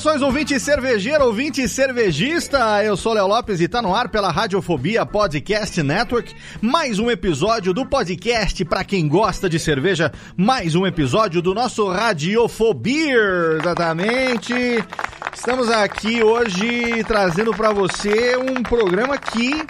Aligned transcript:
Saudações, 0.00 0.22
ouvinte 0.22 0.58
cervejeiro, 0.58 1.26
ouvinte 1.26 1.68
cervejista. 1.68 2.82
Eu 2.82 2.96
sou 2.96 3.12
Léo 3.12 3.26
Lopes 3.26 3.60
e 3.60 3.68
tá 3.68 3.82
no 3.82 3.94
ar 3.94 4.08
pela 4.08 4.30
Radiofobia 4.30 5.04
Podcast 5.04 5.82
Network. 5.82 6.34
Mais 6.58 6.98
um 6.98 7.10
episódio 7.10 7.74
do 7.74 7.84
podcast 7.84 8.64
para 8.64 8.82
quem 8.82 9.06
gosta 9.06 9.46
de 9.46 9.58
cerveja. 9.58 10.10
Mais 10.34 10.74
um 10.74 10.86
episódio 10.86 11.42
do 11.42 11.52
nosso 11.52 11.86
Radiofobia. 11.86 13.58
Exatamente. 13.60 14.54
Estamos 15.34 15.68
aqui 15.68 16.22
hoje 16.22 17.04
trazendo 17.04 17.52
para 17.52 17.70
você 17.70 18.38
um 18.38 18.62
programa 18.62 19.18
que 19.18 19.62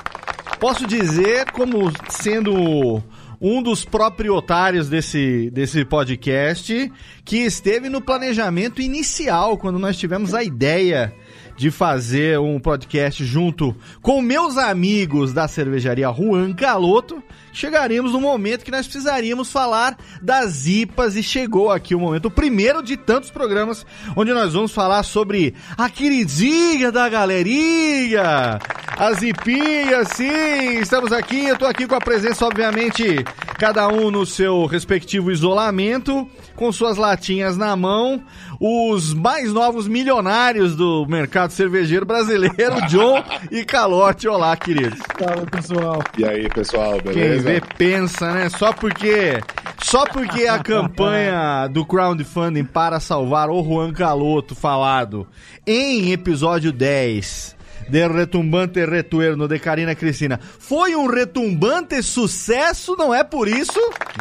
posso 0.61 0.87
dizer 0.87 1.51
como 1.51 1.91
sendo 2.09 3.03
um 3.41 3.63
dos 3.63 3.85
proprietários 3.85 4.89
desse, 4.89 5.51
desse 5.51 5.85
podcast, 5.85 6.93
que 7.25 7.39
esteve 7.39 7.89
no 7.89 8.03
planejamento 8.03 8.83
inicial, 8.83 9.57
quando 9.57 9.79
nós 9.79 9.97
tivemos 9.97 10.35
a 10.35 10.45
ideia 10.45 11.15
de 11.61 11.71
fazer 11.71 12.41
um 12.41 12.59
podcast 12.59 13.23
junto 13.23 13.77
com 14.01 14.23
meus 14.23 14.57
amigos 14.57 15.35
da 15.35 15.47
cervejaria 15.47 16.11
Juan 16.11 16.55
Caloto, 16.55 17.23
chegaríamos 17.53 18.13
no 18.13 18.21
momento 18.23 18.65
que 18.65 18.71
nós 18.71 18.87
precisaríamos 18.87 19.53
falar 19.53 19.99
das 20.23 20.67
IPAs 20.67 21.17
e 21.17 21.23
chegou 21.23 21.71
aqui 21.71 21.95
o 21.95 22.01
momento, 22.01 22.29
o 22.29 22.31
primeiro 22.31 22.83
de 22.83 22.97
tantos 22.97 23.31
programas 23.31 23.85
onde 24.17 24.33
nós 24.33 24.55
vamos 24.55 24.73
falar 24.73 25.03
sobre 25.03 25.55
a 25.77 25.91
queridinha 25.91 26.91
da 26.91 27.11
galerinha, 27.11 28.59
as 28.97 29.21
IPinhas, 29.21 30.09
sim, 30.17 30.79
estamos 30.81 31.13
aqui, 31.13 31.47
eu 31.47 31.59
tô 31.59 31.67
aqui 31.67 31.87
com 31.87 31.95
a 31.95 32.01
presença, 32.01 32.47
obviamente, 32.47 33.23
cada 33.59 33.87
um 33.89 34.11
no 34.11 34.25
seu 34.25 34.65
respectivo 34.65 35.31
isolamento, 35.31 36.27
com 36.57 36.73
suas 36.73 36.97
latinhas 36.97 37.59
na 37.59 37.77
mão, 37.77 38.23
os 38.59 39.15
mais 39.15 39.53
novos 39.53 39.89
milionários 39.89 40.77
do 40.77 41.07
mercado 41.07 41.50
cervejeiro 41.51 42.07
brasileiro, 42.07 42.81
John 42.89 43.23
e 43.51 43.65
Calote. 43.65 44.29
Olá, 44.29 44.57
queridos. 44.57 44.99
Fala, 45.19 45.47
pessoal. 45.47 46.03
E 46.17 46.25
aí, 46.25 46.49
pessoal, 46.49 47.01
Quem 47.03 47.13
beleza? 47.13 47.43
vê 47.43 47.61
pensa, 47.77 48.33
né? 48.33 48.49
Só 48.49 48.73
porque 48.73 49.41
só 49.83 50.05
porque 50.07 50.47
a 50.47 50.59
campanha 50.63 51.67
do 51.69 51.85
crowdfunding 51.85 52.65
para 52.65 53.01
salvar 53.01 53.51
o 53.51 53.63
Juan 53.63 53.93
Caloto 53.93 54.55
falado 54.55 55.27
em 55.67 56.13
episódio 56.13 56.73
10 56.73 57.57
de 57.91 58.07
Retumbante 58.09 58.85
Retuerno 58.85 59.49
de 59.49 59.59
Karina 59.59 59.95
Cristina 59.95 60.39
foi 60.59 60.95
um 60.95 61.07
retumbante 61.07 62.03
sucesso, 62.03 62.95
não 62.97 63.15
é 63.15 63.23
por 63.25 63.49
isso 63.49 63.79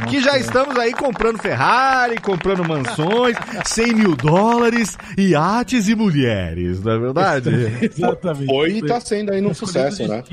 que 0.09 0.19
já 0.21 0.37
estamos 0.37 0.75
aí 0.77 0.91
comprando 0.93 1.37
Ferrari, 1.39 2.19
comprando 2.19 2.63
mansões, 2.67 3.37
100 3.65 3.93
mil 3.93 4.15
dólares, 4.15 4.97
iates 5.17 5.87
e 5.87 5.95
mulheres, 5.95 6.81
não 6.83 6.91
é 6.91 6.99
verdade? 6.99 7.49
Exatamente. 7.81 8.45
Foi 8.45 8.69
e 8.71 8.81
tá 8.85 8.99
sendo 8.99 9.31
aí 9.31 9.45
um 9.45 9.53
sucesso, 9.53 10.03
o 10.03 10.07
né? 10.07 10.23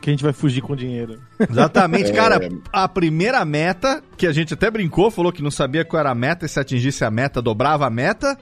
Que 0.00 0.10
a 0.10 0.12
gente 0.12 0.24
vai 0.24 0.32
fugir 0.32 0.60
com 0.60 0.74
dinheiro. 0.74 1.18
Exatamente, 1.38 2.10
É. 2.10 2.14
cara. 2.14 2.48
A 2.72 2.88
primeira 2.88 3.44
meta, 3.44 4.02
que 4.16 4.26
a 4.26 4.32
gente 4.32 4.54
até 4.54 4.70
brincou, 4.70 5.10
falou 5.10 5.32
que 5.32 5.42
não 5.42 5.50
sabia 5.50 5.84
qual 5.84 6.00
era 6.00 6.10
a 6.10 6.14
meta, 6.14 6.46
e 6.46 6.48
se 6.48 6.58
atingisse 6.58 7.04
a 7.04 7.10
meta, 7.10 7.42
dobrava 7.42 7.86
a 7.86 7.90
meta. 7.90 8.36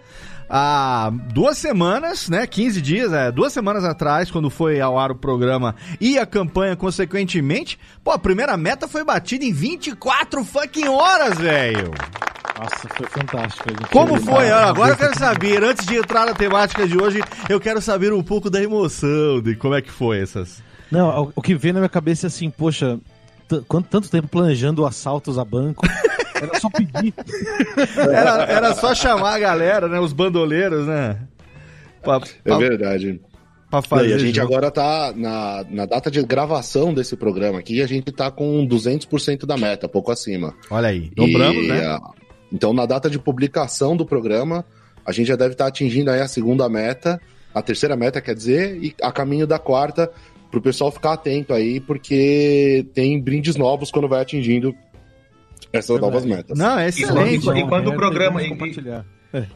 Há 0.56 1.10
duas 1.32 1.58
semanas, 1.58 2.28
né? 2.28 2.46
15 2.46 2.80
dias, 2.80 3.12
é, 3.12 3.32
duas 3.32 3.52
semanas 3.52 3.82
atrás, 3.82 4.30
quando 4.30 4.48
foi 4.48 4.80
ao 4.80 4.96
ar 4.96 5.10
o 5.10 5.14
programa 5.16 5.74
e 6.00 6.16
a 6.16 6.24
campanha, 6.24 6.76
consequentemente, 6.76 7.76
pô, 8.04 8.12
a 8.12 8.18
primeira 8.20 8.56
meta 8.56 8.86
foi 8.86 9.02
batida 9.02 9.44
em 9.44 9.52
24 9.52 10.44
fucking 10.44 10.86
horas, 10.86 11.36
velho. 11.38 11.90
Nossa, 12.56 12.88
foi 12.96 13.06
fantástico. 13.08 13.68
Como 13.90 14.16
foi? 14.20 14.32
Olha, 14.44 14.56
Agora 14.68 14.92
eu 14.92 14.96
quero 14.96 15.18
saber, 15.18 15.64
antes 15.64 15.84
de 15.84 15.96
entrar 15.96 16.24
na 16.24 16.34
temática 16.34 16.86
de 16.86 16.96
hoje, 16.96 17.20
eu 17.48 17.58
quero 17.58 17.82
saber 17.82 18.12
um 18.12 18.22
pouco 18.22 18.48
da 18.48 18.62
emoção, 18.62 19.40
de 19.42 19.56
como 19.56 19.74
é 19.74 19.82
que 19.82 19.90
foi 19.90 20.20
essas. 20.20 20.62
Não, 20.88 21.32
o- 21.34 21.42
que 21.42 21.56
veio 21.56 21.74
na 21.74 21.80
minha 21.80 21.88
cabeça 21.88 22.26
é 22.26 22.28
assim, 22.28 22.48
poxa, 22.48 23.00
tanto 23.90 24.08
tempo 24.08 24.28
planejando 24.28 24.86
assaltos 24.86 25.36
a 25.36 25.44
banco. 25.44 25.84
Era 26.44 26.60
só 26.60 26.68
pedir. 26.70 27.12
Era, 27.98 28.42
era 28.44 28.74
só 28.74 28.94
chamar 28.94 29.34
a 29.34 29.38
galera, 29.38 29.88
né? 29.88 29.98
Os 30.00 30.12
bandoleiros, 30.12 30.86
né? 30.86 31.18
Pra, 32.02 32.16
É 32.16 32.48
pra- 32.48 32.58
verdade. 32.58 33.20
pra 33.70 33.80
E 33.80 33.82
fazer. 33.88 34.14
a 34.14 34.18
gente 34.18 34.36
junto. 34.36 34.46
agora 34.46 34.70
tá 34.70 35.12
na, 35.16 35.64
na 35.70 35.86
data 35.86 36.10
de 36.10 36.22
gravação 36.22 36.92
desse 36.94 37.16
programa 37.16 37.58
aqui, 37.58 37.82
a 37.82 37.86
gente 37.86 38.12
tá 38.12 38.30
com 38.30 38.66
200% 38.66 39.46
da 39.46 39.56
meta, 39.56 39.88
pouco 39.88 40.10
acima. 40.12 40.54
Olha 40.70 40.88
aí, 40.88 41.10
dobramos, 41.16 41.64
E, 41.64 41.68
né? 41.68 41.86
ah, 41.86 42.00
Então, 42.52 42.72
na 42.72 42.86
data 42.86 43.08
de 43.10 43.18
publicação 43.18 43.96
do 43.96 44.04
programa, 44.06 44.64
a 45.04 45.12
gente 45.12 45.26
já 45.28 45.36
deve 45.36 45.52
estar 45.52 45.66
atingindo 45.66 46.10
aí 46.10 46.20
a 46.20 46.28
segunda 46.28 46.68
meta, 46.68 47.20
a 47.54 47.62
terceira 47.62 47.96
meta, 47.96 48.20
quer 48.20 48.34
dizer, 48.34 48.76
e 48.82 48.94
a 49.02 49.10
caminho 49.10 49.46
da 49.46 49.58
quarta, 49.58 50.10
pro 50.50 50.60
pessoal 50.60 50.90
ficar 50.92 51.14
atento 51.14 51.52
aí, 51.52 51.80
porque 51.80 52.86
tem 52.94 53.20
brindes 53.20 53.56
novos 53.56 53.90
quando 53.90 54.08
vai 54.08 54.20
atingindo 54.22 54.74
essas 55.78 55.88
Verdade. 55.88 56.12
novas 56.12 56.24
metas. 56.24 56.58
Não, 56.58 56.78
é 56.78 56.86
E 56.86 56.88
excelente. 56.88 57.44
quando- 57.44 57.58
e 57.58 57.68
quando 57.68 57.88
o 57.88 57.92
É, 57.92 57.96
programa- 57.96 58.42
e- 58.42 58.48
compartilhar. 58.48 59.04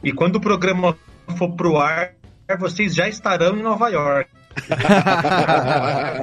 E 0.02 0.12
quando 0.12 0.36
o 0.36 0.40
programa 0.40 0.96
for 1.36 1.50
pro 1.54 1.76
ar, 1.78 2.12
vocês 2.58 2.94
já 2.94 3.08
estarão 3.08 3.56
em 3.56 3.62
Nova 3.62 3.88
York. 3.88 4.30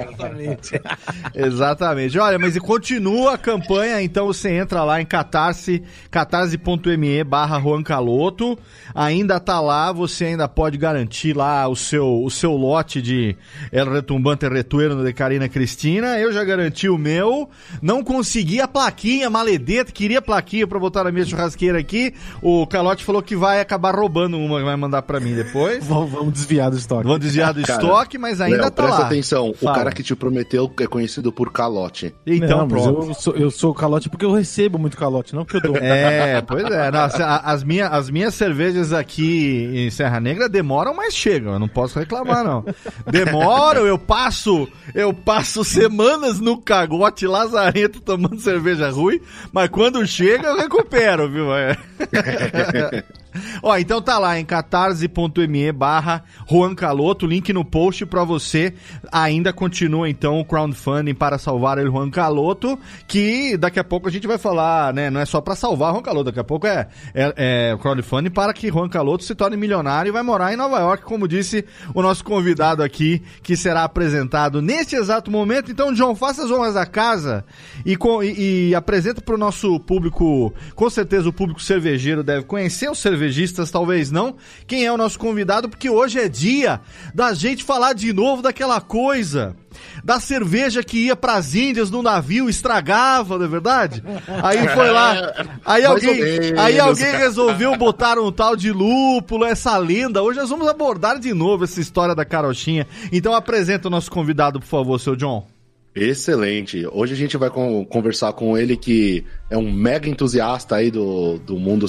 Exatamente. 0.02 0.80
Exatamente. 1.34 2.18
Olha, 2.18 2.38
mas 2.38 2.56
e 2.56 2.60
continua 2.60 3.34
a 3.34 3.38
campanha, 3.38 4.02
então 4.02 4.26
você 4.26 4.50
entra 4.50 4.82
lá 4.82 5.00
em 5.00 5.06
catarse, 5.06 5.82
catarse.me 6.10 7.22
barra 7.24 7.60
Juan 7.60 7.82
Caloto, 7.82 8.58
ainda 8.94 9.38
tá 9.38 9.60
lá, 9.60 9.92
você 9.92 10.26
ainda 10.26 10.48
pode 10.48 10.76
garantir 10.76 11.36
lá 11.36 11.68
o 11.68 11.76
seu, 11.76 12.24
o 12.24 12.30
seu 12.30 12.52
lote 12.52 13.00
de 13.00 13.36
El 13.70 13.90
Retumbante 13.90 14.48
Retuerno 14.48 15.04
de 15.04 15.12
Karina 15.12 15.48
Cristina, 15.48 16.18
eu 16.18 16.32
já 16.32 16.42
garanti 16.44 16.88
o 16.88 16.98
meu, 16.98 17.48
não 17.80 18.02
consegui 18.02 18.60
a 18.60 18.66
plaquinha, 18.66 19.30
maledeta, 19.30 19.92
queria 19.92 20.20
plaquinha 20.20 20.66
pra 20.66 20.78
botar 20.78 21.04
na 21.04 21.12
minha 21.12 21.24
churrasqueira 21.24 21.78
aqui, 21.78 22.12
o 22.42 22.66
Calote 22.66 23.04
falou 23.04 23.22
que 23.22 23.36
vai 23.36 23.60
acabar 23.60 23.94
roubando 23.94 24.38
uma, 24.38 24.62
vai 24.62 24.76
mandar 24.76 25.02
pra 25.02 25.20
mim 25.20 25.34
depois. 25.34 25.86
Vamos 25.86 26.16
vamos 26.16 26.32
desviar 26.32 26.70
do 26.70 26.76
estoque. 26.76 27.06
Vão 27.06 27.18
desviar 27.18 27.52
do 27.52 27.62
Cara, 27.66 27.82
estoque, 27.82 28.18
mas 28.18 28.25
ainda 28.40 28.56
Léo, 28.62 28.70
tá 28.70 28.82
presta 28.82 29.00
lá. 29.00 29.06
atenção, 29.06 29.54
Fala. 29.54 29.72
o 29.72 29.74
cara 29.74 29.92
que 29.92 30.02
te 30.02 30.14
prometeu 30.14 30.72
é 30.80 30.86
conhecido 30.86 31.32
por 31.32 31.52
calote. 31.52 32.14
Então, 32.26 32.58
não, 32.58 32.68
mas 32.68 32.82
pronto. 32.82 33.08
eu 33.08 33.14
sou, 33.14 33.34
eu 33.34 33.50
sou 33.50 33.74
calote 33.74 34.08
porque 34.08 34.24
eu 34.24 34.32
recebo 34.32 34.78
muito 34.78 34.96
calote, 34.96 35.34
não 35.34 35.44
porque 35.44 35.58
eu 35.58 35.72
dou. 35.72 35.76
É, 35.86 36.40
pois 36.42 36.64
é. 36.64 36.90
Nossa, 36.90 37.36
as, 37.36 37.62
minha, 37.62 37.88
as 37.88 38.10
minhas 38.10 38.34
cervejas 38.34 38.92
aqui 38.92 39.70
em 39.72 39.90
Serra 39.90 40.18
Negra 40.18 40.48
demoram, 40.48 40.94
mas 40.94 41.14
chegam. 41.14 41.52
Eu 41.52 41.58
não 41.58 41.68
posso 41.68 41.98
reclamar, 41.98 42.42
não. 42.44 42.64
Demoram, 43.10 43.86
eu 43.86 43.98
passo, 43.98 44.68
eu 44.94 45.12
passo 45.14 45.64
semanas 45.64 46.40
no 46.40 46.60
cagote 46.60 47.26
lazarento 47.26 48.00
tomando 48.00 48.40
cerveja 48.40 48.90
ruim, 48.90 49.20
mas 49.52 49.68
quando 49.68 50.06
chega 50.06 50.48
eu 50.48 50.56
recupero, 50.56 51.30
viu? 51.30 51.54
É. 51.54 51.76
Ó, 53.62 53.76
então 53.76 54.00
tá 54.00 54.18
lá 54.18 54.38
em 54.38 54.44
catarse.me 54.44 55.72
barra 55.72 56.24
Juan 56.48 56.74
Caloto, 56.74 57.26
link 57.26 57.52
no 57.52 57.64
post 57.64 58.04
pra 58.06 58.24
você. 58.24 58.74
Ainda 59.10 59.52
continua 59.52 60.08
então 60.08 60.40
o 60.40 60.44
crowdfunding 60.44 61.14
para 61.14 61.38
salvar 61.38 61.78
o 61.78 61.90
Juan 61.90 62.10
Caloto, 62.10 62.78
que 63.06 63.56
daqui 63.56 63.78
a 63.78 63.84
pouco 63.84 64.08
a 64.08 64.12
gente 64.12 64.26
vai 64.26 64.38
falar, 64.38 64.92
né? 64.92 65.10
Não 65.10 65.20
é 65.20 65.24
só 65.24 65.40
pra 65.40 65.54
salvar 65.54 65.90
o 65.90 65.94
Juan 65.94 66.02
Caloto, 66.02 66.24
daqui 66.24 66.40
a 66.40 66.44
pouco 66.44 66.66
é, 66.66 66.88
é, 67.14 67.34
é 67.70 67.74
o 67.74 67.78
crowdfunding 67.78 68.30
para 68.30 68.52
que 68.52 68.68
Juan 68.68 68.88
Caloto 68.88 69.24
se 69.24 69.34
torne 69.34 69.56
milionário 69.56 70.10
e 70.10 70.12
vai 70.12 70.22
morar 70.22 70.52
em 70.52 70.56
Nova 70.56 70.78
York, 70.78 71.04
como 71.04 71.28
disse 71.28 71.64
o 71.94 72.02
nosso 72.02 72.24
convidado 72.24 72.82
aqui, 72.82 73.22
que 73.42 73.56
será 73.56 73.84
apresentado 73.84 74.60
neste 74.60 74.96
exato 74.96 75.30
momento. 75.30 75.70
Então, 75.70 75.92
John, 75.92 76.14
faça 76.14 76.44
as 76.44 76.50
honras 76.50 76.74
da 76.74 76.86
casa 76.86 77.44
e, 77.84 77.96
com, 77.96 78.22
e, 78.22 78.68
e 78.68 78.74
apresenta 78.74 79.20
pro 79.20 79.38
nosso 79.38 79.78
público, 79.80 80.52
com 80.74 80.90
certeza 80.90 81.28
o 81.28 81.32
público 81.32 81.62
cervejeiro 81.62 82.22
deve 82.22 82.44
conhecer 82.44 82.90
os 82.90 82.98
cervejistas, 83.26 83.70
talvez 83.70 84.10
não. 84.10 84.36
Quem 84.66 84.84
é 84.84 84.92
o 84.92 84.96
nosso 84.96 85.18
convidado? 85.18 85.68
Porque 85.68 85.90
hoje 85.90 86.18
é 86.18 86.28
dia 86.28 86.80
da 87.14 87.34
gente 87.34 87.64
falar 87.64 87.92
de 87.92 88.12
novo 88.12 88.42
daquela 88.42 88.80
coisa 88.80 89.56
da 90.02 90.18
cerveja 90.18 90.82
que 90.82 91.06
ia 91.06 91.16
pras 91.16 91.54
Índias 91.54 91.90
no 91.90 92.02
navio, 92.02 92.48
estragava, 92.48 93.36
não 93.36 93.44
é 93.44 93.48
verdade? 93.48 94.02
Aí 94.42 94.66
foi 94.68 94.90
lá, 94.90 95.34
aí 95.64 95.84
alguém, 95.84 96.18
aí 96.56 96.78
alguém 96.78 97.16
resolveu 97.16 97.76
botar 97.76 98.18
um 98.18 98.32
tal 98.32 98.56
de 98.56 98.72
lúpulo, 98.72 99.44
essa 99.44 99.76
lenda. 99.76 100.22
Hoje 100.22 100.38
nós 100.38 100.48
vamos 100.48 100.68
abordar 100.68 101.18
de 101.18 101.34
novo 101.34 101.64
essa 101.64 101.80
história 101.80 102.14
da 102.14 102.24
carochinha. 102.24 102.86
Então 103.12 103.34
apresenta 103.34 103.88
o 103.88 103.90
nosso 103.90 104.10
convidado, 104.10 104.60
por 104.60 104.66
favor, 104.66 104.98
seu 104.98 105.16
John. 105.16 105.46
Excelente. 105.94 106.86
Hoje 106.92 107.14
a 107.14 107.16
gente 107.16 107.38
vai 107.38 107.48
conversar 107.48 108.34
com 108.34 108.56
ele 108.56 108.76
que 108.76 109.24
é 109.48 109.56
um 109.56 109.72
mega 109.72 110.06
entusiasta 110.06 110.76
aí 110.76 110.90
do, 110.90 111.38
do 111.38 111.58
mundo 111.58 111.86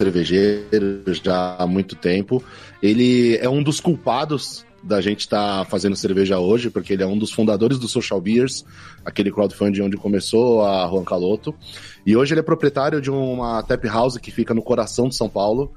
cervejeiro 0.00 1.02
já 1.22 1.56
há 1.58 1.66
muito 1.66 1.94
tempo. 1.94 2.42
Ele 2.82 3.36
é 3.36 3.48
um 3.48 3.62
dos 3.62 3.80
culpados 3.80 4.64
da 4.82 4.98
gente 5.02 5.20
estar 5.20 5.58
tá 5.58 5.64
fazendo 5.66 5.94
cerveja 5.94 6.38
hoje, 6.38 6.70
porque 6.70 6.94
ele 6.94 7.02
é 7.02 7.06
um 7.06 7.18
dos 7.18 7.30
fundadores 7.30 7.78
do 7.78 7.86
Social 7.86 8.18
Beers, 8.18 8.64
aquele 9.04 9.30
crowdfunding 9.30 9.82
onde 9.82 9.98
começou 9.98 10.64
a 10.64 10.88
Juan 10.88 11.04
Caloto. 11.04 11.54
E 12.06 12.16
hoje 12.16 12.32
ele 12.32 12.40
é 12.40 12.42
proprietário 12.42 12.98
de 12.98 13.10
uma 13.10 13.62
tap 13.62 13.84
house 13.84 14.16
que 14.16 14.30
fica 14.30 14.54
no 14.54 14.62
coração 14.62 15.08
de 15.08 15.16
São 15.16 15.28
Paulo, 15.28 15.70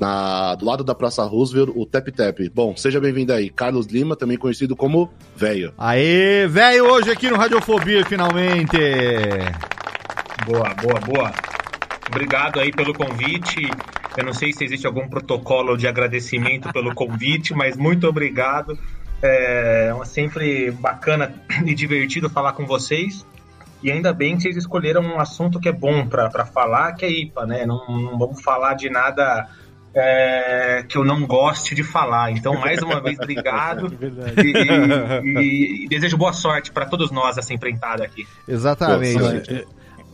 na, 0.00 0.56
do 0.56 0.66
lado 0.66 0.82
da 0.82 0.94
Praça 0.94 1.22
Roosevelt, 1.22 1.70
o 1.76 1.86
Tap 1.86 2.08
Tap. 2.08 2.38
Bom, 2.52 2.76
seja 2.76 3.00
bem-vindo 3.00 3.32
aí, 3.32 3.48
Carlos 3.48 3.86
Lima, 3.86 4.16
também 4.16 4.36
conhecido 4.36 4.74
como 4.74 5.08
Velho. 5.36 5.72
Aê, 5.78 6.46
velho, 6.48 6.90
hoje 6.90 7.10
aqui 7.10 7.30
no 7.30 7.36
Radiofobia, 7.36 8.04
finalmente. 8.04 8.76
Boa, 10.44 10.74
boa, 10.74 11.00
boa. 11.00 11.59
Obrigado 12.10 12.58
aí 12.58 12.72
pelo 12.72 12.92
convite. 12.92 13.70
Eu 14.16 14.24
não 14.24 14.32
sei 14.32 14.52
se 14.52 14.64
existe 14.64 14.86
algum 14.86 15.08
protocolo 15.08 15.76
de 15.76 15.86
agradecimento 15.86 16.72
pelo 16.72 16.94
convite, 16.94 17.54
mas 17.54 17.76
muito 17.76 18.08
obrigado. 18.08 18.76
É 19.22 19.92
sempre 20.04 20.70
bacana 20.72 21.32
e 21.64 21.74
divertido 21.74 22.28
falar 22.28 22.52
com 22.52 22.66
vocês. 22.66 23.24
E 23.82 23.90
ainda 23.90 24.12
bem 24.12 24.36
que 24.36 24.42
vocês 24.42 24.56
escolheram 24.56 25.02
um 25.02 25.20
assunto 25.20 25.60
que 25.60 25.68
é 25.68 25.72
bom 25.72 26.06
para 26.06 26.44
falar, 26.44 26.92
que 26.92 27.04
é 27.04 27.10
IPA, 27.10 27.46
né? 27.46 27.64
Não, 27.64 27.86
não 27.86 28.18
vamos 28.18 28.42
falar 28.42 28.74
de 28.74 28.90
nada 28.90 29.48
é, 29.94 30.84
que 30.88 30.98
eu 30.98 31.04
não 31.04 31.26
goste 31.26 31.74
de 31.74 31.82
falar. 31.82 32.30
Então, 32.30 32.54
mais 32.54 32.82
uma 32.82 33.00
vez, 33.00 33.18
obrigado. 33.18 33.90
É 34.36 34.42
e, 34.42 35.82
e, 35.82 35.84
e, 35.84 35.88
desejo 35.88 36.16
boa 36.16 36.32
sorte 36.32 36.70
para 36.70 36.86
todos 36.86 37.10
nós 37.10 37.38
essa 37.38 37.52
empreitada 37.54 38.04
aqui. 38.04 38.26
Exatamente. 38.46 39.66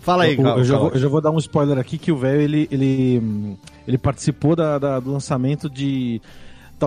Fala 0.06 0.22
aí, 0.22 0.36
Carlos. 0.36 0.58
Eu, 0.58 0.64
já 0.64 0.78
vou, 0.78 0.90
eu 0.90 0.98
já 1.00 1.08
vou 1.08 1.20
dar 1.20 1.32
um 1.32 1.38
spoiler 1.38 1.78
aqui 1.78 1.98
que 1.98 2.12
o 2.12 2.16
velho 2.16 2.40
ele, 2.40 2.68
ele, 2.70 3.56
ele 3.88 3.98
participou 3.98 4.54
da, 4.54 4.78
da, 4.78 5.00
do 5.00 5.10
lançamento 5.10 5.68
de 5.68 6.22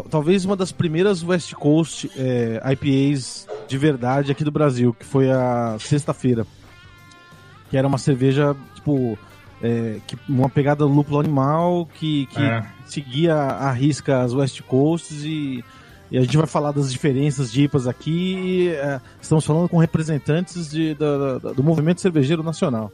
talvez 0.10 0.46
uma 0.46 0.56
das 0.56 0.72
primeiras 0.72 1.22
West 1.22 1.54
Coast 1.54 2.10
é, 2.16 2.62
IPAs 2.72 3.46
de 3.68 3.78
verdade 3.78 4.32
aqui 4.32 4.42
do 4.46 4.52
Brasil, 4.52 4.94
que 4.94 5.04
foi 5.04 5.30
a 5.30 5.76
sexta-feira. 5.82 6.48
Que 7.70 7.76
era 7.76 7.86
uma 7.86 7.98
cerveja, 7.98 8.56
tipo, 8.74 9.20
é, 9.62 10.00
que, 10.08 10.18
uma 10.30 10.48
pegada 10.48 10.86
lúpulo 10.86 11.20
animal 11.20 11.90
que, 11.96 12.26
que 12.28 12.42
é. 12.42 12.66
seguia 12.86 13.36
a 13.36 13.70
risca 13.74 14.22
as 14.22 14.34
West 14.34 14.62
Coasts 14.62 15.26
e, 15.26 15.62
e, 16.10 16.18
a 16.18 16.22
gente 16.22 16.38
vai 16.38 16.48
falar 16.48 16.72
das 16.72 16.90
diferenças 16.90 17.52
de 17.52 17.64
IPAs 17.64 17.86
aqui. 17.86 18.38
E, 18.38 18.70
é, 18.70 19.02
estamos 19.22 19.46
falando 19.46 19.68
com 19.68 19.78
representantes 19.78 20.72
de, 20.72 20.96
da, 20.96 21.38
da, 21.38 21.52
do 21.52 21.62
movimento 21.62 22.00
cervejeiro 22.00 22.42
nacional. 22.42 22.90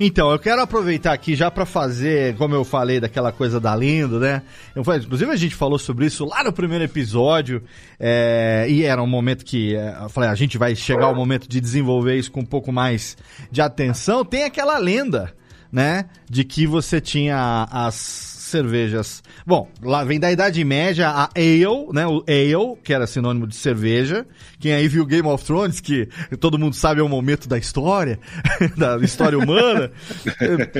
Então, 0.00 0.30
eu 0.30 0.38
quero 0.38 0.62
aproveitar 0.62 1.12
aqui 1.12 1.34
já 1.34 1.50
para 1.50 1.66
fazer, 1.66 2.36
como 2.36 2.54
eu 2.54 2.64
falei, 2.64 3.00
daquela 3.00 3.32
coisa 3.32 3.58
da 3.58 3.74
lenda, 3.74 4.18
né? 4.20 4.42
Eu, 4.74 4.82
inclusive, 4.82 5.30
a 5.30 5.36
gente 5.36 5.56
falou 5.56 5.78
sobre 5.78 6.06
isso 6.06 6.24
lá 6.24 6.44
no 6.44 6.52
primeiro 6.52 6.84
episódio, 6.84 7.62
é, 7.98 8.66
e 8.68 8.84
era 8.84 9.02
um 9.02 9.08
momento 9.08 9.44
que 9.44 9.74
é, 9.74 9.96
eu 10.02 10.08
falei, 10.08 10.30
a 10.30 10.36
gente 10.36 10.56
vai 10.56 10.76
chegar 10.76 11.06
ao 11.06 11.16
momento 11.16 11.48
de 11.48 11.60
desenvolver 11.60 12.16
isso 12.16 12.30
com 12.30 12.40
um 12.40 12.46
pouco 12.46 12.70
mais 12.70 13.16
de 13.50 13.60
atenção. 13.60 14.24
Tem 14.24 14.44
aquela 14.44 14.78
lenda, 14.78 15.34
né? 15.70 16.04
De 16.30 16.44
que 16.44 16.64
você 16.64 17.00
tinha 17.00 17.66
as 17.70 18.37
cervejas. 18.48 19.22
Bom, 19.46 19.68
lá 19.82 20.04
vem 20.04 20.18
da 20.18 20.30
Idade 20.30 20.62
Média 20.64 21.08
a 21.08 21.30
ale, 21.34 21.92
né? 21.92 22.06
O 22.06 22.24
ale, 22.26 22.76
que 22.82 22.92
era 22.92 23.06
sinônimo 23.06 23.46
de 23.46 23.54
cerveja. 23.54 24.26
Quem 24.58 24.72
aí 24.72 24.88
viu 24.88 25.06
Game 25.06 25.28
of 25.28 25.44
Thrones, 25.44 25.80
que 25.80 26.08
todo 26.40 26.58
mundo 26.58 26.74
sabe 26.74 27.00
é 27.00 27.02
o 27.04 27.08
momento 27.08 27.48
da 27.48 27.56
história, 27.56 28.18
da 28.76 28.96
história 28.98 29.38
humana. 29.38 29.90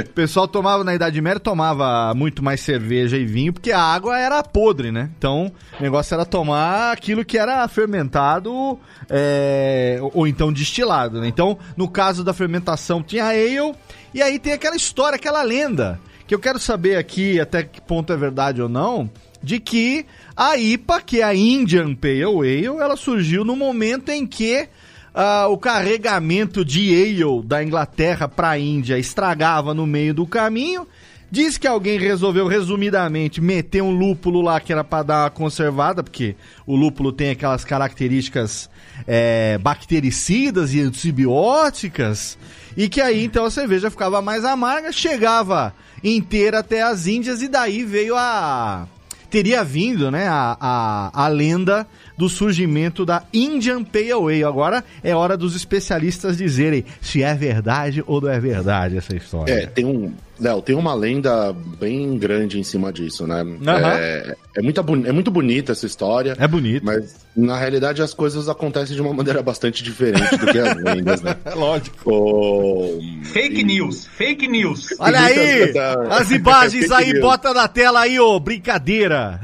o 0.04 0.08
pessoal 0.10 0.48
tomava 0.48 0.82
na 0.82 0.94
Idade 0.94 1.20
Média, 1.20 1.38
tomava 1.38 2.12
muito 2.14 2.42
mais 2.42 2.60
cerveja 2.60 3.16
e 3.16 3.24
vinho, 3.24 3.52
porque 3.52 3.70
a 3.70 3.80
água 3.80 4.18
era 4.18 4.42
podre, 4.42 4.90
né? 4.90 5.10
Então, 5.16 5.52
o 5.78 5.82
negócio 5.82 6.14
era 6.14 6.24
tomar 6.24 6.92
aquilo 6.92 7.24
que 7.24 7.38
era 7.38 7.66
fermentado 7.68 8.78
é, 9.08 9.98
ou 10.14 10.26
então 10.26 10.52
destilado, 10.52 11.20
né? 11.20 11.28
Então, 11.28 11.58
no 11.76 11.88
caso 11.88 12.24
da 12.24 12.32
fermentação, 12.32 13.02
tinha 13.02 13.26
ale, 13.26 13.74
e 14.12 14.22
aí 14.22 14.38
tem 14.38 14.52
aquela 14.52 14.76
história, 14.76 15.16
aquela 15.16 15.42
lenda 15.42 16.00
que 16.28 16.34
eu 16.34 16.38
quero 16.38 16.58
saber 16.58 16.96
aqui 16.96 17.40
até 17.40 17.62
que 17.62 17.80
ponto 17.80 18.12
é 18.12 18.16
verdade 18.16 18.60
ou 18.60 18.68
não, 18.68 19.10
de 19.42 19.58
que 19.58 20.04
a 20.36 20.58
IPA, 20.58 21.00
que 21.00 21.20
é 21.22 21.24
a 21.24 21.34
Indian 21.34 21.94
Pale 21.94 22.22
Ale, 22.22 22.66
ela 22.66 22.96
surgiu 22.96 23.46
no 23.46 23.56
momento 23.56 24.10
em 24.10 24.26
que 24.26 24.68
uh, 25.14 25.50
o 25.50 25.56
carregamento 25.56 26.62
de 26.62 26.94
ale 26.94 27.42
da 27.42 27.64
Inglaterra 27.64 28.28
para 28.28 28.50
a 28.50 28.58
Índia 28.58 28.98
estragava 28.98 29.72
no 29.72 29.86
meio 29.86 30.12
do 30.12 30.26
caminho. 30.26 30.86
Diz 31.30 31.56
que 31.56 31.66
alguém 31.66 31.98
resolveu, 31.98 32.46
resumidamente, 32.46 33.40
meter 33.40 33.82
um 33.82 33.90
lúpulo 33.90 34.42
lá 34.42 34.60
que 34.60 34.72
era 34.72 34.84
para 34.84 35.02
dar 35.02 35.22
uma 35.24 35.30
conservada, 35.30 36.02
porque 36.02 36.36
o 36.66 36.76
lúpulo 36.76 37.10
tem 37.10 37.30
aquelas 37.30 37.64
características 37.64 38.68
é, 39.06 39.56
bactericidas 39.58 40.74
e 40.74 40.80
antibióticas, 40.80 42.36
e 42.78 42.88
que 42.88 43.00
aí 43.00 43.24
então 43.24 43.44
a 43.44 43.50
cerveja 43.50 43.90
ficava 43.90 44.22
mais 44.22 44.44
amarga, 44.44 44.92
chegava 44.92 45.74
inteira 46.02 46.60
até 46.60 46.80
as 46.80 47.08
Índias 47.08 47.42
e 47.42 47.48
daí 47.48 47.82
veio 47.82 48.14
a 48.16 48.86
teria 49.28 49.64
vindo, 49.64 50.10
né, 50.10 50.28
a, 50.28 50.56
a, 50.58 51.24
a 51.24 51.28
lenda 51.28 51.86
do 52.16 52.28
surgimento 52.28 53.04
da 53.04 53.24
Indian 53.32 53.82
Pale 53.82 54.12
Ale. 54.12 54.44
Agora 54.44 54.84
é 55.02 55.14
hora 55.14 55.36
dos 55.36 55.56
especialistas 55.56 56.38
dizerem 56.38 56.84
se 57.00 57.20
é 57.22 57.34
verdade 57.34 58.02
ou 58.06 58.20
não 58.20 58.30
é 58.30 58.38
verdade 58.38 58.96
essa 58.96 59.14
história. 59.14 59.52
É, 59.52 59.66
tem 59.66 59.84
um, 59.84 60.14
Léo, 60.40 60.62
tem 60.62 60.76
uma 60.76 60.94
lenda 60.94 61.52
bem 61.52 62.16
grande 62.16 62.60
em 62.60 62.62
cima 62.62 62.92
disso, 62.92 63.26
né? 63.26 63.42
Uhum. 63.42 63.58
É, 63.68 64.36
é, 64.56 64.62
muito, 64.62 64.80
é 64.80 65.12
muito 65.12 65.30
bonita 65.32 65.72
essa 65.72 65.84
história. 65.84 66.36
É 66.38 66.46
bonito. 66.46 66.84
Mas, 66.84 67.16
na 67.36 67.58
realidade, 67.58 68.00
as 68.02 68.14
coisas 68.14 68.48
acontecem 68.48 68.94
de 68.94 69.02
uma 69.02 69.12
maneira 69.12 69.42
bastante 69.42 69.82
diferente 69.82 70.36
do 70.36 70.46
que 70.46 70.58
as 70.58 70.76
lendas, 70.82 71.22
né? 71.22 71.36
É 71.44 71.54
lógico. 71.54 72.10
O... 72.10 73.00
Fake 73.24 73.60
e... 73.60 73.64
news, 73.64 74.06
fake 74.06 74.46
news. 74.46 74.94
Olha 75.00 75.20
aí, 75.20 75.72
as 76.10 76.30
imagens 76.32 76.90
aí, 76.92 77.12
news. 77.12 77.20
bota 77.20 77.52
na 77.52 77.66
tela 77.66 78.00
aí, 78.00 78.20
ô, 78.20 78.38
brincadeira. 78.38 79.40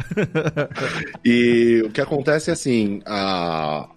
e 1.25 1.83
o 1.85 1.91
que 1.91 2.01
acontece 2.01 2.51
é 2.51 2.53
assim, 2.53 3.03
a, 3.05 3.89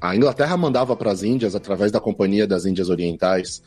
a 0.00 0.16
Inglaterra 0.16 0.56
mandava 0.56 0.96
para 0.96 1.12
as 1.12 1.22
Índias, 1.22 1.54
através 1.54 1.92
da 1.92 2.00
Companhia 2.00 2.46
das 2.46 2.64
Índias 2.64 2.88
Orientais, 2.88 3.62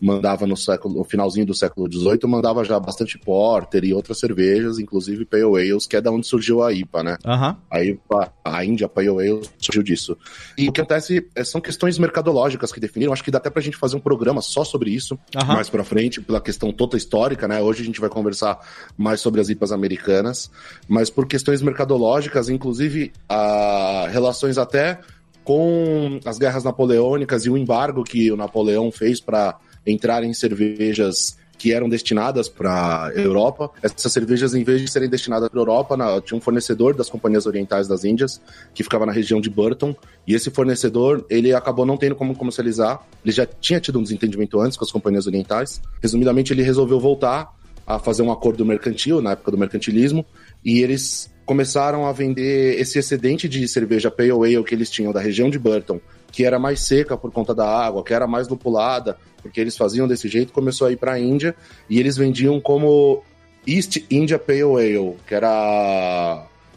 mandava 0.00 0.46
no 0.46 0.56
século, 0.56 0.94
no 0.94 1.04
finalzinho 1.04 1.46
do 1.46 1.54
século 1.54 1.90
XVIII, 1.90 2.18
mandava 2.26 2.64
já 2.64 2.78
bastante 2.78 3.18
porter 3.18 3.84
e 3.84 3.94
outras 3.94 4.18
cervejas, 4.18 4.78
inclusive 4.78 5.24
pale 5.24 5.44
ales, 5.44 5.86
que 5.86 5.96
é 5.96 6.00
da 6.00 6.10
onde 6.10 6.26
surgiu 6.26 6.62
a 6.62 6.72
IPA, 6.72 7.02
né? 7.02 7.16
Uhum. 7.24 7.56
A 7.70 7.84
IPA, 7.84 8.32
a 8.44 8.64
Índia 8.64 8.88
Pale 8.88 9.08
Ale 9.08 9.42
surgiu 9.58 9.82
disso. 9.82 10.16
E 10.58 10.68
o 10.68 10.72
que 10.72 10.80
acontece 10.80 11.26
é, 11.34 11.44
são 11.44 11.60
questões 11.60 11.98
mercadológicas 11.98 12.72
que 12.72 12.80
definiram, 12.80 13.12
acho 13.12 13.24
que 13.24 13.30
dá 13.30 13.38
até 13.38 13.50
pra 13.50 13.62
gente 13.62 13.76
fazer 13.76 13.96
um 13.96 14.00
programa 14.00 14.42
só 14.42 14.64
sobre 14.64 14.90
isso, 14.90 15.18
uhum. 15.34 15.46
mais 15.46 15.68
pra 15.68 15.84
frente, 15.84 16.20
pela 16.20 16.40
questão 16.40 16.72
toda 16.72 16.96
histórica, 16.96 17.48
né? 17.48 17.62
Hoje 17.62 17.82
a 17.82 17.86
gente 17.86 18.00
vai 18.00 18.10
conversar 18.10 18.58
mais 18.96 19.20
sobre 19.20 19.40
as 19.40 19.48
IPAs 19.48 19.72
americanas, 19.72 20.50
mas 20.88 21.08
por 21.08 21.26
questões 21.26 21.62
mercadológicas, 21.62 22.48
inclusive 22.48 23.12
a 23.28 24.08
relações 24.10 24.58
até 24.58 25.00
com 25.44 26.18
as 26.24 26.38
guerras 26.38 26.64
napoleônicas 26.64 27.44
e 27.44 27.50
o 27.50 27.56
embargo 27.56 28.02
que 28.02 28.32
o 28.32 28.36
Napoleão 28.36 28.90
fez 28.90 29.20
para 29.20 29.56
entrar 29.86 30.24
em 30.24 30.32
cervejas 30.32 31.36
que 31.56 31.72
eram 31.72 31.88
destinadas 31.88 32.48
para 32.48 33.12
Europa. 33.14 33.70
Essas 33.82 34.12
cervejas, 34.12 34.54
em 34.54 34.64
vez 34.64 34.80
de 34.80 34.88
serem 34.90 35.08
destinadas 35.08 35.48
para 35.48 35.58
Europa, 35.58 35.96
na, 35.96 36.20
tinha 36.20 36.36
um 36.36 36.40
fornecedor 36.40 36.94
das 36.94 37.08
companhias 37.08 37.46
orientais 37.46 37.88
das 37.88 38.04
Índias 38.04 38.40
que 38.74 38.82
ficava 38.82 39.06
na 39.06 39.12
região 39.12 39.40
de 39.40 39.48
Burton. 39.48 39.94
E 40.26 40.34
esse 40.34 40.50
fornecedor, 40.50 41.24
ele 41.30 41.54
acabou 41.54 41.86
não 41.86 41.96
tendo 41.96 42.16
como 42.16 42.34
comercializar. 42.34 43.06
Ele 43.24 43.32
já 43.32 43.46
tinha 43.46 43.80
tido 43.80 43.98
um 43.98 44.02
desentendimento 44.02 44.60
antes 44.60 44.76
com 44.76 44.84
as 44.84 44.90
companhias 44.90 45.26
orientais. 45.26 45.80
Resumidamente, 46.02 46.52
ele 46.52 46.62
resolveu 46.62 47.00
voltar 47.00 47.50
a 47.86 47.98
fazer 47.98 48.22
um 48.22 48.32
acordo 48.32 48.64
mercantil 48.64 49.20
na 49.20 49.32
época 49.32 49.50
do 49.50 49.58
mercantilismo 49.58 50.24
e 50.64 50.80
eles 50.80 51.30
começaram 51.44 52.06
a 52.06 52.12
vender 52.12 52.80
esse 52.80 52.98
excedente 52.98 53.48
de 53.48 53.68
cerveja 53.68 54.10
Pale 54.10 54.30
Ale 54.30 54.64
que 54.64 54.74
eles 54.74 54.90
tinham 54.90 55.12
da 55.12 55.20
região 55.20 55.50
de 55.50 55.58
Burton, 55.58 56.00
que 56.34 56.44
era 56.44 56.58
mais 56.58 56.80
seca 56.80 57.16
por 57.16 57.30
conta 57.30 57.54
da 57.54 57.64
água, 57.64 58.02
que 58.02 58.12
era 58.12 58.26
mais 58.26 58.48
lupulada, 58.48 59.16
porque 59.40 59.60
eles 59.60 59.76
faziam 59.76 60.08
desse 60.08 60.28
jeito, 60.28 60.52
começou 60.52 60.88
a 60.88 60.92
ir 60.92 60.96
para 60.96 61.12
a 61.12 61.20
Índia 61.20 61.54
e 61.88 62.00
eles 62.00 62.16
vendiam 62.16 62.60
como 62.60 63.22
East 63.64 63.98
India 64.10 64.36
Pale 64.36 64.62
Ale, 64.62 65.16
que 65.28 65.32
era 65.32 65.48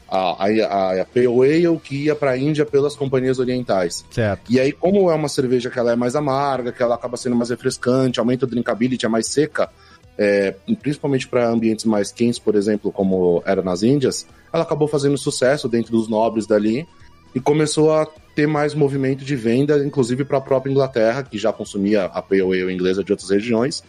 a, 0.07 0.45
a, 0.45 1.01
a 1.01 1.05
Pale 1.05 1.27
Ale 1.27 1.79
que 1.79 2.03
ia 2.03 2.15
para 2.15 2.31
a 2.31 2.37
Índia 2.37 2.67
pelas 2.67 2.95
companhias 2.95 3.39
orientais. 3.39 4.05
Certo. 4.11 4.43
E 4.47 4.59
aí, 4.59 4.71
como 4.71 5.09
é 5.09 5.15
uma 5.15 5.27
cerveja 5.27 5.71
que 5.71 5.79
ela 5.79 5.91
é 5.91 5.95
mais 5.95 6.15
amarga, 6.15 6.71
que 6.71 6.83
ela 6.83 6.93
acaba 6.93 7.17
sendo 7.17 7.35
mais 7.35 7.49
refrescante, 7.49 8.19
aumenta 8.19 8.45
o 8.45 8.47
drinkability, 8.47 9.07
é 9.07 9.09
mais 9.09 9.25
seca, 9.25 9.71
é, 10.15 10.53
principalmente 10.79 11.27
para 11.27 11.49
ambientes 11.49 11.83
mais 11.83 12.11
quentes, 12.11 12.37
por 12.37 12.53
exemplo, 12.53 12.91
como 12.91 13.41
era 13.43 13.63
nas 13.63 13.81
Índias, 13.81 14.27
ela 14.53 14.61
acabou 14.61 14.87
fazendo 14.87 15.17
sucesso 15.17 15.67
dentro 15.67 15.91
dos 15.91 16.07
nobres 16.07 16.45
dali 16.45 16.87
e 17.33 17.39
começou 17.39 17.91
a 17.91 18.07
ter 18.37 18.45
mais 18.45 18.75
movimento 18.75 19.25
de 19.25 19.35
venda, 19.35 19.83
inclusive 19.83 20.23
para 20.23 20.37
a 20.37 20.41
própria 20.41 20.69
Inglaterra, 20.69 21.23
que 21.23 21.39
já 21.39 21.51
consumia 21.51 22.05
a 22.05 22.21
Pale 22.21 22.43
Ale 22.43 22.71
inglesa 22.71 23.03
de 23.03 23.11
outras 23.11 23.31
regiões. 23.31 23.83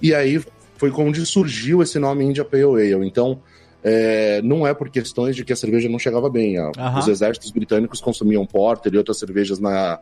E 0.00 0.14
aí 0.14 0.42
foi 0.78 0.90
onde 0.90 1.26
surgiu 1.26 1.82
esse 1.82 1.98
nome 1.98 2.24
India 2.24 2.42
Pale 2.42 2.64
Ale. 2.64 3.06
Então, 3.06 3.42
é, 3.84 4.40
não 4.40 4.66
é 4.66 4.72
por 4.72 4.88
questões 4.88 5.36
de 5.36 5.44
que 5.44 5.52
a 5.52 5.56
cerveja 5.56 5.86
não 5.86 5.98
chegava 5.98 6.30
bem. 6.30 6.56
A. 6.56 6.98
Os 6.98 7.08
exércitos 7.08 7.50
britânicos 7.50 8.00
consumiam 8.00 8.46
porter 8.46 8.94
e 8.94 8.96
outras 8.96 9.18
cervejas 9.18 9.58
na, 9.58 9.98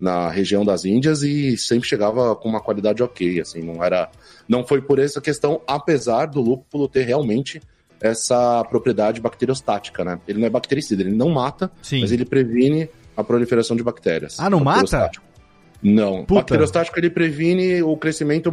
na 0.00 0.30
região 0.30 0.64
das 0.64 0.86
Índias 0.86 1.22
e 1.22 1.58
sempre 1.58 1.86
chegava 1.86 2.34
com 2.34 2.48
uma 2.48 2.62
qualidade 2.62 3.02
ok, 3.02 3.42
assim, 3.42 3.60
não 3.60 3.84
era... 3.84 4.10
Não 4.48 4.66
foi 4.66 4.80
por 4.80 4.98
essa 4.98 5.20
questão, 5.20 5.60
apesar 5.66 6.28
do 6.28 6.40
lúpulo 6.40 6.88
ter 6.88 7.02
realmente 7.02 7.60
essa 8.00 8.64
propriedade 8.64 9.20
bacteriostática, 9.20 10.02
né? 10.02 10.18
Ele 10.26 10.38
não 10.38 10.46
é 10.46 10.50
bactericida, 10.50 11.02
ele 11.02 11.14
não 11.14 11.28
mata, 11.28 11.70
Sim. 11.82 12.00
mas 12.00 12.10
ele 12.10 12.24
previne 12.24 12.88
a 13.16 13.24
proliferação 13.24 13.76
de 13.76 13.82
bactérias. 13.82 14.38
Ah, 14.38 14.50
não 14.50 14.60
mata? 14.60 15.10
Não. 15.82 16.24
Puta. 16.24 16.40
Bacteriostático 16.40 16.98
ele 16.98 17.10
previne 17.10 17.82
o 17.82 17.96
crescimento 17.96 18.50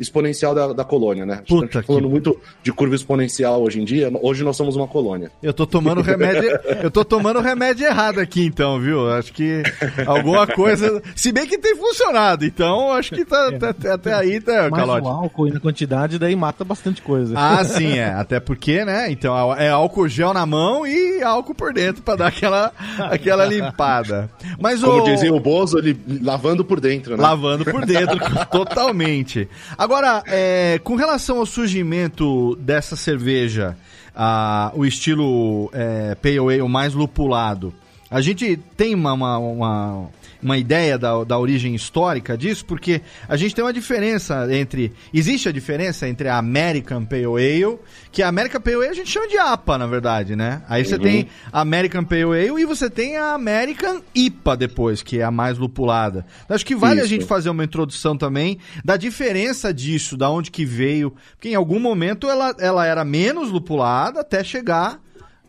exponencial 0.00 0.54
da, 0.54 0.72
da 0.72 0.84
colônia, 0.84 1.24
né? 1.26 1.34
A 1.34 1.36
gente 1.38 1.48
Puta 1.48 1.80
tá 1.80 1.82
falando 1.82 2.04
que- 2.04 2.08
muito 2.10 2.40
de 2.62 2.72
curva 2.72 2.94
exponencial 2.94 3.62
hoje 3.62 3.80
em 3.80 3.84
dia. 3.84 4.10
Hoje 4.22 4.42
nós 4.44 4.56
somos 4.56 4.74
uma 4.76 4.86
colônia. 4.88 5.30
Eu 5.42 5.52
tô 5.52 5.66
tomando 5.66 6.00
remédio. 6.02 6.50
eu 6.82 6.90
tô 6.90 7.04
tomando 7.04 7.40
remédio 7.40 7.86
errado 7.86 8.18
aqui, 8.20 8.44
então, 8.44 8.80
viu? 8.80 9.10
Acho 9.10 9.32
que 9.32 9.62
alguma 10.06 10.46
coisa. 10.46 11.02
Se 11.14 11.30
bem 11.32 11.46
que 11.46 11.58
tem 11.58 11.76
funcionado, 11.76 12.44
então 12.44 12.92
acho 12.92 13.14
que 13.14 13.24
tá, 13.24 13.52
tá- 13.52 13.72
tá- 13.72 13.94
até 13.94 14.12
aí, 14.14 14.40
tá, 14.40 14.68
Mais 14.70 14.84
Calote. 14.84 15.06
o 15.06 15.10
álcool 15.10 15.48
e 15.48 15.52
na 15.52 15.60
quantidade, 15.60 16.18
daí 16.18 16.34
mata 16.34 16.64
bastante 16.64 17.00
coisa. 17.02 17.34
Ah, 17.36 17.62
sim, 17.64 17.98
é. 17.98 18.12
Até 18.12 18.40
porque, 18.40 18.84
né? 18.84 19.10
Então 19.10 19.54
é 19.54 19.68
álcool 19.70 20.08
gel 20.08 20.32
na 20.34 20.44
mão 20.46 20.86
e 20.86 21.22
álcool 21.22 21.54
por 21.54 21.72
dentro 21.72 22.02
pra 22.02 22.16
dar 22.16 22.26
aquela, 22.28 22.72
aquela 22.98 23.44
limpada. 23.44 24.30
Mas 24.60 24.80
Como 24.82 25.02
o. 25.02 25.04
dizia 25.04 25.32
o 25.32 25.40
Bozo, 25.40 25.78
ele 25.78 25.98
lavando 26.22 26.64
por 26.64 26.80
dentro, 26.80 27.16
né? 27.16 27.22
Lavando 27.22 27.64
por 27.64 27.84
dentro, 27.86 28.18
totalmente. 28.50 29.48
Agora, 29.82 30.22
é, 30.28 30.78
com 30.84 30.94
relação 30.94 31.38
ao 31.38 31.44
surgimento 31.44 32.54
dessa 32.60 32.94
cerveja, 32.94 33.76
a- 34.14 34.70
o 34.76 34.86
estilo 34.86 35.68
é, 35.72 36.14
Pale 36.14 36.38
Ale 36.38 36.68
mais 36.68 36.94
lupulado, 36.94 37.74
a 38.08 38.20
gente 38.20 38.56
tem 38.76 38.94
uma, 38.94 39.12
uma, 39.12 39.38
uma, 39.38 40.08
uma 40.42 40.58
ideia 40.58 40.98
da, 40.98 41.22
da 41.24 41.38
origem 41.38 41.74
histórica 41.74 42.36
disso, 42.36 42.64
porque 42.66 43.00
a 43.28 43.36
gente 43.36 43.54
tem 43.54 43.64
uma 43.64 43.72
diferença 43.72 44.46
entre. 44.54 44.92
Existe 45.14 45.48
a 45.48 45.52
diferença 45.52 46.08
entre 46.08 46.28
a 46.28 46.36
American 46.38 47.04
Pale 47.04 47.26
Ale, 47.26 47.78
que 48.10 48.22
a 48.22 48.28
American 48.28 48.60
Pale 48.60 48.76
Ale 48.76 48.88
a 48.88 48.92
gente 48.94 49.10
chama 49.10 49.28
de 49.28 49.38
APA, 49.38 49.78
na 49.78 49.86
verdade, 49.86 50.34
né? 50.34 50.62
Aí 50.68 50.84
você 50.84 50.96
Uhum. 50.96 51.02
tem 51.02 51.28
a 51.52 51.60
American 51.60 52.04
Pale 52.04 52.22
Ale 52.24 52.60
e 52.62 52.64
você 52.64 52.90
tem 52.90 53.16
a 53.16 53.34
American 53.34 54.00
IPA 54.14 54.56
depois, 54.56 55.02
que 55.02 55.18
é 55.20 55.22
a 55.22 55.30
mais 55.30 55.58
lupulada. 55.58 56.26
Acho 56.48 56.66
que 56.66 56.74
vale 56.74 57.00
a 57.00 57.04
Isso. 57.04 57.08
gente 57.10 57.24
fazer 57.24 57.50
uma 57.50 57.64
introdução 57.64 58.16
também 58.16 58.58
da 58.84 58.96
diferença 58.96 59.72
disso, 59.72 60.16
da 60.16 60.28
onde 60.28 60.50
que 60.50 60.64
veio, 60.64 61.14
porque 61.36 61.50
em 61.50 61.54
algum 61.54 61.78
momento 61.78 62.28
ela, 62.28 62.54
ela 62.58 62.84
era 62.86 63.04
menos 63.04 63.50
lupulada 63.50 64.20
até 64.20 64.42
chegar 64.42 65.00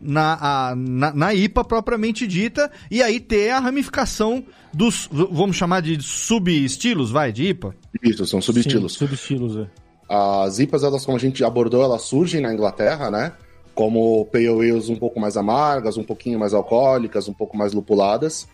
na, 0.03 0.37
a- 0.41 0.75
na, 0.75 1.13
na 1.13 1.33
IPA 1.33 1.63
propriamente 1.63 2.27
dita 2.27 2.69
e 2.91 3.01
aí 3.01 3.19
ter 3.19 3.51
a 3.51 3.59
ramificação 3.59 4.43
dos, 4.73 5.07
vamos 5.11 5.55
chamar 5.55 5.81
de 5.81 6.01
sub-estilos, 6.01 7.11
vai, 7.11 7.31
de 7.31 7.47
IPA? 7.49 7.75
Isso, 8.03 8.25
são 8.25 8.41
subestilos. 8.41 8.93
Sim, 8.93 8.99
subestilos, 8.99 9.57
é. 9.57 9.67
As 10.09 10.59
IPAs, 10.59 10.83
elas, 10.83 11.05
como 11.05 11.17
a 11.17 11.19
gente 11.19 11.43
abordou, 11.43 11.83
elas 11.83 12.01
surgem 12.03 12.41
na 12.41 12.53
Inglaterra, 12.53 13.09
né? 13.09 13.31
Como 13.73 14.25
pale 14.25 14.47
ales 14.47 14.89
um 14.89 14.95
pouco 14.95 15.19
mais 15.19 15.37
amargas, 15.37 15.97
um 15.97 16.03
pouquinho 16.03 16.37
mais 16.37 16.53
alcoólicas, 16.53 17.27
um 17.27 17.33
pouco 17.33 17.57
mais 17.57 17.73
lupuladas. 17.73 18.47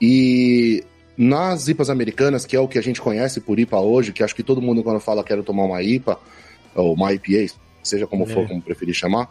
E 0.00 0.82
nas 1.16 1.68
IPAs 1.68 1.90
americanas, 1.90 2.46
que 2.46 2.56
é 2.56 2.60
o 2.60 2.66
que 2.68 2.78
a 2.78 2.82
gente 2.82 3.00
conhece 3.00 3.40
por 3.40 3.58
IPA 3.58 3.80
hoje, 3.80 4.12
que 4.12 4.22
acho 4.22 4.34
que 4.34 4.42
todo 4.42 4.62
mundo 4.62 4.82
quando 4.82 5.00
fala 5.00 5.22
quero 5.22 5.42
tomar 5.42 5.64
uma 5.64 5.82
IPA, 5.82 6.18
ou 6.74 6.94
uma 6.94 7.12
IPA, 7.12 7.52
seja 7.82 8.06
como 8.06 8.26
for, 8.26 8.46
como 8.46 8.62
preferir 8.62 8.94
chamar, 8.94 9.28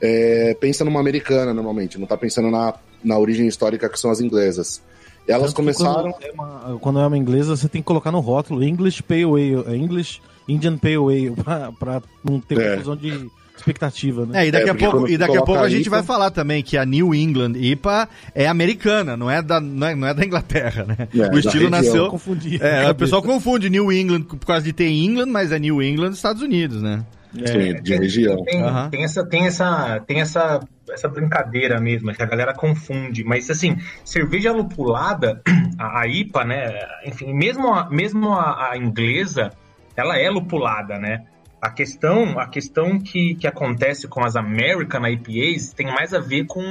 é, 0.00 0.56
pensa 0.60 0.84
numa 0.84 1.00
americana 1.00 1.52
normalmente, 1.52 1.98
não 1.98 2.06
tá 2.06 2.16
pensando 2.16 2.50
na, 2.50 2.74
na 3.02 3.18
origem 3.18 3.46
histórica 3.46 3.88
que 3.88 3.98
são 3.98 4.10
as 4.10 4.20
inglesas. 4.20 4.82
Elas 5.26 5.48
Tanto 5.48 5.56
começaram... 5.56 6.12
Quando 6.12 6.24
é, 6.24 6.32
uma, 6.32 6.78
quando 6.80 6.98
é 7.00 7.06
uma 7.06 7.18
inglesa, 7.18 7.54
você 7.54 7.68
tem 7.68 7.82
que 7.82 7.86
colocar 7.86 8.10
no 8.10 8.20
rótulo 8.20 8.62
English 8.64 9.02
Pale 9.02 9.24
Ale, 9.24 9.64
é 9.66 9.76
English 9.76 10.20
Indian 10.48 10.78
Pale 10.78 10.96
Ale, 10.96 11.30
pra, 11.44 11.72
pra 11.72 12.02
não 12.24 12.40
ter 12.40 12.58
É. 12.58 12.70
confusão 12.76 12.96
de 12.96 13.30
expectativa, 13.58 14.24
né? 14.24 14.44
É, 14.44 14.48
e 14.48 14.50
daqui, 14.52 14.68
É, 14.68 14.72
a 14.72 14.74
pouco, 14.74 15.08
e 15.08 15.18
daqui 15.18 15.36
a 15.36 15.42
pouco 15.42 15.60
a 15.60 15.64
a 15.64 15.68
gente 15.68 15.86
IPA 15.86 15.96
vai 15.96 16.02
falar 16.02 16.30
também 16.30 16.62
que 16.62 16.78
a 16.78 16.84
New 16.86 17.14
England 17.14 17.54
IPA 17.56 18.08
é 18.34 18.46
americana, 18.46 19.16
não 19.16 19.30
é 19.30 19.42
da, 19.42 19.60
não 19.60 19.86
é, 19.86 19.94
não 19.94 20.08
é 20.08 20.14
da 20.14 20.24
Inglaterra, 20.24 20.84
né? 20.84 21.08
É, 21.14 21.34
o 21.34 21.38
estilo 21.38 21.68
nasceu. 21.68 22.08
Confundi. 22.08 22.58
É, 22.62 22.88
o 22.90 22.94
pessoal 22.94 23.20
confunde 23.20 23.68
New 23.68 23.92
England 23.92 24.22
por 24.22 24.46
causa 24.46 24.64
de 24.64 24.72
ter 24.72 24.88
England, 24.88 25.26
mas 25.26 25.52
é 25.52 25.58
New 25.58 25.82
England 25.82 26.12
Estados 26.12 26.40
Unidos, 26.40 26.80
né? 26.80 27.04
Sim, 27.32 27.82
de 27.82 27.96
região. 27.96 28.42
Tem, 28.44 28.62
Aham. 28.62 28.90
tem 28.90 29.04
essa, 29.04 29.26
tem 29.26 29.46
essa, 29.46 30.00
tem 30.06 30.20
essa, 30.20 30.60
essa 30.90 31.08
brincadeira 31.08 31.80
mesmo, 31.80 32.12
que 32.12 32.22
a 32.22 32.26
galera 32.26 32.54
confunde. 32.54 33.22
Mas 33.24 33.50
assim, 33.50 33.76
cerveja 34.04 34.52
lupulada, 34.52 35.42
a, 35.78 36.00
a 36.00 36.06
IPA, 36.06 36.44
né? 36.44 36.86
Enfim, 37.04 37.32
mesmo 37.34 37.72
a, 37.72 37.88
mesmo 37.90 38.32
a, 38.32 38.70
a 38.70 38.76
inglesa, 38.76 39.50
ela 39.96 40.16
é 40.18 40.30
lupulada, 40.30 40.98
né? 40.98 41.24
A 41.60 41.70
questão, 41.70 42.38
a 42.38 42.46
questão 42.46 42.98
que, 43.00 43.34
que 43.34 43.46
acontece 43.46 44.06
com 44.06 44.24
as 44.24 44.36
American 44.36 45.06
IPAs 45.06 45.72
tem 45.72 45.86
mais 45.86 46.14
a 46.14 46.20
ver 46.20 46.46
com, 46.46 46.62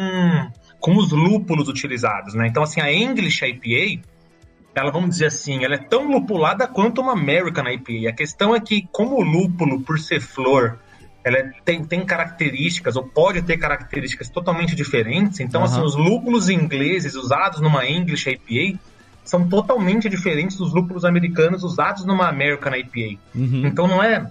com 0.79 0.95
os 0.95 1.11
lúpulos 1.11 1.67
utilizados, 1.67 2.33
né? 2.33 2.47
Então, 2.47 2.63
assim, 2.63 2.79
a 2.79 2.91
English 2.91 3.45
IPA, 3.45 4.01
ela, 4.77 4.91
vamos 4.91 5.09
dizer 5.11 5.25
assim, 5.27 5.63
ela 5.63 5.75
é 5.75 5.77
tão 5.79 6.09
lupulada 6.09 6.67
quanto 6.67 7.01
uma 7.01 7.13
American 7.13 7.67
IPA. 7.67 8.09
A 8.09 8.13
questão 8.13 8.55
é 8.55 8.59
que, 8.59 8.87
como 8.91 9.15
o 9.17 9.23
lúpulo, 9.23 9.81
por 9.81 9.99
ser 9.99 10.19
flor, 10.21 10.79
ela 11.23 11.37
é- 11.37 11.51
tem, 11.65 11.83
tem 11.83 12.05
características, 12.05 12.95
ou 12.95 13.03
pode 13.03 13.41
ter 13.41 13.57
características 13.57 14.29
totalmente 14.29 14.75
diferentes, 14.75 15.39
então, 15.39 15.61
Aham. 15.63 15.71
assim, 15.71 15.81
os 15.81 15.95
lúpulos 15.95 16.47
ingleses 16.49 17.15
usados 17.15 17.59
numa 17.59 17.85
English 17.85 18.29
IPA 18.29 18.79
são 19.25 19.47
totalmente 19.49 20.07
diferentes 20.07 20.57
dos 20.57 20.73
lúpulos 20.73 21.03
americanos 21.03 21.63
usados 21.63 22.05
numa 22.05 22.29
American 22.29 22.73
IPA. 22.73 23.19
Uhum. 23.35 23.65
Então 23.65 23.87
não 23.87 24.01
é. 24.01 24.25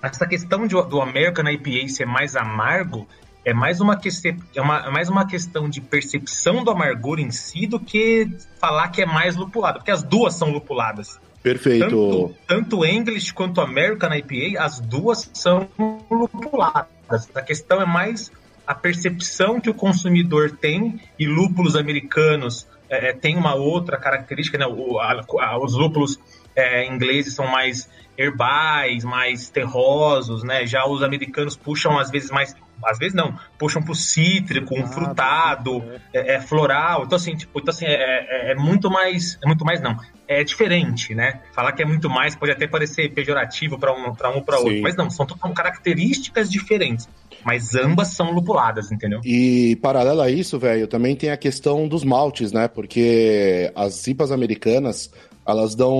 Essa 0.00 0.24
questão 0.26 0.66
de- 0.68 0.74
do 0.88 1.00
American 1.02 1.48
IPA 1.50 1.88
ser 1.88 2.06
mais 2.06 2.36
amargo 2.36 3.08
é 3.46 3.54
mais 3.54 3.80
uma, 3.80 3.96
questão, 3.96 4.36
é 4.56 4.60
uma, 4.60 4.86
é 4.86 4.90
mais 4.90 5.08
uma 5.08 5.24
questão 5.24 5.70
de 5.70 5.80
percepção 5.80 6.64
do 6.64 6.70
amargor 6.72 7.20
em 7.20 7.30
si 7.30 7.64
do 7.64 7.78
que 7.78 8.28
falar 8.60 8.88
que 8.88 9.00
é 9.02 9.06
mais 9.06 9.36
lupulado, 9.36 9.78
porque 9.78 9.92
as 9.92 10.02
duas 10.02 10.34
são 10.34 10.50
lupuladas. 10.50 11.20
Perfeito. 11.44 11.84
Tanto, 11.84 12.34
tanto 12.44 12.84
English 12.84 13.32
quanto 13.32 13.60
American 13.60 14.12
IPA, 14.12 14.60
as 14.60 14.80
duas 14.80 15.30
são 15.32 15.68
lupuladas. 16.10 16.88
A 17.36 17.40
questão 17.40 17.80
é 17.80 17.86
mais 17.86 18.32
a 18.66 18.74
percepção 18.74 19.60
que 19.60 19.70
o 19.70 19.74
consumidor 19.74 20.50
tem 20.50 21.00
e 21.16 21.24
lúpulos 21.24 21.76
americanos 21.76 22.66
é, 22.90 23.10
é, 23.10 23.12
têm 23.12 23.36
uma 23.36 23.54
outra 23.54 23.96
característica, 23.96 24.58
né? 24.58 24.66
O- 24.66 24.98
a- 24.98 25.24
a- 25.40 25.58
os 25.64 25.74
lúpulos 25.74 26.18
é, 26.56 26.84
ingleses 26.84 27.34
são 27.34 27.46
mais 27.46 27.88
herbais, 28.18 29.04
mais 29.04 29.48
terrosos, 29.50 30.42
né? 30.42 30.66
Já 30.66 30.84
os 30.84 31.00
americanos 31.02 31.54
puxam 31.56 31.96
às 31.96 32.10
vezes 32.10 32.30
mais 32.30 32.56
às 32.84 32.98
vezes 32.98 33.14
não, 33.14 33.34
puxam 33.58 33.82
pro 33.82 33.94
cítrico, 33.94 34.74
um 34.78 34.84
Ah, 34.84 34.86
frutado, 34.86 35.82
é. 36.12 36.34
é, 36.34 36.34
é 36.36 36.40
floral. 36.40 37.04
Então, 37.04 37.16
assim, 37.16 37.34
tipo, 37.36 37.58
então, 37.60 37.72
assim 37.72 37.86
é, 37.86 38.48
é- 38.48 38.52
é 38.52 38.54
muito 38.54 38.90
mais. 38.90 39.38
É 39.42 39.46
muito 39.46 39.64
mais, 39.64 39.80
não. 39.80 39.96
É 40.28 40.42
diferente, 40.42 41.14
né? 41.14 41.40
Falar 41.52 41.70
que 41.72 41.82
é 41.82 41.86
muito 41.86 42.10
mais 42.10 42.34
pode 42.34 42.50
até 42.50 42.66
parecer 42.66 43.08
pejorativo 43.12 43.78
para 43.78 43.92
um 43.92 44.12
para 44.14 44.30
um 44.30 44.42
para 44.42 44.58
outro. 44.58 44.72
Sim. 44.74 44.80
Mas 44.80 44.96
não, 44.96 45.08
são, 45.08 45.26
são 45.28 45.54
características 45.54 46.50
diferentes. 46.50 47.08
Mas 47.44 47.74
ambas 47.76 48.08
são 48.08 48.32
lupuladas, 48.32 48.90
entendeu? 48.90 49.20
E 49.24 49.76
paralelo 49.76 50.20
a 50.20 50.28
isso, 50.30 50.58
velho, 50.58 50.88
também 50.88 51.14
tem 51.14 51.30
a 51.30 51.36
questão 51.36 51.86
dos 51.86 52.02
maltes, 52.02 52.50
né? 52.50 52.66
Porque 52.66 53.70
as 53.74 54.04
IPAs 54.06 54.32
americanas, 54.32 55.12
elas 55.46 55.76
dão. 55.76 55.94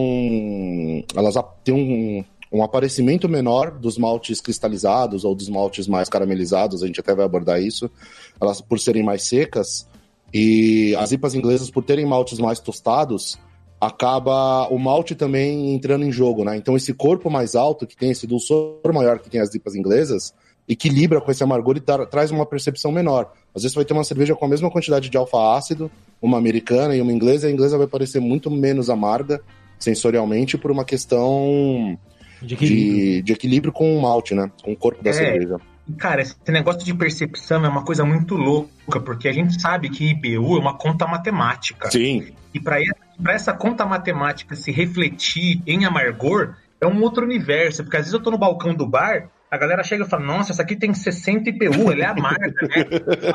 Elas 1.14 1.34
têm 1.62 1.74
um, 1.74 2.24
um 2.56 2.62
aparecimento 2.62 3.28
menor 3.28 3.70
dos 3.70 3.98
maltes 3.98 4.40
cristalizados 4.40 5.24
ou 5.24 5.34
dos 5.34 5.48
maltes 5.48 5.86
mais 5.86 6.08
caramelizados, 6.08 6.82
a 6.82 6.86
gente 6.86 7.00
até 7.00 7.14
vai 7.14 7.24
abordar 7.24 7.60
isso, 7.60 7.90
elas 8.40 8.60
por 8.60 8.80
serem 8.80 9.02
mais 9.02 9.24
secas. 9.28 9.86
E 10.32 10.94
as 10.96 11.12
IPAs 11.12 11.34
inglesas, 11.34 11.70
por 11.70 11.84
terem 11.84 12.06
maltes 12.06 12.38
mais 12.38 12.58
tostados, 12.58 13.38
acaba 13.80 14.66
o 14.68 14.78
malte 14.78 15.14
também 15.14 15.74
entrando 15.74 16.04
em 16.04 16.10
jogo, 16.10 16.44
né? 16.44 16.56
Então 16.56 16.74
esse 16.74 16.94
corpo 16.94 17.30
mais 17.30 17.54
alto, 17.54 17.86
que 17.86 17.96
tem 17.96 18.10
esse 18.10 18.26
dulçor 18.26 18.80
maior 18.92 19.18
que 19.18 19.28
tem 19.28 19.40
as 19.40 19.54
IPAs 19.54 19.74
inglesas, 19.74 20.34
equilibra 20.66 21.20
com 21.20 21.30
esse 21.30 21.44
amargor 21.44 21.76
e 21.76 21.80
tra- 21.80 22.06
traz 22.06 22.30
uma 22.30 22.46
percepção 22.46 22.90
menor. 22.90 23.32
Às 23.54 23.62
vezes 23.62 23.74
vai 23.74 23.84
ter 23.84 23.92
uma 23.92 24.02
cerveja 24.02 24.34
com 24.34 24.44
a 24.46 24.48
mesma 24.48 24.70
quantidade 24.70 25.10
de 25.10 25.16
alfa-ácido, 25.16 25.90
uma 26.20 26.38
americana 26.38 26.96
e 26.96 27.00
uma 27.02 27.12
inglesa, 27.12 27.46
e 27.46 27.50
a 27.50 27.52
inglesa 27.52 27.76
vai 27.78 27.86
parecer 27.86 28.18
muito 28.18 28.50
menos 28.50 28.88
amarga 28.88 29.40
sensorialmente 29.78 30.56
por 30.56 30.70
uma 30.70 30.84
questão 30.84 31.98
De 32.42 32.54
equilíbrio. 32.54 32.96
de, 32.96 33.22
de 33.22 33.32
equilíbrio 33.32 33.72
com 33.72 33.96
o 33.96 34.02
malte, 34.02 34.34
né? 34.34 34.50
Com 34.62 34.72
o 34.72 34.76
corpo 34.76 35.02
da 35.02 35.10
É. 35.10 35.12
cerveja. 35.12 35.56
Cara, 35.98 36.20
esse 36.20 36.34
negócio 36.48 36.84
de 36.84 36.92
percepção 36.92 37.64
é 37.64 37.68
uma 37.68 37.84
coisa 37.84 38.04
muito 38.04 38.34
louca, 38.34 38.98
porque 39.00 39.28
a 39.28 39.32
gente 39.32 39.60
sabe 39.60 39.88
que 39.88 40.10
IBU 40.10 40.56
é 40.56 40.60
uma 40.60 40.74
conta 40.76 41.06
matemática. 41.06 41.88
Sim, 41.90 42.32
E 42.52 42.58
para 42.58 42.80
essa 43.28 43.52
conta 43.52 43.84
matemática 43.86 44.56
se 44.56 44.72
refletir 44.72 45.62
em 45.66 45.84
amargor, 45.84 46.56
é 46.80 46.86
um 46.86 47.00
outro 47.02 47.24
universo. 47.24 47.84
Porque 47.84 47.96
às 47.98 48.02
vezes 48.02 48.14
eu 48.14 48.20
tô 48.20 48.30
no 48.32 48.38
balcão 48.38 48.74
do 48.74 48.84
bar, 48.86 49.28
a 49.50 49.56
galera 49.56 49.82
chega 49.84 50.04
e 50.04 50.08
fala: 50.08 50.24
Nossa, 50.24 50.52
essa 50.52 50.62
aqui 50.62 50.74
tem 50.76 50.92
60 50.92 51.50
IPU, 51.50 51.90
ela 51.92 52.02
é 52.02 52.06
amarga, 52.06 52.46
né? 52.62 52.84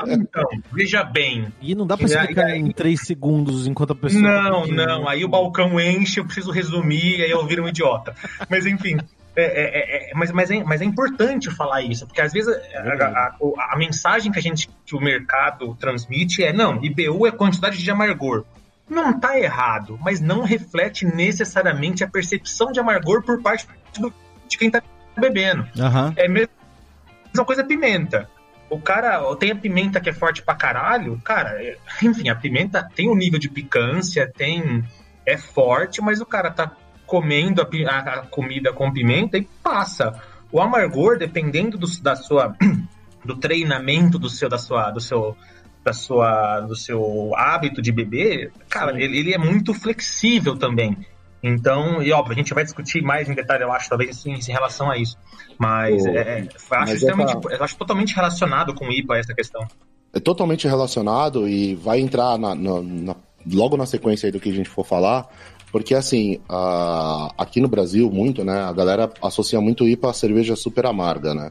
Então, 0.20 0.44
veja 0.72 1.02
bem. 1.04 1.48
E 1.60 1.74
não 1.74 1.86
dá 1.86 1.96
pra 1.96 2.06
E 2.06 2.12
aí- 2.14 2.20
explicar 2.20 2.56
em 2.56 2.70
3 2.70 3.00
segundos 3.00 3.66
enquanto 3.66 3.92
a 3.92 3.96
pessoa. 3.96 4.22
tá 4.22 4.42
Não, 4.50 4.62
pedindo. 4.62 4.86
não. 4.86 5.08
Aí 5.08 5.24
o 5.24 5.28
balcão 5.28 5.80
enche, 5.80 6.20
eu 6.20 6.24
preciso 6.24 6.50
resumir, 6.50 7.22
aí 7.22 7.30
eu 7.30 7.46
viro 7.46 7.64
um 7.64 7.68
idiota. 7.68 8.14
Mas 8.48 8.66
enfim. 8.66 8.98
é, 9.34 9.42
é, 9.44 10.10
é, 10.10 10.14
mas, 10.14 10.30
mas, 10.30 10.50
é, 10.50 10.62
mas 10.62 10.82
é 10.82 10.84
importante 10.84 11.50
falar 11.50 11.80
isso, 11.82 12.06
porque 12.06 12.20
às 12.20 12.32
vezes 12.34 12.54
a, 12.74 12.78
a- 12.78 13.34
a- 13.38 13.72
a 13.72 13.78
mensagem 13.78 14.30
que 14.30 14.38
a 14.38 14.42
gente, 14.42 14.68
que 14.84 14.94
o 14.94 15.00
mercado 15.00 15.74
transmite 15.80 16.44
é 16.44 16.52
não, 16.52 16.82
IBU 16.84 17.26
é 17.26 17.30
quantidade 17.30 17.78
de 17.82 17.90
amargor. 17.90 18.44
Não 18.90 19.18
tá 19.18 19.38
errado, 19.38 19.98
mas 20.02 20.20
não 20.20 20.42
reflete 20.42 21.06
necessariamente 21.06 22.04
a 22.04 22.08
percepção 22.08 22.70
de 22.70 22.78
amargor 22.80 23.22
por 23.22 23.40
parte 23.40 23.66
do- 23.98 24.12
de 24.46 24.58
quem 24.58 24.70
tá 24.70 24.82
bebendo. 25.20 25.66
Aham. 25.78 26.12
É 26.16 26.26
a 26.26 26.28
mesma 26.28 27.44
coisa 27.44 27.64
pimenta. 27.64 28.28
O 28.70 28.80
cara 28.80 29.20
tem 29.36 29.50
a 29.50 29.54
pimenta 29.56 30.00
que 30.00 30.08
é 30.08 30.12
forte 30.12 30.42
pra 30.42 30.54
caralho, 30.54 31.20
cara, 31.22 31.62
é- 31.62 31.76
enfim, 32.02 32.30
a 32.30 32.34
pimenta 32.34 32.88
tem 32.94 33.08
um 33.10 33.14
nível 33.14 33.38
de 33.38 33.48
picância, 33.48 34.30
tem. 34.34 34.82
é 35.26 35.36
forte, 35.36 36.00
mas 36.02 36.20
o 36.20 36.26
cara 36.26 36.50
tá 36.50 36.72
comendo 37.06 37.62
a, 37.62 37.66
a- 37.90 37.98
a 38.14 38.26
comida 38.26 38.72
com 38.72 38.90
pimenta 38.92 39.36
e 39.38 39.46
passa. 39.62 40.20
O 40.50 40.60
amargor, 40.60 41.16
dependendo 41.18 41.78
do, 41.78 41.86
da 42.02 42.16
sua, 42.16 42.56
do 43.24 43.36
treinamento 43.36 44.18
do 44.18 44.28
seu, 44.28 44.48
da 44.48 44.58
sua, 44.58 44.90
do 44.90 45.00
seu, 45.00 45.36
da 45.84 45.92
sua, 45.92 46.60
do 46.60 46.74
seu 46.74 47.32
hábito 47.36 47.80
de 47.80 47.92
beber, 47.92 48.52
cara, 48.68 49.00
ele, 49.00 49.18
ele 49.18 49.34
é 49.34 49.38
muito 49.38 49.72
flexível 49.74 50.56
também. 50.56 50.96
Então, 51.42 52.02
e 52.02 52.12
óbvio, 52.12 52.32
a 52.34 52.36
gente 52.36 52.54
vai 52.54 52.62
discutir 52.62 53.02
mais 53.02 53.28
em 53.28 53.34
detalhe, 53.34 53.64
eu 53.64 53.72
acho, 53.72 53.88
talvez 53.88 54.10
assim, 54.10 54.32
em 54.32 54.52
relação 54.52 54.90
a 54.90 54.96
isso. 54.96 55.16
Mas 55.58 56.04
Pô, 56.04 56.10
é, 56.10 56.14
é, 56.20 56.40
eu, 56.42 56.46
mas 56.70 56.82
acho 56.82 56.92
extremamente, 56.94 57.36
essa- 57.36 57.54
eu 57.56 57.64
acho 57.64 57.76
totalmente 57.76 58.14
relacionado 58.14 58.74
com 58.74 58.86
o 58.86 58.92
IPA 58.92 59.18
essa 59.18 59.34
questão. 59.34 59.66
é 60.14 60.20
totalmente 60.20 60.68
relacionado 60.68 61.48
e 61.48 61.74
vai 61.74 61.98
entrar 61.98 62.36
na- 62.38 62.54
na- 62.54 62.82
na- 62.82 63.16
logo 63.50 63.78
na 63.78 63.86
sequência 63.86 64.26
aí 64.26 64.32
do 64.32 64.38
que 64.38 64.50
a 64.50 64.52
gente 64.52 64.68
for 64.68 64.84
falar, 64.84 65.26
porque 65.72 65.94
assim, 65.94 66.38
a- 66.48 67.32
aqui 67.38 67.60
no 67.62 67.68
Brasil, 67.68 68.10
muito, 68.10 68.44
né, 68.44 68.60
a 68.60 68.72
galera 68.72 69.10
associa 69.22 69.58
muito 69.60 69.88
IPA 69.88 70.10
a 70.10 70.12
cerveja 70.12 70.54
super 70.54 70.84
amarga, 70.84 71.34
né? 71.34 71.50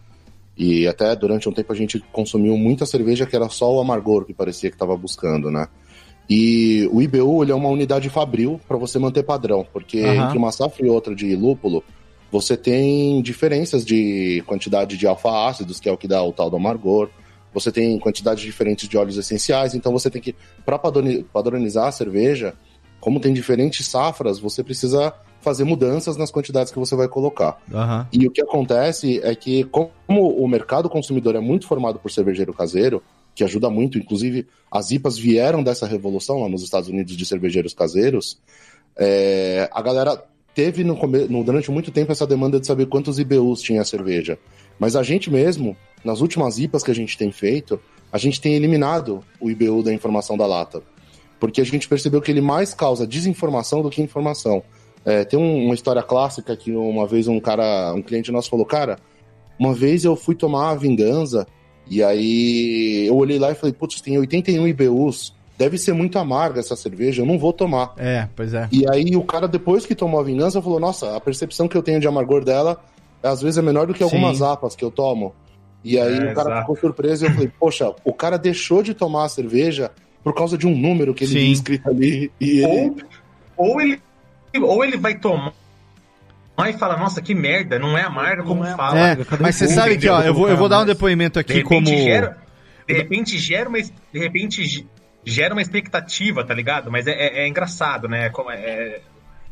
E 0.55 0.87
até 0.87 1.15
durante 1.15 1.49
um 1.49 1.51
tempo 1.51 1.73
a 1.73 1.75
gente 1.75 1.99
consumiu 2.11 2.55
muita 2.55 2.85
cerveja 2.85 3.25
que 3.25 3.35
era 3.35 3.49
só 3.49 3.73
o 3.73 3.79
amargor 3.81 4.25
que 4.25 4.33
parecia 4.33 4.69
que 4.69 4.75
estava 4.75 4.95
buscando, 4.95 5.49
né? 5.49 5.67
E 6.33 6.87
o 6.93 7.01
IBU 7.01 7.43
ele 7.43 7.51
é 7.51 7.55
uma 7.55 7.67
unidade 7.67 8.09
fabril 8.09 8.57
para 8.65 8.77
você 8.77 8.97
manter 8.97 9.21
padrão, 9.21 9.67
porque 9.73 9.99
Aham. 9.99 10.23
entre 10.23 10.37
uma 10.37 10.49
safra 10.49 10.87
e 10.87 10.89
outra 10.89 11.13
de 11.13 11.35
lúpulo, 11.35 11.83
você 12.31 12.55
tem 12.55 13.21
diferenças 13.21 13.83
de 13.83 14.41
quantidade 14.47 14.95
de 14.95 15.05
alfa-ácidos, 15.05 15.77
que 15.77 15.89
é 15.89 15.91
o 15.91 15.97
que 15.97 16.07
dá 16.07 16.23
o 16.23 16.31
tal 16.31 16.49
do 16.49 16.55
amargor. 16.55 17.09
Você 17.53 17.69
tem 17.69 17.99
quantidades 17.99 18.41
diferentes 18.41 18.87
de 18.87 18.97
óleos 18.97 19.17
essenciais, 19.17 19.75
então 19.75 19.91
você 19.91 20.09
tem 20.09 20.21
que, 20.21 20.33
para 20.65 20.79
padronizar 20.79 21.87
a 21.87 21.91
cerveja, 21.91 22.53
como 23.01 23.19
tem 23.19 23.33
diferentes 23.33 23.85
safras, 23.85 24.39
você 24.39 24.63
precisa 24.63 25.13
fazer 25.41 25.65
mudanças 25.65 26.15
nas 26.15 26.31
quantidades 26.31 26.71
que 26.71 26.79
você 26.79 26.95
vai 26.95 27.09
colocar. 27.09 27.57
Aham. 27.73 28.07
E 28.13 28.25
o 28.25 28.31
que 28.31 28.41
acontece 28.41 29.19
é 29.21 29.35
que, 29.35 29.65
como 29.65 29.91
o 30.09 30.47
mercado 30.47 30.89
consumidor 30.89 31.35
é 31.35 31.41
muito 31.41 31.67
formado 31.67 31.99
por 31.99 32.09
cervejeiro 32.09 32.53
caseiro, 32.53 33.03
que 33.35 33.43
ajuda 33.43 33.69
muito, 33.69 33.97
inclusive 33.97 34.45
as 34.71 34.91
IPAs 34.91 35.17
vieram 35.17 35.63
dessa 35.63 35.85
revolução 35.87 36.41
lá 36.41 36.49
nos 36.49 36.63
Estados 36.63 36.89
Unidos 36.89 37.15
de 37.15 37.25
cervejeiros 37.25 37.73
caseiros, 37.73 38.39
é, 38.97 39.69
a 39.71 39.81
galera 39.81 40.23
teve 40.53 40.83
no, 40.83 40.95
no- 41.29 41.43
durante 41.43 41.71
muito 41.71 41.91
tempo 41.91 42.11
essa 42.11 42.27
demanda 42.27 42.59
de 42.59 42.67
saber 42.67 42.87
quantos 42.87 43.19
IBUs 43.19 43.61
tinha 43.61 43.81
a 43.81 43.85
cerveja. 43.85 44.37
Mas 44.77 44.95
a 44.95 45.03
gente 45.03 45.29
mesmo, 45.31 45.75
nas 46.03 46.19
últimas 46.21 46.59
IPAs 46.59 46.83
que 46.83 46.91
a 46.91 46.95
gente 46.95 47.17
tem 47.17 47.31
feito, 47.31 47.79
a 48.11 48.17
gente 48.17 48.41
tem 48.41 48.53
eliminado 48.55 49.23
o 49.39 49.49
IBU 49.49 49.83
da 49.83 49.93
informação 49.93 50.35
da 50.37 50.45
lata. 50.45 50.81
Porque 51.39 51.61
a 51.61 51.63
gente 51.63 51.87
percebeu 51.87 52.21
que 52.21 52.29
ele 52.29 52.41
mais 52.41 52.73
causa 52.73 53.07
desinformação 53.07 53.81
do 53.81 53.89
que 53.89 54.01
informação. 54.01 54.61
É, 55.05 55.23
tem 55.23 55.39
um- 55.39 55.65
uma 55.65 55.73
história 55.73 56.03
clássica 56.03 56.55
que 56.55 56.71
uma 56.73 57.07
vez 57.07 57.27
um 57.27 57.39
cara, 57.39 57.93
um 57.93 58.01
cliente 58.01 58.31
nosso 58.31 58.49
falou, 58.49 58.65
cara, 58.65 58.97
uma 59.57 59.73
vez 59.73 60.03
eu 60.03 60.15
fui 60.15 60.35
tomar 60.35 60.71
a 60.71 60.75
vingança 60.75 61.47
e 61.91 62.01
aí 62.01 63.05
eu 63.05 63.17
olhei 63.17 63.37
lá 63.37 63.51
e 63.51 63.55
falei, 63.55 63.73
putz, 63.73 63.99
tem 63.99 64.17
81 64.17 64.65
IBUs, 64.65 65.33
deve 65.57 65.77
ser 65.77 65.91
muito 65.91 66.17
amarga 66.17 66.61
essa 66.61 66.73
cerveja, 66.73 67.21
eu 67.21 67.25
não 67.25 67.37
vou 67.37 67.51
tomar. 67.51 67.93
É, 67.97 68.29
pois 68.33 68.53
é. 68.53 68.69
E 68.71 68.89
aí 68.89 69.13
o 69.13 69.23
cara, 69.25 69.45
depois 69.45 69.85
que 69.85 69.93
tomou 69.93 70.17
a 70.17 70.23
vingança, 70.23 70.61
falou, 70.61 70.79
nossa, 70.79 71.17
a 71.17 71.19
percepção 71.19 71.67
que 71.67 71.75
eu 71.75 71.83
tenho 71.83 71.99
de 71.99 72.07
amargor 72.07 72.45
dela, 72.45 72.81
às 73.21 73.41
vezes 73.41 73.57
é 73.57 73.61
menor 73.61 73.87
do 73.87 73.93
que 73.93 74.01
algumas 74.01 74.37
Sim. 74.37 74.45
apas 74.45 74.73
que 74.73 74.85
eu 74.85 74.89
tomo. 74.89 75.35
E 75.83 75.99
aí 75.99 76.15
É, 76.17 76.31
o 76.31 76.33
cara 76.33 76.49
exato. 76.51 76.61
ficou 76.61 76.77
surpreso 76.77 77.25
e 77.25 77.27
eu 77.27 77.33
falei, 77.33 77.51
poxa, 77.59 77.93
o 78.05 78.13
cara 78.13 78.37
deixou 78.37 78.81
de 78.81 78.93
tomar 78.93 79.25
a 79.25 79.29
cerveja 79.29 79.91
por 80.23 80.33
causa 80.33 80.57
de 80.57 80.65
um 80.65 80.77
número 80.77 81.13
que 81.13 81.25
ele 81.25 81.33
Sim. 81.33 81.39
viu 81.39 81.51
escrito 81.51 81.89
ali. 81.89 82.31
E 82.39 82.61
ele... 82.63 83.03
Ou, 83.57 83.67
ou, 83.73 83.81
ele, 83.81 84.01
ou 84.61 84.81
ele 84.85 84.95
vai 84.95 85.15
tomar 85.15 85.51
e 86.69 86.73
fala, 86.73 86.97
nossa, 86.97 87.21
que 87.21 87.33
merda, 87.33 87.77
não 87.79 87.97
é 87.97 88.03
amarga 88.03 88.43
como 88.43 88.63
é 88.63 88.75
fala. 88.75 88.99
É, 88.99 89.17
mas 89.39 89.55
você 89.55 89.67
sabe 89.67 89.97
que, 89.97 90.07
ó, 90.07 90.21
eu 90.21 90.33
vou, 90.33 90.47
eu 90.49 90.57
vou 90.57 90.69
dar 90.69 90.81
um 90.81 90.85
depoimento 90.85 91.33
De 91.33 91.39
aqui 91.39 91.53
repente 91.63 91.91
como. 91.91 92.03
gera. 92.03 92.37
De 92.87 92.93
repente 92.93 93.37
gera 93.37 93.69
uma. 93.69 93.77
De 93.79 94.19
repente 94.19 94.63
ge- 94.65 94.85
gera 95.25 95.53
uma 95.53 95.61
expectativa, 95.61 96.43
tá 96.43 96.53
ligado? 96.53 96.91
Mas 96.91 97.07
é, 97.07 97.11
é- 97.11 97.43
é 97.43 97.47
engraçado, 97.47 98.07
né? 98.07 98.29
Como 98.29 98.49
é- 98.51 98.55
é- 98.59 99.01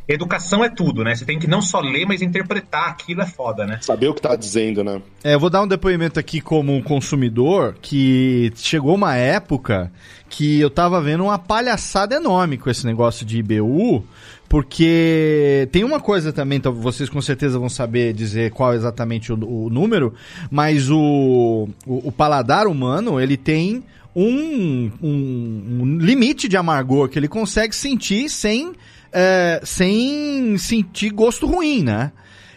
educação 0.08 0.64
é 0.64 0.70
tudo, 0.70 1.04
né? 1.04 1.14
Você 1.14 1.24
tem 1.24 1.38
que 1.38 1.46
não 1.48 1.62
só 1.62 1.80
ler, 1.80 2.04
mas 2.06 2.22
interpretar 2.24 2.90
aquilo 2.90 3.22
é 3.22 3.28
foda, 3.28 3.66
né? 3.68 3.78
Saber 3.82 4.08
o 4.08 4.14
que 4.14 4.22
tá 4.22 4.36
dizendo, 4.36 4.84
né? 4.84 5.00
É, 5.24 5.36
eu 5.36 5.40
vou 5.40 5.52
dar 5.52 5.62
um 5.62 5.68
depoimento 5.68 6.20
aqui 6.20 6.42
como 6.42 6.76
um 6.76 6.82
consumidor 6.82 7.76
que 7.80 8.52
chegou 8.56 8.96
uma 8.96 9.16
época 9.16 9.92
que 10.28 10.60
eu 10.60 10.70
tava 10.72 11.00
vendo 11.00 11.24
uma 11.26 11.38
palhaçada 11.38 12.16
enorme 12.16 12.58
com 12.58 12.70
esse 12.72 12.86
negócio 12.88 13.24
de 13.26 13.38
IBU, 13.38 14.04
porque 14.50 15.70
tem 15.72 15.84
uma 15.84 16.00
coisa 16.00 16.34
também, 16.34 16.58
então 16.58 16.74
vocês 16.74 17.08
com 17.08 17.22
certeza 17.22 17.60
vão 17.60 17.70
saber 17.70 18.14
dizer 18.14 18.52
qual 18.52 18.74
é 18.74 18.76
exatamente 18.76 19.32
o, 19.32 19.36
o 19.36 19.70
número, 19.70 20.14
mas 20.50 20.90
o, 20.90 21.70
o, 21.86 22.08
o 22.08 22.12
paladar 22.12 22.66
humano, 22.68 23.22
ele 23.22 23.38
tem 23.38 23.84
um, 24.16 24.92
um- 25.02 25.78
um 25.82 25.98
limite 26.00 26.48
de 26.48 26.58
amargor 26.58 27.08
que 27.10 27.20
ele 27.20 27.28
consegue 27.28 27.76
sentir 27.76 28.28
sem, 28.30 28.74
é, 29.14 29.62
sem 29.64 30.58
sentir 30.58 31.12
gosto 31.12 31.46
ruim, 31.46 31.84
né? 31.84 32.12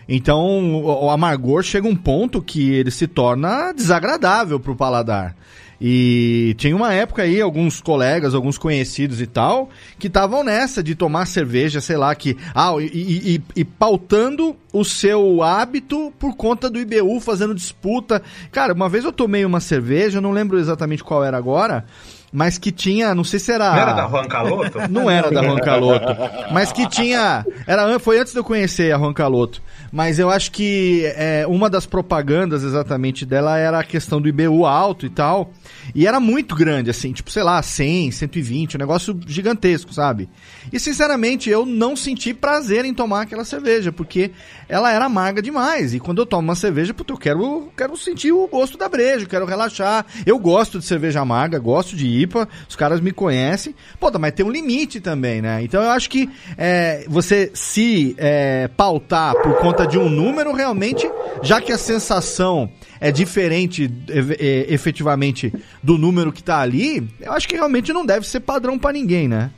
Então, 0.09 0.74
o, 0.74 1.05
o 1.05 1.11
amargor 1.11 1.62
chega 1.62 1.87
um 1.87 1.94
ponto 1.94 2.42
que 2.42 2.72
ele 2.72 2.90
se 2.90 3.07
torna 3.07 3.72
desagradável 3.72 4.59
pro 4.59 4.74
paladar. 4.74 5.37
E 5.84 6.54
tinha 6.58 6.76
uma 6.76 6.94
época 6.94 7.22
aí, 7.22 7.40
alguns 7.40 7.80
colegas, 7.80 8.36
alguns 8.36 8.56
conhecidos 8.56 9.20
e 9.20 9.26
tal, 9.26 9.68
que 9.98 10.06
estavam 10.06 10.44
nessa 10.44 10.80
de 10.80 10.94
tomar 10.94 11.26
cerveja, 11.26 11.80
sei 11.80 11.96
lá, 11.96 12.14
que. 12.14 12.36
Ah, 12.54 12.72
e, 12.78 12.84
e, 12.84 13.34
e, 13.34 13.42
e, 13.56 13.64
pautando 13.64 14.54
o 14.72 14.84
seu 14.84 15.42
hábito 15.42 16.12
por 16.20 16.36
conta 16.36 16.70
do 16.70 16.78
IBU, 16.78 17.18
fazendo 17.18 17.52
disputa. 17.52 18.22
Cara, 18.52 18.74
uma 18.74 18.88
vez 18.88 19.04
eu 19.04 19.12
tomei 19.12 19.44
uma 19.44 19.58
cerveja, 19.58 20.18
eu 20.18 20.22
não 20.22 20.30
lembro 20.30 20.56
exatamente 20.56 21.02
qual 21.02 21.24
era 21.24 21.36
agora 21.36 21.84
mas 22.32 22.56
que 22.56 22.72
tinha, 22.72 23.14
não 23.14 23.24
sei 23.24 23.38
se 23.38 23.52
era. 23.52 23.70
Não 23.70 23.78
era 23.78 23.92
da 23.92 24.08
Juan 24.08 24.24
Caloto? 24.26 24.78
Não 24.90 25.10
era 25.10 25.30
da 25.30 25.42
Juan 25.42 25.58
Caloto. 25.58 26.16
mas 26.50 26.72
que 26.72 26.88
tinha. 26.88 27.44
Era, 27.66 27.98
foi 27.98 28.18
antes 28.18 28.32
de 28.32 28.38
eu 28.38 28.44
conhecer 28.44 28.92
a 28.92 28.98
Juan 28.98 29.12
Caloto. 29.12 29.60
Mas 29.92 30.18
eu 30.18 30.30
acho 30.30 30.50
que 30.50 31.04
é, 31.14 31.44
uma 31.46 31.68
das 31.68 31.84
propagandas 31.84 32.62
exatamente 32.62 33.26
dela 33.26 33.58
era 33.58 33.78
a 33.80 33.84
questão 33.84 34.20
do 34.20 34.28
IBU 34.28 34.64
alto 34.64 35.04
e 35.04 35.10
tal. 35.10 35.52
E 35.94 36.06
era 36.06 36.18
muito 36.18 36.54
grande, 36.54 36.88
assim, 36.88 37.12
tipo, 37.12 37.30
sei 37.30 37.42
lá, 37.42 37.60
100, 37.62 38.12
120, 38.12 38.76
um 38.76 38.78
negócio 38.78 39.20
gigantesco, 39.26 39.92
sabe? 39.92 40.28
E 40.72 40.80
sinceramente, 40.80 41.50
eu 41.50 41.66
não 41.66 41.94
senti 41.94 42.32
prazer 42.32 42.86
em 42.86 42.94
tomar 42.94 43.22
aquela 43.22 43.44
cerveja, 43.44 43.92
porque 43.92 44.30
ela 44.68 44.90
era 44.90 45.04
amarga 45.04 45.42
demais. 45.42 45.92
E 45.92 46.00
quando 46.00 46.22
eu 46.22 46.26
tomo 46.26 46.48
uma 46.48 46.54
cerveja, 46.54 46.94
puto, 46.94 47.12
eu 47.12 47.18
quero, 47.18 47.68
quero 47.76 47.94
sentir 47.96 48.32
o 48.32 48.48
gosto 48.48 48.78
da 48.78 48.88
breja, 48.88 49.26
quero 49.26 49.44
relaxar. 49.44 50.06
Eu 50.24 50.38
gosto 50.38 50.78
de 50.78 50.86
cerveja 50.86 51.20
amarga, 51.20 51.58
gosto 51.58 51.94
de 51.94 52.21
IPA, 52.22 52.48
os 52.68 52.76
caras 52.76 53.00
me 53.00 53.12
conhecem. 53.12 53.74
Pô, 53.98 54.11
mas 54.18 54.32
tem 54.32 54.44
um 54.44 54.50
limite 54.50 55.00
também, 55.00 55.42
né? 55.42 55.62
Então 55.62 55.82
eu 55.82 55.90
acho 55.90 56.08
que 56.08 56.28
é, 56.56 57.04
você 57.08 57.50
se 57.54 58.14
é, 58.18 58.68
pautar 58.68 59.35
por 59.42 59.58
conta 59.58 59.87
de 59.87 59.98
um 59.98 60.08
número, 60.08 60.52
realmente, 60.52 61.11
já 61.42 61.61
que 61.61 61.72
a 61.72 61.78
sensação 61.78 62.70
é 63.00 63.11
diferente 63.11 63.90
é, 64.08 64.66
efetivamente 64.68 65.52
do 65.82 65.98
número 65.98 66.32
que 66.32 66.42
tá 66.42 66.61
ali, 66.61 67.08
eu 67.20 67.32
acho 67.32 67.48
que 67.48 67.56
realmente 67.56 67.92
não 67.92 68.06
deve 68.06 68.26
ser 68.26 68.40
padrão 68.40 68.78
para 68.78 68.92
ninguém, 68.92 69.28
né? 69.28 69.50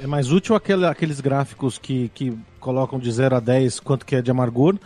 É 0.00 0.06
mais 0.06 0.30
útil 0.30 0.54
aquele, 0.54 0.84
aqueles 0.86 1.20
gráficos 1.20 1.78
que, 1.78 2.10
que 2.14 2.36
colocam 2.60 2.98
de 2.98 3.10
0 3.10 3.36
a 3.36 3.40
10 3.40 3.80
quanto 3.80 4.04
que 4.04 4.16
é 4.16 4.22
de 4.22 4.30
amargor 4.30 4.78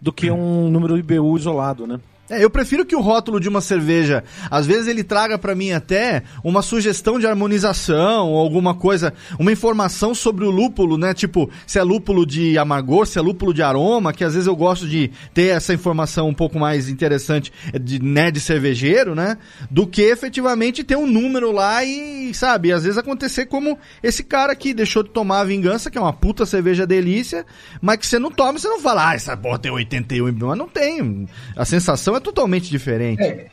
do 0.00 0.12
que 0.12 0.30
um 0.30 0.68
número 0.70 0.96
IBU 0.98 1.36
isolado, 1.36 1.86
né? 1.86 1.98
É, 2.30 2.44
eu 2.44 2.50
prefiro 2.50 2.84
que 2.84 2.94
o 2.94 3.00
rótulo 3.00 3.40
de 3.40 3.48
uma 3.48 3.60
cerveja, 3.60 4.22
às 4.50 4.66
vezes 4.66 4.86
ele 4.86 5.02
traga 5.02 5.38
para 5.38 5.54
mim 5.54 5.72
até 5.72 6.22
uma 6.44 6.60
sugestão 6.60 7.18
de 7.18 7.26
harmonização 7.26 8.30
ou 8.30 8.38
alguma 8.38 8.74
coisa, 8.74 9.14
uma 9.38 9.50
informação 9.50 10.14
sobre 10.14 10.44
o 10.44 10.50
lúpulo, 10.50 10.98
né? 10.98 11.14
Tipo, 11.14 11.50
se 11.66 11.78
é 11.78 11.82
lúpulo 11.82 12.26
de 12.26 12.58
amargor, 12.58 13.06
se 13.06 13.18
é 13.18 13.22
lúpulo 13.22 13.54
de 13.54 13.62
aroma, 13.62 14.12
que 14.12 14.24
às 14.24 14.34
vezes 14.34 14.46
eu 14.46 14.54
gosto 14.54 14.86
de 14.86 15.10
ter 15.32 15.56
essa 15.56 15.72
informação 15.72 16.28
um 16.28 16.34
pouco 16.34 16.58
mais 16.58 16.88
interessante 16.88 17.50
de, 17.80 18.02
né, 18.02 18.30
de 18.30 18.40
cervejeiro, 18.40 19.14
né? 19.14 19.38
Do 19.70 19.86
que 19.86 20.02
efetivamente 20.02 20.84
ter 20.84 20.96
um 20.96 21.06
número 21.06 21.50
lá 21.50 21.82
e, 21.82 22.34
sabe, 22.34 22.72
às 22.72 22.84
vezes 22.84 22.98
acontecer 22.98 23.46
como 23.46 23.78
esse 24.02 24.22
cara 24.22 24.54
que 24.54 24.74
deixou 24.74 25.02
de 25.02 25.10
tomar 25.10 25.40
a 25.40 25.44
vingança, 25.44 25.90
que 25.90 25.96
é 25.96 26.00
uma 26.00 26.12
puta 26.12 26.44
cerveja 26.44 26.86
delícia, 26.86 27.46
mas 27.80 27.96
que 27.96 28.06
você 28.06 28.18
não 28.18 28.30
toma 28.30 28.58
você 28.58 28.68
não 28.68 28.80
fala, 28.80 29.10
ah, 29.10 29.14
essa 29.14 29.36
porra 29.36 29.58
tem 29.58 29.70
81, 29.70 30.32
mas 30.32 30.58
não 30.58 30.68
tem. 30.68 31.26
A 31.56 31.64
sensação 31.64 32.16
é 32.16 32.17
é 32.18 32.20
totalmente 32.20 32.70
diferente. 32.70 33.22
É, 33.22 33.48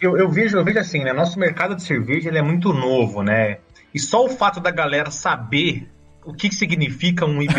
eu, 0.00 0.16
eu, 0.16 0.28
vejo, 0.28 0.56
eu 0.56 0.64
vejo 0.64 0.78
assim, 0.78 1.02
né? 1.02 1.12
Nosso 1.12 1.38
mercado 1.38 1.74
de 1.74 1.82
cerveja 1.82 2.28
ele 2.28 2.38
é 2.38 2.42
muito 2.42 2.72
novo, 2.72 3.22
né? 3.22 3.58
E 3.94 3.98
só 3.98 4.24
o 4.24 4.28
fato 4.28 4.60
da 4.60 4.70
galera 4.70 5.10
saber 5.10 5.88
o 6.24 6.34
que 6.34 6.52
significa 6.54 7.24
um 7.24 7.40
IBU 7.40 7.54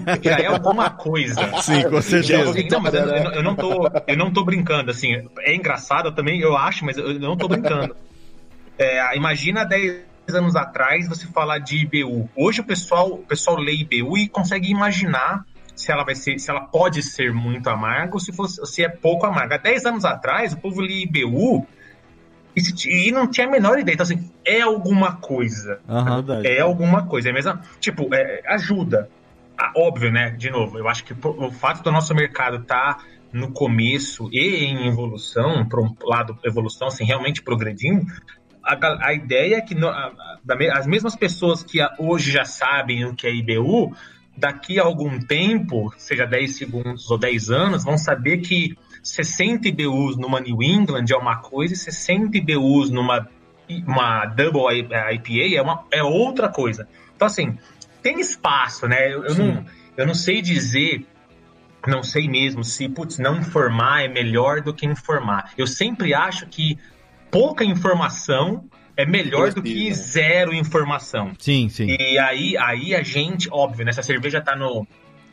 já 0.22 0.38
é 0.38 0.46
alguma 0.46 0.90
coisa. 0.90 1.40
Sim, 1.60 1.82
com 1.82 2.00
certeza. 2.00 2.50
Assim, 2.50 2.68
não, 2.68 2.80
mas 2.80 2.94
eu, 2.94 3.06
eu, 3.06 3.42
não 3.42 3.54
tô, 3.54 3.90
eu 4.06 4.16
não 4.16 4.32
tô 4.32 4.44
brincando, 4.44 4.90
assim, 4.90 5.28
é 5.40 5.54
engraçado 5.54 6.10
também, 6.12 6.40
eu 6.40 6.56
acho, 6.56 6.84
mas 6.84 6.96
eu 6.96 7.18
não 7.20 7.36
tô 7.36 7.48
brincando. 7.48 7.94
É, 8.78 9.16
imagina 9.16 9.64
10 9.64 10.04
anos 10.32 10.56
atrás 10.56 11.06
você 11.06 11.26
falar 11.26 11.58
de 11.58 11.76
IBU. 11.76 12.28
Hoje 12.34 12.60
o 12.60 12.64
pessoal, 12.64 13.12
o 13.12 13.18
pessoal 13.18 13.58
lê 13.58 13.72
IBU 13.74 14.16
e 14.16 14.28
consegue 14.28 14.70
imaginar 14.70 15.44
se 15.74 15.90
ela 15.90 16.04
vai 16.04 16.14
ser, 16.14 16.38
se 16.38 16.50
ela 16.50 16.60
pode 16.60 17.02
ser 17.02 17.32
muito 17.32 17.68
amarga 17.68 18.14
ou 18.14 18.20
se, 18.20 18.32
fosse, 18.32 18.64
se 18.66 18.84
é 18.84 18.88
pouco 18.88 19.26
amarga. 19.26 19.56
Há 19.56 19.58
10 19.58 19.86
anos 19.86 20.04
atrás, 20.04 20.52
o 20.52 20.58
povo 20.58 20.80
lia 20.80 21.04
IBU 21.04 21.66
e, 22.56 23.08
e, 23.08 23.12
não 23.12 23.26
tinha 23.26 23.46
a 23.46 23.50
menor 23.50 23.78
ideia. 23.78 23.94
Então, 23.94 24.04
assim, 24.04 24.30
é 24.44 24.60
alguma 24.60 25.16
coisa. 25.16 25.80
Uhum, 25.88 26.44
é 26.44 26.60
alguma 26.60 27.06
coisa. 27.06 27.30
É 27.30 27.32
mesmo, 27.32 27.58
tipo, 27.80 28.08
é, 28.14 28.42
ajuda. 28.46 29.10
Ah, 29.58 29.72
óbvio, 29.76 30.10
né? 30.10 30.30
De 30.30 30.50
novo, 30.50 30.78
eu 30.78 30.88
acho 30.88 31.04
que 31.04 31.14
o 31.22 31.50
fato 31.50 31.82
do 31.82 31.90
nosso 31.90 32.14
mercado 32.14 32.62
estar 32.62 32.94
tá 32.94 33.04
no 33.32 33.50
começo 33.50 34.28
e 34.32 34.64
em 34.64 34.86
evolução, 34.86 35.66
para 35.68 35.80
um 35.80 35.94
lado 36.02 36.38
evolução, 36.44 36.88
assim, 36.88 37.04
realmente 37.04 37.42
progredindo, 37.42 38.06
a, 38.64 39.08
a, 39.08 39.12
ideia 39.12 39.56
é 39.56 39.60
que 39.60 39.74
no, 39.74 39.88
a, 39.88 40.12
a, 40.48 40.78
as 40.78 40.86
mesmas 40.86 41.14
pessoas 41.14 41.62
que 41.62 41.78
hoje 41.98 42.30
já 42.30 42.44
sabem 42.44 43.04
o 43.04 43.14
que 43.14 43.26
é 43.26 43.34
IBU 43.34 43.94
daqui 44.36 44.78
a 44.80 44.84
algum 44.84 45.18
tempo, 45.20 45.92
seja 45.96 46.26
10 46.26 46.56
segundos 46.56 47.10
ou 47.10 47.18
10 47.18 47.50
anos, 47.50 47.84
vão 47.84 47.96
saber 47.96 48.38
que 48.38 48.76
60 49.02 49.68
IBUs 49.68 50.16
numa 50.16 50.40
New 50.40 50.62
England 50.62 51.04
é 51.10 51.16
uma 51.16 51.36
coisa 51.36 51.74
e 51.74 51.76
60 51.76 52.36
IBUs 52.36 52.90
numa 52.90 53.28
uma 53.86 54.26
Double 54.26 54.78
IPA 54.78 55.56
é, 55.56 55.62
uma, 55.62 55.84
é 55.90 56.02
outra 56.02 56.48
coisa. 56.48 56.86
Então, 57.16 57.26
assim, 57.26 57.58
tem 58.02 58.20
espaço, 58.20 58.86
né? 58.86 59.12
Eu, 59.12 59.24
eu 59.24 59.34
não, 59.34 59.64
eu 59.96 60.06
não 60.06 60.14
sei 60.14 60.42
dizer, 60.42 61.06
não 61.86 62.02
sei 62.02 62.28
mesmo 62.28 62.62
se, 62.62 62.88
putz, 62.88 63.18
não 63.18 63.38
informar 63.38 64.02
é 64.02 64.08
melhor 64.08 64.60
do 64.60 64.74
que 64.74 64.84
informar. 64.84 65.52
Eu 65.56 65.66
sempre 65.66 66.12
acho 66.12 66.46
que 66.46 66.78
pouca 67.30 67.64
informação 67.64 68.68
é 68.96 69.04
melhor 69.04 69.52
do 69.52 69.62
que 69.62 69.92
zero 69.92 70.54
informação. 70.54 71.32
Sim, 71.38 71.68
sim. 71.68 71.86
E 71.88 72.18
aí, 72.18 72.56
aí 72.56 72.94
a 72.94 73.02
gente, 73.02 73.48
óbvio, 73.50 73.84
né? 73.84 73.90
Essa 73.90 74.02
cerveja 74.02 74.40
tá 74.40 74.54
no 74.54 74.86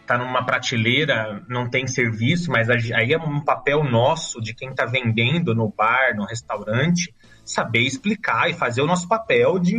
tá 0.06 0.18
numa 0.18 0.44
prateleira, 0.44 1.42
não 1.48 1.70
tem 1.70 1.88
serviço, 1.88 2.52
mas 2.52 2.70
aí 2.70 3.14
é 3.14 3.18
um 3.18 3.40
papel 3.40 3.82
nosso 3.82 4.42
de 4.42 4.54
quem 4.54 4.74
tá 4.74 4.86
vendendo 4.86 5.56
no 5.56 5.70
bar, 5.70 6.14
no 6.16 6.26
restaurante, 6.26 7.14
saber 7.46 7.82
explicar 7.82 8.50
e 8.50 8.54
fazer 8.54 8.82
o 8.82 8.88
nosso 8.88 9.08
papel 9.08 9.58
de 9.58 9.74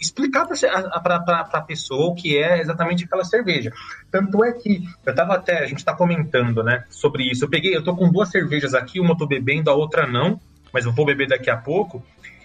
explicar 0.00 0.46
para 0.46 1.48
a 1.50 1.60
pessoa 1.62 2.10
o 2.10 2.14
que 2.14 2.36
é 2.36 2.60
exatamente 2.60 3.04
aquela 3.04 3.24
cerveja. 3.24 3.72
Tanto 4.10 4.44
é 4.44 4.52
que 4.52 4.82
eu 5.06 5.14
tava 5.14 5.34
até, 5.34 5.60
a 5.60 5.66
gente 5.66 5.78
está 5.78 5.94
comentando, 5.94 6.62
né, 6.62 6.84
sobre 6.90 7.24
isso. 7.24 7.44
Eu 7.44 7.48
peguei, 7.48 7.74
eu 7.74 7.82
tô 7.82 7.96
com 7.96 8.10
duas 8.10 8.28
cervejas 8.28 8.74
aqui, 8.74 9.00
uma 9.00 9.12
eu 9.12 9.16
tô 9.16 9.26
bebendo, 9.26 9.70
a 9.70 9.74
outra 9.74 10.06
não, 10.06 10.38
mas 10.72 10.84
eu 10.84 10.92
vou 10.92 11.06
beber 11.06 11.28
daqui 11.28 11.48
a 11.48 11.56
pouco. 11.56 12.04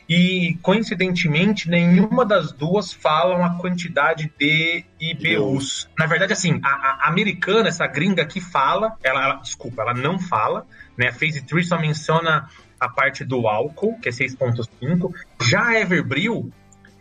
E, 0.10 0.58
coincidentemente, 0.62 1.70
nenhuma 1.70 2.26
das 2.26 2.54
duas 2.54 2.94
falam 2.94 3.44
a 3.44 3.56
quantidade 3.56 4.32
de 4.40 4.86
IBUs. 5.00 5.90
Na 6.00 6.06
verdade, 6.06 6.32
assim, 6.32 6.62
a, 6.64 6.70
a 6.70 7.08
americana, 7.10 7.68
essa 7.68 7.86
gringa 7.88 8.22
aqui 8.22 8.40
fala, 8.40 8.96
ela, 9.04 9.22
ela, 9.22 9.36
desculpa, 9.36 9.82
ela 9.82 9.94
não 9.94 10.18
fala, 10.18 10.66
né? 10.98 11.10
A 11.10 11.12
Phase 11.14 11.42
3 11.42 11.68
só 11.68 11.78
menciona 11.78 12.50
a 12.80 12.88
parte 12.88 13.26
do 13.26 13.48
álcool, 13.50 14.00
que 14.00 14.08
é 14.08 14.12
6.5. 14.12 15.12
Já 15.42 15.68
a 15.68 15.80
Everbril, 15.82 16.54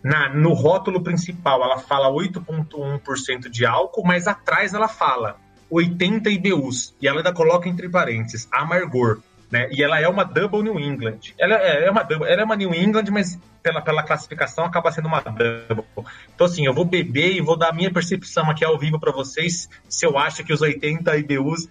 na, 0.02 0.28
no 0.34 0.52
rótulo 0.52 1.00
principal, 1.00 1.62
ela 1.62 1.78
fala 1.78 2.10
8.1% 2.10 3.48
de 3.48 3.64
álcool, 3.64 4.04
mas 4.04 4.26
atrás 4.26 4.74
ela 4.74 4.88
fala 4.88 5.36
80 5.70 6.28
IBUs. 6.28 6.92
E 7.00 7.06
ela 7.06 7.18
ainda 7.18 7.32
coloca 7.32 7.68
entre 7.68 7.88
parênteses, 7.88 8.48
amargor 8.50 9.20
né? 9.50 9.68
E 9.70 9.82
ela 9.82 10.00
é 10.00 10.08
uma 10.08 10.24
Double 10.24 10.62
New 10.62 10.78
England. 10.78 11.18
Ela 11.38 11.54
é, 11.54 11.86
é 11.86 11.90
uma 11.90 12.02
double, 12.02 12.28
ela 12.28 12.42
é 12.42 12.44
uma 12.44 12.56
New 12.56 12.74
England, 12.74 13.04
mas 13.10 13.38
pela, 13.62 13.80
pela 13.80 14.02
classificação 14.02 14.64
acaba 14.64 14.90
sendo 14.90 15.08
uma 15.08 15.20
Double. 15.20 15.84
Então, 16.34 16.46
assim, 16.46 16.66
eu 16.66 16.74
vou 16.74 16.84
beber 16.84 17.34
e 17.34 17.40
vou 17.40 17.56
dar 17.56 17.68
a 17.68 17.72
minha 17.72 17.92
percepção 17.92 18.50
aqui 18.50 18.64
ao 18.64 18.78
vivo 18.78 18.98
para 18.98 19.12
vocês 19.12 19.68
se 19.88 20.04
eu 20.04 20.18
acho 20.18 20.44
que 20.44 20.52
os 20.52 20.60
80 20.60 21.16
IBUs 21.18 21.68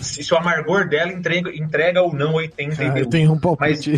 se, 0.00 0.22
se 0.22 0.32
o 0.32 0.36
amargor 0.36 0.88
dela 0.88 1.12
entrega, 1.12 1.50
entrega 1.54 2.02
ou 2.02 2.14
não 2.14 2.34
80 2.34 2.82
ah, 2.82 2.86
IBUs. 2.86 3.00
Eu 3.00 3.10
tenho 3.10 3.32
um 3.32 3.38
palpite. 3.38 3.92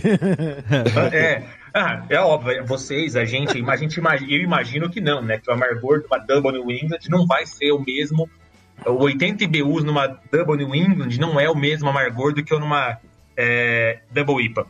Mas, 0.95 1.13
é, 1.13 1.43
ah, 1.75 2.05
é 2.09 2.19
óbvio, 2.19 2.65
vocês, 2.65 3.17
a 3.17 3.25
gente, 3.25 3.63
a 3.69 3.77
gente 3.77 3.99
eu 3.99 4.41
imagino 4.41 4.89
que 4.89 5.01
não, 5.01 5.21
né? 5.21 5.39
Que 5.39 5.51
o 5.51 5.53
amargor 5.53 6.01
de 6.01 6.07
uma 6.07 6.19
Double 6.19 6.53
New 6.53 6.71
England 6.71 7.01
não 7.09 7.27
vai 7.27 7.45
ser 7.47 7.73
o 7.73 7.85
mesmo 7.85 8.29
80 8.87 9.45
IBUs 9.45 9.85
numa 9.85 10.07
Double 10.07 10.57
New 10.57 10.75
England 10.75 11.19
não 11.19 11.39
é 11.39 11.49
o 11.49 11.55
mesmo 11.55 11.89
amargor 11.89 12.33
do 12.35 12.45
que 12.45 12.57
numa 12.59 12.99
é, 13.37 14.01
Double 14.11 14.45
IPA. 14.45 14.67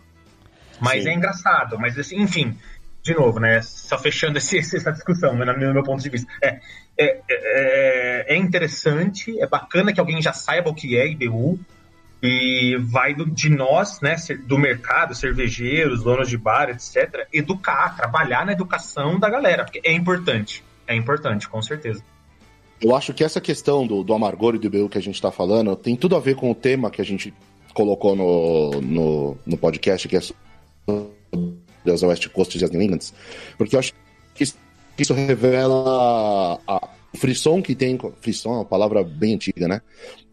Mas 0.80 1.04
Sim. 1.04 1.10
é 1.10 1.14
engraçado, 1.14 1.78
mas 1.78 1.98
assim, 1.98 2.20
enfim, 2.20 2.56
de 3.02 3.14
novo, 3.14 3.38
né? 3.38 3.60
Só 3.62 3.98
fechando 3.98 4.38
esse, 4.38 4.58
essa 4.58 4.90
discussão, 4.90 5.34
né, 5.36 5.44
no 5.44 5.74
meu 5.74 5.82
ponto 5.82 6.02
de 6.02 6.08
vista. 6.08 6.30
É, 6.42 6.58
é, 6.98 7.20
é, 7.28 8.34
é, 8.34 8.36
interessante, 8.36 9.38
é 9.40 9.46
bacana 9.46 9.92
que 9.92 10.00
alguém 10.00 10.20
já 10.22 10.32
saiba 10.32 10.70
o 10.70 10.74
que 10.74 10.96
é 10.96 11.06
IBU 11.08 11.58
e 12.22 12.76
vai 12.76 13.14
do, 13.14 13.26
de 13.26 13.50
nós, 13.50 14.00
né, 14.00 14.16
do 14.46 14.58
mercado, 14.58 15.14
cervejeiros, 15.14 16.02
donos 16.02 16.28
de 16.28 16.38
bar, 16.38 16.70
etc., 16.70 17.28
educar, 17.32 17.94
trabalhar 17.94 18.46
na 18.46 18.52
educação 18.52 19.18
da 19.18 19.28
galera, 19.28 19.64
porque 19.64 19.82
é 19.84 19.92
importante. 19.92 20.64
É 20.86 20.94
importante, 20.94 21.48
com 21.48 21.60
certeza. 21.60 22.02
Eu 22.84 22.94
acho 22.94 23.14
que 23.14 23.24
essa 23.24 23.40
questão 23.40 23.86
do, 23.86 24.04
do 24.04 24.12
amargor 24.12 24.54
e 24.54 24.58
do 24.58 24.66
IBU 24.66 24.90
que 24.90 24.98
a 24.98 25.00
gente 25.00 25.14
está 25.14 25.30
falando 25.30 25.74
tem 25.74 25.96
tudo 25.96 26.16
a 26.16 26.20
ver 26.20 26.36
com 26.36 26.50
o 26.50 26.54
tema 26.54 26.90
que 26.90 27.00
a 27.00 27.04
gente 27.04 27.32
colocou 27.72 28.14
no, 28.14 28.78
no, 28.82 29.38
no 29.46 29.56
podcast, 29.56 30.06
que 30.06 30.18
é 30.18 30.20
das 31.82 32.02
West 32.02 32.28
Coast 32.28 32.58
e 32.58 32.62
as 32.62 32.70
New 32.70 32.98
porque 33.56 33.74
eu 33.74 33.80
acho 33.80 33.94
que 34.34 34.44
isso 34.98 35.14
revela 35.14 36.60
a, 36.68 36.88
o 37.14 37.16
frisson 37.16 37.62
que 37.62 37.74
tem. 37.74 37.98
Frisson 38.20 38.50
é 38.50 38.56
uma 38.56 38.64
palavra 38.66 39.02
bem 39.02 39.36
antiga, 39.36 39.66
né? 39.66 39.80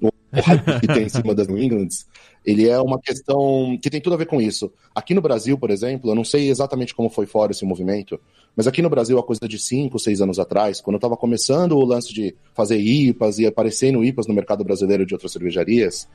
O 0.01 0.10
hype 0.39 0.79
que 0.79 0.87
tem 0.87 1.03
em 1.03 1.09
cima 1.09 1.35
das 1.35 1.47
New 1.47 1.57
Englands 1.57 2.05
ele 2.45 2.67
é 2.67 2.79
uma 2.79 2.99
questão 2.99 3.77
que 3.81 3.89
tem 3.89 4.01
tudo 4.01 4.13
a 4.13 4.17
ver 4.17 4.25
com 4.25 4.41
isso. 4.41 4.71
Aqui 4.95 5.13
no 5.13 5.21
Brasil, 5.21 5.57
por 5.57 5.69
exemplo, 5.69 6.09
eu 6.09 6.15
não 6.15 6.23
sei 6.23 6.49
exatamente 6.49 6.93
como 6.93 7.09
foi 7.09 7.25
fora 7.25 7.51
esse 7.51 7.63
movimento, 7.63 8.19
mas 8.55 8.65
aqui 8.67 8.81
no 8.81 8.89
Brasil, 8.89 9.17
a 9.19 9.23
coisa 9.23 9.47
de 9.47 9.59
5, 9.59 9.97
6 9.99 10.21
anos 10.21 10.39
atrás, 10.39 10.81
quando 10.81 10.95
eu 10.95 10.97
estava 10.97 11.15
começando 11.15 11.73
o 11.73 11.85
lance 11.85 12.11
de 12.13 12.35
fazer 12.53 12.79
IPAs 12.79 13.37
e 13.37 13.45
aparecendo 13.45 14.03
IPAs 14.03 14.27
no 14.27 14.33
mercado 14.33 14.63
brasileiro 14.63 15.05
de 15.05 15.13
outras 15.13 15.31
cervejarias, 15.31 16.07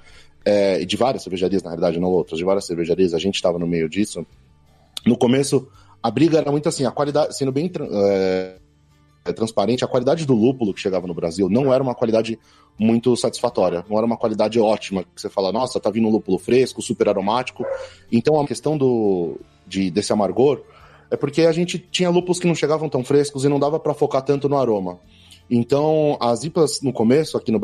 é, 0.45 0.85
de 0.85 0.97
várias 0.97 1.23
cervejarias, 1.23 1.63
na 1.63 1.71
verdade, 1.71 2.01
não 2.01 2.11
outras, 2.11 2.39
de 2.39 2.45
várias 2.45 2.67
cervejarias, 2.67 3.15
a 3.15 3.19
gente 3.19 3.37
estava 3.37 3.59
no 3.59 3.67
meio 3.67 3.89
disso. 3.89 4.27
No 5.07 5.17
começo, 5.17 5.69
a 6.03 6.11
briga 6.11 6.39
era 6.39 6.51
muito 6.51 6.69
assim, 6.69 6.85
a 6.85 6.91
qualidade, 6.91 7.37
sendo 7.37 7.53
bem 7.53 7.71
é, 7.93 8.57
transparente, 9.33 9.85
a 9.85 9.89
qualidade 9.89 10.27
do 10.27 10.35
lúpulo 10.35 10.73
que 10.73 10.81
chegava 10.81 11.07
no 11.07 11.15
Brasil 11.15 11.49
não 11.49 11.73
era 11.73 11.83
uma 11.83 11.95
qualidade 11.95 12.39
muito 12.79 13.17
satisfatória. 13.17 13.85
Não 13.89 13.97
era 13.97 14.07
uma 14.07 14.17
qualidade 14.17 14.61
ótima, 14.61 15.03
que 15.03 15.21
você 15.21 15.29
fala, 15.29 15.53
nossa, 15.53 15.81
tá 15.81 15.91
vindo 15.91 16.09
um 16.09 16.11
lúpulo 16.11 16.39
fresco, 16.39 16.83
super 16.83 17.09
aromático. 17.09 17.65
Então 18.11 18.41
a 18.41 18.47
questão 18.47 18.77
do, 18.77 19.39
de, 19.67 19.91
desse 19.91 20.13
amargor 20.13 20.63
é 21.11 21.17
porque 21.17 21.43
a 21.43 21.53
gente 21.53 21.79
tinha 21.79 22.11
lúpulos 22.11 22.39
que 22.39 22.47
não 22.47 22.55
chegavam 22.55 22.89
tão 22.89 23.05
frescos 23.05 23.45
e 23.45 23.49
não 23.49 23.59
dava 23.59 23.79
para 23.79 23.95
focar 23.95 24.23
tanto 24.23 24.49
no 24.49 24.57
aroma. 24.57 24.99
Então 25.51 26.17
as 26.21 26.45
IPAs 26.45 26.81
no 26.83 26.93
começo, 26.93 27.37
aqui 27.37 27.53
no 27.53 27.61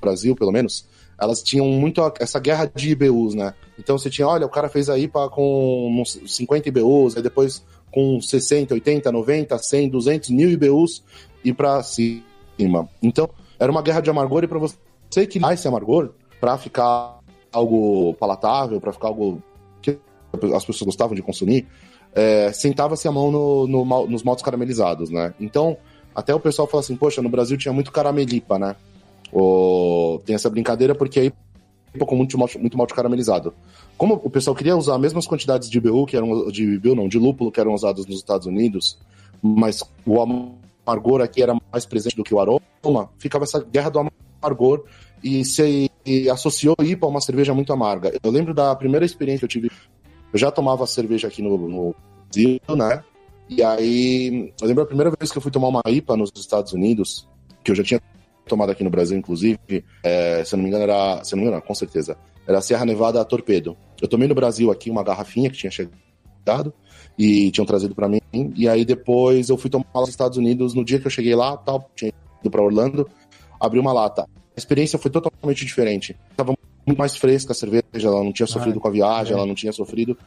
Brasil 0.00 0.34
pelo 0.34 0.50
menos, 0.50 0.86
elas 1.20 1.42
tinham 1.42 1.66
muito 1.66 2.00
essa 2.18 2.40
guerra 2.40 2.70
de 2.74 2.90
IBUs, 2.90 3.34
né? 3.34 3.54
Então 3.78 3.98
você 3.98 4.08
tinha, 4.08 4.26
olha, 4.26 4.46
o 4.46 4.50
cara 4.50 4.70
fez 4.70 4.88
a 4.88 4.98
IPA 4.98 5.28
com 5.28 6.02
50 6.04 6.68
IBUs, 6.68 7.16
aí 7.16 7.22
depois 7.22 7.62
com 7.92 8.20
60, 8.20 8.74
80, 8.74 9.10
90, 9.10 9.58
100, 9.58 9.88
200 9.88 10.30
mil 10.30 10.50
IBUs 10.50 11.02
e 11.44 11.52
para 11.52 11.82
cima. 11.82 12.88
Então, 13.02 13.28
era 13.58 13.70
uma 13.70 13.82
guerra 13.82 14.00
de 14.00 14.10
amargor 14.10 14.44
e 14.44 14.46
para 14.46 14.58
você 14.58 14.76
equilibrar 15.16 15.54
esse 15.54 15.66
amargor, 15.66 16.10
para 16.40 16.56
ficar 16.56 17.18
algo 17.52 18.14
palatável, 18.14 18.80
para 18.80 18.92
ficar 18.92 19.08
algo 19.08 19.42
que 19.82 19.98
as 20.54 20.64
pessoas 20.64 20.86
gostavam 20.86 21.14
de 21.14 21.22
consumir, 21.22 21.66
é, 22.14 22.52
sentava-se 22.52 23.06
a 23.06 23.12
mão 23.12 23.30
no, 23.30 23.66
no, 23.66 24.06
nos 24.06 24.22
maltes 24.22 24.44
caramelizados, 24.44 25.10
né? 25.10 25.34
Então, 25.40 25.76
até 26.14 26.34
o 26.34 26.40
pessoal 26.40 26.66
fala 26.66 26.82
assim, 26.82 26.96
poxa, 26.96 27.22
no 27.22 27.28
Brasil 27.28 27.56
tinha 27.56 27.72
muito 27.72 27.92
caramelipa, 27.92 28.58
né? 28.58 28.76
Tem 30.24 30.34
essa 30.34 30.50
brincadeira 30.50 30.94
porque 30.94 31.20
aí 31.20 31.32
com 31.98 32.16
muito 32.16 32.38
malte, 32.38 32.58
muito 32.58 32.76
malte 32.76 32.94
caramelizado. 32.94 33.52
Como 33.96 34.14
o 34.14 34.30
pessoal 34.30 34.54
queria 34.54 34.76
usar 34.76 34.94
as 34.94 35.00
mesmas 35.00 35.26
quantidades 35.26 35.68
de 35.68 35.80
BU 35.80 36.06
que 36.06 36.16
eram 36.16 36.48
de 36.50 36.78
BU, 36.78 36.94
não, 36.94 37.08
de 37.08 37.18
lúpulo 37.18 37.50
que 37.50 37.60
eram 37.60 37.74
usados 37.74 38.06
nos 38.06 38.16
Estados 38.16 38.46
Unidos, 38.46 38.98
mas 39.42 39.82
o 40.06 40.20
amargor 40.20 41.20
aqui 41.20 41.42
era 41.42 41.56
mais 41.72 41.84
presente 41.84 42.16
do 42.16 42.24
que 42.24 42.34
o 42.34 42.40
aroma, 42.40 43.10
ficava 43.18 43.44
essa 43.44 43.62
guerra 43.62 43.90
do 43.90 44.10
amargor 44.42 44.84
e 45.22 45.44
se 45.44 45.90
associou 46.32 46.74
IPA 46.80 47.06
a 47.06 47.10
uma 47.10 47.20
cerveja 47.20 47.54
muito 47.54 47.72
amarga. 47.72 48.12
Eu 48.22 48.30
lembro 48.30 48.54
da 48.54 48.74
primeira 48.74 49.04
experiência 49.04 49.40
que 49.40 49.44
eu 49.44 49.62
tive, 49.62 49.70
eu 50.32 50.38
já 50.38 50.50
tomava 50.50 50.86
cerveja 50.86 51.28
aqui 51.28 51.42
no, 51.42 51.56
no 51.56 51.94
Brasil, 52.26 52.60
né? 52.76 53.02
E 53.48 53.62
aí, 53.64 54.52
eu 54.60 54.68
lembro 54.68 54.84
a 54.84 54.86
primeira 54.86 55.10
vez 55.10 55.32
que 55.32 55.36
eu 55.36 55.42
fui 55.42 55.50
tomar 55.50 55.68
uma 55.68 55.82
IPA 55.84 56.16
nos 56.16 56.30
Estados 56.36 56.72
Unidos, 56.72 57.28
que 57.64 57.72
eu 57.72 57.74
já 57.74 57.82
tinha 57.82 58.00
tomado 58.50 58.70
aqui 58.70 58.84
no 58.84 58.90
Brasil, 58.90 59.16
inclusive, 59.16 59.84
é, 60.02 60.44
se 60.44 60.54
eu 60.54 60.56
não 60.58 60.64
me 60.64 60.68
engano, 60.68 60.84
era. 60.84 61.24
Se 61.24 61.32
não 61.34 61.42
me 61.42 61.46
engano, 61.48 61.62
com 61.62 61.74
certeza. 61.74 62.18
Era 62.46 62.60
Serra 62.60 62.84
Nevada 62.84 63.24
Torpedo. 63.24 63.76
Eu 64.02 64.08
tomei 64.08 64.26
no 64.26 64.34
Brasil 64.34 64.70
aqui 64.70 64.90
uma 64.90 65.04
garrafinha 65.04 65.48
que 65.48 65.56
tinha 65.56 65.70
chegado 65.70 66.74
e 67.16 67.50
tinham 67.52 67.64
trazido 67.64 67.94
para 67.94 68.08
mim. 68.08 68.20
E 68.56 68.68
aí 68.68 68.84
depois 68.84 69.48
eu 69.48 69.56
fui 69.56 69.70
tomar 69.70 69.86
nos 69.94 70.08
Estados 70.08 70.36
Unidos 70.36 70.74
no 70.74 70.84
dia 70.84 70.98
que 70.98 71.06
eu 71.06 71.10
cheguei 71.10 71.34
lá, 71.34 71.56
tal, 71.56 71.88
tinha 71.94 72.12
ido 72.40 72.50
para 72.50 72.62
Orlando, 72.62 73.08
abri 73.60 73.78
uma 73.78 73.92
lata. 73.92 74.22
A 74.22 74.58
experiência 74.58 74.98
foi 74.98 75.10
totalmente 75.10 75.64
diferente. 75.64 76.16
Tava 76.36 76.54
muito 76.86 76.98
mais 76.98 77.16
fresca 77.16 77.52
a 77.52 77.54
cerveja, 77.54 77.84
ela 77.94 78.24
não 78.24 78.32
tinha 78.32 78.46
sofrido 78.46 78.76
Ai, 78.76 78.80
com 78.80 78.88
a 78.88 78.90
viagem, 78.90 79.32
é. 79.32 79.36
ela 79.36 79.46
não 79.46 79.54
tinha 79.54 79.72
sofrido. 79.72 80.18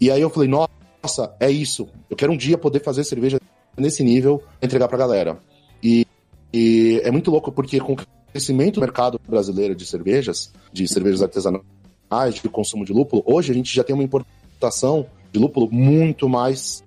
E 0.00 0.10
aí 0.10 0.20
eu 0.20 0.30
falei, 0.30 0.48
nossa, 0.48 1.34
é 1.40 1.50
isso. 1.50 1.88
Eu 2.08 2.16
quero 2.16 2.32
um 2.32 2.36
dia 2.36 2.56
poder 2.56 2.80
fazer 2.80 3.02
cerveja 3.02 3.40
nesse 3.76 4.04
nível, 4.04 4.42
entregar 4.62 4.88
pra 4.88 4.98
galera. 4.98 5.38
E, 5.82 6.06
e 6.52 7.00
é 7.02 7.10
muito 7.10 7.30
louco 7.30 7.50
porque 7.50 7.80
com 7.80 7.94
o 7.94 7.96
crescimento 8.30 8.74
do 8.74 8.80
mercado 8.80 9.20
brasileiro 9.26 9.74
de 9.74 9.86
cervejas, 9.86 10.52
de 10.72 10.86
cervejas 10.86 11.22
artesanais, 11.22 12.34
de 12.34 12.48
consumo 12.48 12.84
de 12.84 12.92
lúpulo, 12.92 13.22
hoje 13.26 13.52
a 13.52 13.54
gente 13.54 13.74
já 13.74 13.82
tem 13.82 13.94
uma 13.94 14.04
importação 14.04 15.06
de 15.32 15.38
lúpulo 15.38 15.68
muito 15.70 16.28
mais 16.28 16.84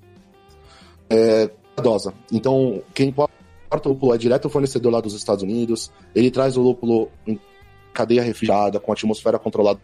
é, 1.10 1.50
cuidadosa. 1.76 2.14
Então, 2.32 2.82
quem 2.94 3.10
importa 3.10 3.34
o 3.86 3.90
lúpulo 3.90 4.14
é 4.14 4.18
direto 4.18 4.46
o 4.46 4.50
fornecedor 4.50 4.92
lá 4.92 5.02
dos 5.02 5.14
Estados 5.14 5.44
Unidos, 5.44 5.92
ele 6.14 6.30
traz 6.32 6.58
o 6.58 6.62
lúpulo 6.62 7.10
em 7.26 7.40
cadeia 7.94 8.22
refrigerada, 8.22 8.80
com 8.80 8.92
atmosfera 8.92 9.40
controlada 9.40 9.80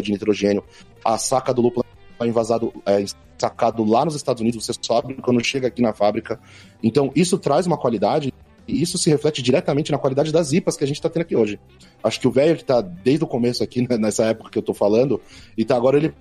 de 0.00 0.12
nitrogênio, 0.12 0.62
a 1.04 1.16
saca 1.16 1.52
do 1.54 1.62
lúpulo 1.62 1.84
é 2.20 2.26
envasado, 2.26 2.72
é, 2.86 3.04
sacado 3.38 3.84
lá 3.84 4.04
nos 4.04 4.14
Estados 4.14 4.40
Unidos, 4.40 4.64
você 4.64 4.72
sobe 4.80 5.14
quando 5.14 5.44
chega 5.44 5.68
aqui 5.68 5.82
na 5.82 5.92
fábrica. 5.92 6.40
Então, 6.82 7.10
isso 7.14 7.38
traz 7.38 7.66
uma 7.66 7.76
qualidade 7.76 8.32
e 8.66 8.82
isso 8.82 8.98
se 8.98 9.08
reflete 9.10 9.42
diretamente 9.42 9.92
na 9.92 9.98
qualidade 9.98 10.32
das 10.32 10.52
IPAs 10.52 10.76
que 10.76 10.84
a 10.84 10.86
gente 10.86 10.96
está 10.96 11.08
tendo 11.08 11.22
aqui 11.22 11.36
hoje. 11.36 11.60
Acho 12.02 12.20
que 12.20 12.26
o 12.26 12.30
velho 12.30 12.56
que 12.56 12.62
está 12.62 12.80
desde 12.80 13.24
o 13.24 13.26
começo 13.26 13.62
aqui, 13.62 13.86
né, 13.88 13.96
nessa 13.96 14.24
época 14.24 14.50
que 14.50 14.58
eu 14.58 14.60
estou 14.60 14.74
falando, 14.74 15.20
e 15.56 15.64
tá 15.64 15.76
agora 15.76 15.96
ele 15.96 16.12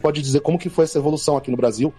pode 0.00 0.22
dizer 0.22 0.40
como 0.40 0.58
que 0.58 0.68
foi 0.68 0.84
essa 0.84 0.98
evolução 0.98 1.36
aqui 1.36 1.50
no 1.50 1.56
Brasil 1.56 1.92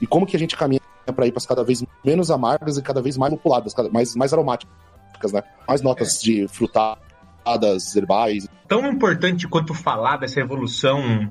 e 0.00 0.06
como 0.06 0.26
que 0.26 0.36
a 0.36 0.38
gente 0.38 0.56
caminha 0.56 0.80
para 1.14 1.26
IPAs 1.26 1.46
cada 1.46 1.62
vez 1.62 1.84
menos 2.04 2.30
amargas 2.30 2.76
e 2.76 2.82
cada 2.82 3.00
vez 3.00 3.16
mais 3.16 3.32
lupuladas, 3.32 3.74
mais, 3.92 4.14
mais 4.16 4.32
aromáticas, 4.32 5.32
né? 5.32 5.42
Mais 5.68 5.80
notas 5.82 6.16
é. 6.16 6.20
de 6.22 6.48
frutadas, 6.48 7.94
herbais. 7.94 8.48
Tão 8.66 8.86
importante 8.86 9.46
quanto 9.46 9.74
falar 9.74 10.16
dessa 10.16 10.40
evolução 10.40 11.30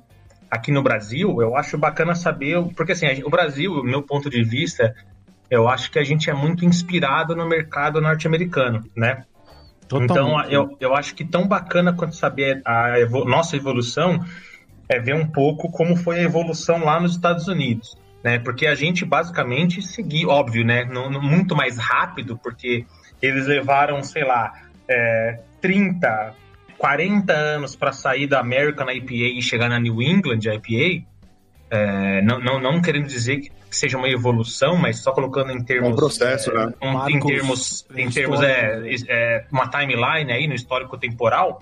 aqui 0.49 0.71
no 0.71 0.83
Brasil, 0.83 1.41
eu 1.41 1.57
acho 1.57 1.77
bacana 1.77 2.13
saber, 2.13 2.63
porque 2.75 2.91
assim, 2.91 3.23
o 3.23 3.29
Brasil, 3.29 3.73
do 3.73 3.83
meu 3.83 4.03
ponto 4.03 4.29
de 4.29 4.43
vista, 4.43 4.93
eu 5.53 5.69
acho 5.69 5.91
que 5.91 5.99
a 5.99 6.03
gente 6.03 6.31
é 6.31 6.33
muito 6.33 6.65
inspirado 6.65 7.35
no 7.35 7.47
mercado 7.47 8.01
norte-americano, 8.01 8.83
né? 8.97 9.23
Totalmente. 9.87 10.11
Então, 10.11 10.43
eu, 10.49 10.75
eu 10.79 10.95
acho 10.95 11.13
que 11.13 11.23
tão 11.23 11.47
bacana 11.47 11.93
quanto 11.93 12.15
saber 12.15 12.59
a 12.65 12.95
nossa 13.25 13.55
evolução 13.55 14.19
é 14.89 14.99
ver 14.99 15.13
um 15.13 15.27
pouco 15.27 15.69
como 15.69 15.95
foi 15.95 16.19
a 16.19 16.23
evolução 16.23 16.83
lá 16.83 16.99
nos 16.99 17.11
Estados 17.11 17.47
Unidos, 17.47 17.95
né? 18.23 18.39
Porque 18.39 18.65
a 18.65 18.73
gente 18.73 19.05
basicamente 19.05 19.79
seguiu, 19.79 20.29
óbvio, 20.29 20.65
né? 20.65 20.85
No, 20.85 21.07
no, 21.07 21.21
muito 21.21 21.55
mais 21.55 21.77
rápido, 21.77 22.35
porque 22.41 22.87
eles 23.21 23.45
levaram, 23.45 24.01
sei 24.01 24.25
lá, 24.25 24.53
é, 24.89 25.39
30, 25.61 26.33
40 26.79 27.31
anos 27.31 27.75
para 27.75 27.91
sair 27.91 28.25
da 28.25 28.39
American 28.39 28.89
IPA 28.89 29.37
e 29.37 29.41
chegar 29.43 29.69
na 29.69 29.79
New 29.79 30.01
England 30.01 30.39
IPA. 30.39 31.05
É, 31.69 32.21
não, 32.23 32.39
não, 32.39 32.59
não 32.59 32.81
querendo 32.81 33.05
dizer 33.05 33.37
que 33.37 33.51
seja 33.75 33.97
uma 33.97 34.09
evolução, 34.09 34.75
mas 34.75 34.99
só 34.99 35.11
colocando 35.11 35.51
em 35.51 35.63
termos. 35.63 35.89
É 35.89 35.93
um 35.93 35.95
processo, 35.95 36.51
é, 36.51 36.65
né? 36.65 36.73
Um, 36.81 37.09
em 37.09 37.19
termos, 37.19 37.85
em 37.95 38.09
termos 38.09 38.41
é, 38.41 38.81
é, 39.07 39.45
uma 39.51 39.69
timeline 39.69 40.31
aí 40.31 40.47
no 40.47 40.53
histórico 40.53 40.97
temporal, 40.97 41.59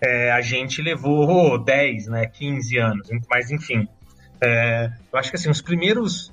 é, 0.00 0.30
a 0.30 0.40
gente 0.40 0.80
levou 0.80 1.58
10, 1.58 2.06
né, 2.08 2.26
15 2.26 2.78
anos. 2.78 3.08
Mas 3.28 3.50
enfim, 3.50 3.88
é, 4.40 4.90
eu 5.12 5.18
acho 5.18 5.30
que 5.30 5.36
assim, 5.36 5.50
os 5.50 5.60
primeiros. 5.60 6.32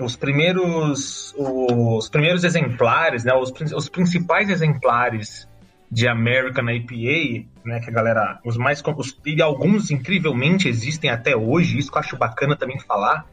Os 0.00 0.16
primeiros, 0.16 1.34
os 1.36 2.08
primeiros 2.08 2.44
exemplares, 2.44 3.24
né, 3.24 3.34
os, 3.34 3.52
os 3.74 3.88
principais 3.90 4.48
exemplares 4.48 5.46
de 5.92 6.08
American 6.08 6.70
IPA, 6.70 7.46
né, 7.62 7.78
que 7.78 7.90
a 7.90 7.92
galera, 7.92 8.40
os 8.42 8.56
mais 8.56 8.82
os, 8.96 9.20
e 9.26 9.42
alguns 9.42 9.90
incrivelmente 9.90 10.66
existem 10.66 11.10
até 11.10 11.36
hoje, 11.36 11.76
isso 11.76 11.92
que 11.92 11.98
eu 11.98 12.00
acho 12.00 12.16
bacana 12.16 12.56
também 12.56 12.80
falar, 12.80 13.26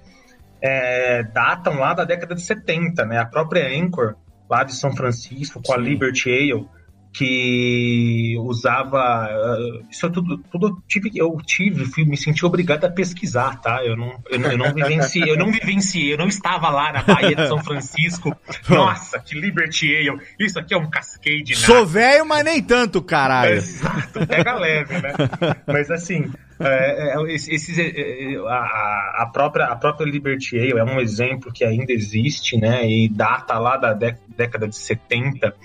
é, 0.62 1.24
datam 1.24 1.80
lá 1.80 1.94
da 1.94 2.04
década 2.04 2.36
de 2.36 2.42
70, 2.42 3.06
né? 3.06 3.20
A 3.20 3.26
própria 3.26 3.68
Anchor, 3.68 4.16
lá 4.50 4.64
de 4.64 4.76
São 4.76 4.96
Francisco, 4.96 5.62
com 5.62 5.74
Sim. 5.74 5.80
a 5.80 5.82
Liberty 5.82 6.30
Ale, 6.30 6.68
que 7.12 8.36
usava 8.40 9.28
uh, 9.28 9.86
isso 9.90 10.06
é 10.06 10.10
tudo, 10.10 10.38
tudo 10.52 10.68
eu 10.68 10.78
tive 10.88 11.12
eu 11.16 11.36
tive 11.44 11.86
fui, 11.86 12.06
me 12.06 12.16
senti 12.16 12.46
obrigado 12.46 12.86
a 12.86 12.90
pesquisar 12.90 13.60
tá 13.60 13.84
eu 13.84 13.98
não 13.98 14.22
eu, 14.30 14.40
eu 14.40 14.58
não 14.58 14.72
vivenciei 14.72 15.30
eu 15.30 15.36
não 15.36 15.52
vivenciei 15.52 16.14
eu 16.14 16.18
não 16.18 16.28
estava 16.28 16.70
lá 16.70 16.94
na 16.94 17.02
Bahia 17.02 17.36
de 17.36 17.48
São 17.48 17.64
Francisco 17.64 18.36
nossa 18.70 19.20
que 19.20 19.34
Liberty 19.34 19.88
Ale 19.96 20.22
isso 20.40 20.60
aqui 20.60 20.74
é 20.74 20.78
um 20.78 20.90
cascade 20.90 21.50
né? 21.50 21.56
sou 21.56 21.86
velho 21.86 22.28
mas 22.28 22.46
nem 22.46 22.62
tanto 22.62 23.02
caralho 23.02 23.54
exato 23.54 24.26
pega 24.28 24.54
leve 24.54 25.02
né 25.02 25.14
mas 25.66 25.90
assim 25.90 26.32
é, 26.60 27.14
é, 27.16 27.34
esses, 27.34 27.78
é, 27.78 27.88
é, 27.88 28.38
a, 28.48 29.24
a, 29.24 29.30
própria, 29.32 29.66
a 29.66 29.76
própria 29.76 30.06
Liberty 30.06 30.58
Ale 30.58 30.80
é 30.80 30.84
um 30.84 31.00
exemplo 31.00 31.52
que 31.54 31.64
ainda 31.64 31.94
existe, 31.94 32.58
né? 32.58 32.86
E 32.90 33.08
data 33.08 33.58
lá 33.58 33.78
da 33.78 33.94
década 33.94 34.68
de 34.68 34.76
70, 34.76 35.56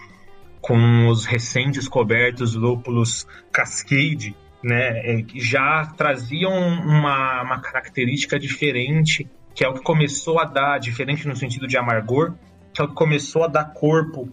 com 0.61 1.09
os 1.09 1.25
recém-descobertos 1.25 2.55
lúpulos 2.55 3.27
Cascade, 3.53 4.37
né? 4.63 5.23
Que 5.23 5.41
já 5.41 5.87
traziam 5.97 6.53
uma, 6.53 7.43
uma 7.43 7.61
característica 7.61 8.39
diferente 8.39 9.29
que 9.55 9.65
é 9.65 9.69
o 9.69 9.75
que 9.75 9.83
começou 9.83 10.41
a 10.41 10.45
dar, 10.45 10.79
diferente 10.79 11.29
no 11.29 11.37
sentido 11.37 11.67
de 11.67 11.79
amargor, 11.79 12.35
que 12.73 12.81
é 12.81 12.85
o 12.85 12.89
que 12.89 12.95
começou 12.95 13.45
a 13.45 13.47
dar 13.47 13.73
corpo 13.73 14.29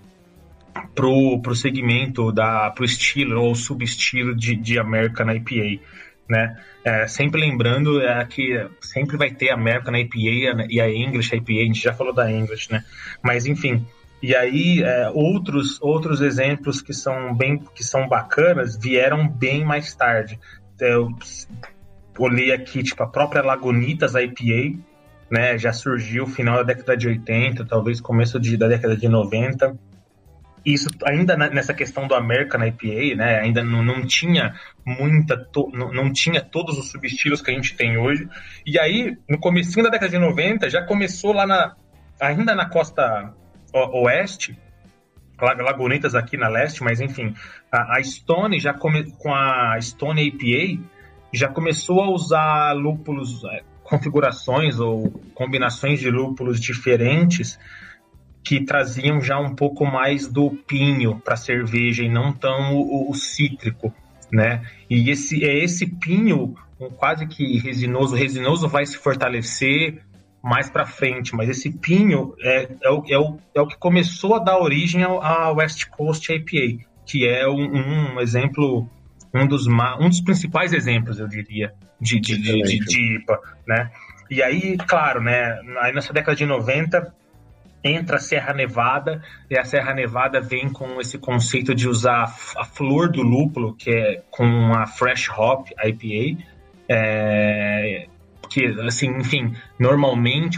pro, 0.95 1.39
pro 1.41 1.55
segmento, 1.55 2.31
da, 2.31 2.71
pro 2.71 2.83
estilo 2.83 3.39
ou 3.39 3.53
subestilo 3.53 4.35
de, 4.35 4.55
de 4.55 4.79
American 4.79 5.31
IPA, 5.31 5.83
né? 6.31 6.55
É, 6.83 7.05
sempre 7.07 7.41
lembrando 7.41 8.01
é, 8.01 8.25
que 8.25 8.65
sempre 8.79 9.17
vai 9.17 9.29
ter 9.29 9.49
a 9.49 9.53
American 9.53 9.95
IPA 9.95 10.65
e 10.69 10.79
a 10.79 10.89
English 10.89 11.35
IPA, 11.35 11.51
a 11.51 11.65
gente 11.65 11.81
já 11.81 11.93
falou 11.93 12.13
da 12.13 12.31
English, 12.31 12.71
né? 12.71 12.83
Mas 13.21 13.45
enfim, 13.45 13.85
e 14.23 14.33
aí 14.33 14.81
é, 14.81 15.09
outros 15.13 15.77
outros 15.81 16.21
exemplos 16.21 16.81
que 16.81 16.93
são 16.93 17.35
bem 17.35 17.61
que 17.75 17.83
são 17.83 18.07
bacanas 18.07 18.77
vieram 18.77 19.27
bem 19.27 19.65
mais 19.65 19.93
tarde. 19.93 20.39
Eu 20.79 21.09
olhei 22.17 22.53
aqui 22.53 22.81
tipo 22.81 23.03
a 23.03 23.07
própria 23.07 23.43
Lagunitas 23.43 24.15
IPA, 24.15 24.79
né? 25.29 25.57
Já 25.57 25.73
surgiu 25.73 26.25
final 26.25 26.57
da 26.57 26.63
década 26.63 26.95
de 26.95 27.09
80, 27.09 27.65
talvez 27.65 27.99
começo 27.99 28.39
de, 28.39 28.55
da 28.55 28.69
década 28.69 28.95
de 28.95 29.09
90 29.09 29.77
isso 30.65 30.89
ainda 31.05 31.35
nessa 31.35 31.73
questão 31.73 32.07
do 32.07 32.13
American 32.13 32.63
IPA, 32.63 33.15
né, 33.15 33.39
ainda 33.39 33.63
não, 33.63 33.83
não 33.83 34.05
tinha 34.05 34.53
muita, 34.85 35.37
to, 35.37 35.69
não, 35.73 35.91
não, 35.91 36.13
tinha 36.13 36.41
todos 36.41 36.77
os 36.77 36.91
subestilos 36.91 37.41
que 37.41 37.49
a 37.49 37.53
gente 37.53 37.75
tem 37.75 37.97
hoje. 37.97 38.27
E 38.65 38.79
aí, 38.79 39.17
no 39.27 39.39
comecinho 39.39 39.83
da 39.83 39.89
década 39.89 40.11
de 40.11 40.17
90, 40.17 40.69
já 40.69 40.83
começou 40.83 41.33
lá 41.33 41.47
na, 41.47 41.75
ainda 42.19 42.53
na 42.53 42.69
costa 42.69 43.33
oeste, 43.73 44.57
Lagunitas 45.41 46.13
aqui 46.13 46.37
na 46.37 46.47
leste, 46.47 46.83
mas 46.83 47.01
enfim, 47.01 47.33
a, 47.71 47.97
a 47.97 48.03
Stone 48.03 48.59
já 48.59 48.75
come, 48.75 49.11
com 49.13 49.33
a 49.33 49.75
Stone 49.81 50.21
IPA 50.21 50.83
já 51.33 51.47
começou 51.47 52.01
a 52.01 52.11
usar 52.11 52.73
lúpulos, 52.73 53.43
é, 53.45 53.63
configurações 53.83 54.79
ou 54.79 55.09
combinações 55.33 55.99
de 55.99 56.11
lúpulos 56.11 56.59
diferentes 56.59 57.57
que 58.43 58.63
traziam 58.63 59.21
já 59.21 59.39
um 59.39 59.55
pouco 59.55 59.85
mais 59.85 60.27
do 60.27 60.51
pinho 60.51 61.19
para 61.19 61.35
cerveja 61.35 62.03
e 62.03 62.09
não 62.09 62.33
tão 62.33 62.75
o, 62.75 63.09
o, 63.09 63.13
cítrico, 63.13 63.93
né? 64.31 64.63
E 64.89 65.09
esse 65.09 65.43
é 65.45 65.63
esse 65.63 65.85
pinho 65.85 66.55
um 66.79 66.89
quase 66.89 67.27
que 67.27 67.59
resinoso, 67.59 68.15
o 68.15 68.17
resinoso 68.17 68.67
vai 68.67 68.85
se 68.85 68.97
fortalecer 68.97 70.01
mais 70.43 70.69
para 70.69 70.85
frente, 70.85 71.35
mas 71.35 71.49
esse 71.49 71.69
pinho 71.69 72.33
é, 72.41 72.67
é, 72.81 72.89
o, 72.89 73.03
é, 73.07 73.17
o, 73.19 73.37
é 73.53 73.61
o 73.61 73.67
que 73.67 73.77
começou 73.77 74.35
a 74.35 74.39
dar 74.39 74.57
origem 74.57 75.03
à 75.03 75.51
West 75.51 75.85
Coast 75.89 76.33
IPA, 76.33 76.83
que 77.05 77.27
é 77.27 77.47
um, 77.47 78.15
um 78.15 78.19
exemplo, 78.19 78.89
um 79.31 79.45
dos, 79.45 79.67
um 79.67 80.09
dos 80.09 80.21
principais 80.21 80.73
exemplos, 80.73 81.19
eu 81.19 81.27
diria, 81.27 81.73
de, 81.99 82.19
de, 82.19 82.37
de, 82.37 82.61
de, 82.63 82.79
de 82.79 83.15
IPA, 83.17 83.39
né? 83.67 83.91
E 84.31 84.41
aí, 84.41 84.77
claro, 84.77 85.21
né, 85.21 85.59
aí 85.81 85.93
nessa 85.93 86.11
década 86.13 86.35
de 86.35 86.45
90, 86.45 87.13
entra 87.83 88.17
a 88.17 88.19
Serra 88.19 88.53
Nevada, 88.53 89.23
e 89.49 89.57
a 89.57 89.63
Serra 89.63 89.93
Nevada 89.93 90.39
vem 90.39 90.69
com 90.69 90.99
esse 90.99 91.17
conceito 91.17 91.73
de 91.73 91.87
usar 91.87 92.23
a 92.57 92.65
flor 92.65 93.09
do 93.09 93.21
lúpulo, 93.21 93.75
que 93.75 93.89
é 93.89 94.23
com 94.29 94.73
a 94.73 94.85
Fresh 94.85 95.29
Hop 95.29 95.67
IPA, 95.83 96.43
é, 96.87 98.07
que, 98.49 98.65
assim, 98.81 99.07
enfim, 99.17 99.55
normalmente, 99.79 100.57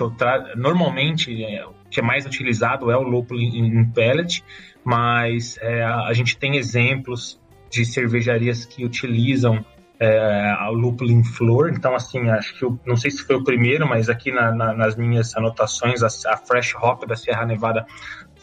normalmente 0.55 1.43
é, 1.43 1.65
o 1.65 1.73
que 1.89 1.99
é 1.99 2.03
mais 2.03 2.25
utilizado 2.25 2.89
é 2.91 2.97
o 2.97 3.03
lúpulo 3.03 3.39
em, 3.39 3.67
em 3.67 3.85
pellet, 3.85 4.43
mas 4.83 5.57
é, 5.61 5.83
a 5.83 6.11
gente 6.13 6.37
tem 6.37 6.57
exemplos 6.57 7.39
de 7.69 7.85
cervejarias 7.85 8.65
que 8.65 8.83
utilizam 8.83 9.63
é, 9.99 10.55
o 10.69 10.73
lúpulo 10.73 11.11
em 11.11 11.23
flor. 11.23 11.71
Então, 11.71 11.95
assim, 11.95 12.29
acho 12.29 12.57
que 12.57 12.65
eu, 12.65 12.79
não 12.85 12.95
sei 12.95 13.11
se 13.11 13.23
foi 13.23 13.35
o 13.35 13.43
primeiro, 13.43 13.87
mas 13.87 14.09
aqui 14.09 14.31
na, 14.31 14.51
na, 14.51 14.73
nas 14.73 14.95
minhas 14.95 15.35
anotações, 15.35 16.01
a, 16.03 16.07
a, 16.33 16.37
Fresh 16.37 16.75
Hop 16.75 17.05
da 17.05 17.15
Serra 17.15 17.45
Nevada 17.45 17.85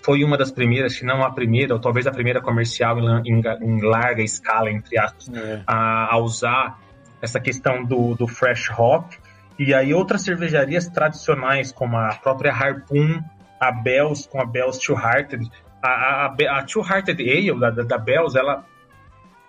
foi 0.02 0.24
uma 0.24 0.38
das 0.38 0.50
primeiras, 0.50 0.94
se 0.94 1.04
não 1.04 1.22
a 1.22 1.30
primeira, 1.30 1.74
ou 1.74 1.80
talvez 1.80 2.06
a 2.06 2.10
primeira 2.10 2.40
comercial 2.40 2.98
em, 2.98 3.32
em, 3.32 3.42
em 3.62 3.80
larga 3.82 4.22
escala, 4.22 4.70
entre 4.70 4.98
aspas, 4.98 5.28
é. 5.34 5.62
a, 5.66 6.14
a, 6.14 6.18
usar 6.18 6.78
essa 7.20 7.38
questão 7.38 7.84
do, 7.84 8.14
do 8.14 8.26
Fresh 8.26 8.70
Hop. 8.78 9.12
E 9.58 9.74
aí 9.74 9.92
outras 9.92 10.22
cervejarias 10.22 10.88
tradicionais, 10.88 11.70
como 11.70 11.98
a 11.98 12.14
própria 12.14 12.50
Harpoon, 12.50 13.22
a 13.60 13.70
Bells, 13.70 14.26
com 14.26 14.40
a 14.40 14.46
Bells 14.46 14.80
Two 14.80 14.96
Hearted, 14.96 15.50
a, 15.82 16.26
a, 16.26 16.58
a 16.58 16.62
Two 16.62 16.82
Hearted 16.82 17.20
Ale 17.20 17.60
da, 17.60 17.70
da, 17.70 17.82
da 17.82 17.98
Bells, 17.98 18.38
ela, 18.38 18.64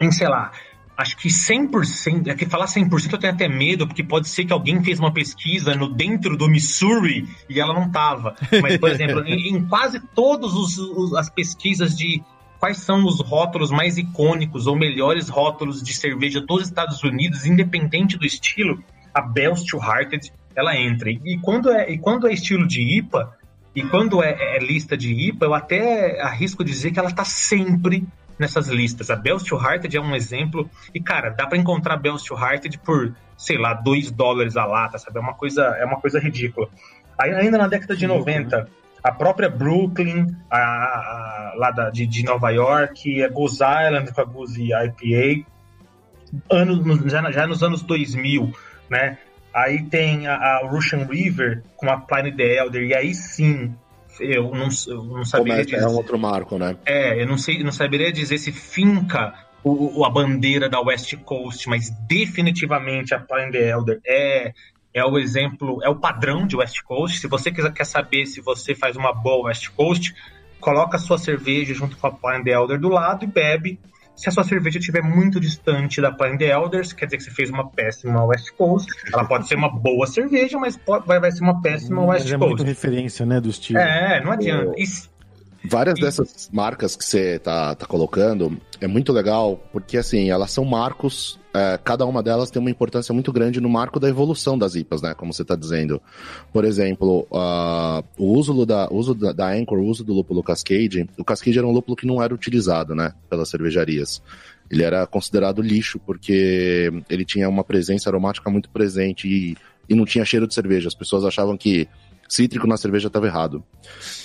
em, 0.01 0.11
sei 0.11 0.27
lá, 0.27 0.51
acho 0.97 1.17
que 1.17 1.30
100%, 1.30 2.27
é 2.27 2.36
que 2.36 2.45
falar 2.45 2.65
100% 2.65 3.13
eu 3.13 3.17
tenho 3.17 3.34
até 3.34 3.47
medo, 3.47 3.88
porque 3.88 4.04
pode 4.04 4.27
ser 4.27 4.45
que 4.45 4.54
alguém 4.54 4.84
fez 4.84 4.99
uma 4.99 5.12
pesquisa 5.13 5.73
no 5.75 5.89
dentro 5.89 6.38
do 6.38 6.47
Missouri 6.47 7.27
e 7.49 7.60
ela 7.60 7.73
não 7.73 7.89
tava. 7.89 8.36
Mas, 8.62 8.77
por 8.77 8.89
exemplo, 8.89 9.23
em, 9.25 9.49
em, 9.49 9.67
quase 9.67 9.99
todas 10.13 10.54
as 11.17 11.30
pesquisas 11.30 11.95
de 11.97 12.21
quais 12.60 12.77
são 12.77 13.04
os 13.06 13.19
rótulos 13.19 13.71
mais 13.71 13.97
icônicos 13.97 14.67
ou 14.67 14.77
melhores 14.77 15.27
rótulos 15.30 15.82
de 15.82 15.93
cerveja 15.93 16.39
dos 16.39 16.63
Estados 16.63 17.04
Unidos, 17.04 17.45
independente 17.45 18.17
do 18.17 18.25
estilo, 18.25 18.84
a 19.13 19.21
Bell's 19.21 19.63
Two 19.63 19.82
Hearted, 19.82 20.32
ela 20.56 20.77
entra. 20.77 21.10
E 21.10 21.39
quando 21.41 21.71
é, 21.71 21.91
e 21.91 21.97
quando 21.97 22.27
é 22.27 22.34
estilo 22.34 22.67
de 22.67 22.82
IPA, 22.97 23.36
e 23.73 23.84
quando 23.84 24.21
é, 24.21 24.58
é 24.58 24.60
lista 24.60 24.97
de 24.97 25.12
IPA, 25.12 25.45
eu 25.45 25.54
até 25.54 26.21
arrisco 26.21 26.63
dizer 26.63 26.91
que 26.91 26.99
ela 26.99 27.10
está 27.10 27.23
sempre 27.23 28.06
nessas 28.41 28.67
listas. 28.67 29.10
A 29.10 29.15
Bells 29.15 29.45
to 29.45 29.56
Hearted 29.56 29.95
é 29.95 30.01
um 30.01 30.13
exemplo. 30.13 30.69
E, 30.93 30.99
cara, 30.99 31.30
dá 31.30 31.47
para 31.47 31.58
encontrar 31.58 31.95
Bells 31.95 32.25
to 32.25 32.36
Hearted 32.36 32.80
por, 32.80 33.15
sei 33.38 33.58
lá, 33.58 33.73
2 33.73 34.12
dólares 34.12 34.58
a 34.58 34.65
lata, 34.65 34.97
sabe? 34.97 35.17
É 35.17 35.21
uma 35.21 35.34
coisa, 35.34 35.63
é 35.80 35.86
uma 35.86 36.01
coisa 36.01 36.19
ridícula. 36.19 36.67
Aí, 37.17 37.34
ainda 37.34 37.58
na 37.58 37.67
década 37.67 37.95
de 37.95 38.06
90, 38.06 38.67
a 39.04 39.12
própria 39.12 39.49
Brooklyn, 39.49 40.36
a, 40.49 40.58
a, 40.58 41.54
lá 41.56 41.71
da, 41.71 41.89
de, 41.89 42.06
de 42.06 42.23
Nova 42.23 42.49
York, 42.49 43.23
a 43.23 43.30
Goose 43.30 43.63
Island 43.63 44.12
com 44.12 44.21
a 44.21 44.25
Goose 44.25 44.69
IPA, 44.73 45.47
anos, 46.49 47.12
já, 47.12 47.32
já 47.32 47.47
nos 47.47 47.63
anos 47.63 47.82
2000, 47.84 48.51
né? 48.89 49.17
Aí 49.54 49.84
tem 49.84 50.27
a, 50.27 50.36
a 50.36 50.67
Russian 50.67 51.06
River 51.06 51.62
com 51.75 51.89
a 51.89 51.97
Pliny 51.97 52.36
the 52.36 52.58
Elder, 52.58 52.84
e 52.84 52.95
aí 52.95 53.13
sim 53.13 53.75
eu 54.21 54.51
não, 54.51 54.69
eu 54.88 55.03
não 55.03 55.25
saberia 55.25 55.65
dizer. 55.65 55.77
É 55.81 55.88
um 55.88 55.95
outro 55.95 56.17
marco, 56.17 56.57
né? 56.57 56.75
É, 56.86 57.21
eu 57.21 57.27
não 57.27 57.38
sei, 57.38 57.63
não 57.63 57.71
saberia 57.71 58.12
dizer 58.12 58.38
se 58.38 58.51
finca 58.51 59.34
o, 59.63 60.03
a 60.05 60.10
bandeira 60.10 60.69
da 60.69 60.79
West 60.79 61.15
Coast, 61.17 61.67
mas 61.69 61.89
definitivamente 62.07 63.13
a 63.13 63.19
Pine 63.19 63.51
the 63.51 63.69
Elder 63.69 63.99
é 64.05 64.53
é 64.93 65.05
o 65.05 65.17
exemplo, 65.17 65.79
é 65.84 65.89
o 65.89 65.95
padrão 65.95 66.45
de 66.45 66.55
West 66.57 66.81
Coast. 66.84 67.19
Se 67.19 67.27
você 67.27 67.49
quiser, 67.49 67.71
quer 67.71 67.86
saber 67.86 68.25
se 68.25 68.41
você 68.41 68.75
faz 68.75 68.97
uma 68.97 69.13
boa 69.13 69.47
West 69.47 69.69
Coast, 69.69 70.13
coloca 70.60 70.97
a 70.97 70.99
sua 70.99 71.17
cerveja 71.17 71.73
junto 71.73 71.95
com 71.95 72.07
a 72.07 72.12
Pine 72.12 72.43
the 72.43 72.51
Elder 72.51 72.79
do 72.79 72.89
lado 72.89 73.23
e 73.23 73.27
bebe 73.27 73.79
se 74.21 74.29
a 74.29 74.31
sua 74.31 74.43
cerveja 74.43 74.77
estiver 74.77 75.01
muito 75.01 75.39
distante 75.39 75.99
da 75.99 76.12
Pine 76.12 76.38
the 76.38 76.45
Elders, 76.45 76.93
quer 76.93 77.05
dizer 77.05 77.17
que 77.17 77.23
você 77.23 77.31
fez 77.31 77.49
uma 77.49 77.67
péssima 77.67 78.23
West 78.23 78.51
Coast. 78.55 78.88
Ela 79.12 79.25
pode 79.25 79.47
ser 79.47 79.55
uma 79.55 79.67
boa 79.67 80.05
cerveja, 80.05 80.60
mas 80.60 80.77
pode, 80.77 81.07
vai, 81.07 81.19
vai 81.19 81.31
ser 81.31 81.41
uma 81.41 81.60
péssima 81.60 82.01
West 82.03 82.29
mas 82.29 82.31
Coast. 82.31 82.34
É 82.34 82.38
muito 82.38 82.63
referência, 82.63 83.25
né, 83.25 83.41
do 83.41 83.49
estilo. 83.49 83.79
É, 83.79 84.23
não 84.23 84.31
adianta. 84.31 84.73
E, 84.77 84.84
Várias 85.63 86.00
dessas 86.00 86.50
marcas 86.52 86.95
que 86.95 87.06
você 87.06 87.38
tá, 87.39 87.76
tá 87.76 87.86
colocando 87.86 88.58
é 88.80 88.88
muito 88.88 89.13
legal, 89.13 89.62
porque 89.71 89.97
assim, 89.97 90.30
elas 90.30 90.52
são 90.52 90.65
marcos 90.65 91.39
é, 91.54 91.78
cada 91.84 92.06
uma 92.06 92.24
delas 92.24 92.50
tem 92.50 92.62
uma 92.62 92.69
importância 92.69 93.13
muito 93.13 93.32
grande 93.32 93.60
no 93.60 93.69
marco 93.69 94.00
da 94.00 94.08
evolução 94.08 94.58
das 94.58 94.76
IPAs, 94.76 95.02
né? 95.02 95.13
Como 95.13 95.34
você 95.34 95.41
está 95.41 95.56
dizendo. 95.56 96.02
Por 96.54 96.63
exemplo, 96.63 97.28
uh, 97.30 98.04
o 98.17 98.34
uso, 98.38 98.65
da, 98.65 98.88
uso 98.89 99.13
da, 99.13 99.34
da, 99.34 99.52
Anchor, 99.52 99.80
o 99.80 99.86
uso 99.86 100.04
do 100.04 100.13
lúpulo 100.13 100.41
Cascade. 100.41 101.10
O 101.17 101.26
Cascade 101.26 101.58
era 101.58 101.67
um 101.67 101.71
lúpulo 101.71 101.97
que 101.97 102.08
não 102.08 102.24
era 102.24 102.34
utilizado, 102.34 102.95
né? 102.95 103.13
Pelas 103.30 103.50
cervejarias. 103.50 104.21
Ele 104.69 104.84
era 104.84 105.06
considerado 105.06 105.62
lixo 105.62 106.00
porque 106.00 106.89
ele 107.10 107.26
tinha 107.26 107.50
uma 107.50 107.63
presença 107.63 108.10
aromática 108.10 108.50
muito 108.50 108.69
presente 108.69 109.28
e, 109.28 109.58
e 109.89 109.93
não 109.93 110.06
tinha 110.06 110.24
cheiro 110.24 110.47
de 110.47 110.54
cerveja. 110.54 110.88
As 110.88 110.95
pessoas 110.95 111.26
achavam 111.26 111.58
que 111.58 111.89
cítrico 112.31 112.65
na 112.65 112.77
cerveja 112.77 113.07
estava 113.07 113.27
errado. 113.27 113.61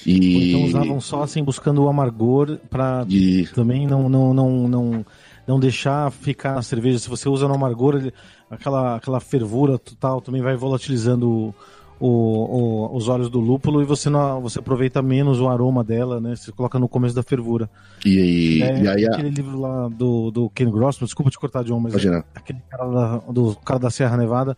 E... 0.07 0.51
Então 0.51 0.65
usavam 0.65 1.01
só 1.01 1.23
assim, 1.25 1.43
buscando 1.43 1.83
o 1.83 1.89
amargor 1.89 2.59
para 2.71 3.05
e... 3.09 3.49
também 3.53 3.85
não, 3.87 4.09
não, 4.09 4.33
não, 4.33 4.69
não 4.69 5.07
não 5.47 5.61
deixar 5.61 6.11
ficar 6.11 6.55
na 6.55 6.63
cerveja. 6.63 6.99
Se 6.99 7.09
você 7.09 7.29
usa 7.29 7.47
no 7.47 7.55
amargor, 7.55 7.95
ele, 7.95 8.13
aquela, 8.51 8.97
aquela 8.97 9.21
fervura 9.21 9.79
total 9.79 10.21
também 10.21 10.43
vai 10.43 10.57
volatilizando 10.57 11.55
o, 12.01 12.09
o, 12.09 12.97
os 12.97 13.09
olhos 13.09 13.31
do 13.31 13.39
lúpulo 13.39 13.81
e 13.81 13.85
você 13.85 14.11
não, 14.11 14.41
você 14.41 14.59
aproveita 14.59 15.01
menos 15.01 15.41
o 15.41 15.49
aroma 15.49 15.85
dela, 15.85 16.21
né? 16.21 16.35
Você 16.35 16.51
coloca 16.51 16.79
no 16.79 16.89
começo 16.89 17.15
da 17.15 17.23
fervura. 17.23 17.71
E, 18.05 18.61
é, 18.63 18.83
e 18.83 18.89
aí 18.89 19.07
aquele 19.07 19.29
a... 19.29 19.31
livro 19.31 19.61
lá 19.61 19.89
do, 19.89 20.31
do 20.31 20.51
Ken 20.51 20.71
Grossman, 20.71 21.07
desculpa 21.07 21.31
te 21.31 21.39
cortar, 21.39 21.63
John, 21.63 21.79
mas 21.79 21.93
Imagina. 21.93 22.25
aquele 22.35 22.61
cara 22.69 22.89
da, 22.89 23.17
do 23.31 23.55
cara 23.57 23.79
da 23.79 23.91
Serra 23.91 24.17
Nevada 24.17 24.57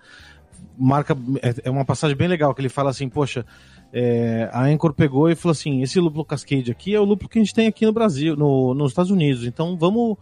marca 0.78 1.16
é, 1.42 1.54
é, 1.64 1.70
uma 1.70 1.84
passagem 1.84 2.16
bem 2.16 2.28
legal 2.28 2.54
que 2.54 2.60
ele 2.60 2.68
fala 2.68 2.90
assim, 2.90 3.08
poxa, 3.08 3.44
é, 3.92 4.48
a 4.52 4.64
Anchor 4.64 4.92
pegou 4.92 5.30
e 5.30 5.34
falou 5.34 5.52
assim, 5.52 5.82
esse 5.82 5.98
lúpulo 5.98 6.24
Cascade 6.24 6.70
aqui 6.70 6.94
é 6.94 7.00
o 7.00 7.04
lúpulo 7.04 7.28
que 7.28 7.38
a 7.38 7.42
gente 7.42 7.54
tem 7.54 7.66
aqui 7.66 7.84
no 7.84 7.92
Brasil, 7.92 8.36
no, 8.36 8.74
nos 8.74 8.92
Estados 8.92 9.10
Unidos, 9.10 9.44
então 9.44 9.76
vamos 9.76 10.16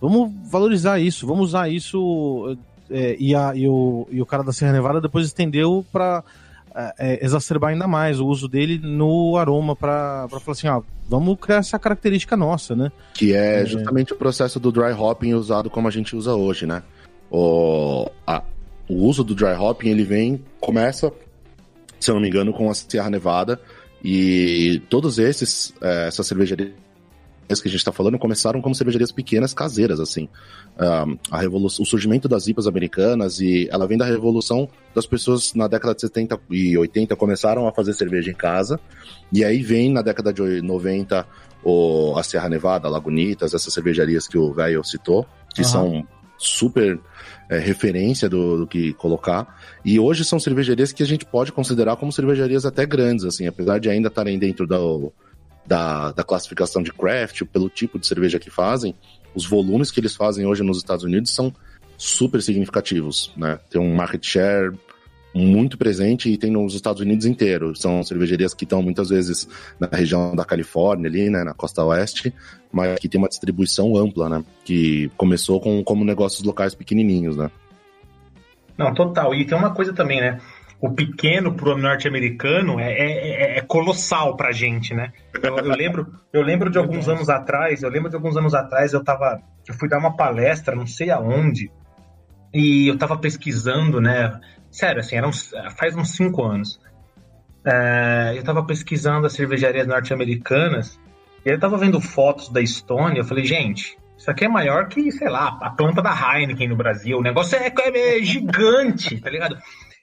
Vamos 0.00 0.30
valorizar 0.50 0.98
isso, 0.98 1.26
vamos 1.26 1.46
usar 1.48 1.68
isso. 1.68 2.56
É, 2.90 3.16
e, 3.18 3.34
a, 3.34 3.52
e, 3.54 3.66
o, 3.66 4.06
e 4.10 4.22
o 4.22 4.26
cara 4.26 4.44
da 4.44 4.52
Serra 4.52 4.72
Nevada 4.72 5.00
depois 5.00 5.26
estendeu 5.26 5.84
para 5.90 6.22
é, 6.98 7.24
exacerbar 7.24 7.70
ainda 7.70 7.88
mais 7.88 8.20
o 8.20 8.26
uso 8.26 8.46
dele 8.46 8.78
no 8.78 9.36
aroma 9.36 9.74
para 9.74 10.28
falar 10.28 10.52
assim, 10.52 10.68
ah, 10.68 10.80
vamos 11.08 11.36
criar 11.40 11.56
essa 11.56 11.78
característica 11.78 12.36
nossa, 12.36 12.76
né? 12.76 12.92
Que 13.14 13.34
é, 13.34 13.62
é, 13.62 13.66
justamente 13.66 14.12
o 14.12 14.16
processo 14.16 14.60
do 14.60 14.70
dry 14.70 14.92
hopping 14.92 15.34
usado 15.34 15.68
como 15.68 15.88
a 15.88 15.90
gente 15.90 16.14
usa 16.14 16.34
hoje, 16.34 16.66
né? 16.66 16.82
O, 17.30 18.08
a, 18.24 18.42
o 18.88 18.94
uso 18.94 19.24
do 19.24 19.34
dry 19.34 19.54
hopping, 19.54 19.88
ele 19.88 20.04
vem, 20.04 20.44
começa, 20.60 21.12
se 21.98 22.10
eu 22.10 22.14
não 22.14 22.22
me 22.22 22.28
engano, 22.28 22.52
com 22.52 22.70
a 22.70 22.74
Sierra 22.74 23.10
Nevada, 23.10 23.60
e 24.02 24.82
todos 24.88 25.18
esses, 25.18 25.74
é, 25.80 26.08
essas 26.08 26.26
cervejarias 26.26 26.74
que 27.48 27.68
a 27.68 27.70
gente 27.70 27.76
está 27.76 27.92
falando 27.92 28.18
começaram 28.18 28.60
como 28.60 28.74
cervejarias 28.74 29.12
pequenas 29.12 29.54
caseiras, 29.54 30.00
assim. 30.00 30.28
Um, 30.78 31.16
a 31.30 31.38
revolução, 31.40 31.82
o 31.82 31.86
surgimento 31.86 32.28
das 32.28 32.46
IPAs 32.46 32.66
americanas 32.66 33.40
e 33.40 33.68
ela 33.70 33.86
vem 33.86 33.96
da 33.96 34.04
revolução 34.04 34.68
das 34.94 35.06
pessoas 35.06 35.54
na 35.54 35.66
década 35.66 35.94
de 35.94 36.02
70 36.02 36.38
e 36.50 36.76
80 36.76 37.16
começaram 37.16 37.66
a 37.66 37.72
fazer 37.72 37.94
cerveja 37.94 38.30
em 38.30 38.34
casa 38.34 38.78
e 39.32 39.42
aí 39.44 39.62
vem 39.62 39.90
na 39.90 40.02
década 40.02 40.32
de 40.32 40.60
90 40.60 41.26
o, 41.64 42.14
a 42.16 42.22
Serra 42.22 42.48
Nevada, 42.48 42.88
Lagunitas, 42.88 43.54
essas 43.54 43.72
cervejarias 43.72 44.28
que 44.28 44.36
o 44.36 44.52
velho 44.52 44.84
citou, 44.84 45.26
que 45.54 45.62
uhum. 45.62 45.68
são 45.68 46.08
super 46.38 46.98
é, 47.48 47.58
referência 47.58 48.28
do, 48.28 48.58
do, 48.58 48.66
que 48.66 48.92
colocar. 48.94 49.58
E 49.84 49.98
hoje 49.98 50.24
são 50.24 50.38
cervejarias 50.38 50.92
que 50.92 51.02
a 51.02 51.06
gente 51.06 51.24
pode 51.24 51.52
considerar 51.52 51.96
como 51.96 52.12
cervejarias 52.12 52.66
até 52.66 52.84
grandes, 52.84 53.24
assim, 53.24 53.46
apesar 53.46 53.78
de 53.78 53.88
ainda 53.88 54.08
estarem 54.08 54.38
dentro 54.38 54.66
do, 54.66 55.12
da, 55.66 56.12
da 56.12 56.22
classificação 56.22 56.82
de 56.82 56.92
craft, 56.92 57.42
pelo 57.44 57.68
tipo 57.68 57.98
de 57.98 58.06
cerveja 58.06 58.38
que 58.38 58.50
fazem, 58.50 58.94
os 59.34 59.46
volumes 59.46 59.90
que 59.90 60.00
eles 60.00 60.16
fazem 60.16 60.46
hoje 60.46 60.62
nos 60.62 60.78
Estados 60.78 61.04
Unidos 61.04 61.34
são 61.34 61.54
super 61.98 62.42
significativos, 62.42 63.32
né? 63.36 63.58
Tem 63.70 63.80
um 63.80 63.94
market 63.94 64.24
share 64.24 64.76
muito 65.34 65.76
presente 65.76 66.30
e 66.30 66.38
tem 66.38 66.50
nos 66.50 66.74
Estados 66.74 67.02
Unidos 67.02 67.26
inteiro. 67.26 67.76
São 67.76 68.02
cervejarias 68.02 68.54
que 68.54 68.64
estão 68.64 68.80
muitas 68.80 69.10
vezes 69.10 69.46
na 69.78 69.86
região 69.86 70.34
da 70.34 70.44
Califórnia 70.44 71.08
ali, 71.08 71.28
né, 71.28 71.44
na 71.44 71.52
costa 71.52 71.84
oeste, 71.84 72.32
mas 72.76 72.98
que 72.98 73.08
tem 73.08 73.18
uma 73.18 73.28
distribuição 73.28 73.96
ampla, 73.96 74.28
né? 74.28 74.44
Que 74.64 75.10
começou 75.16 75.58
com 75.58 75.82
como 75.82 76.04
negócios 76.04 76.42
locais 76.42 76.74
pequenininhos, 76.74 77.36
né? 77.36 77.50
Não, 78.76 78.92
total. 78.92 79.34
E 79.34 79.46
tem 79.46 79.56
uma 79.56 79.72
coisa 79.72 79.94
também, 79.94 80.20
né? 80.20 80.38
o 80.78 80.90
pequeno 80.92 81.54
para 81.54 81.70
o 81.70 81.78
norte-americano 81.78 82.78
é, 82.78 82.92
é, 82.92 83.28
é, 83.28 83.58
é, 83.58 83.60
colossal 83.62 84.36
para 84.36 84.50
a 84.50 84.52
gente, 84.52 84.92
né? 84.92 85.10
Eu, 85.42 85.56
eu, 85.56 85.74
lembro, 85.74 86.06
eu 86.30 86.42
lembro 86.42 86.70
de 86.70 86.76
alguns 86.76 87.08
anos 87.08 87.30
atrás, 87.30 87.82
eu 87.82 87.88
lembro 87.88 88.10
de 88.10 88.16
alguns 88.16 88.36
anos 88.36 88.54
atrás, 88.54 88.92
eu 88.92 89.02
tava, 89.02 89.40
eu 89.66 89.72
fui 89.72 89.88
dar 89.88 89.98
uma 89.98 90.14
palestra, 90.14 90.76
não 90.76 90.86
sei 90.86 91.10
aonde, 91.10 91.70
e 92.52 92.88
eu 92.88 92.98
tava 92.98 93.16
pesquisando, 93.16 94.02
né? 94.02 94.38
Sério, 94.70 95.00
assim, 95.00 95.16
era 95.16 95.26
uns, 95.26 95.50
faz 95.78 95.96
uns 95.96 96.10
cinco 96.10 96.42
anos. 96.44 96.78
É, 97.64 98.34
eu 98.36 98.44
tava 98.44 98.62
pesquisando 98.62 99.26
as 99.26 99.32
cervejarias 99.32 99.86
norte-americanas, 99.86 101.00
e 101.46 101.48
eu 101.48 101.60
tava 101.60 101.78
vendo 101.78 102.00
fotos 102.00 102.48
da 102.48 102.60
Estônia, 102.60 103.20
eu 103.20 103.24
falei, 103.24 103.44
gente, 103.44 103.96
isso 104.18 104.28
aqui 104.28 104.44
é 104.44 104.48
maior 104.48 104.88
que, 104.88 105.12
sei 105.12 105.28
lá, 105.28 105.56
a 105.62 105.70
planta 105.70 106.02
da 106.02 106.10
Heineken 106.10 106.68
no 106.68 106.76
Brasil. 106.76 107.18
O 107.18 107.22
negócio 107.22 107.56
é, 107.56 107.68
é, 107.68 108.18
é 108.18 108.22
gigante, 108.22 109.20
tá 109.20 109.30
ligado? 109.30 109.56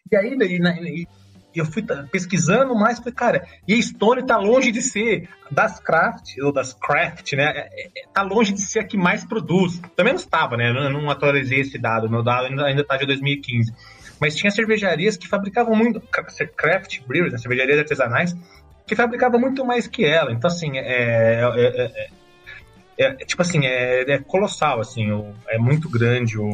E 0.10 0.16
aí, 0.16 0.38
e, 0.40 1.06
eu 1.54 1.66
fui 1.66 1.84
pesquisando 2.10 2.74
mais, 2.74 3.00
falei, 3.00 3.14
cara, 3.14 3.48
e 3.68 3.74
a 3.74 3.82
Stone 3.82 4.26
tá 4.26 4.38
longe 4.38 4.72
de 4.72 4.82
ser 4.82 5.28
das 5.52 5.82
craft, 5.82 6.38
ou 6.42 6.54
das 6.54 6.74
craft, 6.74 7.34
né? 7.34 7.44
É, 7.44 7.88
é, 7.88 8.08
tá 8.14 8.22
longe 8.22 8.54
de 8.54 8.62
ser 8.62 8.80
a 8.80 8.84
que 8.86 8.96
mais 8.96 9.26
produz. 9.26 9.82
Também 9.98 10.14
não 10.14 10.20
estava, 10.22 10.56
né? 10.56 10.70
Eu 10.70 10.90
não 10.90 11.10
atualizei 11.10 11.60
esse 11.60 11.78
dado, 11.78 12.10
meu 12.10 12.24
dado 12.24 12.46
ainda, 12.46 12.66
ainda 12.66 12.86
tá 12.86 12.96
de 12.96 13.06
2015. 13.06 13.74
Mas 14.18 14.34
tinha 14.34 14.50
cervejarias 14.50 15.18
que 15.18 15.28
fabricavam 15.28 15.76
muito, 15.76 16.02
craft 16.56 17.02
brewers, 17.06 17.34
né? 17.34 17.38
cervejarias 17.38 17.80
artesanais, 17.80 18.34
que 18.86 18.96
fabricavam 18.96 19.40
muito 19.40 19.66
mais 19.66 19.88
que 19.88 20.06
ela. 20.06 20.32
Então, 20.32 20.50
assim, 20.50 20.78
é, 20.78 21.42
é, 21.42 22.08
é, 22.98 23.06
é 23.06 23.26
tipo 23.26 23.42
assim, 23.42 23.66
é, 23.66 24.18
colossal, 24.20 24.80
assim, 24.80 25.08
é 25.48 25.58
muito 25.58 25.90
grande 25.90 26.38
o 26.38 26.54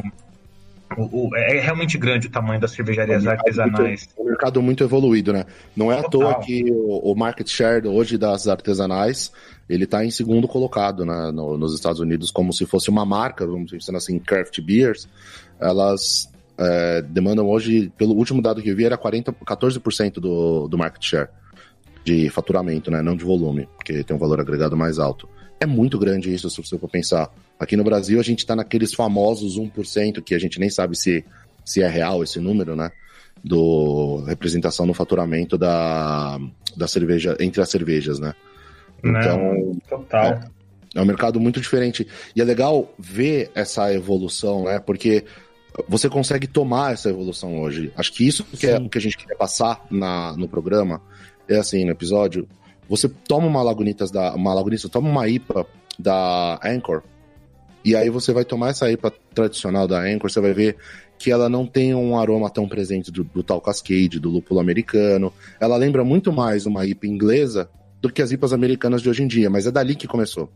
o, 0.96 1.28
o, 1.28 1.36
é 1.36 1.60
realmente 1.60 1.96
grande 1.96 2.26
o 2.26 2.30
tamanho 2.30 2.60
das 2.60 2.72
cervejarias 2.72 3.24
é 3.24 3.30
artesanais. 3.30 4.08
É 4.16 4.20
um 4.20 4.24
mercado 4.24 4.60
muito 4.60 4.82
evoluído, 4.82 5.32
né? 5.32 5.44
Não 5.76 5.92
é 5.92 6.02
Total. 6.02 6.30
à 6.30 6.34
toa 6.34 6.44
que 6.44 6.64
o, 6.70 7.12
o, 7.12 7.14
market 7.14 7.48
share 7.48 7.86
hoje 7.86 8.18
das 8.18 8.48
artesanais 8.48 9.32
ele 9.68 9.84
está 9.84 10.04
em 10.04 10.10
segundo 10.10 10.48
colocado 10.48 11.04
né, 11.04 11.30
no, 11.32 11.56
nos 11.56 11.74
Estados 11.74 12.00
Unidos, 12.00 12.32
como 12.32 12.52
se 12.52 12.66
fosse 12.66 12.90
uma 12.90 13.06
marca, 13.06 13.46
vamos 13.46 13.70
dizer 13.70 13.94
assim, 13.94 14.18
craft 14.18 14.60
beers. 14.60 15.08
Elas 15.60 16.28
é, 16.58 17.02
demandam 17.02 17.48
hoje, 17.48 17.92
pelo 17.96 18.14
último 18.14 18.42
dado 18.42 18.60
que 18.60 18.68
eu 18.68 18.76
vi, 18.76 18.84
era 18.84 18.96
40, 18.96 19.32
14% 19.32 20.14
do, 20.14 20.66
do 20.66 20.76
market 20.76 21.04
share 21.04 21.28
de 22.04 22.28
faturamento, 22.30 22.90
né? 22.90 23.02
Não 23.02 23.16
de 23.16 23.24
volume, 23.24 23.68
porque 23.76 24.02
tem 24.02 24.16
um 24.16 24.18
valor 24.18 24.40
agregado 24.40 24.76
mais 24.76 24.98
alto. 24.98 25.28
É 25.58 25.66
muito 25.66 25.98
grande 25.98 26.32
isso, 26.32 26.48
se 26.48 26.56
você 26.56 26.78
for 26.78 26.88
pensar. 26.88 27.30
Aqui 27.58 27.76
no 27.76 27.84
Brasil, 27.84 28.18
a 28.18 28.22
gente 28.22 28.38
está 28.38 28.56
naqueles 28.56 28.94
famosos 28.94 29.58
1%, 29.58 30.22
que 30.22 30.34
a 30.34 30.38
gente 30.38 30.58
nem 30.58 30.70
sabe 30.70 30.96
se, 30.96 31.24
se 31.64 31.82
é 31.82 31.88
real 31.88 32.22
esse 32.22 32.40
número, 32.40 32.74
né? 32.74 32.90
Do 33.44 34.24
representação 34.26 34.86
no 34.86 34.94
faturamento 34.94 35.58
da, 35.58 36.38
da 36.76 36.88
cerveja, 36.88 37.36
entre 37.38 37.60
as 37.60 37.68
cervejas, 37.68 38.18
né? 38.18 38.34
Então. 39.04 39.38
Não, 39.38 39.78
total. 39.88 40.24
É, 40.24 40.40
é 40.94 41.00
um 41.02 41.06
mercado 41.06 41.38
muito 41.38 41.60
diferente. 41.60 42.06
E 42.34 42.40
é 42.40 42.44
legal 42.44 42.92
ver 42.98 43.50
essa 43.54 43.92
evolução, 43.92 44.64
né? 44.64 44.78
Porque 44.78 45.24
você 45.88 46.08
consegue 46.08 46.46
tomar 46.46 46.94
essa 46.94 47.08
evolução 47.08 47.60
hoje. 47.60 47.92
Acho 47.96 48.12
que 48.12 48.26
isso 48.26 48.44
que 48.44 48.66
é 48.66 48.78
o 48.78 48.88
que 48.88 48.98
a 48.98 49.00
gente 49.00 49.16
quer 49.16 49.36
passar 49.36 49.84
na, 49.90 50.34
no 50.36 50.48
programa. 50.48 51.00
É 51.50 51.56
assim, 51.56 51.84
no 51.84 51.90
episódio, 51.90 52.48
você 52.88 53.08
toma 53.08 53.48
uma 53.48 53.60
Lagunitas 53.60 54.08
da. 54.08 54.32
Uma 54.36 54.54
Lagunitas, 54.54 54.88
toma 54.88 55.10
uma 55.10 55.28
IPA 55.28 55.66
da 55.98 56.60
Anchor. 56.64 57.02
E 57.84 57.96
aí 57.96 58.08
você 58.08 58.32
vai 58.32 58.44
tomar 58.44 58.68
essa 58.68 58.88
IPA 58.88 59.12
tradicional 59.34 59.88
da 59.88 60.00
Anchor, 60.00 60.30
você 60.30 60.40
vai 60.40 60.52
ver 60.52 60.76
que 61.18 61.30
ela 61.32 61.48
não 61.48 61.66
tem 61.66 61.92
um 61.92 62.16
aroma 62.16 62.48
tão 62.48 62.68
presente 62.68 63.10
do, 63.10 63.24
do 63.24 63.42
tal 63.42 63.60
Cascade, 63.60 64.20
do 64.20 64.30
lúpulo 64.30 64.60
americano. 64.60 65.32
Ela 65.58 65.76
lembra 65.76 66.04
muito 66.04 66.32
mais 66.32 66.66
uma 66.66 66.86
IPA 66.86 67.06
inglesa 67.08 67.70
do 68.00 68.12
que 68.12 68.22
as 68.22 68.30
IPAs 68.30 68.52
americanas 68.52 69.02
de 69.02 69.10
hoje 69.10 69.24
em 69.24 69.26
dia, 69.26 69.50
mas 69.50 69.66
é 69.66 69.72
dali 69.72 69.96
que 69.96 70.06
começou. 70.06 70.48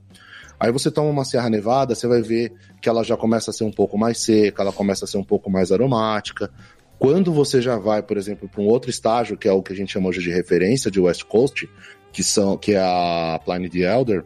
Aí 0.59 0.70
você 0.70 0.90
toma 0.90 1.11
uma 1.11 1.24
Serra 1.24 1.51
Nevada, 1.51 1.95
você 1.95 2.07
vai 2.07 2.22
ver 2.22 2.53
que 2.80 2.88
ela 2.88 3.03
já 3.03 3.16
começa 3.16 3.51
a 3.51 3.55
ser 3.55 3.64
um 3.64 3.72
pouco 3.72 3.99
mais 3.99 4.18
seca, 4.18 4.62
ela 4.62 4.72
começa 4.72 5.05
a 5.05 5.09
ser 5.09 5.18
um 5.18 5.24
pouco 5.24 5.51
mais 5.51 5.72
aromática. 5.72 6.51
Quando 6.99 7.32
você 7.32 7.61
já 7.61 7.76
vai, 7.76 8.03
por 8.03 8.16
exemplo, 8.16 8.49
para 8.49 8.62
um 8.62 8.66
outro 8.66 8.90
estágio, 8.90 9.36
que 9.36 9.49
é 9.49 9.53
o 9.53 9.62
que 9.62 9.72
a 9.72 9.76
gente 9.76 9.92
chama 9.92 10.09
hoje 10.09 10.20
de 10.20 10.30
referência 10.30 10.90
de 10.90 11.01
West 11.01 11.24
Coast, 11.24 11.68
que 12.12 12.22
são 12.22 12.57
que 12.57 12.72
é 12.72 12.80
a 12.80 13.40
Pliny 13.45 13.68
the 13.68 13.80
Elder, 13.80 14.24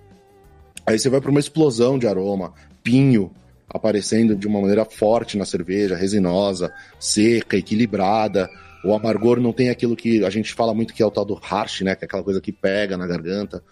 aí 0.87 0.99
você 0.99 1.09
vai 1.09 1.21
para 1.21 1.31
uma 1.31 1.41
explosão 1.41 1.99
de 1.99 2.07
aroma, 2.07 2.53
pinho 2.83 3.33
aparecendo 3.69 4.35
de 4.35 4.47
uma 4.47 4.61
maneira 4.61 4.85
forte 4.85 5.37
na 5.37 5.45
cerveja, 5.45 5.97
resinosa, 5.97 6.73
seca, 6.99 7.57
equilibrada. 7.57 8.49
O 8.85 8.95
amargor 8.95 9.41
não 9.41 9.53
tem 9.53 9.69
aquilo 9.69 9.97
que 9.97 10.25
a 10.25 10.31
gente 10.31 10.55
fala 10.55 10.73
muito 10.73 10.95
que 10.95 11.03
é 11.03 11.07
o 11.07 11.11
tal 11.11 11.25
do 11.25 11.35
harsh, 11.35 11.83
né? 11.83 11.95
Que 11.95 12.05
é 12.05 12.07
aquela 12.07 12.23
coisa 12.23 12.41
que 12.41 12.53
pega 12.53 12.97
na 12.97 13.07
garganta. 13.07 13.63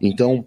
Então, 0.00 0.46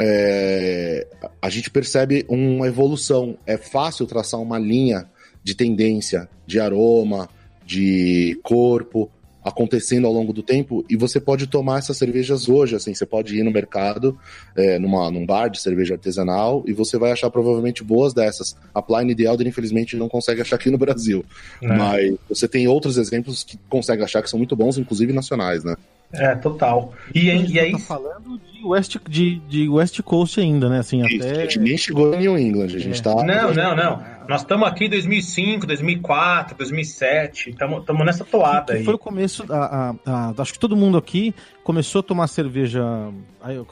é, 0.00 1.06
a 1.42 1.50
gente 1.50 1.70
percebe 1.70 2.24
uma 2.28 2.66
evolução. 2.66 3.36
É 3.46 3.56
fácil 3.56 4.06
traçar 4.06 4.40
uma 4.40 4.58
linha 4.58 5.06
de 5.42 5.54
tendência, 5.54 6.28
de 6.46 6.58
aroma, 6.58 7.28
de 7.68 8.40
corpo, 8.42 9.10
acontecendo 9.44 10.06
ao 10.06 10.12
longo 10.12 10.32
do 10.32 10.42
tempo 10.42 10.84
e 10.88 10.96
você 10.96 11.20
pode 11.20 11.46
tomar 11.46 11.78
essas 11.78 11.96
cervejas 11.96 12.48
hoje, 12.48 12.74
assim, 12.74 12.94
você 12.94 13.04
pode 13.04 13.38
ir 13.38 13.42
no 13.42 13.50
mercado, 13.50 14.18
é, 14.56 14.78
numa, 14.78 15.10
num 15.10 15.26
bar 15.26 15.48
de 15.48 15.60
cerveja 15.60 15.94
artesanal 15.94 16.64
e 16.66 16.72
você 16.72 16.98
vai 16.98 17.12
achar 17.12 17.30
provavelmente 17.30 17.84
boas 17.84 18.14
dessas. 18.14 18.56
A 18.74 18.80
Pliny 18.80 19.14
the 19.14 19.24
Elder, 19.24 19.46
infelizmente, 19.46 19.96
não 19.96 20.08
consegue 20.08 20.40
achar 20.40 20.56
aqui 20.56 20.70
no 20.70 20.78
Brasil, 20.78 21.24
é. 21.62 21.66
mas 21.66 22.16
você 22.28 22.48
tem 22.48 22.66
outros 22.68 22.96
exemplos 22.96 23.44
que 23.44 23.58
consegue 23.68 24.02
achar 24.02 24.22
que 24.22 24.30
são 24.30 24.38
muito 24.38 24.56
bons, 24.56 24.78
inclusive 24.78 25.12
nacionais, 25.12 25.62
né? 25.62 25.76
É, 26.12 26.34
total. 26.34 26.92
E, 27.14 27.28
e, 27.28 27.52
e 27.52 27.60
aí... 27.60 27.72
Tá 27.72 27.78
falando 27.78 28.38
de 28.38 28.64
West, 28.64 28.96
de, 29.08 29.38
de 29.40 29.68
West 29.68 30.00
Coast 30.02 30.40
ainda, 30.40 30.68
né? 30.68 30.78
Assim, 30.78 31.02
até... 31.02 31.30
A 31.30 31.40
gente 31.42 31.58
nem 31.58 31.76
chegou 31.76 32.14
em 32.14 32.18
New 32.18 32.38
England, 32.38 32.66
a 32.74 32.78
gente 32.78 33.00
é. 33.00 33.02
tá... 33.02 33.14
Não, 33.14 33.52
não, 33.52 33.76
não. 33.76 34.18
Nós 34.28 34.42
estamos 34.42 34.68
aqui 34.68 34.84
em 34.84 34.90
2005, 34.90 35.66
2004, 35.66 36.56
2007, 36.56 37.50
estamos 37.50 38.04
nessa 38.04 38.24
toada 38.26 38.72
que, 38.72 38.78
aí. 38.78 38.84
Foi 38.84 38.94
o 38.94 38.98
começo, 38.98 39.44
a, 39.50 39.94
a, 40.04 40.30
a, 40.30 40.34
acho 40.36 40.52
que 40.52 40.58
todo 40.58 40.76
mundo 40.76 40.98
aqui 40.98 41.34
começou 41.64 42.00
a 42.00 42.02
tomar 42.02 42.26
cerveja, 42.26 42.82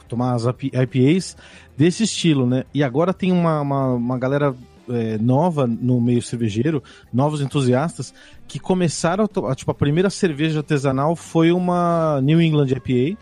tomar 0.07 0.33
as 0.33 0.45
IPAs 0.45 1.37
desse 1.77 2.03
estilo, 2.03 2.47
né? 2.47 2.63
E 2.73 2.83
agora 2.83 3.13
tem 3.13 3.31
uma, 3.31 3.61
uma, 3.61 3.93
uma 3.93 4.17
galera 4.17 4.55
é, 4.89 5.17
nova 5.17 5.67
no 5.67 5.99
meio 5.99 6.21
cervejeiro, 6.21 6.83
novos 7.11 7.41
entusiastas, 7.41 8.13
que 8.47 8.59
começaram 8.59 9.29
a, 9.49 9.55
tipo, 9.55 9.71
a 9.71 9.75
primeira 9.75 10.09
cerveja 10.09 10.59
artesanal 10.59 11.15
foi 11.15 11.51
uma 11.51 12.19
New 12.21 12.41
England 12.41 12.67
IPA, 12.67 13.19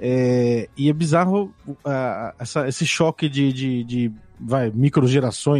é, 0.00 0.68
e 0.76 0.88
é 0.88 0.92
bizarro 0.92 1.54
essa, 2.38 2.66
esse 2.66 2.84
choque 2.84 3.28
de, 3.28 3.52
de, 3.52 3.84
de 3.84 4.12
vai, 4.38 4.72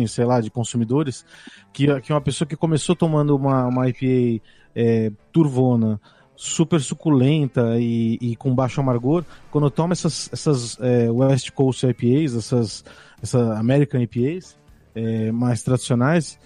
sei 0.09 0.25
lá, 0.25 0.41
de 0.41 0.51
consumidores, 0.51 1.25
que, 1.73 2.01
que 2.01 2.13
uma 2.13 2.21
pessoa 2.21 2.49
que 2.49 2.57
começou 2.57 2.97
tomando 2.97 3.37
uma, 3.37 3.67
uma 3.67 3.89
IPA 3.89 4.43
é, 4.75 5.13
turvona, 5.33 6.01
super 6.35 6.81
suculenta 6.81 7.79
e, 7.79 8.19
e, 8.21 8.37
com 8.37 8.53
baixo 8.53 8.81
amargor, 8.81 9.25
quando 9.51 9.71
toma 9.71 9.93
essas, 9.93 10.29
essas 10.33 10.77
é, 10.81 11.09
West 11.09 11.53
Coast 11.53 11.87
IPAs, 11.87 12.35
essas, 12.35 12.85
essas 13.23 13.51
American 13.57 14.01
IPAs 14.01 14.61
é, 14.95 15.33
mais 15.33 15.63
tradicionais, 15.63 16.39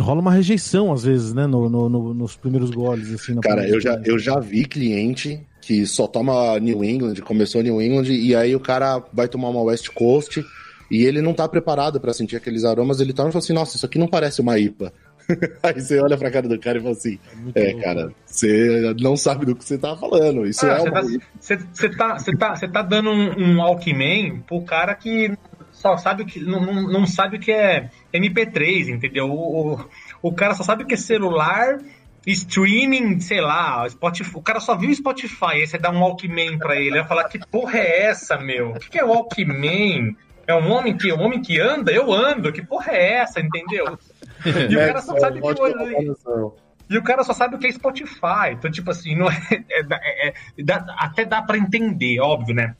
rola 0.00 0.20
uma 0.20 0.32
rejeição 0.32 0.92
às 0.92 1.04
vezes, 1.04 1.32
né, 1.32 1.46
no, 1.46 1.68
no, 1.68 1.88
no 1.88 2.14
nos 2.14 2.36
primeiros 2.36 2.70
goles. 2.70 3.12
Assim, 3.12 3.40
Cara, 3.40 3.68
eu 3.68 3.80
já, 3.80 4.00
eu 4.04 4.18
já 4.18 4.38
vi 4.38 4.64
cliente 4.64 5.40
que 5.60 5.86
só 5.86 6.06
toma 6.06 6.58
New 6.60 6.84
England, 6.84 7.14
começou 7.22 7.62
New 7.62 7.80
England, 7.80 8.10
e 8.10 8.34
aí 8.34 8.54
o 8.54 8.60
cara 8.60 9.02
vai 9.12 9.28
tomar 9.28 9.48
uma 9.48 9.62
West 9.62 9.88
Coast 9.88 10.44
e 10.90 11.04
ele 11.04 11.22
não 11.22 11.32
tá 11.32 11.48
preparado 11.48 11.98
para 11.98 12.12
sentir 12.12 12.36
aqueles 12.36 12.64
aromas, 12.64 13.00
ele 13.00 13.14
toma 13.14 13.30
e 13.30 13.32
fala 13.32 13.42
assim, 13.42 13.54
nossa, 13.54 13.76
isso 13.76 13.86
aqui 13.86 13.98
não 13.98 14.06
parece 14.06 14.40
uma 14.40 14.58
IPA. 14.58 14.92
Aí 15.62 15.80
você 15.80 15.98
olha 16.00 16.16
pra 16.16 16.30
cara 16.30 16.48
do 16.48 16.58
cara 16.58 16.78
e 16.78 16.82
fala 16.82 16.92
assim: 16.92 17.18
É, 17.54 17.70
é 17.70 17.80
cara, 17.80 18.12
você 18.26 18.94
não 19.00 19.16
sabe 19.16 19.46
do 19.46 19.56
que 19.56 19.64
você 19.64 19.78
tá 19.78 19.96
falando. 19.96 20.46
Isso 20.46 20.66
ah, 20.66 20.78
é 20.78 20.80
uma. 20.82 21.02
Você 21.40 21.56
tá, 21.96 22.16
tá, 22.16 22.54
tá, 22.54 22.68
tá 22.68 22.82
dando 22.82 23.10
um, 23.10 23.54
um 23.54 23.62
Alckmin 23.62 24.42
pro 24.46 24.60
cara 24.62 24.94
que 24.94 25.32
só 25.84 25.98
sabe 25.98 26.24
que 26.24 26.40
não, 26.40 26.60
não 26.88 27.06
sabe 27.06 27.36
o 27.36 27.40
que 27.40 27.52
é 27.52 27.90
MP3, 28.12 28.88
entendeu? 28.88 29.30
O, 29.30 29.74
o, 29.74 29.88
o 30.22 30.32
cara 30.32 30.54
só 30.54 30.62
sabe 30.62 30.82
o 30.82 30.86
que 30.86 30.94
é 30.94 30.96
celular, 30.96 31.78
streaming, 32.26 33.20
sei 33.20 33.42
lá, 33.42 33.86
Spotify, 33.90 34.30
o 34.34 34.40
cara 34.42 34.60
só 34.60 34.74
viu 34.74 34.88
o 34.88 34.94
Spotify, 34.94 35.52
aí 35.52 35.66
você 35.66 35.76
dá 35.76 35.90
um 35.90 36.00
Walkman 36.00 36.56
pra 36.56 36.76
ele, 36.76 36.98
vai 36.98 37.06
falar, 37.06 37.24
que 37.24 37.38
porra 37.38 37.78
é 37.78 38.04
essa, 38.04 38.38
meu? 38.38 38.70
O 38.70 38.80
que, 38.80 38.88
que 38.88 38.98
é 38.98 39.04
Walkman? 39.04 40.16
É 40.46 40.54
um 40.54 40.72
homem 40.72 40.96
que 40.96 41.12
um 41.12 41.20
homem 41.20 41.42
que 41.42 41.60
anda? 41.60 41.92
Eu 41.92 42.12
ando, 42.12 42.52
que 42.52 42.62
porra 42.62 42.92
é 42.92 43.14
essa, 43.16 43.40
entendeu? 43.40 43.98
E 44.68 44.76
o 44.76 44.78
cara 44.78 45.00
só 45.00 45.18
sabe 45.18 45.40
que 45.40 45.46
o, 45.46 46.54
e 46.90 46.98
o 46.98 47.02
cara 47.02 47.24
só 47.24 47.32
sabe 47.32 47.56
o 47.56 47.58
que 47.58 47.66
é 47.66 47.72
Spotify. 47.72 48.52
Então, 48.52 48.70
tipo 48.70 48.90
assim, 48.90 49.16
não 49.16 49.30
é, 49.30 49.38
é, 49.50 49.84
é, 49.90 50.28
é 50.28 50.34
dá, 50.62 50.84
até 50.98 51.24
dá 51.24 51.40
para 51.40 51.56
entender, 51.56 52.20
óbvio, 52.20 52.54
né? 52.54 52.74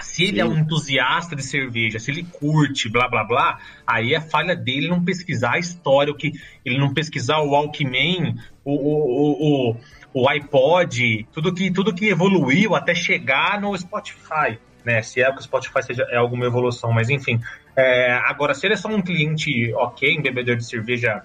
Se 0.00 0.24
ele 0.24 0.36
Sim. 0.36 0.40
é 0.40 0.44
um 0.44 0.58
entusiasta 0.58 1.34
de 1.34 1.42
cerveja, 1.42 1.98
se 1.98 2.10
ele 2.10 2.24
curte, 2.24 2.88
blá 2.88 3.08
blá 3.08 3.24
blá, 3.24 3.58
aí 3.86 4.14
é 4.14 4.20
falha 4.20 4.54
dele 4.54 4.88
não 4.88 5.02
pesquisar 5.04 5.54
a 5.54 5.58
história, 5.58 6.12
o 6.12 6.16
que 6.16 6.32
ele 6.64 6.78
não 6.78 6.92
pesquisar 6.92 7.38
o 7.38 7.50
Walkman, 7.50 8.36
o, 8.64 8.72
o, 8.72 9.70
o, 9.72 9.76
o 10.22 10.28
iPod, 10.28 11.26
tudo 11.32 11.54
que, 11.54 11.70
tudo 11.70 11.94
que 11.94 12.08
evoluiu 12.08 12.74
até 12.74 12.94
chegar 12.94 13.60
no 13.60 13.76
Spotify. 13.76 14.58
Né, 14.84 15.02
se 15.02 15.20
é 15.20 15.32
que 15.32 15.40
o 15.40 15.42
Spotify 15.42 15.82
seja 15.82 16.06
é 16.10 16.16
alguma 16.16 16.46
evolução, 16.46 16.92
mas 16.92 17.10
enfim. 17.10 17.40
É, 17.76 18.12
agora, 18.24 18.54
se 18.54 18.66
ele 18.66 18.74
é 18.74 18.76
só 18.76 18.88
um 18.88 19.02
cliente 19.02 19.72
ok, 19.74 20.16
um 20.16 20.22
bebedor 20.22 20.56
de 20.56 20.64
cerveja 20.64 21.22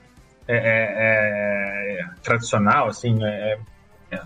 é, 0.47 0.55
é, 0.55 1.99
é 1.99 2.05
tradicional, 2.23 2.87
assim, 2.87 3.23
é, 3.23 3.59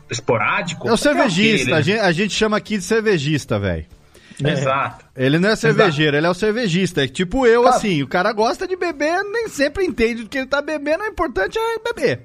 esporádico. 0.10 0.88
É 0.88 0.94
o 0.94 0.98
cervejista, 0.98 1.76
a, 1.76 1.82
gente, 1.82 2.00
a 2.00 2.12
gente 2.12 2.34
chama 2.34 2.58
aqui 2.58 2.78
de 2.78 2.84
cervejista, 2.84 3.60
velho. 3.60 3.86
É. 4.44 4.52
Exato. 4.52 5.06
Ele 5.16 5.40
não 5.40 5.50
é 5.50 5.56
cervejeiro, 5.56 6.16
Exato. 6.16 6.18
ele 6.18 6.28
é 6.28 6.30
o 6.30 6.34
cervejista. 6.34 7.04
É 7.04 7.08
tipo 7.08 7.46
eu, 7.46 7.62
claro. 7.62 7.78
assim, 7.78 8.04
o 8.04 8.08
cara 8.08 8.34
gosta 8.34 8.68
de 8.68 8.76
beber, 8.76 9.24
nem 9.24 9.48
sempre 9.48 9.86
entende 9.86 10.24
do 10.24 10.30
que 10.30 10.38
ele 10.38 10.48
tá 10.48 10.62
bebendo, 10.62 11.04
o 11.04 11.08
importante 11.08 11.58
é 11.58 11.80
beber. 11.80 12.22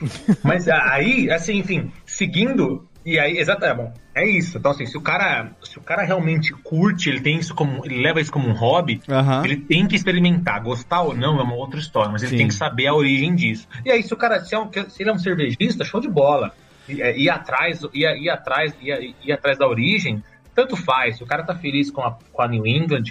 Mas 0.42 0.68
aí, 0.68 1.30
assim, 1.30 1.58
enfim, 1.58 1.92
seguindo, 2.06 2.86
e 3.04 3.18
aí, 3.18 3.38
exatamente, 3.38 3.92
é, 4.14 4.22
é 4.22 4.28
isso. 4.28 4.58
Então, 4.58 4.70
assim, 4.70 4.86
se 4.86 4.96
o 4.96 5.00
cara, 5.00 5.52
se 5.62 5.78
o 5.78 5.80
cara 5.80 6.02
realmente 6.02 6.52
curte, 6.52 7.08
ele 7.08 7.20
tem 7.20 7.38
isso 7.38 7.54
como, 7.54 7.84
ele 7.84 8.02
leva 8.02 8.20
isso 8.20 8.30
como 8.30 8.48
um 8.48 8.52
hobby, 8.52 9.00
uhum. 9.08 9.44
ele 9.44 9.56
tem 9.56 9.86
que 9.86 9.96
experimentar. 9.96 10.62
Gostar 10.62 11.02
ou 11.02 11.16
não 11.16 11.38
é 11.38 11.42
uma 11.42 11.54
outra 11.54 11.80
história, 11.80 12.10
mas 12.10 12.22
ele 12.22 12.32
Sim. 12.32 12.36
tem 12.38 12.48
que 12.48 12.54
saber 12.54 12.86
a 12.88 12.94
origem 12.94 13.34
disso. 13.34 13.66
E 13.84 13.90
aí, 13.90 14.02
se 14.02 14.12
o 14.12 14.16
cara, 14.16 14.44
se, 14.44 14.54
é 14.54 14.58
um, 14.58 14.70
se 14.70 15.02
ele 15.02 15.10
é 15.10 15.12
um 15.12 15.18
cervejista, 15.18 15.84
show 15.84 16.00
de 16.00 16.08
bola. 16.08 16.52
Ir, 16.88 17.00
é, 17.00 17.30
atrás, 17.30 17.82
ir, 17.94 18.04
ir 18.04 18.30
atrás, 18.30 18.74
ir 18.80 19.32
atrás 19.32 19.56
da 19.56 19.66
origem, 19.66 20.22
tanto 20.60 20.76
faz. 20.76 21.16
Se 21.16 21.22
o 21.22 21.26
cara 21.26 21.42
tá 21.42 21.54
feliz 21.54 21.90
com 21.90 22.02
a, 22.02 22.16
com 22.32 22.42
a 22.42 22.48
New 22.48 22.66
England, 22.66 23.04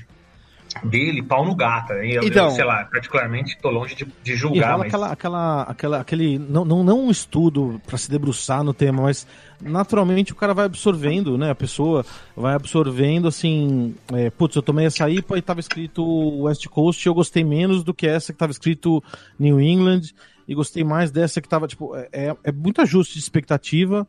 dele, 0.84 1.24
pau 1.24 1.44
no 1.44 1.56
gato. 1.56 1.94
Eu, 1.94 2.24
então, 2.24 2.46
eu, 2.46 2.52
sei 2.52 2.64
lá, 2.64 2.86
particularmente 2.86 3.58
tô 3.60 3.72
longe 3.72 3.96
de, 3.96 4.08
de 4.24 4.36
julgar. 4.36 4.78
Mas... 4.78 4.88
Aquela, 4.88 5.12
aquela, 5.12 5.62
aquela, 5.64 6.00
aquele, 6.00 6.38
não, 6.38 6.64
não, 6.64 6.84
não 6.84 7.06
um 7.06 7.12
estudo 7.12 7.82
para 7.88 7.98
se 7.98 8.10
debruçar 8.10 8.64
no 8.64 8.74
tema, 8.74 9.02
mas 9.04 9.26
naturalmente 9.60 10.32
o 10.32 10.36
cara 10.36 10.54
vai 10.54 10.66
absorvendo, 10.66 11.38
né? 11.38 11.50
A 11.50 11.56
pessoa 11.56 12.06
vai 12.36 12.54
absorvendo 12.54 13.28
assim, 13.28 13.96
é, 14.14 14.30
putz, 14.30 14.56
eu 14.56 14.62
tomei 14.62 14.86
essa 14.86 15.10
IPA 15.10 15.38
e 15.40 15.42
tava 15.42 15.60
escrito 15.60 16.04
West 16.44 16.68
Coast 16.68 17.04
e 17.04 17.10
eu 17.10 17.16
gostei 17.16 17.44
menos 17.44 17.84
do 17.84 17.94
que 17.94 18.08
essa 18.08 18.32
que 18.32 18.38
tava 18.38 18.52
escrito 18.52 19.04
New 19.40 19.60
England 19.60 20.02
e 20.48 20.54
gostei 20.54 20.84
mais 20.84 21.12
dessa 21.12 21.42
que 21.42 21.50
tava, 21.50 21.68
tipo, 21.68 21.96
é, 21.96 22.10
é, 22.12 22.36
é 22.44 22.52
muito 22.52 22.82
ajuste 22.82 23.16
de 23.16 23.20
expectativa. 23.20 24.08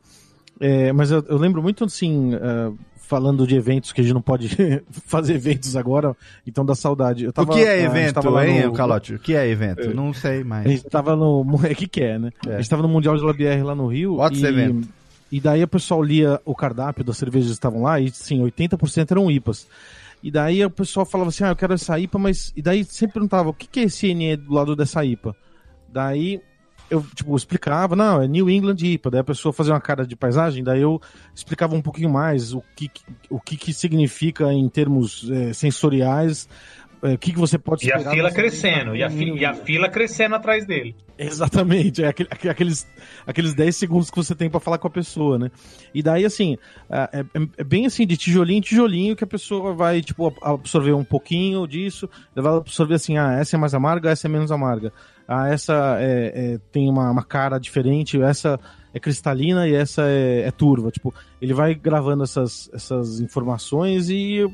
É, 0.60 0.92
mas 0.92 1.10
eu, 1.10 1.24
eu, 1.26 1.38
lembro 1.38 1.62
muito 1.62 1.84
assim, 1.84 2.34
uh, 2.34 2.78
falando 3.10 3.44
de 3.44 3.56
eventos 3.56 3.92
que 3.92 4.00
a 4.00 4.04
gente 4.04 4.14
não 4.14 4.22
pode 4.22 4.48
fazer 5.04 5.34
eventos 5.34 5.74
agora, 5.74 6.16
então 6.46 6.64
dá 6.64 6.76
saudade. 6.76 7.24
Eu 7.24 7.32
tava, 7.32 7.50
o 7.50 7.54
que 7.56 7.64
é 7.64 7.82
evento, 7.82 8.38
hein, 8.38 8.66
no... 8.66 8.72
Calote? 8.72 9.14
O 9.14 9.18
que 9.18 9.34
é 9.34 9.48
evento? 9.48 9.80
É. 9.80 9.92
Não 9.92 10.14
sei 10.14 10.44
mais. 10.44 10.64
A 10.64 10.68
gente 10.68 10.84
tava 10.84 11.16
no. 11.16 11.44
É 11.70 11.74
que 11.74 11.88
quer, 11.88 12.14
é, 12.14 12.18
né? 12.18 12.30
É. 12.46 12.54
A 12.54 12.56
gente 12.58 12.70
tava 12.70 12.82
no 12.82 12.88
Mundial 12.88 13.16
de 13.16 13.24
LBR 13.24 13.64
lá 13.64 13.74
no 13.74 13.88
Rio. 13.88 14.16
What's 14.16 14.40
e... 14.40 14.46
evento? 14.46 14.88
E 15.32 15.40
daí 15.40 15.62
o 15.62 15.68
pessoal 15.68 16.02
lia 16.02 16.40
o 16.44 16.54
cardápio 16.54 17.04
das 17.04 17.16
cervejas 17.16 17.48
que 17.48 17.54
estavam 17.54 17.82
lá, 17.82 18.00
e 18.00 18.10
sim, 18.10 18.40
80% 18.40 19.10
eram 19.10 19.30
IPAs. 19.30 19.66
E 20.22 20.30
daí 20.30 20.64
o 20.64 20.70
pessoal 20.70 21.04
falava 21.04 21.30
assim, 21.30 21.44
ah, 21.44 21.48
eu 21.48 21.56
quero 21.56 21.72
essa 21.72 21.98
IPA, 21.98 22.18
mas... 22.18 22.52
E 22.56 22.62
daí 22.62 22.84
sempre 22.84 23.14
perguntava, 23.14 23.48
o 23.48 23.54
que, 23.54 23.66
que 23.66 23.80
é 23.80 23.82
esse 23.84 24.12
NE 24.12 24.36
do 24.36 24.52
lado 24.52 24.74
dessa 24.76 25.04
IPA? 25.04 25.34
Daí 25.88 26.40
eu, 26.90 27.02
tipo, 27.14 27.34
explicava, 27.36 27.94
não, 27.94 28.20
é 28.20 28.26
New 28.26 28.50
England 28.50 28.76
IPA, 28.80 29.10
daí 29.10 29.20
a 29.20 29.24
pessoa 29.24 29.52
fazia 29.52 29.72
uma 29.72 29.80
cara 29.80 30.04
de 30.04 30.16
paisagem, 30.16 30.64
daí 30.64 30.80
eu 30.80 31.00
explicava 31.32 31.74
um 31.74 31.80
pouquinho 31.80 32.10
mais 32.10 32.52
o 32.52 32.62
que, 32.74 32.90
o 33.30 33.40
que, 33.40 33.56
que 33.56 33.72
significa 33.72 34.52
em 34.52 34.68
termos 34.68 35.30
é, 35.30 35.52
sensoriais, 35.52 36.48
o 37.02 37.18
que, 37.18 37.32
que 37.32 37.38
você 37.38 37.58
pode 37.58 37.82
esperar. 37.82 38.04
E 38.04 38.06
a 38.06 38.10
fila 38.10 38.30
crescendo, 38.30 38.96
e 38.96 39.02
a, 39.02 39.10
fi, 39.10 39.24
e 39.24 39.44
a, 39.44 39.54
fila 39.54 39.88
crescendo 39.88 40.34
atrás 40.34 40.66
dele. 40.66 40.94
Exatamente, 41.18 42.02
é 42.02 42.08
aqueles, 42.08 42.86
aqueles 43.26 43.54
10 43.54 43.76
segundos 43.76 44.10
que 44.10 44.16
você 44.16 44.34
tem 44.34 44.50
para 44.50 44.60
falar 44.60 44.78
com 44.78 44.86
a 44.86 44.90
pessoa, 44.90 45.38
né? 45.38 45.50
E 45.94 46.02
daí, 46.02 46.24
assim, 46.24 46.56
é, 46.90 47.20
é, 47.20 47.24
é, 47.58 47.64
bem 47.64 47.86
assim, 47.86 48.06
de 48.06 48.16
tijolinho 48.16 48.58
em 48.58 48.62
tijolinho, 48.62 49.16
que 49.16 49.24
a 49.24 49.26
pessoa 49.26 49.74
vai, 49.74 50.02
tipo, 50.02 50.34
absorver 50.42 50.92
um 50.92 51.04
pouquinho 51.04 51.66
disso, 51.66 52.08
vai 52.34 52.56
absorver 52.56 52.94
assim, 52.94 53.18
ah, 53.18 53.32
essa 53.32 53.56
é 53.56 53.58
mais 53.58 53.74
amarga, 53.74 54.10
essa 54.10 54.26
é 54.26 54.30
menos 54.30 54.52
amarga 54.52 54.92
ah, 55.32 55.48
essa 55.48 55.96
é, 56.00 56.32
é, 56.54 56.58
tem 56.72 56.90
uma, 56.90 57.08
uma, 57.08 57.22
cara 57.22 57.56
diferente, 57.56 58.20
essa 58.20 58.58
é 58.92 58.98
cristalina 58.98 59.68
e 59.68 59.72
essa 59.72 60.02
é, 60.02 60.40
é, 60.40 60.50
turva. 60.50 60.90
Tipo, 60.90 61.14
ele 61.40 61.54
vai 61.54 61.72
gravando 61.72 62.24
essas, 62.24 62.68
essas 62.74 63.20
informações 63.20 64.10
e 64.10 64.44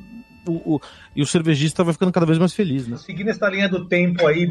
o, 0.47 0.77
o, 0.77 0.81
e 1.15 1.23
o 1.23 1.27
cervejista 1.27 1.85
vai 1.85 1.93
ficando 1.93 2.13
cada 2.13 2.27
vez 2.27 2.39
mais 2.39 2.55
feliz, 2.55 2.87
né? 2.87 2.97
Seguindo 2.97 3.29
essa 3.29 3.49
linha 3.49 3.69
do 3.69 3.87
tempo 3.87 4.27
aí, 4.27 4.49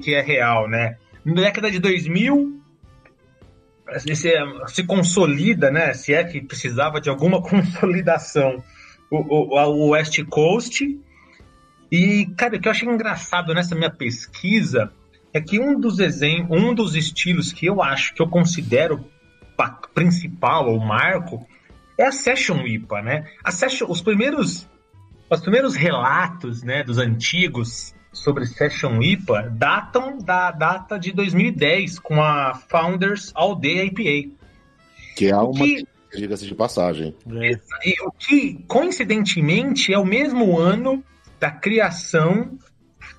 que 0.00 0.14
é 0.14 0.20
real, 0.20 0.68
né? 0.68 0.96
Na 1.24 1.42
década 1.42 1.70
de 1.70 1.78
2000, 1.78 2.60
se, 3.98 4.32
se 4.68 4.84
consolida, 4.84 5.70
né? 5.70 5.92
Se 5.94 6.14
é 6.14 6.24
que 6.24 6.40
precisava 6.40 7.00
de 7.00 7.08
alguma 7.08 7.42
consolidação, 7.42 8.62
o, 9.10 9.16
o, 9.16 9.58
o 9.58 9.88
West 9.90 10.22
Coast. 10.24 10.84
E, 11.90 12.26
cara, 12.36 12.56
o 12.56 12.60
que 12.60 12.68
eu 12.68 12.72
achei 12.72 12.88
engraçado 12.88 13.52
nessa 13.52 13.74
minha 13.74 13.90
pesquisa 13.90 14.92
é 15.32 15.40
que 15.40 15.58
um 15.58 15.78
dos 15.78 15.98
exemplos, 15.98 16.60
um 16.60 16.74
dos 16.74 16.94
estilos 16.94 17.52
que 17.52 17.66
eu 17.66 17.82
acho 17.82 18.14
que 18.14 18.22
eu 18.22 18.28
considero 18.28 19.04
principal 19.94 20.70
ou 20.70 20.80
marco 20.80 21.46
é 21.98 22.06
a 22.06 22.12
Session 22.12 22.66
IPA, 22.66 23.02
né? 23.02 23.30
A 23.44 23.50
Session, 23.50 23.86
os 23.90 24.00
primeiros 24.00 24.66
os 25.36 25.40
primeiros 25.40 25.74
relatos, 25.74 26.62
né, 26.62 26.82
dos 26.82 26.98
antigos 26.98 27.94
sobre 28.12 28.46
Session 28.46 29.00
IPA 29.00 29.50
datam 29.52 30.18
da 30.18 30.50
data 30.50 30.98
de 30.98 31.12
2010 31.12 31.98
com 31.98 32.20
a 32.20 32.54
Founders 32.54 33.30
All 33.34 33.54
Day 33.54 33.86
IPA. 33.86 34.34
Que 35.16 35.30
é 35.30 35.36
uma 35.36 35.52
que, 35.52 35.86
diga-se 36.14 36.46
de 36.46 36.54
passagem. 36.54 37.14
É. 37.42 37.50
E, 37.84 37.94
o 38.04 38.10
que 38.10 38.64
coincidentemente 38.66 39.92
é 39.92 39.98
o 39.98 40.04
mesmo 40.04 40.58
ano 40.58 41.04
da 41.38 41.50
criação 41.50 42.58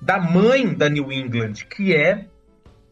da 0.00 0.20
mãe 0.20 0.74
da 0.74 0.88
New 0.88 1.10
England, 1.10 1.54
que 1.70 1.94
é 1.94 2.26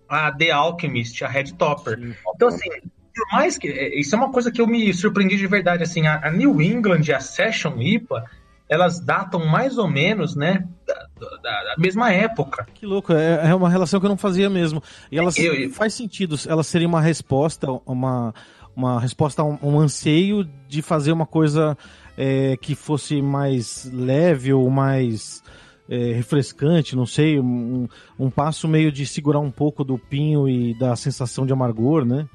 a 0.08 0.32
The 0.32 0.50
Alchemist, 0.50 1.22
a 1.24 1.28
Red 1.28 1.52
Topper. 1.52 1.98
Sim. 1.98 2.14
Então, 2.34 2.48
assim, 2.48 2.70
por 3.14 3.26
mais 3.32 3.58
que. 3.58 3.68
É, 3.68 3.98
isso 3.98 4.14
é 4.14 4.18
uma 4.18 4.32
coisa 4.32 4.50
que 4.50 4.60
eu 4.60 4.66
me 4.66 4.92
surpreendi 4.94 5.36
de 5.36 5.46
verdade. 5.46 5.82
Assim, 5.82 6.06
a, 6.06 6.26
a 6.26 6.30
New 6.30 6.60
England 6.60 7.02
e 7.06 7.12
a 7.12 7.20
Session 7.20 7.80
IPA, 7.80 8.24
elas 8.70 9.00
datam 9.00 9.44
mais 9.44 9.76
ou 9.76 9.88
menos, 9.88 10.36
né? 10.36 10.64
Da, 10.86 10.94
da, 11.42 11.64
da 11.64 11.74
mesma 11.76 12.12
época. 12.12 12.64
Que 12.72 12.86
louco, 12.86 13.12
é, 13.12 13.50
é, 13.50 13.54
uma 13.54 13.68
relação 13.68 13.98
que 13.98 14.06
eu 14.06 14.10
não 14.10 14.16
fazia 14.16 14.48
mesmo. 14.48 14.80
E 15.10 15.18
elas 15.18 15.36
eu, 15.36 15.52
eu... 15.52 15.70
faz 15.70 15.92
sentido, 15.92 16.36
elas 16.46 16.68
seriam 16.68 16.88
uma 16.88 17.00
resposta, 17.00 17.66
uma, 17.84 18.32
uma 18.74 19.00
resposta 19.00 19.42
a 19.42 19.44
um, 19.44 19.58
um 19.60 19.80
anseio 19.80 20.48
de 20.68 20.82
fazer 20.82 21.10
uma 21.10 21.26
coisa 21.26 21.76
é, 22.16 22.56
que 22.58 22.76
fosse 22.76 23.20
mais 23.20 23.90
leve 23.92 24.52
ou 24.52 24.70
mais 24.70 25.42
é, 25.88 26.12
refrescante, 26.12 26.94
não 26.94 27.06
sei, 27.06 27.40
um, 27.40 27.88
um 28.16 28.30
passo 28.30 28.68
meio 28.68 28.92
de 28.92 29.04
segurar 29.04 29.40
um 29.40 29.50
pouco 29.50 29.82
do 29.82 29.98
pinho 29.98 30.48
e 30.48 30.78
da 30.78 30.94
sensação 30.94 31.44
de 31.44 31.52
amargor, 31.52 32.04
né? 32.04 32.28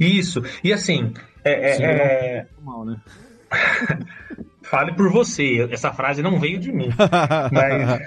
Isso. 0.00 0.42
E 0.62 0.72
assim, 0.72 1.12
é, 1.44 1.70
é, 1.70 1.72
Sim, 1.74 1.82
é- 1.82 2.46
Mal, 2.62 2.86
né? 2.86 2.96
fale 4.64 4.92
por 4.92 5.10
você. 5.10 5.68
Essa 5.70 5.92
frase 5.92 6.22
não 6.22 6.38
veio 6.40 6.58
de 6.58 6.72
mim. 6.72 6.88
mas, 7.52 8.00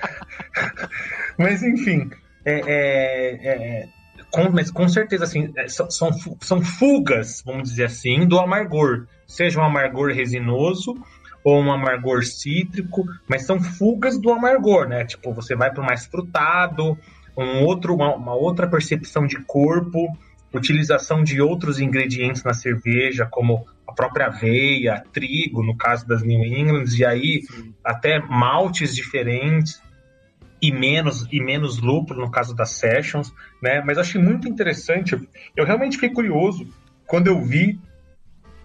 mas 1.37 1.63
enfim, 1.63 2.09
é, 2.45 2.59
é- 2.59 3.47
é- 3.47 3.87
com, 4.31 4.49
mas 4.49 4.69
com 4.69 4.87
certeza 4.89 5.23
assim, 5.23 5.51
é, 5.55 5.67
são, 5.69 5.89
são 5.89 6.11
fu- 6.13 6.37
são 6.41 6.61
fugas, 6.61 7.41
vamos 7.45 7.69
dizer 7.69 7.85
assim, 7.85 8.27
do 8.27 8.39
amargor. 8.39 9.05
Seja 9.25 9.59
um 9.59 9.63
amargor 9.63 10.11
resinoso 10.11 10.95
ou 11.43 11.61
um 11.61 11.71
amargor 11.71 12.23
cítrico, 12.25 13.05
mas 13.27 13.45
são 13.45 13.59
fugas 13.61 14.19
do 14.19 14.31
amargor, 14.31 14.87
né? 14.87 15.05
Tipo, 15.05 15.33
você 15.33 15.55
vai 15.55 15.71
para 15.71 15.81
o 15.81 15.85
mais 15.85 16.05
frutado, 16.05 16.97
um 17.37 17.63
outro, 17.63 17.95
uma, 17.95 18.15
uma 18.15 18.33
outra 18.33 18.67
percepção 18.67 19.25
de 19.25 19.37
corpo, 19.45 20.07
utilização 20.53 21.23
de 21.23 21.39
outros 21.41 21.79
ingredientes 21.79 22.43
na 22.43 22.53
cerveja, 22.53 23.25
como 23.29 23.65
própria 23.97 24.27
aveia, 24.27 25.03
trigo, 25.11 25.63
no 25.63 25.75
caso 25.75 26.07
das 26.07 26.21
New 26.23 26.45
Englands, 26.45 26.93
e 26.97 27.03
aí 27.03 27.41
até 27.83 28.19
maltes 28.19 28.95
diferentes 28.95 29.81
e 30.61 30.71
menos 30.71 31.27
e 31.31 31.41
menos 31.41 31.79
lúpulo 31.79 32.21
no 32.21 32.31
caso 32.31 32.55
das 32.55 32.71
sessions, 32.71 33.33
né? 33.61 33.81
Mas 33.85 33.97
achei 33.97 34.21
muito 34.21 34.47
interessante. 34.47 35.19
Eu 35.55 35.65
realmente 35.65 35.95
fiquei 35.97 36.11
curioso 36.11 36.67
quando 37.07 37.27
eu 37.27 37.41
vi 37.43 37.79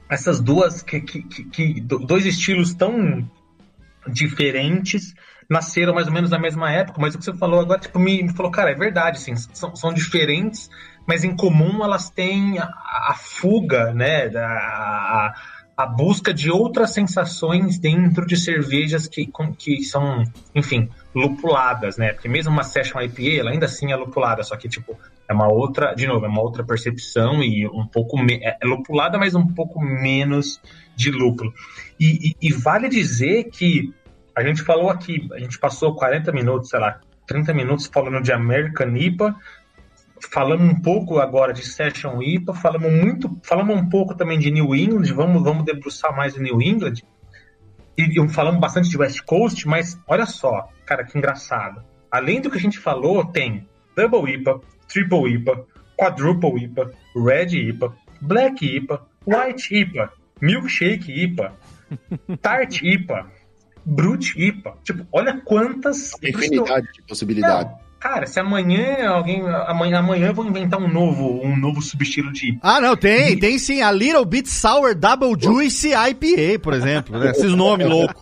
essas 0.08 0.38
duas 0.38 0.82
que, 0.82 1.00
que, 1.00 1.22
que- 1.22 1.44
que- 1.44 1.80
do- 1.80 1.98
dois 2.00 2.26
estilos 2.26 2.74
tão 2.74 3.26
diferentes 4.06 5.14
nasceram 5.48 5.94
mais 5.94 6.06
ou 6.06 6.12
menos 6.12 6.30
na 6.30 6.38
mesma 6.38 6.70
época, 6.70 7.00
mas 7.00 7.14
o 7.14 7.18
que 7.18 7.24
você 7.24 7.34
falou 7.34 7.60
agora 7.60 7.78
tipo, 7.80 7.98
me, 7.98 8.22
me 8.22 8.32
falou, 8.34 8.50
cara, 8.50 8.70
é 8.70 8.74
verdade, 8.74 9.18
assim, 9.18 9.34
são, 9.36 9.74
são 9.76 9.92
diferentes, 9.92 10.70
mas 11.06 11.24
em 11.24 11.34
comum 11.34 11.84
elas 11.84 12.10
têm 12.10 12.58
a, 12.58 12.64
a 12.64 13.14
fuga, 13.16 13.92
né, 13.92 14.26
a, 14.36 15.32
a 15.76 15.86
busca 15.86 16.32
de 16.32 16.50
outras 16.50 16.90
sensações 16.92 17.78
dentro 17.78 18.26
de 18.26 18.36
cervejas 18.36 19.08
que, 19.08 19.28
que 19.58 19.82
são, 19.82 20.22
enfim, 20.54 20.88
lupuladas, 21.14 21.96
né? 21.96 22.12
Porque 22.12 22.28
mesmo 22.28 22.52
uma 22.52 22.62
Session 22.62 23.00
IPA, 23.00 23.40
ela 23.40 23.50
ainda 23.50 23.66
assim 23.66 23.90
é 23.90 23.96
lupulada, 23.96 24.42
só 24.42 24.56
que, 24.56 24.68
tipo, 24.68 24.98
é 25.28 25.32
uma 25.32 25.48
outra, 25.48 25.94
de 25.94 26.06
novo, 26.06 26.24
é 26.24 26.28
uma 26.28 26.42
outra 26.42 26.62
percepção 26.62 27.42
e 27.42 27.66
um 27.66 27.86
pouco, 27.86 28.18
é 28.30 28.58
é 28.60 28.66
lupulada, 28.66 29.18
mas 29.18 29.34
um 29.34 29.46
pouco 29.46 29.80
menos 29.80 30.60
de 30.94 31.10
lúpulo. 31.10 31.52
E, 31.98 32.30
e- 32.30 32.48
e 32.48 32.52
vale 32.52 32.88
dizer 32.88 33.44
que 33.44 33.92
a 34.36 34.42
gente 34.42 34.62
falou 34.62 34.90
aqui, 34.90 35.28
a 35.32 35.38
gente 35.38 35.58
passou 35.58 35.94
40 35.94 36.32
minutos, 36.32 36.68
sei 36.70 36.80
lá, 36.80 37.00
30 37.26 37.52
minutos 37.54 37.86
falando 37.92 38.22
de 38.22 38.32
American 38.32 38.94
IPA, 38.96 39.34
falamos 40.30 40.72
um 40.72 40.80
pouco 40.80 41.18
agora 41.18 41.52
de 41.52 41.64
Session 41.64 42.22
IPA, 42.22 42.54
falamos 42.54 42.92
muito, 42.92 43.40
falamos 43.42 43.76
um 43.76 43.88
pouco 43.88 44.14
também 44.14 44.38
de 44.38 44.50
New 44.50 44.74
England, 44.74 45.12
vamos, 45.12 45.42
vamos 45.42 45.64
debruçar 45.64 46.14
mais 46.14 46.36
em 46.36 46.42
New 46.42 46.60
England, 46.60 46.94
e, 47.96 48.20
e 48.20 48.28
falamos 48.28 48.60
bastante 48.60 48.88
de 48.88 48.96
West 48.96 49.20
Coast, 49.22 49.66
mas 49.66 49.98
olha 50.06 50.26
só, 50.26 50.68
cara, 50.86 51.04
que 51.04 51.16
engraçado. 51.16 51.82
Além 52.10 52.40
do 52.40 52.50
que 52.50 52.58
a 52.58 52.60
gente 52.60 52.78
falou, 52.78 53.24
tem 53.24 53.66
Double 53.96 54.32
IPA, 54.32 54.60
Triple 54.88 55.34
IPA, 55.34 55.64
Quadruple 55.96 56.64
IPA, 56.64 56.90
Red 57.14 57.56
IPA, 57.56 57.94
Black 58.20 58.64
IPA, 58.64 59.06
White 59.26 59.74
IPA, 59.74 60.12
Milkshake 60.40 61.12
IPA, 61.12 61.52
Tart 62.40 62.82
IPA, 62.82 63.30
Brute 63.84 64.40
IPA. 64.40 64.76
Tipo, 64.82 65.06
olha 65.12 65.40
quantas. 65.40 66.12
Infinidade 66.22 66.86
de 66.92 67.02
possibilidades. 67.02 67.72
Não, 67.72 67.81
cara, 68.02 68.26
se 68.26 68.40
amanhã 68.40 69.08
alguém. 69.08 69.42
Amanhã, 69.66 69.98
amanhã 69.98 70.26
eu 70.28 70.34
vou 70.34 70.44
inventar 70.44 70.80
um 70.80 70.88
novo, 70.88 71.40
um 71.44 71.56
novo 71.56 71.80
subestilo 71.80 72.32
de. 72.32 72.58
Ah, 72.60 72.80
não, 72.80 72.96
tem, 72.96 73.38
tem 73.38 73.58
sim. 73.58 73.80
A 73.80 73.92
Little 73.92 74.24
Bit 74.24 74.48
Sour 74.50 74.94
Double 74.94 75.34
Juice 75.40 75.90
IPA, 75.92 76.58
por 76.60 76.74
exemplo. 76.74 77.18
né? 77.18 77.30
Esses 77.30 77.52
nomes 77.52 77.86
loucos. 77.88 78.21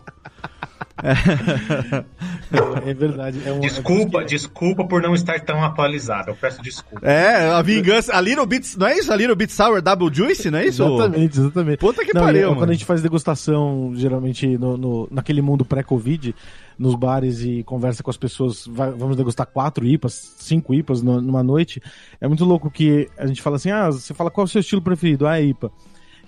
É 2.84 2.94
verdade. 2.94 3.40
É 3.46 3.52
um, 3.52 3.60
Desculpa, 3.60 4.24
desculpa 4.24 4.84
por 4.84 5.00
não 5.02 5.14
estar 5.14 5.38
tão 5.40 5.62
atualizado. 5.62 6.30
Eu 6.30 6.34
peço 6.36 6.60
desculpa. 6.62 7.06
É, 7.06 7.48
a 7.50 7.62
vingança. 7.62 8.12
A 8.14 8.20
Little 8.20 8.44
Bit. 8.46 8.78
Não 8.78 8.86
é 8.88 8.98
isso? 8.98 9.12
A 9.12 9.16
Little 9.16 9.36
Bit 9.36 9.52
Sour 9.52 9.80
Double 9.80 10.12
Juice, 10.12 10.50
não 10.50 10.58
é 10.58 10.66
isso? 10.66 10.82
Exatamente, 10.82 11.38
exatamente. 11.38 11.78
Puta 11.78 12.04
que 12.04 12.12
Não, 12.12 12.22
pariu, 12.22 12.40
e, 12.40 12.44
mano. 12.46 12.56
Quando 12.56 12.70
a 12.70 12.72
gente 12.72 12.84
faz 12.84 13.00
degustação, 13.02 13.92
geralmente 13.94 14.58
no, 14.58 14.76
no- 14.76 15.08
naquele 15.10 15.40
mundo 15.40 15.64
pré-Covid, 15.64 16.34
nos 16.78 16.94
bares 16.96 17.40
e 17.42 17.62
conversa 17.62 18.02
com 18.02 18.10
as 18.10 18.16
pessoas, 18.16 18.66
vai- 18.66 18.90
vamos 18.90 19.16
degustar 19.16 19.46
quatro 19.46 19.86
IPAs, 19.86 20.34
cinco 20.38 20.74
IPAs 20.74 21.02
no- 21.02 21.20
numa 21.20 21.42
noite, 21.42 21.80
é 22.20 22.26
muito 22.26 22.44
louco 22.44 22.70
que 22.70 23.08
a 23.16 23.26
gente 23.26 23.42
fala 23.42 23.56
assim, 23.56 23.70
ah, 23.70 23.90
você 23.90 24.12
fala 24.12 24.30
qual 24.30 24.44
é 24.44 24.46
o 24.46 24.48
seu 24.48 24.60
estilo 24.60 24.82
preferido? 24.82 25.26
Ah, 25.26 25.38
é 25.38 25.44
IPA. 25.44 25.70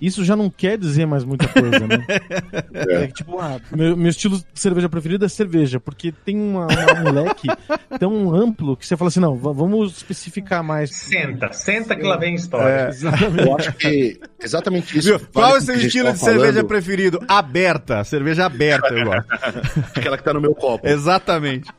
Isso 0.05 0.25
já 0.25 0.35
não 0.35 0.51
quer 0.51 0.77
dizer 0.77 1.07
mais 1.07 1.23
muita 1.25 1.47
coisa, 1.47 1.87
né? 1.87 2.05
É, 2.75 3.07
que, 3.07 3.13
tipo, 3.15 3.39
ah, 3.39 3.61
meu, 3.71 3.97
meu 3.97 4.11
estilo 4.11 4.37
de 4.37 4.45
cerveja 4.61 4.89
preferido 4.89 5.25
é 5.25 5.29
cerveja, 5.29 5.79
porque 5.79 6.11
tem 6.11 6.37
uma, 6.37 6.67
uma- 6.67 7.11
um 7.11 7.13
leque 7.13 7.47
tão 8.01 8.35
amplo 8.35 8.77
que 8.77 8.85
você 8.87 8.97
fala 8.97 9.09
assim, 9.09 9.21
não, 9.21 9.37
va- 9.37 9.53
vamos 9.53 9.97
especificar 9.97 10.63
mais. 10.65 10.95
Senta, 10.97 11.53
senta 11.53 11.95
que 11.95 12.03
lá 12.03 12.17
vem 12.17 12.33
a 12.33 12.37
história. 12.37 12.89
Exatamente. 12.89 13.47
Eu 13.47 13.57
acho 13.57 13.73
que 13.75 14.21
exatamente 14.43 14.99
isso. 14.99 15.09
Viu? 15.09 15.19
vale 15.19 15.31
Qual 15.33 15.55
é 15.55 15.59
o 15.59 15.61
seu 15.61 15.75
estilo 15.77 16.05
tava 16.07 16.17
de 16.19 16.25
cerveja 16.25 16.53
falando, 16.53 16.67
preferido? 16.67 17.21
Aberta. 17.29 18.03
Cerveja 18.05 18.47
aberta, 18.47 18.89
eu 18.93 19.05
gosto. 19.05 19.27
Aquela 19.97 20.19
que 20.19 20.25
tá 20.25 20.35
no 20.35 20.41
meu 20.41 20.55
copo. 20.55 20.87
Exatamente. 20.89 21.71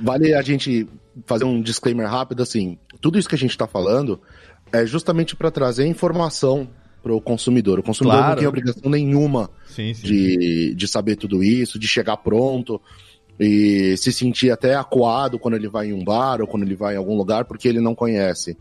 Vale 0.00 0.34
a 0.34 0.42
gente 0.42 0.86
fazer 1.26 1.44
um 1.44 1.60
disclaimer 1.62 2.08
rápido 2.10 2.42
assim. 2.42 2.78
Tudo 3.00 3.18
isso 3.18 3.28
que 3.28 3.34
a 3.34 3.38
gente 3.38 3.56
tá 3.56 3.66
falando 3.66 4.20
é 4.72 4.84
justamente 4.86 5.34
para 5.36 5.50
trazer 5.50 5.86
informação 5.86 6.68
pro 7.02 7.20
consumidor. 7.20 7.78
O 7.78 7.82
consumidor 7.82 8.18
Claro. 8.18 8.30
não 8.32 8.38
tem 8.38 8.48
obrigação 8.48 8.90
nenhuma 8.90 9.50
Sim, 9.66 9.92
sim. 9.94 10.06
de, 10.06 10.74
de 10.74 10.88
saber 10.88 11.16
tudo 11.16 11.42
isso, 11.42 11.78
de 11.78 11.88
chegar 11.88 12.16
pronto 12.18 12.80
e 13.38 13.96
se 13.96 14.12
sentir 14.12 14.50
até 14.50 14.74
acuado 14.74 15.38
quando 15.38 15.54
ele 15.54 15.68
vai 15.68 15.88
em 15.88 15.92
um 15.92 16.04
bar 16.04 16.40
ou 16.40 16.46
quando 16.46 16.62
ele 16.62 16.76
vai 16.76 16.94
em 16.94 16.98
algum 16.98 17.16
lugar 17.16 17.44
porque 17.44 17.66
ele 17.66 17.80
não 17.80 17.94
conhece. 17.94 18.56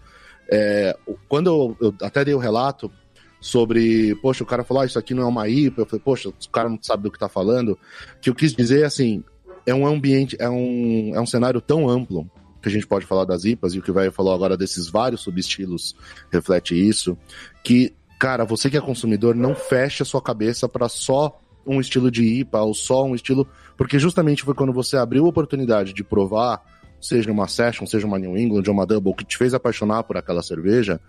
É, 0.52 0.98
quando 1.30 1.48
eu, 1.48 1.78
eu 1.80 1.96
até 2.02 2.26
dei 2.26 2.34
o 2.34 2.40
relato 2.40 2.92
sobre, 3.40 4.16
poxa, 4.22 4.44
o 4.44 4.48
cara 4.48 4.64
falou, 4.64 4.84
ah, 4.84 4.86
isso 4.86 5.00
aqui 5.00 5.14
não 5.14 5.24
é 5.24 5.26
uma 5.26 5.48
IPA, 5.50 5.82
eu 5.82 5.86
falei, 5.86 6.02
poxa, 6.04 6.30
o 6.30 6.50
cara 6.52 6.70
não 6.70 6.78
sabe 6.82 7.04
do 7.04 7.12
que 7.12 7.18
tá 7.18 7.28
falando, 7.28 7.78
que 8.22 8.30
eu 8.30 8.36
quis 8.36 8.54
dizer 8.54 8.84
assim, 8.86 9.24
é 9.66 9.74
um 9.74 9.86
ambiente, 9.86 10.36
é 10.40 10.50
um, 10.50 11.12
é 11.16 11.20
um 11.20 11.26
cenário 11.26 11.60
tão 11.60 11.90
amplo 11.90 12.30
que 12.62 12.70
a 12.70 12.72
gente 12.72 12.86
pode 12.86 13.08
falar 13.08 13.26
das 13.26 13.44
IPAs, 13.44 13.74
e 13.74 13.80
o 13.80 13.82
que 13.82 13.90
o 13.90 13.94
velho 13.94 14.12
falou 14.12 14.32
agora 14.34 14.56
desses 14.56 14.88
vários 14.88 15.22
subestilos 15.22 15.96
reflete 16.32 16.76
isso, 16.76 17.18
que, 17.64 17.92
cara, 18.22 18.46
você 18.46 18.70
que 18.70 18.78
é 18.78 18.82
consumidor, 18.82 19.34
não 19.34 19.56
fecha 19.56 20.04
a 20.04 20.06
sua 20.06 20.22
cabeça 20.22 20.70
para 20.70 20.88
só 20.88 21.42
um 21.66 21.82
estilo 21.82 22.12
de 22.12 22.24
IPA 22.24 22.62
ou 22.62 22.72
só 22.72 23.04
um 23.04 23.16
estilo, 23.16 23.48
porque 23.76 23.98
justamente 23.98 24.44
foi 24.44 24.54
quando 24.54 24.72
você 24.72 24.96
abriu 24.96 25.26
a 25.26 25.30
oportunidade 25.30 25.92
de 25.92 26.04
provar, 26.04 26.62
seja 27.02 27.32
uma 27.32 27.48
Session, 27.48 27.88
seja 27.88 28.06
uma 28.06 28.20
New 28.20 28.38
England 28.38 28.62
ou 28.68 28.74
uma 28.76 28.86
Double, 28.86 29.16
que 29.16 29.26
te 29.26 29.40
fez 29.40 29.56
apaixonar 29.56 30.04
por 30.04 30.18
aquela 30.18 30.44
cerveja, 30.44 31.02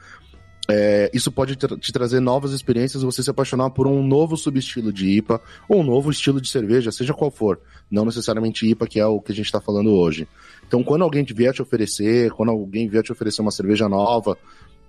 é, 0.70 1.10
isso 1.12 1.30
pode 1.30 1.54
te 1.54 1.92
trazer 1.92 2.18
novas 2.18 2.52
experiências, 2.52 3.02
você 3.02 3.22
se 3.22 3.28
apaixonar 3.28 3.68
por 3.70 3.86
um 3.86 4.02
novo 4.02 4.34
subestilo 4.34 4.90
de 4.90 5.18
IPA 5.18 5.38
ou 5.68 5.80
um 5.80 5.84
novo 5.84 6.10
estilo 6.10 6.40
de 6.40 6.48
cerveja, 6.48 6.90
seja 6.90 7.12
qual 7.12 7.30
for, 7.30 7.60
não 7.90 8.06
necessariamente 8.06 8.66
IPA, 8.66 8.86
que 8.86 8.98
é 8.98 9.04
o 9.04 9.20
que 9.20 9.32
a 9.32 9.34
gente 9.34 9.46
está 9.46 9.60
falando 9.60 9.90
hoje. 9.90 10.26
Então, 10.66 10.82
quando 10.82 11.02
alguém 11.02 11.24
vier 11.24 11.52
te 11.52 11.60
oferecer, 11.60 12.30
quando 12.30 12.50
alguém 12.50 12.88
vier 12.88 13.02
te 13.02 13.12
oferecer 13.12 13.42
uma 13.42 13.50
cerveja 13.50 13.86
nova, 13.86 14.38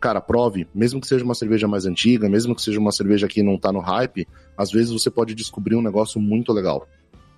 cara, 0.04 0.20
prove, 0.20 0.68
mesmo 0.76 1.00
que 1.00 1.08
seja 1.08 1.24
uma 1.24 1.34
cerveja 1.34 1.66
mais 1.66 1.86
antiga, 1.86 2.28
mesmo 2.28 2.54
que 2.54 2.62
seja 2.62 2.78
uma 2.78 2.92
cerveja 2.92 3.26
que 3.26 3.42
não 3.42 3.58
tá 3.58 3.72
no 3.72 3.80
hype, 3.80 4.28
às 4.58 4.70
vezes 4.70 4.92
você 4.92 5.10
pode 5.10 5.34
descobrir 5.34 5.78
um 5.78 5.82
negócio 5.82 6.20
muito 6.20 6.52
legal. 6.52 6.86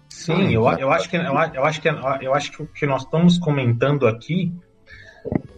Sim, 0.09 0.51
eu, 0.51 0.67
eu 0.79 0.89
acho 0.91 1.07
que 1.07 1.15
eu, 1.15 1.37
acho- 1.37 1.55
eu 1.55 1.63
acho 1.63 1.79
que 1.79 1.87
eu 1.87 2.33
acho 2.33 2.51
que 2.51 2.63
o 2.63 2.65
que 2.65 2.87
nós 2.87 3.03
estamos 3.03 3.37
comentando 3.37 4.07
aqui 4.07 4.51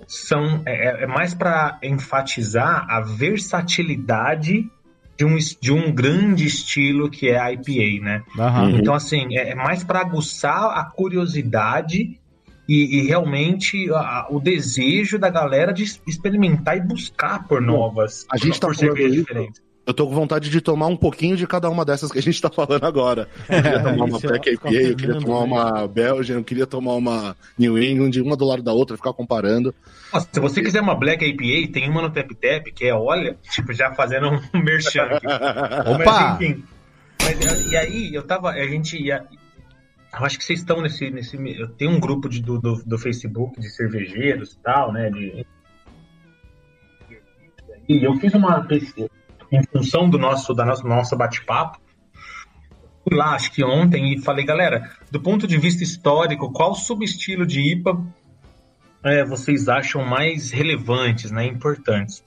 são 0.05 0.61
é, 0.65 1.03
é 1.03 1.07
mais 1.07 1.33
para 1.33 1.79
enfatizar 1.81 2.85
a 2.89 2.99
versatilidade 2.99 4.69
de 5.17 5.23
um, 5.25 5.37
de 5.61 5.71
um 5.71 5.89
grande 5.93 6.45
estilo 6.45 7.09
que 7.09 7.29
é 7.29 7.39
a 7.39 7.53
IPA, 7.53 8.03
né? 8.03 8.23
Uhum. 8.37 8.79
Então 8.79 8.93
assim 8.93 9.37
é, 9.37 9.51
é 9.51 9.55
mais 9.55 9.81
para 9.81 10.01
aguçar 10.01 10.77
a 10.77 10.83
curiosidade 10.83 12.19
e, 12.67 12.99
e 12.99 13.07
realmente 13.07 13.89
a- 13.93 14.27
o 14.29 14.39
desejo 14.39 15.17
da 15.17 15.29
galera 15.29 15.71
de 15.73 15.83
experimentar 16.05 16.77
e 16.77 16.81
buscar 16.81 17.47
por 17.47 17.61
novas, 17.61 18.25
a 18.31 18.37
gente 18.37 18.59
tá 18.59 18.67
por 18.67 18.75
falando 18.75 18.95
diferentes. 19.11 19.67
Eu 19.85 19.93
tô 19.93 20.05
com 20.05 20.13
vontade 20.13 20.49
de 20.49 20.59
tomar 20.59 20.87
um 20.87 20.97
pouquinho 20.97 21.37
de 21.37 21.47
cada 21.47 21.69
uma 21.69 21.85
dessas 21.85 22.11
que 22.11 22.19
a 22.19 22.21
gente 22.21 22.41
tá 22.41 22.49
falando 22.49 22.83
agora. 22.83 23.29
Eu 23.47 23.63
queria 23.63 23.79
tomar 23.83 24.03
uma 24.05 24.19
Black 24.19 24.49
ficar 24.51 24.69
IPA, 24.69 24.81
eu 24.89 24.95
queria 24.97 25.19
tomar 25.21 25.39
né? 25.39 25.45
uma 25.45 25.87
Belgian, 25.87 26.35
eu 26.35 26.43
queria 26.43 26.67
tomar 26.67 26.93
uma 26.95 27.37
New 27.57 27.81
England, 27.81 28.11
uma 28.21 28.35
do 28.35 28.43
lado 28.43 28.61
da 28.61 28.73
outra, 28.73 28.97
ficar 28.97 29.13
comparando. 29.13 29.73
Nossa, 30.13 30.27
se 30.29 30.39
você 30.41 30.61
quiser 30.61 30.81
uma 30.81 30.93
Black 30.93 31.23
IPA, 31.25 31.71
tem 31.71 31.89
uma 31.89 32.01
no 32.01 32.09
Tap 32.09 32.29
Tap 32.31 32.65
que 32.75 32.83
é, 32.85 32.93
olha, 32.93 33.37
tipo, 33.49 33.71
já 33.71 33.93
fazendo 33.93 34.27
um 34.29 34.41
merchan 34.61 35.03
aqui. 35.03 35.25
Opa! 35.89 36.03
Mas, 36.03 36.41
enfim. 36.41 36.63
Mas, 37.23 37.71
e 37.71 37.77
aí, 37.77 38.13
eu 38.13 38.23
tava. 38.23 38.49
A 38.49 38.67
gente 38.67 39.01
ia. 39.01 39.23
Eu 40.13 40.25
acho 40.25 40.37
que 40.37 40.43
vocês 40.43 40.59
estão 40.59 40.81
nesse. 40.81 41.09
nesse 41.09 41.37
tenho 41.77 41.91
um 41.91 41.99
grupo 41.99 42.29
de, 42.29 42.41
do, 42.41 42.59
do, 42.59 42.83
do 42.83 42.97
Facebook 42.97 43.59
de 43.59 43.69
cervejeiros 43.69 44.53
e 44.53 44.59
tal, 44.59 44.91
né? 44.91 45.09
De, 45.09 45.45
E 47.87 48.03
eu 48.03 48.15
fiz 48.15 48.33
uma 48.33 48.61
pesquisa 48.65 49.09
em 49.51 49.63
função 49.63 50.09
do 50.09 50.17
nosso, 50.17 50.53
da 50.53 50.65
nosso, 50.65 50.87
nosso 50.87 51.15
bate-papo. 51.15 51.79
Fui 53.03 53.17
lá, 53.17 53.35
acho 53.35 53.51
que 53.51 53.63
ontem, 53.63 54.13
e 54.13 54.21
falei, 54.21 54.45
galera, 54.45 54.91
do 55.09 55.21
ponto 55.21 55.47
de 55.47 55.57
vista 55.57 55.83
histórico, 55.83 56.51
qual 56.51 56.75
subestilo 56.75 57.45
de 57.45 57.61
IPA 57.73 58.05
é, 59.03 59.23
vocês 59.23 59.69
acham 59.69 60.03
mais 60.03 60.51
relevantes, 60.51 61.31
né, 61.31 61.45
importantes? 61.45 62.21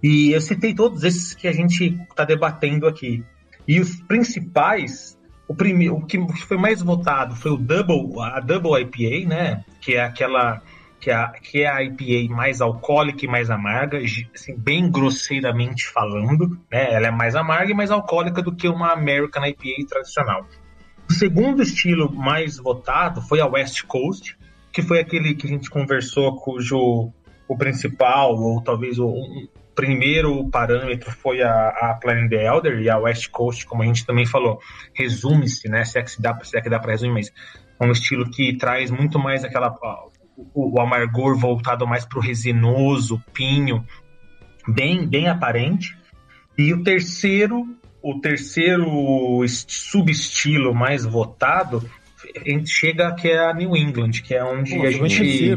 E 0.00 0.30
eu 0.30 0.40
citei 0.40 0.74
todos 0.74 1.02
esses 1.02 1.34
que 1.34 1.48
a 1.48 1.52
gente 1.52 1.98
está 2.08 2.24
debatendo 2.24 2.86
aqui. 2.86 3.24
E 3.66 3.80
os 3.80 4.00
principais, 4.02 5.18
o, 5.52 5.54
primeiro, 5.54 5.96
o 5.96 6.06
que 6.06 6.18
foi 6.46 6.56
mais 6.56 6.80
votado 6.82 7.36
foi 7.36 7.52
o 7.52 7.56
Double, 7.56 8.20
a 8.20 8.40
Double 8.40 8.80
IPA, 8.80 9.28
né? 9.28 9.64
Que 9.80 9.94
é 9.96 10.04
aquela 10.04 10.62
que 10.98 11.10
é, 11.10 11.14
a, 11.14 11.28
que 11.28 11.62
é 11.62 11.68
a 11.68 11.82
IPA 11.82 12.32
mais 12.34 12.60
alcoólica 12.60 13.24
e 13.24 13.28
mais 13.28 13.50
amarga, 13.50 13.98
assim, 13.98 14.56
bem 14.56 14.90
grosseiramente 14.90 15.88
falando, 15.88 16.58
né? 16.70 16.94
Ela 16.94 17.08
é 17.08 17.10
mais 17.10 17.34
amarga 17.34 17.72
e 17.72 17.74
mais 17.74 17.90
alcoólica 17.90 18.40
do 18.40 18.54
que 18.54 18.68
uma 18.68 18.92
American 18.92 19.44
IPA 19.44 19.86
tradicional. 19.88 20.46
O 21.10 21.12
segundo 21.12 21.62
estilo 21.62 22.10
mais 22.10 22.56
votado 22.56 23.20
foi 23.20 23.40
a 23.40 23.46
West 23.46 23.82
Coast, 23.82 24.38
que 24.72 24.80
foi 24.80 25.00
aquele 25.00 25.34
que 25.34 25.46
a 25.46 25.50
gente 25.50 25.68
conversou, 25.68 26.36
cujo 26.36 27.12
o 27.48 27.56
principal, 27.58 28.34
ou 28.36 28.62
talvez 28.62 28.98
o 28.98 29.12
primeiro 29.74 30.48
parâmetro 30.50 31.10
foi 31.10 31.42
a, 31.42 31.68
a 31.68 31.98
Planet 32.00 32.32
Elder 32.32 32.80
e 32.80 32.90
a 32.90 32.98
West 32.98 33.30
Coast, 33.30 33.66
como 33.66 33.82
a 33.82 33.86
gente 33.86 34.04
também 34.04 34.26
falou, 34.26 34.60
resume-se, 34.94 35.68
né? 35.68 35.84
Se 35.84 35.98
é 35.98 36.02
que, 36.02 36.20
dá, 36.20 36.38
se 36.42 36.56
é 36.56 36.60
que 36.60 36.70
dá 36.70 36.78
para 36.78 36.92
resumir, 36.92 37.14
mas 37.14 37.32
é 37.80 37.84
um 37.84 37.92
estilo 37.92 38.30
que 38.30 38.56
traz 38.56 38.90
muito 38.90 39.18
mais 39.18 39.44
aquela 39.44 39.74
o, 40.36 40.76
o 40.76 40.80
amargor 40.80 41.36
voltado 41.36 41.86
mais 41.86 42.04
para 42.04 42.18
o 42.18 42.22
resinoso, 42.22 43.22
pinho, 43.32 43.84
bem, 44.66 45.06
bem 45.06 45.28
aparente. 45.28 45.96
E 46.56 46.72
o 46.72 46.82
terceiro, 46.82 47.66
o 48.02 48.20
terceiro 48.20 48.86
subestilo 49.46 50.74
mais 50.74 51.04
votado 51.04 51.88
chega 52.66 53.14
que 53.14 53.28
é 53.28 53.38
a 53.38 53.52
New 53.52 53.76
England, 53.76 54.12
que 54.22 54.34
é 54.34 54.44
onde 54.44 54.76
Pô, 54.76 54.82
a 54.82 54.90
gente 54.90 55.56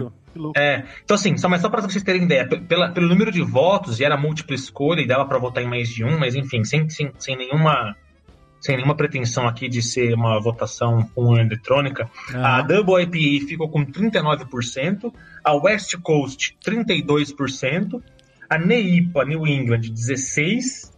é, 0.56 0.84
então 1.04 1.16
assim, 1.16 1.38
só, 1.38 1.48
mas 1.48 1.62
só 1.62 1.70
para 1.70 1.82
vocês 1.82 2.04
terem 2.04 2.24
ideia, 2.24 2.48
pela, 2.48 2.92
pelo 2.92 3.08
número 3.08 3.32
de 3.32 3.42
votos, 3.42 4.00
e 4.00 4.04
era 4.04 4.18
múltipla 4.18 4.56
escolha 4.56 5.02
e 5.02 5.08
dava 5.08 5.26
para 5.26 5.38
votar 5.38 5.64
em 5.64 5.68
mais 5.68 5.90
de 5.90 6.04
um, 6.04 6.18
mas 6.18 6.36
enfim, 6.36 6.64
sem, 6.64 6.90
sem, 6.90 7.12
sem 7.18 7.38
nenhuma 7.38 7.96
sem 8.60 8.78
nenhuma 8.78 8.96
pretensão 8.96 9.48
aqui 9.48 9.70
de 9.70 9.80
ser 9.84 10.16
uma 10.16 10.40
votação 10.40 11.08
com 11.14 11.38
eletrônica, 11.38 12.10
a 12.34 12.64
Double 12.64 13.00
IPA 13.04 13.48
ficou 13.48 13.70
com 13.70 13.86
39%, 13.86 15.14
a 15.44 15.54
West 15.54 15.96
Coast 16.02 16.58
32%, 16.66 18.02
a 18.50 18.58
NEIPA, 18.58 19.24
New 19.26 19.46
England, 19.46 19.82
16%, 19.82 20.96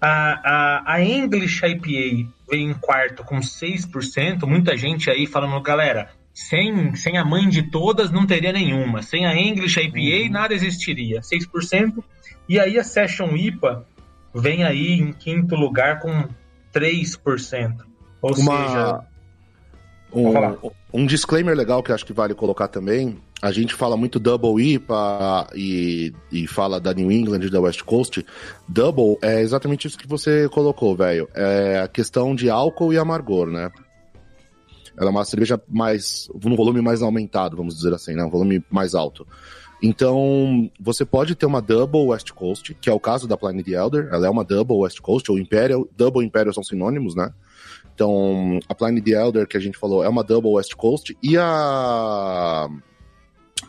a, 0.00 0.86
a, 0.88 0.94
a 0.94 1.02
English 1.02 1.64
IPA 1.64 2.30
veio 2.48 2.70
em 2.70 2.74
quarto 2.74 3.24
com 3.24 3.40
6%, 3.40 4.46
muita 4.46 4.74
gente 4.74 5.10
aí 5.10 5.26
falando, 5.26 5.60
galera, 5.60 6.10
sem, 6.36 6.94
sem 6.94 7.16
a 7.16 7.24
mãe 7.24 7.48
de 7.48 7.62
todas 7.70 8.10
não 8.10 8.26
teria 8.26 8.52
nenhuma, 8.52 9.00
sem 9.00 9.24
a 9.24 9.34
English 9.34 9.80
IPA 9.80 10.26
uhum. 10.26 10.32
nada 10.32 10.52
existiria, 10.52 11.22
6%, 11.22 12.04
e 12.46 12.60
aí 12.60 12.78
a 12.78 12.84
Session 12.84 13.34
IPA 13.34 13.86
vem 14.34 14.62
aí 14.62 15.00
em 15.00 15.14
quinto 15.14 15.54
lugar 15.54 15.98
com 15.98 16.28
3%. 16.74 17.78
Ou 18.20 18.34
Uma... 18.36 18.66
seja. 18.66 19.00
Um, 20.12 20.70
um 20.92 21.06
disclaimer 21.06 21.56
legal 21.56 21.82
que 21.82 21.90
acho 21.90 22.04
que 22.04 22.12
vale 22.12 22.34
colocar 22.34 22.68
também. 22.68 23.18
A 23.40 23.50
gente 23.50 23.74
fala 23.74 23.96
muito 23.96 24.20
Double 24.20 24.62
IPA 24.62 25.48
e, 25.54 26.12
e 26.30 26.46
fala 26.46 26.78
da 26.78 26.92
New 26.92 27.10
England 27.10 27.40
e 27.44 27.50
da 27.50 27.60
West 27.60 27.82
Coast. 27.82 28.24
Double 28.68 29.18
é 29.22 29.40
exatamente 29.40 29.88
isso 29.88 29.98
que 29.98 30.06
você 30.06 30.48
colocou, 30.50 30.94
velho. 30.94 31.28
É 31.34 31.80
a 31.80 31.88
questão 31.88 32.34
de 32.34 32.48
álcool 32.48 32.92
e 32.92 32.98
amargor, 32.98 33.46
né? 33.46 33.70
Ela 34.98 35.08
é 35.08 35.10
uma 35.10 35.24
cerveja 35.24 35.60
mais. 35.68 36.28
num 36.44 36.56
volume 36.56 36.80
mais 36.80 37.02
aumentado, 37.02 37.56
vamos 37.56 37.76
dizer 37.76 37.92
assim, 37.92 38.14
né? 38.14 38.24
Um 38.24 38.30
volume 38.30 38.64
mais 38.70 38.94
alto. 38.94 39.26
Então, 39.82 40.70
você 40.80 41.04
pode 41.04 41.34
ter 41.34 41.44
uma 41.44 41.60
Double 41.60 42.06
West 42.06 42.30
Coast, 42.32 42.74
que 42.74 42.88
é 42.88 42.92
o 42.92 43.00
caso 43.00 43.28
da 43.28 43.36
Planet 43.36 43.68
Elder, 43.68 44.08
ela 44.10 44.26
é 44.26 44.30
uma 44.30 44.44
Double 44.44 44.78
West 44.78 45.00
Coast, 45.00 45.30
ou 45.30 45.38
Imperial, 45.38 45.86
Double 45.94 46.24
Imperial 46.24 46.54
são 46.54 46.62
sinônimos, 46.62 47.14
né? 47.14 47.30
Então, 47.94 48.58
a 48.68 48.74
Planet 48.74 49.06
Elder, 49.06 49.46
que 49.46 49.56
a 49.56 49.60
gente 49.60 49.76
falou, 49.76 50.02
é 50.02 50.08
uma 50.08 50.24
Double 50.24 50.52
West 50.52 50.74
Coast, 50.74 51.16
e 51.22 51.36
a... 51.36 52.68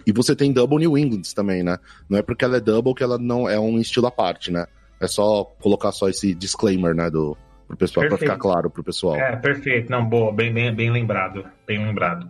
E 0.05 0.11
você 0.13 0.33
tem 0.33 0.53
Double 0.53 0.79
New 0.79 0.97
England 0.97 1.23
também, 1.35 1.63
né? 1.63 1.77
Não 2.09 2.17
é 2.17 2.21
porque 2.21 2.45
ela 2.45 2.55
é 2.55 2.61
Double 2.61 2.93
que 2.93 3.03
ela 3.03 3.17
não 3.17 3.49
é 3.49 3.59
um 3.59 3.77
estilo 3.77 4.07
à 4.07 4.11
parte, 4.11 4.51
né? 4.51 4.65
É 5.01 5.07
só 5.07 5.43
colocar 5.61 5.91
só 5.91 6.07
esse 6.07 6.33
disclaimer, 6.33 6.95
né, 6.95 7.09
do, 7.09 7.37
pro 7.67 7.77
pessoal, 7.77 8.07
para 8.07 8.17
ficar 8.17 8.37
claro 8.37 8.69
pro 8.69 8.83
pessoal. 8.83 9.15
É, 9.15 9.35
perfeito. 9.35 9.91
Não, 9.91 10.05
boa, 10.05 10.31
bem, 10.31 10.53
bem, 10.53 10.73
bem 10.73 10.89
lembrado, 10.89 11.45
bem 11.65 11.85
lembrado. 11.85 12.27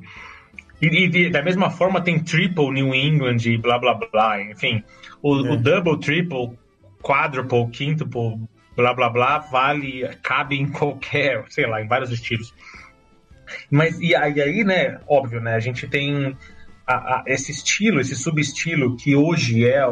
E, 0.82 0.88
e, 0.88 1.30
da 1.30 1.42
mesma 1.42 1.70
forma 1.70 2.02
tem 2.02 2.20
triple 2.20 2.72
New 2.72 2.94
England 2.94 3.38
e 3.46 3.58
blá 3.58 3.80
blá 3.80 3.94
blá, 3.94 4.42
enfim. 4.42 4.84
O, 5.22 5.46
é. 5.46 5.52
o 5.52 5.58
double, 5.58 6.00
triple, 6.00 6.58
quadruple, 7.02 7.70
quintuple, 7.70 8.40
blá 8.76 8.94
blá 8.94 9.10
blá, 9.10 9.40
vale, 9.40 10.08
cabe 10.22 10.56
em 10.56 10.68
qualquer, 10.68 11.46
sei 11.50 11.66
lá, 11.68 11.82
em 11.82 11.88
vários 11.88 12.12
estilos. 12.12 12.54
Mas 13.72 14.00
e 14.00 14.16
aí, 14.16 14.64
né, 14.64 15.00
óbvio, 15.08 15.40
né, 15.40 15.56
a 15.56 15.60
gente 15.60 15.88
tem 15.88 16.36
a, 16.86 16.96
a, 16.96 17.24
esse 17.26 17.52
estilo, 17.52 18.00
esse 18.00 18.16
subestilo 18.16 18.96
que 18.98 19.16
hoje 19.16 19.68
é, 19.68 19.84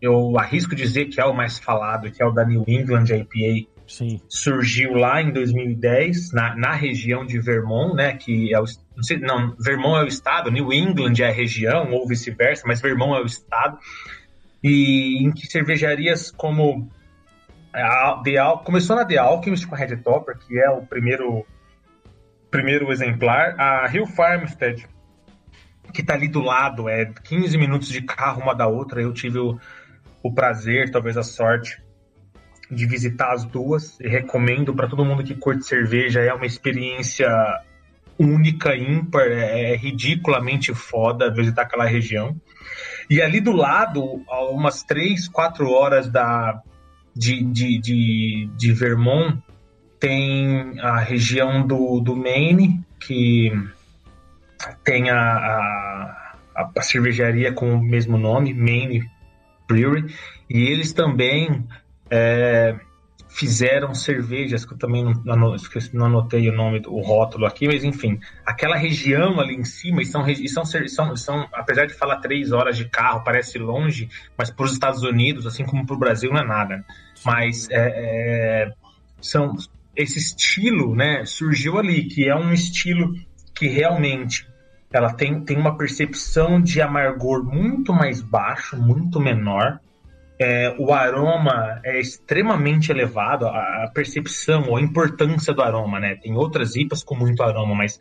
eu 0.00 0.38
arrisco 0.38 0.74
dizer 0.76 1.06
que 1.06 1.20
é 1.20 1.24
o 1.24 1.34
mais 1.34 1.58
falado, 1.58 2.10
que 2.10 2.22
é 2.22 2.26
o 2.26 2.30
da 2.30 2.44
New 2.44 2.64
England 2.68 3.04
IPA, 3.04 3.68
Sim. 3.86 4.20
surgiu 4.28 4.94
lá 4.94 5.22
em 5.22 5.32
2010 5.32 6.32
na, 6.32 6.56
na 6.56 6.72
região 6.72 7.24
de 7.24 7.38
Vermont, 7.38 7.94
né, 7.94 8.14
que 8.14 8.52
é 8.52 8.60
o 8.60 8.64
não, 8.96 9.02
sei, 9.02 9.18
não, 9.18 9.54
Vermont 9.58 10.00
é 10.00 10.04
o 10.04 10.08
estado, 10.08 10.50
New 10.50 10.72
England 10.72 11.14
é 11.20 11.28
a 11.28 11.32
região 11.32 11.92
ou 11.92 12.06
vice-versa, 12.06 12.64
mas 12.66 12.80
Vermont 12.80 13.20
é 13.20 13.22
o 13.22 13.26
estado 13.26 13.78
e 14.62 15.24
em 15.24 15.30
que 15.30 15.46
cervejarias 15.46 16.30
como 16.30 16.90
a 17.72 18.20
The 18.24 18.38
Al 18.38 18.60
começou 18.60 18.96
na 18.96 19.04
The 19.04 19.18
Alchemist 19.18 19.66
com 19.66 19.74
a 19.74 19.78
Red 19.78 19.96
Topper, 19.98 20.38
que 20.38 20.58
é 20.58 20.70
o 20.70 20.82
primeiro 20.82 21.46
primeiro 22.50 22.90
exemplar, 22.90 23.54
a 23.58 23.90
Hill 23.92 24.06
Farmstead 24.06 24.86
que 25.92 26.02
está 26.02 26.14
ali 26.14 26.28
do 26.28 26.40
lado, 26.40 26.88
é 26.88 27.06
15 27.06 27.56
minutos 27.56 27.88
de 27.88 28.02
carro 28.02 28.42
uma 28.42 28.54
da 28.54 28.66
outra. 28.66 29.00
Eu 29.00 29.12
tive 29.12 29.38
o, 29.38 29.58
o 30.22 30.32
prazer, 30.32 30.90
talvez 30.90 31.16
a 31.16 31.22
sorte, 31.22 31.82
de 32.70 32.86
visitar 32.86 33.32
as 33.32 33.44
duas. 33.44 33.98
Recomendo 34.00 34.74
para 34.74 34.88
todo 34.88 35.04
mundo 35.04 35.24
que 35.24 35.34
curte 35.34 35.66
cerveja. 35.66 36.20
É 36.20 36.32
uma 36.32 36.46
experiência 36.46 37.28
única, 38.18 38.74
ímpar, 38.76 39.26
é, 39.28 39.72
é 39.72 39.76
ridiculamente 39.76 40.74
foda 40.74 41.32
visitar 41.32 41.62
aquela 41.62 41.86
região. 41.86 42.34
E 43.08 43.22
ali 43.22 43.40
do 43.40 43.52
lado, 43.52 44.22
a 44.28 44.44
umas 44.46 44.82
três, 44.82 45.28
quatro 45.28 45.70
horas 45.70 46.08
da, 46.08 46.60
de, 47.14 47.42
de, 47.44 47.78
de, 47.78 48.50
de 48.56 48.72
Vermont, 48.72 49.38
tem 50.00 50.78
a 50.80 50.98
região 50.98 51.66
do, 51.66 52.00
do 52.00 52.16
Maine, 52.16 52.84
que 53.00 53.52
tem 54.84 55.10
a, 55.10 55.18
a, 55.18 56.36
a 56.76 56.82
cervejaria 56.82 57.52
com 57.52 57.74
o 57.74 57.82
mesmo 57.82 58.18
nome, 58.18 58.52
Maine 58.52 59.08
Brewery, 59.68 60.14
e 60.48 60.64
eles 60.64 60.92
também 60.92 61.64
é, 62.10 62.78
fizeram 63.28 63.94
cervejas, 63.94 64.64
que 64.64 64.72
eu 64.72 64.78
também 64.78 65.04
não, 65.04 65.12
não, 65.24 65.56
não 65.92 66.06
anotei 66.06 66.48
o 66.48 66.54
nome, 66.54 66.82
o 66.86 67.00
rótulo 67.00 67.44
aqui, 67.44 67.66
mas 67.66 67.84
enfim, 67.84 68.18
aquela 68.44 68.76
região 68.76 69.38
ali 69.38 69.54
em 69.54 69.64
cima, 69.64 70.00
e 70.00 70.06
são, 70.06 70.26
e 70.28 70.48
são, 70.48 70.64
são, 70.64 71.16
são, 71.16 71.48
apesar 71.52 71.86
de 71.86 71.94
falar 71.94 72.16
três 72.16 72.52
horas 72.52 72.76
de 72.76 72.86
carro, 72.86 73.22
parece 73.22 73.58
longe, 73.58 74.08
mas 74.38 74.50
para 74.50 74.64
os 74.64 74.72
Estados 74.72 75.02
Unidos, 75.02 75.46
assim 75.46 75.64
como 75.64 75.84
para 75.84 75.96
o 75.96 75.98
Brasil, 75.98 76.32
não 76.32 76.40
é 76.40 76.46
nada. 76.46 76.84
Mas 77.24 77.68
é, 77.70 77.74
é, 77.78 78.72
são, 79.20 79.54
esse 79.94 80.18
estilo 80.18 80.94
né, 80.94 81.24
surgiu 81.24 81.78
ali, 81.78 82.04
que 82.04 82.28
é 82.28 82.34
um 82.34 82.52
estilo 82.52 83.14
que 83.54 83.66
realmente 83.66 84.46
ela 84.92 85.12
tem, 85.12 85.40
tem 85.44 85.58
uma 85.58 85.76
percepção 85.76 86.60
de 86.60 86.80
amargor 86.80 87.44
muito 87.44 87.92
mais 87.92 88.22
baixo, 88.22 88.76
muito 88.76 89.20
menor. 89.20 89.80
É, 90.38 90.74
o 90.78 90.92
aroma 90.92 91.80
é 91.82 91.98
extremamente 91.98 92.92
elevado, 92.92 93.46
a, 93.46 93.90
percepção, 93.94 94.76
a 94.76 94.80
importância 94.80 95.54
do 95.54 95.62
aroma, 95.62 95.98
né? 95.98 96.16
Tem 96.16 96.34
outras 96.36 96.76
IPAs 96.76 97.02
com 97.02 97.14
muito 97.14 97.42
aroma, 97.42 97.74
mas 97.74 97.98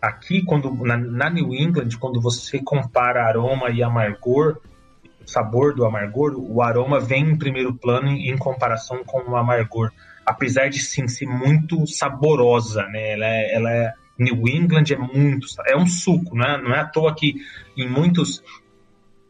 aqui, 0.00 0.42
quando 0.44 0.72
na, 0.84 0.96
na 0.96 1.28
New 1.28 1.52
England, 1.52 1.88
quando 1.98 2.20
você 2.20 2.60
compara 2.60 3.24
aroma 3.24 3.70
e 3.70 3.82
amargor, 3.82 4.58
sabor 5.26 5.74
do 5.74 5.84
amargor, 5.84 6.34
o 6.36 6.62
aroma 6.62 7.00
vem 7.00 7.30
em 7.30 7.38
primeiro 7.38 7.74
plano 7.74 8.08
em, 8.08 8.30
em 8.30 8.36
comparação 8.36 9.02
com 9.04 9.30
o 9.30 9.36
amargor. 9.36 9.90
Apesar 10.24 10.68
de 10.68 10.78
sim 10.78 11.08
ser 11.08 11.26
muito 11.26 11.84
saborosa, 11.86 12.84
né? 12.88 13.12
Ela 13.12 13.26
é, 13.26 13.54
ela 13.54 13.70
é 13.70 13.92
New 14.18 14.48
England 14.48 14.84
é 14.92 14.96
muito. 14.96 15.46
É 15.66 15.76
um 15.76 15.86
suco, 15.86 16.36
né? 16.36 16.60
Não 16.62 16.72
é 16.72 16.80
à 16.80 16.84
toa 16.84 17.14
que 17.14 17.34
em 17.76 17.88
muitos 17.88 18.42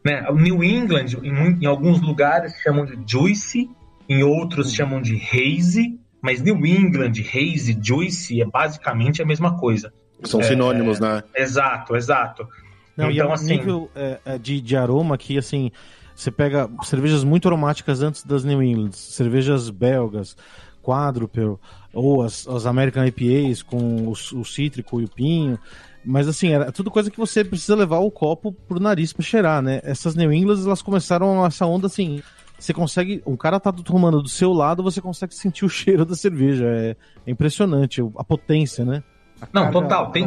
Né? 0.03 0.25
O 0.29 0.35
New 0.35 0.63
England, 0.63 1.17
em, 1.23 1.61
em 1.61 1.65
alguns 1.65 2.01
lugares, 2.01 2.53
chamam 2.61 2.85
de 2.85 2.99
Juicy, 3.05 3.69
em 4.07 4.23
outros 4.23 4.67
hum. 4.67 4.75
chamam 4.75 5.01
de 5.01 5.15
Hazy, 5.15 5.99
mas 6.21 6.41
New 6.41 6.65
England, 6.65 7.13
Hazy, 7.19 7.77
Juicy 7.81 8.41
é 8.41 8.45
basicamente 8.45 9.21
a 9.21 9.25
mesma 9.25 9.57
coisa. 9.57 9.93
São 10.23 10.39
é, 10.39 10.43
sinônimos, 10.43 10.99
né? 10.99 11.23
Exato, 11.35 11.95
exato. 11.95 12.47
Não, 12.95 13.09
então, 13.09 13.11
e 13.11 13.19
é 13.19 13.33
assim, 13.33 13.57
nível 13.57 13.89
é, 13.95 14.19
é, 14.25 14.37
de, 14.37 14.61
de 14.61 14.77
aroma 14.77 15.17
que, 15.17 15.37
assim, 15.37 15.71
você 16.15 16.31
pega 16.31 16.69
cervejas 16.83 17.23
muito 17.23 17.47
aromáticas 17.47 18.01
antes 18.01 18.23
das 18.23 18.43
New 18.43 18.61
England, 18.61 18.91
cervejas 18.91 19.69
belgas, 19.69 20.37
quadruple, 20.81 21.57
ou 21.93 22.21
as, 22.23 22.47
as 22.47 22.65
American 22.65 23.05
IPAs 23.05 23.61
com 23.61 24.07
o, 24.07 24.11
o 24.11 24.45
cítrico 24.45 25.01
e 25.01 25.05
o 25.05 25.09
pinho. 25.09 25.59
Mas 26.05 26.27
assim, 26.27 26.49
era 26.49 26.71
tudo 26.71 26.91
coisa 26.91 27.09
que 27.09 27.17
você 27.17 27.43
precisa 27.43 27.75
levar 27.75 27.99
o 27.99 28.11
copo 28.11 28.51
pro 28.51 28.79
nariz 28.79 29.13
para 29.13 29.23
cheirar, 29.23 29.61
né? 29.61 29.79
Essas 29.83 30.15
New 30.15 30.31
England, 30.31 30.61
elas 30.65 30.81
começaram 30.81 31.45
essa 31.45 31.65
onda 31.65 31.87
assim. 31.87 32.21
Você 32.59 32.73
consegue. 32.73 33.21
Um 33.25 33.35
cara 33.35 33.59
tá 33.59 33.71
tomando 33.71 34.21
do 34.21 34.29
seu 34.29 34.53
lado, 34.53 34.83
você 34.83 35.01
consegue 35.01 35.33
sentir 35.35 35.65
o 35.65 35.69
cheiro 35.69 36.05
da 36.05 36.15
cerveja. 36.15 36.65
É, 36.65 36.95
é 37.25 37.31
impressionante, 37.31 38.01
a 38.17 38.23
potência, 38.23 38.85
né? 38.85 39.03
A 39.41 39.47
Não, 39.51 39.71
total. 39.71 40.11
Tem, 40.11 40.25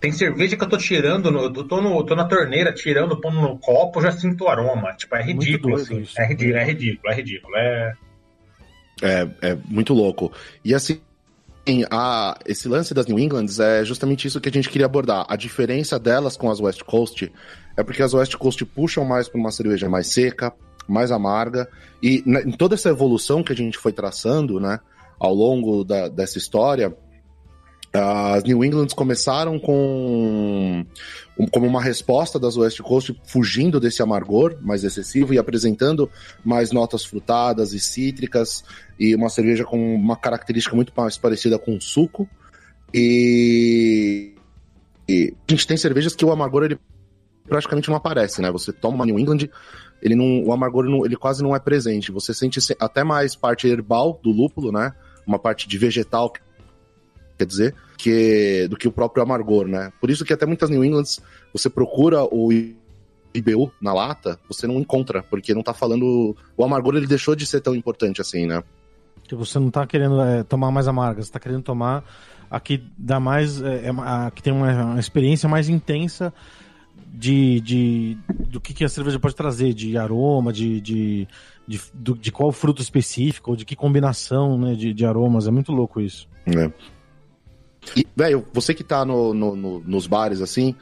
tem 0.00 0.12
cerveja 0.12 0.56
que 0.56 0.64
eu 0.64 0.68
tô 0.68 0.78
tirando, 0.78 1.30
no, 1.30 1.40
eu 1.40 1.64
tô, 1.64 1.80
no, 1.80 2.02
tô 2.04 2.14
na 2.14 2.24
torneira 2.24 2.72
tirando, 2.72 3.20
pondo 3.20 3.40
no 3.40 3.58
copo, 3.58 4.00
já 4.00 4.10
sinto 4.10 4.44
o 4.44 4.48
aroma. 4.48 4.94
Tipo, 4.94 5.16
é 5.16 5.22
ridículo, 5.22 5.76
assim. 5.76 6.04
É 6.16 6.26
ridículo, 6.26 6.56
é 6.56 6.64
ridículo, 6.64 7.12
é 7.12 7.14
ridículo. 7.14 7.56
É... 7.56 7.92
É, 9.02 9.28
é 9.42 9.58
muito 9.66 9.94
louco. 9.94 10.32
E 10.64 10.74
assim, 10.74 11.00
a, 11.90 12.38
esse 12.46 12.68
lance 12.68 12.94
das 12.94 13.06
New 13.06 13.18
Englands 13.18 13.60
é 13.60 13.84
justamente 13.84 14.26
isso 14.26 14.40
que 14.40 14.48
a 14.48 14.52
gente 14.52 14.68
queria 14.68 14.86
abordar. 14.86 15.26
A 15.28 15.36
diferença 15.36 15.98
delas 15.98 16.36
com 16.36 16.50
as 16.50 16.60
West 16.60 16.82
Coast 16.82 17.30
é 17.76 17.82
porque 17.82 18.02
as 18.02 18.14
West 18.14 18.34
Coast 18.36 18.64
puxam 18.64 19.04
mais 19.04 19.28
para 19.28 19.40
uma 19.40 19.50
cerveja 19.50 19.88
mais 19.88 20.08
seca, 20.08 20.52
mais 20.88 21.12
amarga, 21.12 21.68
e 22.02 22.24
em 22.26 22.52
toda 22.52 22.74
essa 22.74 22.88
evolução 22.88 23.42
que 23.42 23.52
a 23.52 23.56
gente 23.56 23.78
foi 23.78 23.92
traçando, 23.92 24.58
né, 24.58 24.80
ao 25.18 25.32
longo 25.32 25.84
da, 25.84 26.08
dessa 26.08 26.38
história, 26.38 26.96
as 27.92 28.44
New 28.44 28.64
Englands 28.64 28.94
começaram 28.94 29.58
com 29.58 30.86
como 31.50 31.66
uma 31.66 31.82
resposta 31.82 32.38
das 32.38 32.56
West 32.56 32.80
Coast, 32.82 33.18
fugindo 33.24 33.80
desse 33.80 34.02
amargor 34.02 34.56
mais 34.60 34.84
excessivo 34.84 35.34
e 35.34 35.38
apresentando 35.38 36.08
mais 36.44 36.70
notas 36.70 37.04
frutadas 37.04 37.72
e 37.72 37.80
cítricas 37.80 38.62
e 38.98 39.14
uma 39.14 39.28
cerveja 39.28 39.64
com 39.64 39.94
uma 39.94 40.16
característica 40.16 40.76
muito 40.76 40.92
mais 40.96 41.16
parecida 41.18 41.58
com 41.58 41.80
suco. 41.80 42.28
E, 42.94 44.34
e 45.08 45.34
a 45.48 45.52
gente 45.52 45.66
tem 45.66 45.76
cervejas 45.76 46.14
que 46.14 46.24
o 46.24 46.30
amargor 46.30 46.64
ele 46.64 46.78
praticamente 47.48 47.88
não 47.88 47.96
aparece, 47.96 48.40
né? 48.40 48.50
Você 48.52 48.72
toma 48.72 48.96
uma 48.96 49.06
New 49.06 49.18
England, 49.18 49.48
ele 50.00 50.14
não, 50.14 50.44
o 50.44 50.52
amargor 50.52 50.84
não, 50.84 51.04
ele 51.04 51.16
quase 51.16 51.42
não 51.42 51.56
é 51.56 51.58
presente. 51.58 52.12
Você 52.12 52.32
sente 52.32 52.60
até 52.78 53.02
mais 53.02 53.34
parte 53.34 53.66
herbal 53.66 54.20
do 54.22 54.30
lúpulo, 54.30 54.70
né? 54.70 54.92
Uma 55.26 55.38
parte 55.38 55.68
de 55.68 55.76
vegetal 55.78 56.32
quer 57.40 57.46
dizer, 57.46 57.74
que, 57.96 58.68
do 58.68 58.76
que 58.76 58.86
o 58.86 58.92
próprio 58.92 59.22
amargor, 59.22 59.66
né? 59.66 59.90
Por 59.98 60.10
isso 60.10 60.24
que 60.24 60.32
até 60.32 60.44
muitas 60.44 60.68
New 60.68 60.84
Englands, 60.84 61.20
você 61.52 61.70
procura 61.70 62.22
o 62.22 62.52
IBU 63.32 63.72
na 63.80 63.94
lata, 63.94 64.38
você 64.46 64.66
não 64.66 64.74
encontra, 64.74 65.22
porque 65.22 65.54
não 65.54 65.62
tá 65.62 65.72
falando. 65.72 66.36
O 66.54 66.64
amargor 66.64 66.96
ele 66.96 67.06
deixou 67.06 67.34
de 67.34 67.46
ser 67.46 67.62
tão 67.62 67.74
importante 67.74 68.20
assim, 68.20 68.46
né? 68.46 68.62
Que 69.24 69.34
você 69.34 69.58
não 69.58 69.70
tá 69.70 69.86
querendo 69.86 70.20
é, 70.20 70.42
tomar 70.42 70.70
mais 70.70 70.86
amarga, 70.86 71.22
você 71.22 71.32
tá 71.32 71.40
querendo 71.40 71.62
tomar 71.62 72.04
a 72.50 72.60
que 72.60 72.82
dá 72.98 73.18
mais. 73.18 73.62
É, 73.62 73.86
é 73.86 73.90
a 73.90 74.30
que 74.30 74.42
tem 74.42 74.52
uma, 74.52 74.84
uma 74.84 75.00
experiência 75.00 75.48
mais 75.48 75.68
intensa 75.68 76.32
de, 77.06 77.60
de 77.60 78.18
do 78.28 78.60
que, 78.60 78.74
que 78.74 78.84
a 78.84 78.88
cerveja 78.88 79.18
pode 79.18 79.34
trazer, 79.34 79.72
de 79.72 79.96
aroma, 79.96 80.52
de, 80.52 80.78
de, 80.80 81.28
de, 81.66 81.80
de, 81.94 82.14
de 82.14 82.32
qual 82.32 82.52
fruto 82.52 82.82
específico, 82.82 83.52
ou 83.52 83.56
de 83.56 83.64
que 83.64 83.74
combinação 83.74 84.58
né, 84.58 84.74
de, 84.74 84.92
de 84.92 85.06
aromas. 85.06 85.46
É 85.46 85.50
muito 85.50 85.72
louco 85.72 86.00
isso. 86.00 86.28
É. 86.46 86.70
E, 87.96 88.06
velho, 88.14 88.44
você 88.52 88.74
que 88.74 88.84
tá 88.84 89.04
no, 89.04 89.32
no, 89.32 89.56
no, 89.56 89.80
nos 89.80 90.06
bares, 90.06 90.40
assim, 90.40 90.74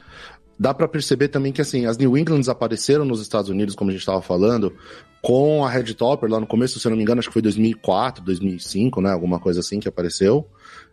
dá 0.57 0.73
para 0.73 0.87
perceber 0.87 1.29
também 1.29 1.51
que, 1.51 1.61
assim, 1.61 1.85
as 1.85 1.97
New 1.97 2.17
Englands 2.17 2.49
apareceram 2.49 3.05
nos 3.05 3.21
Estados 3.21 3.49
Unidos, 3.49 3.75
como 3.75 3.89
a 3.89 3.93
gente 3.93 4.05
tava 4.05 4.21
falando, 4.21 4.73
com 5.21 5.65
a 5.65 5.69
Red 5.69 5.93
Topper 5.93 6.29
lá 6.29 6.39
no 6.39 6.47
começo, 6.47 6.79
se 6.79 6.87
eu 6.87 6.89
não 6.89 6.97
me 6.97 7.03
engano, 7.03 7.19
acho 7.19 7.29
que 7.29 7.33
foi 7.33 7.41
2004, 7.41 8.23
2005, 8.23 9.01
né? 9.01 9.11
Alguma 9.11 9.39
coisa 9.39 9.61
assim 9.61 9.79
que 9.79 9.87
apareceu, 9.87 10.45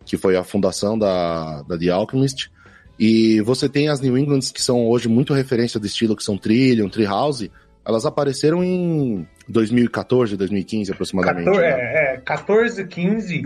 que 0.05 0.17
foi 0.17 0.37
a 0.37 0.45
fundação 0.45 0.99
da, 0.99 1.63
da 1.63 1.79
The 1.79 1.91
Alchemist. 1.91 2.51
E 2.99 3.41
você 3.43 3.69
tem 3.69 3.89
as 3.89 4.01
New 4.01 4.17
Englands 4.17 4.51
que 4.51 4.63
são 4.63 4.87
hoje 4.87 5.09
muito 5.09 5.35
referência 5.35 5.79
do 5.79 5.87
estilo, 5.87 6.17
que 6.17 6.25
são 6.25 6.39
Trillium, 6.39 6.89
Treehouse, 6.89 7.51
elas 7.87 8.05
apareceram 8.05 8.65
em 8.65 9.27
2014, 9.49 10.37
2015 10.37 10.91
aproximadamente. 10.91 11.45
14, 11.45 11.61
né? 11.61 11.69
é, 11.69 12.15
é, 12.15 12.17
14, 12.19 12.85
15 12.85 13.43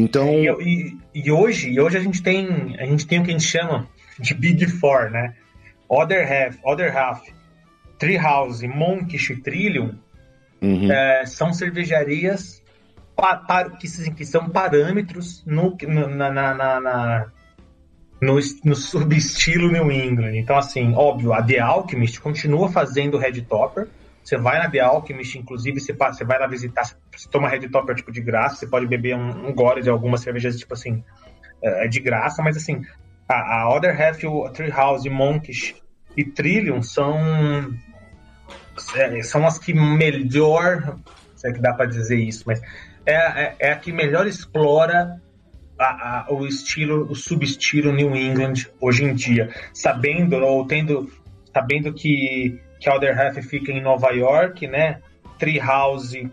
então. 0.00 0.28
E, 0.28 0.48
e, 0.60 0.98
e, 1.14 1.32
hoje, 1.32 1.70
e 1.70 1.80
hoje 1.80 1.96
a 1.96 2.00
gente 2.00 2.22
tem 2.22 2.76
a 2.78 2.84
gente 2.84 3.06
tem 3.06 3.20
o 3.20 3.24
que 3.24 3.30
a 3.30 3.32
gente 3.32 3.46
chama 3.46 3.88
de 4.18 4.34
Big 4.34 4.66
Four, 4.66 5.10
né? 5.10 5.34
Other 5.88 6.26
Half, 6.26 6.58
Other 6.64 6.96
Half, 6.96 7.22
Treehouse, 7.98 8.66
Monkish 8.66 9.30
e 9.30 9.36
Trillium 9.36 9.94
uhum. 10.62 10.90
é, 10.90 11.24
são 11.26 11.52
cervejarias 11.52 12.62
pa, 13.16 13.36
pa, 13.36 13.70
que, 13.70 13.88
que, 14.12 14.24
são 14.24 14.48
parâmetros 14.48 15.44
no, 15.44 15.76
na, 15.86 16.30
na, 16.30 16.54
na, 16.54 16.80
na 16.80 17.26
no, 18.20 18.38
no 18.64 18.76
subestilo 18.76 19.70
New 19.70 19.90
England. 19.90 20.36
Então, 20.36 20.56
assim, 20.56 20.94
óbvio, 20.94 21.32
a 21.32 21.42
The 21.42 21.58
Alchemist 21.58 22.20
continua 22.20 22.70
fazendo 22.70 23.18
Red 23.18 23.42
Topper, 23.42 23.88
você 24.22 24.36
vai 24.36 24.58
na 24.58 24.70
The 24.70 24.80
Alchemist, 24.80 25.38
inclusive, 25.38 25.80
você, 25.80 25.92
você 25.92 26.24
vai 26.24 26.38
lá 26.38 26.46
visitar, 26.46 26.84
você 27.14 27.28
toma 27.28 27.48
Red 27.48 27.68
Topper 27.68 27.94
tipo 27.94 28.12
de 28.12 28.20
graça, 28.20 28.56
você 28.56 28.66
pode 28.66 28.86
beber 28.86 29.16
um, 29.16 29.48
um 29.48 29.54
gole 29.54 29.82
de 29.82 29.90
algumas 29.90 30.20
cervejas, 30.20 30.58
tipo 30.58 30.74
assim, 30.74 31.02
é, 31.62 31.84
é 31.84 31.88
de 31.88 32.00
graça, 32.00 32.42
mas 32.42 32.56
assim, 32.56 32.82
a, 33.28 33.62
a 33.62 33.74
Other 33.74 34.00
Half, 34.00 34.24
o 34.24 34.48
Treehouse, 34.50 35.08
Monkish 35.08 35.74
e 36.16 36.24
Trillium 36.24 36.82
são 36.82 37.18
é, 38.96 39.22
são 39.22 39.46
as 39.46 39.58
que 39.58 39.72
melhor, 39.74 40.96
se 41.36 41.48
é 41.48 41.52
que 41.52 41.60
dá 41.60 41.72
para 41.72 41.86
dizer 41.86 42.16
isso, 42.16 42.44
mas 42.46 42.60
é, 43.06 43.14
é, 43.14 43.56
é, 43.58 43.72
a 43.72 43.76
que 43.76 43.92
melhor 43.92 44.26
explora 44.26 45.20
a, 45.78 46.26
a, 46.28 46.32
o 46.32 46.46
estilo, 46.46 47.10
o 47.10 47.14
subestilo 47.14 47.92
New 47.92 48.14
England 48.16 48.66
hoje 48.80 49.04
em 49.04 49.14
dia, 49.14 49.50
sabendo 49.72 50.36
ou 50.36 50.66
tendo, 50.66 51.10
sabendo 51.52 51.92
que 51.92 52.60
que 52.80 52.88
Other 52.88 53.18
Half 53.20 53.36
fica 53.44 53.70
em 53.70 53.82
Nova 53.82 54.10
York, 54.10 54.66
né? 54.66 55.00
Treehouse 55.38 56.30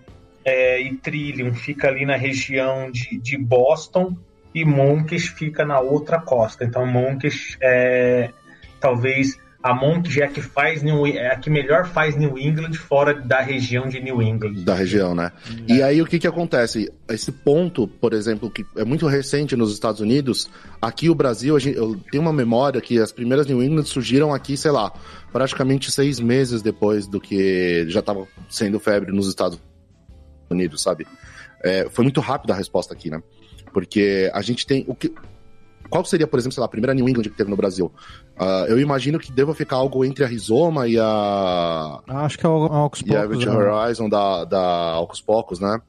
é, 0.48 0.82
e 0.82 0.96
Trillium 0.96 1.54
fica 1.54 1.90
ali 1.90 2.06
na 2.06 2.16
região 2.16 2.90
de, 2.90 3.18
de 3.20 3.38
Boston 3.38 4.16
e 4.56 4.64
Monkish 4.64 5.28
fica 5.28 5.66
na 5.66 5.82
outra 5.82 6.22
costa. 6.22 6.64
Então 6.64 6.88
Monkish 6.88 7.58
é 7.62 8.32
talvez 8.80 9.38
a 9.62 9.74
Monk 9.74 10.22
é 10.22 10.24
a 10.24 10.28
que 10.30 10.42
faz 10.42 10.82
New, 10.82 11.06
é 11.06 11.32
a 11.32 11.36
que 11.36 11.50
melhor 11.50 11.88
faz 11.88 12.16
New 12.16 12.38
England 12.38 12.74
fora 12.76 13.14
da 13.14 13.42
região 13.42 13.90
de 13.90 14.00
New 14.00 14.22
England. 14.22 14.64
Da 14.64 14.74
região, 14.74 15.14
né? 15.14 15.34
É. 15.68 15.74
E 15.74 15.84
aí 15.84 16.02
o 16.02 16.06
que 16.06 16.20
que 16.20 16.28
acontece? 16.28 16.90
Esse 17.10 17.32
ponto, 17.32 17.86
por 17.86 18.14
exemplo, 18.14 18.50
que 18.50 18.66
é 18.78 18.86
muito 18.86 19.08
recente 19.08 19.58
nos 19.58 19.74
Estados 19.74 20.00
Unidos, 20.00 20.50
aqui 20.82 21.10
o 21.10 21.16
Brasil, 21.16 21.60
gente, 21.60 21.78
eu 21.78 22.00
tenho 22.10 22.22
uma 22.22 22.32
memória 22.32 22.80
que 22.80 23.00
as 23.00 23.12
primeiras 23.12 23.48
New 23.48 23.62
England 23.62 23.84
surgiram 23.84 24.34
aqui, 24.34 24.56
sei 24.56 24.72
lá, 24.72 24.94
praticamente 25.34 25.92
seis 25.92 26.20
meses 26.20 26.62
depois 26.62 27.06
do 27.06 27.20
que 27.20 27.86
já 27.90 28.00
estava 28.00 28.26
sendo 28.48 28.80
febre 28.80 29.12
nos 29.12 29.28
Estados 29.28 29.58
Unidos, 29.58 29.77
sabe? 30.78 31.08
É, 31.64 31.88
foi 31.90 32.04
muito 32.04 32.22
rápida 32.22 32.54
a 32.54 32.58
resposta 32.58 32.94
aqui, 32.94 33.10
né? 33.10 33.22
Porque 33.74 34.30
a 34.34 34.42
gente 34.42 34.66
tem 34.66 34.86
o 34.88 34.96
que 34.96 35.14
qual 35.90 36.04
seria, 36.06 36.28
por 36.28 36.38
exemplo, 36.38 36.54
sei 36.54 36.62
lá, 36.62 36.66
a 36.66 36.70
primeira 36.70 36.94
New 36.94 37.08
England 37.08 37.24
que 37.24 37.30
teve 37.30 37.50
no 37.50 37.56
Brasil? 37.56 37.92
Uh, 38.40 38.66
eu 38.68 38.80
imagino 38.80 39.20
que 39.20 39.32
deva 39.32 39.54
ficar 39.56 39.78
algo 39.78 40.04
entre 40.04 40.24
a 40.24 40.28
Rizoma 40.28 40.88
e 40.88 41.00
a. 41.00 41.06
Ah, 42.08 42.26
acho 42.26 42.38
que 42.38 42.46
é 42.46 42.50
a 42.50 42.52
Alcos 42.52 43.02
Pocos. 43.02 43.04
E 43.06 43.16
a 43.16 43.24
Average 43.24 43.46
né? 43.46 43.52
Horizon 43.54 44.10
da, 44.10 44.46
da 44.46 44.60
Alcos 44.92 45.22
Pocos, 45.22 45.60
né? 45.60 45.80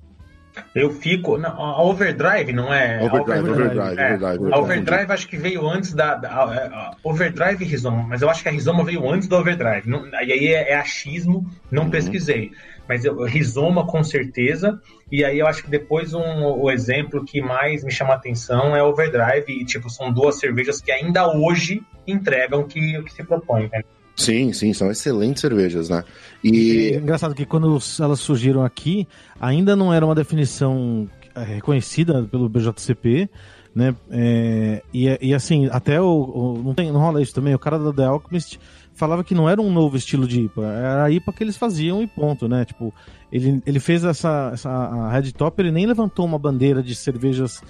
Eu 0.75 0.91
fico. 0.91 1.39
Não, 1.39 1.51
a 1.51 1.83
Overdrive, 1.83 2.53
não 2.53 2.73
é? 2.73 3.03
Overdrive, 3.03 3.41
Overdrive. 3.41 3.79
overdrive, 3.79 4.01
é, 4.01 4.15
overdrive 4.15 4.53
a 4.53 4.59
Overdrive 4.59 5.13
acho 5.13 5.29
que 5.29 5.37
veio 5.37 5.69
antes 5.69 5.93
da. 5.93 6.15
da 6.15 6.29
a, 6.29 6.43
a 6.43 6.97
Overdrive 7.03 7.65
e 7.65 7.69
Rizoma, 7.69 8.05
mas 8.09 8.23
eu 8.23 8.31
acho 8.31 8.43
que 8.43 8.49
a 8.49 8.53
Rizoma 8.53 8.85
veio 8.85 9.09
antes 9.09 9.29
do 9.29 9.37
Overdrive. 9.37 9.89
Não, 9.89 10.07
e 10.07 10.33
aí 10.33 10.47
é, 10.49 10.73
é 10.73 10.77
achismo, 10.77 11.49
não 11.71 11.85
uhum. 11.85 11.91
pesquisei. 11.91 12.53
Mas 12.89 13.05
eu, 13.05 13.23
Rizoma 13.25 13.87
com 13.87 14.03
certeza. 14.03 14.81
E 15.13 15.25
aí 15.25 15.39
eu 15.39 15.47
acho 15.47 15.63
que 15.63 15.71
depois 15.71 16.15
um, 16.15 16.45
o 16.45 16.71
exemplo 16.71 17.25
que 17.25 17.41
mais 17.41 17.85
me 17.85 17.91
chama 17.91 18.15
a 18.15 18.17
atenção 18.17 18.75
é 18.75 18.83
Overdrive. 18.83 19.45
E, 19.49 19.65
tipo, 19.65 19.91
são 19.91 20.13
duas 20.13 20.39
cervejas 20.39 20.81
que 20.81 20.91
ainda 20.91 21.31
hoje 21.31 21.83
entregam 22.07 22.61
o 22.61 22.65
que, 22.67 23.03
que 23.03 23.13
se 23.13 23.23
propõe, 23.23 23.69
né? 23.71 23.83
Sim, 24.17 24.53
sim, 24.53 24.73
são 24.73 24.91
excelentes 24.91 25.41
cervejas, 25.41 25.89
né? 25.89 26.03
E... 26.43 26.93
É 26.95 26.97
engraçado 26.97 27.35
que 27.37 27.47
quando 27.47 27.79
elas 28.01 28.19
surgiram 28.19 28.65
aqui, 28.65 29.07
ainda 29.41 29.77
não 29.77 29.95
era 29.95 30.05
uma 30.05 30.15
definição 30.15 31.09
é, 31.37 31.45
reconhecida 31.45 32.25
pelo 32.25 32.49
BJCP, 32.49 33.31
né? 33.73 33.95
É, 34.11 34.83
e, 34.93 35.07
e 35.21 35.33
assim, 35.33 35.69
até 35.71 36.01
o, 36.01 36.07
o, 36.07 36.63
não 36.65 36.75
tem 36.75 36.91
não 36.91 36.99
rola 36.99 37.23
isso 37.23 37.33
também. 37.33 37.55
O 37.55 37.59
cara 37.61 37.79
da 37.79 37.93
The 37.93 38.05
Alchemist 38.07 38.59
falava 38.99 39.23
que 39.23 39.35
não 39.35 39.49
era 39.49 39.63
um 39.63 39.73
novo 39.73 39.97
estilo 39.97 40.27
de 40.27 40.43
IPA, 40.43 40.65
era 40.67 41.05
a 41.05 41.11
IPA 41.11 41.33
que 41.33 41.45
eles 41.45 41.57
faziam 41.57 42.03
e 42.03 42.07
ponto, 42.07 42.49
né? 42.49 42.65
Tipo, 42.65 42.93
ele, 43.31 43.63
ele 43.65 43.79
fez 43.79 44.05
essa, 44.05 44.51
essa 44.53 44.69
a 44.69 45.11
Red 45.13 45.33
Top, 45.33 45.61
ele 45.63 45.71
nem 45.71 45.87
levantou 45.87 46.27
uma 46.27 46.39
bandeira 46.39 46.83
de 46.83 46.95
cervejas 46.95 47.63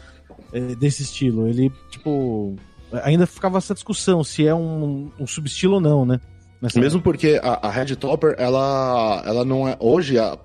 é, 0.53 0.75
desse 0.75 1.03
estilo. 1.03 1.47
Ele, 1.47 1.71
tipo, 1.91 2.57
ainda 3.05 3.27
ficava 3.27 3.59
essa 3.59 3.75
discussão 3.75 4.25
se 4.25 4.47
é 4.47 4.55
um, 4.55 5.11
um 5.21 5.27
subestilo 5.27 5.75
ou 5.75 5.81
não, 5.81 6.07
né? 6.07 6.19
Nessa 6.61 6.81
Mesmo 6.81 6.99
época. 6.99 7.13
porque 7.13 7.41
a, 7.43 7.69
a 7.69 7.71
Red 7.71 7.95
Topper, 7.97 8.35
ela, 8.39 9.23
ela 9.25 9.45
não 9.45 9.69
é. 9.69 9.77
Hoje, 9.79 10.19
a, 10.19 10.37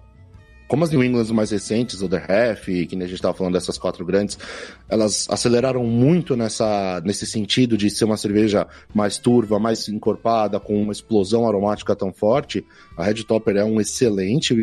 como 0.67 0.83
as 0.83 0.89
New 0.89 1.03
Englands 1.03 1.31
mais 1.31 1.51
recentes, 1.51 2.01
o 2.01 2.09
The 2.09 2.17
Half, 2.17 2.65
que 2.65 2.87
a 2.95 2.99
gente 2.99 3.13
estava 3.13 3.33
falando 3.33 3.53
dessas 3.53 3.77
quatro 3.77 4.05
grandes, 4.05 4.37
elas 4.89 5.27
aceleraram 5.29 5.83
muito 5.83 6.35
nessa, 6.35 7.01
nesse 7.05 7.25
sentido 7.25 7.77
de 7.77 7.89
ser 7.89 8.05
uma 8.05 8.17
cerveja 8.17 8.67
mais 8.93 9.17
turva, 9.17 9.59
mais 9.59 9.87
encorpada, 9.87 10.59
com 10.59 10.81
uma 10.81 10.91
explosão 10.91 11.47
aromática 11.47 11.95
tão 11.95 12.11
forte. 12.11 12.65
A 12.97 13.03
Red 13.03 13.23
Topper 13.23 13.57
é 13.57 13.63
um 13.63 13.79
excelente, 13.79 14.55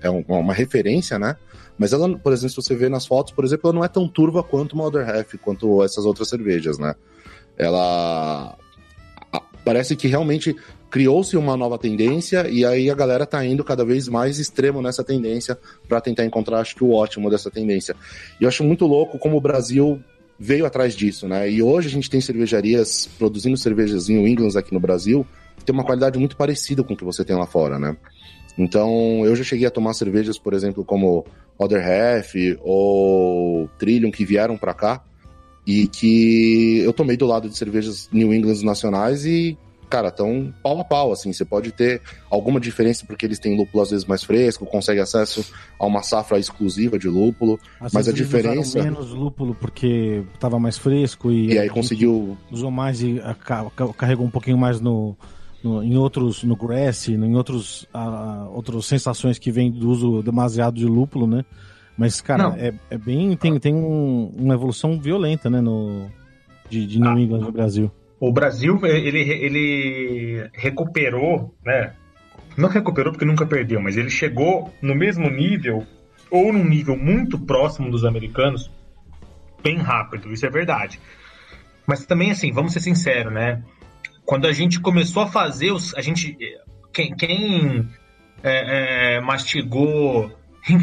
é 0.00 0.10
uma 0.10 0.54
referência, 0.54 1.18
né? 1.18 1.36
Mas 1.78 1.92
ela, 1.92 2.16
por 2.18 2.32
exemplo, 2.32 2.50
se 2.50 2.56
você 2.56 2.74
vê 2.74 2.88
nas 2.88 3.06
fotos, 3.06 3.32
por 3.32 3.44
exemplo, 3.44 3.68
ela 3.68 3.74
não 3.74 3.84
é 3.84 3.88
tão 3.88 4.08
turva 4.08 4.42
quanto 4.42 4.72
uma 4.72 4.84
Other 4.84 5.08
Half, 5.08 5.34
quanto 5.42 5.82
essas 5.84 6.06
outras 6.06 6.28
cervejas, 6.28 6.78
né? 6.78 6.94
Ela 7.58 8.56
parece 9.66 9.96
que 9.96 10.06
realmente 10.06 10.54
criou-se 10.90 11.36
uma 11.36 11.56
nova 11.56 11.78
tendência 11.78 12.48
e 12.48 12.64
aí 12.64 12.90
a 12.90 12.94
galera 12.94 13.26
tá 13.26 13.44
indo 13.44 13.64
cada 13.64 13.84
vez 13.84 14.08
mais 14.08 14.38
extremo 14.38 14.80
nessa 14.80 15.02
tendência 15.02 15.58
para 15.88 16.00
tentar 16.00 16.24
encontrar, 16.24 16.60
acho 16.60 16.76
que 16.76 16.84
o 16.84 16.92
ótimo 16.92 17.30
dessa 17.30 17.50
tendência. 17.50 17.96
E 18.40 18.44
eu 18.44 18.48
acho 18.48 18.64
muito 18.64 18.86
louco 18.86 19.18
como 19.18 19.36
o 19.36 19.40
Brasil 19.40 20.00
veio 20.38 20.66
atrás 20.66 20.94
disso, 20.94 21.26
né? 21.26 21.50
E 21.50 21.62
hoje 21.62 21.88
a 21.88 21.90
gente 21.90 22.10
tem 22.10 22.20
cervejarias 22.20 23.08
produzindo 23.18 23.56
cervejas 23.56 24.08
em 24.08 24.26
England 24.26 24.56
aqui 24.56 24.72
no 24.72 24.80
Brasil 24.80 25.26
que 25.56 25.64
tem 25.64 25.74
uma 25.74 25.84
qualidade 25.84 26.18
muito 26.18 26.36
parecida 26.36 26.84
com 26.84 26.94
o 26.94 26.96
que 26.96 27.04
você 27.04 27.24
tem 27.24 27.34
lá 27.34 27.46
fora, 27.46 27.78
né? 27.78 27.96
Então, 28.58 29.22
eu 29.24 29.36
já 29.36 29.44
cheguei 29.44 29.66
a 29.66 29.70
tomar 29.70 29.92
cervejas, 29.92 30.38
por 30.38 30.54
exemplo, 30.54 30.84
como 30.84 31.26
Other 31.58 31.82
Half 31.82 32.34
ou 32.62 33.68
Trillium, 33.78 34.10
que 34.10 34.24
vieram 34.24 34.56
para 34.56 34.72
cá, 34.72 35.04
e 35.66 35.88
que 35.88 36.78
eu 36.78 36.92
tomei 36.92 37.16
do 37.16 37.26
lado 37.26 37.48
de 37.48 37.56
cervejas 37.56 38.08
New 38.12 38.32
England 38.32 38.62
nacionais 38.62 39.26
e 39.26 39.58
cara, 39.88 40.10
tão 40.10 40.52
pau 40.62 40.80
a 40.80 40.84
pau, 40.84 41.12
assim, 41.12 41.32
você 41.32 41.44
pode 41.44 41.72
ter 41.72 42.00
alguma 42.30 42.60
diferença 42.60 43.04
porque 43.06 43.24
eles 43.24 43.38
têm 43.38 43.56
lúpulo 43.56 43.82
às 43.82 43.90
vezes 43.90 44.04
mais 44.04 44.22
fresco, 44.22 44.66
consegue 44.66 45.00
acesso 45.00 45.44
a 45.78 45.86
uma 45.86 46.02
safra 46.02 46.38
exclusiva 46.38 46.98
de 46.98 47.08
lúpulo, 47.08 47.58
às 47.80 47.92
mas 47.92 48.08
a 48.08 48.12
diferença... 48.12 48.82
menos 48.82 49.10
lúpulo 49.10 49.54
porque 49.54 50.22
estava 50.34 50.58
mais 50.58 50.76
fresco 50.78 51.30
e... 51.30 51.52
E 51.52 51.58
aí 51.58 51.68
conseguiu... 51.68 52.36
Usou 52.50 52.70
mais 52.70 53.02
e 53.02 53.20
carregou 53.96 54.26
um 54.26 54.30
pouquinho 54.30 54.58
mais 54.58 54.80
no, 54.80 55.16
no 55.62 55.82
em 55.82 55.96
outros, 55.96 56.42
no 56.42 56.56
grass, 56.56 57.08
em 57.08 57.34
outros, 57.34 57.84
uh, 57.94 58.50
outras 58.54 58.84
sensações 58.86 59.38
que 59.38 59.50
vem 59.50 59.70
do 59.70 59.88
uso 59.88 60.22
demasiado 60.22 60.76
de 60.76 60.86
lúpulo, 60.86 61.26
né? 61.26 61.44
Mas, 61.96 62.20
cara, 62.20 62.54
é, 62.58 62.74
é, 62.90 62.98
bem. 62.98 63.34
Tem, 63.36 63.58
tem 63.58 63.74
um, 63.74 64.30
uma 64.36 64.52
evolução 64.52 65.00
violenta, 65.00 65.48
né? 65.48 65.62
No, 65.62 66.10
de, 66.68 66.86
de 66.86 67.00
New 67.00 67.10
ah, 67.10 67.20
England 67.20 67.40
no 67.40 67.52
Brasil. 67.52 67.90
O 68.26 68.32
Brasil, 68.32 68.80
ele, 68.84 69.20
ele 69.20 70.50
recuperou, 70.52 71.54
né? 71.64 71.94
Não 72.56 72.68
recuperou 72.68 73.12
porque 73.12 73.24
nunca 73.24 73.46
perdeu, 73.46 73.80
mas 73.80 73.96
ele 73.96 74.10
chegou 74.10 74.74
no 74.82 74.96
mesmo 74.96 75.30
nível, 75.30 75.86
ou 76.28 76.52
num 76.52 76.64
nível 76.64 76.96
muito 76.96 77.38
próximo 77.38 77.88
dos 77.88 78.04
americanos, 78.04 78.68
bem 79.62 79.78
rápido, 79.78 80.32
isso 80.32 80.44
é 80.44 80.50
verdade. 80.50 80.98
Mas 81.86 82.04
também, 82.04 82.32
assim, 82.32 82.50
vamos 82.50 82.72
ser 82.72 82.80
sinceros, 82.80 83.32
né? 83.32 83.62
Quando 84.24 84.48
a 84.48 84.52
gente 84.52 84.80
começou 84.80 85.22
a 85.22 85.28
fazer 85.28 85.70
os. 85.70 85.94
A 85.94 86.00
gente. 86.00 86.36
Quem, 86.92 87.14
quem 87.14 87.88
é, 88.42 89.18
é, 89.18 89.20
mastigou 89.20 90.36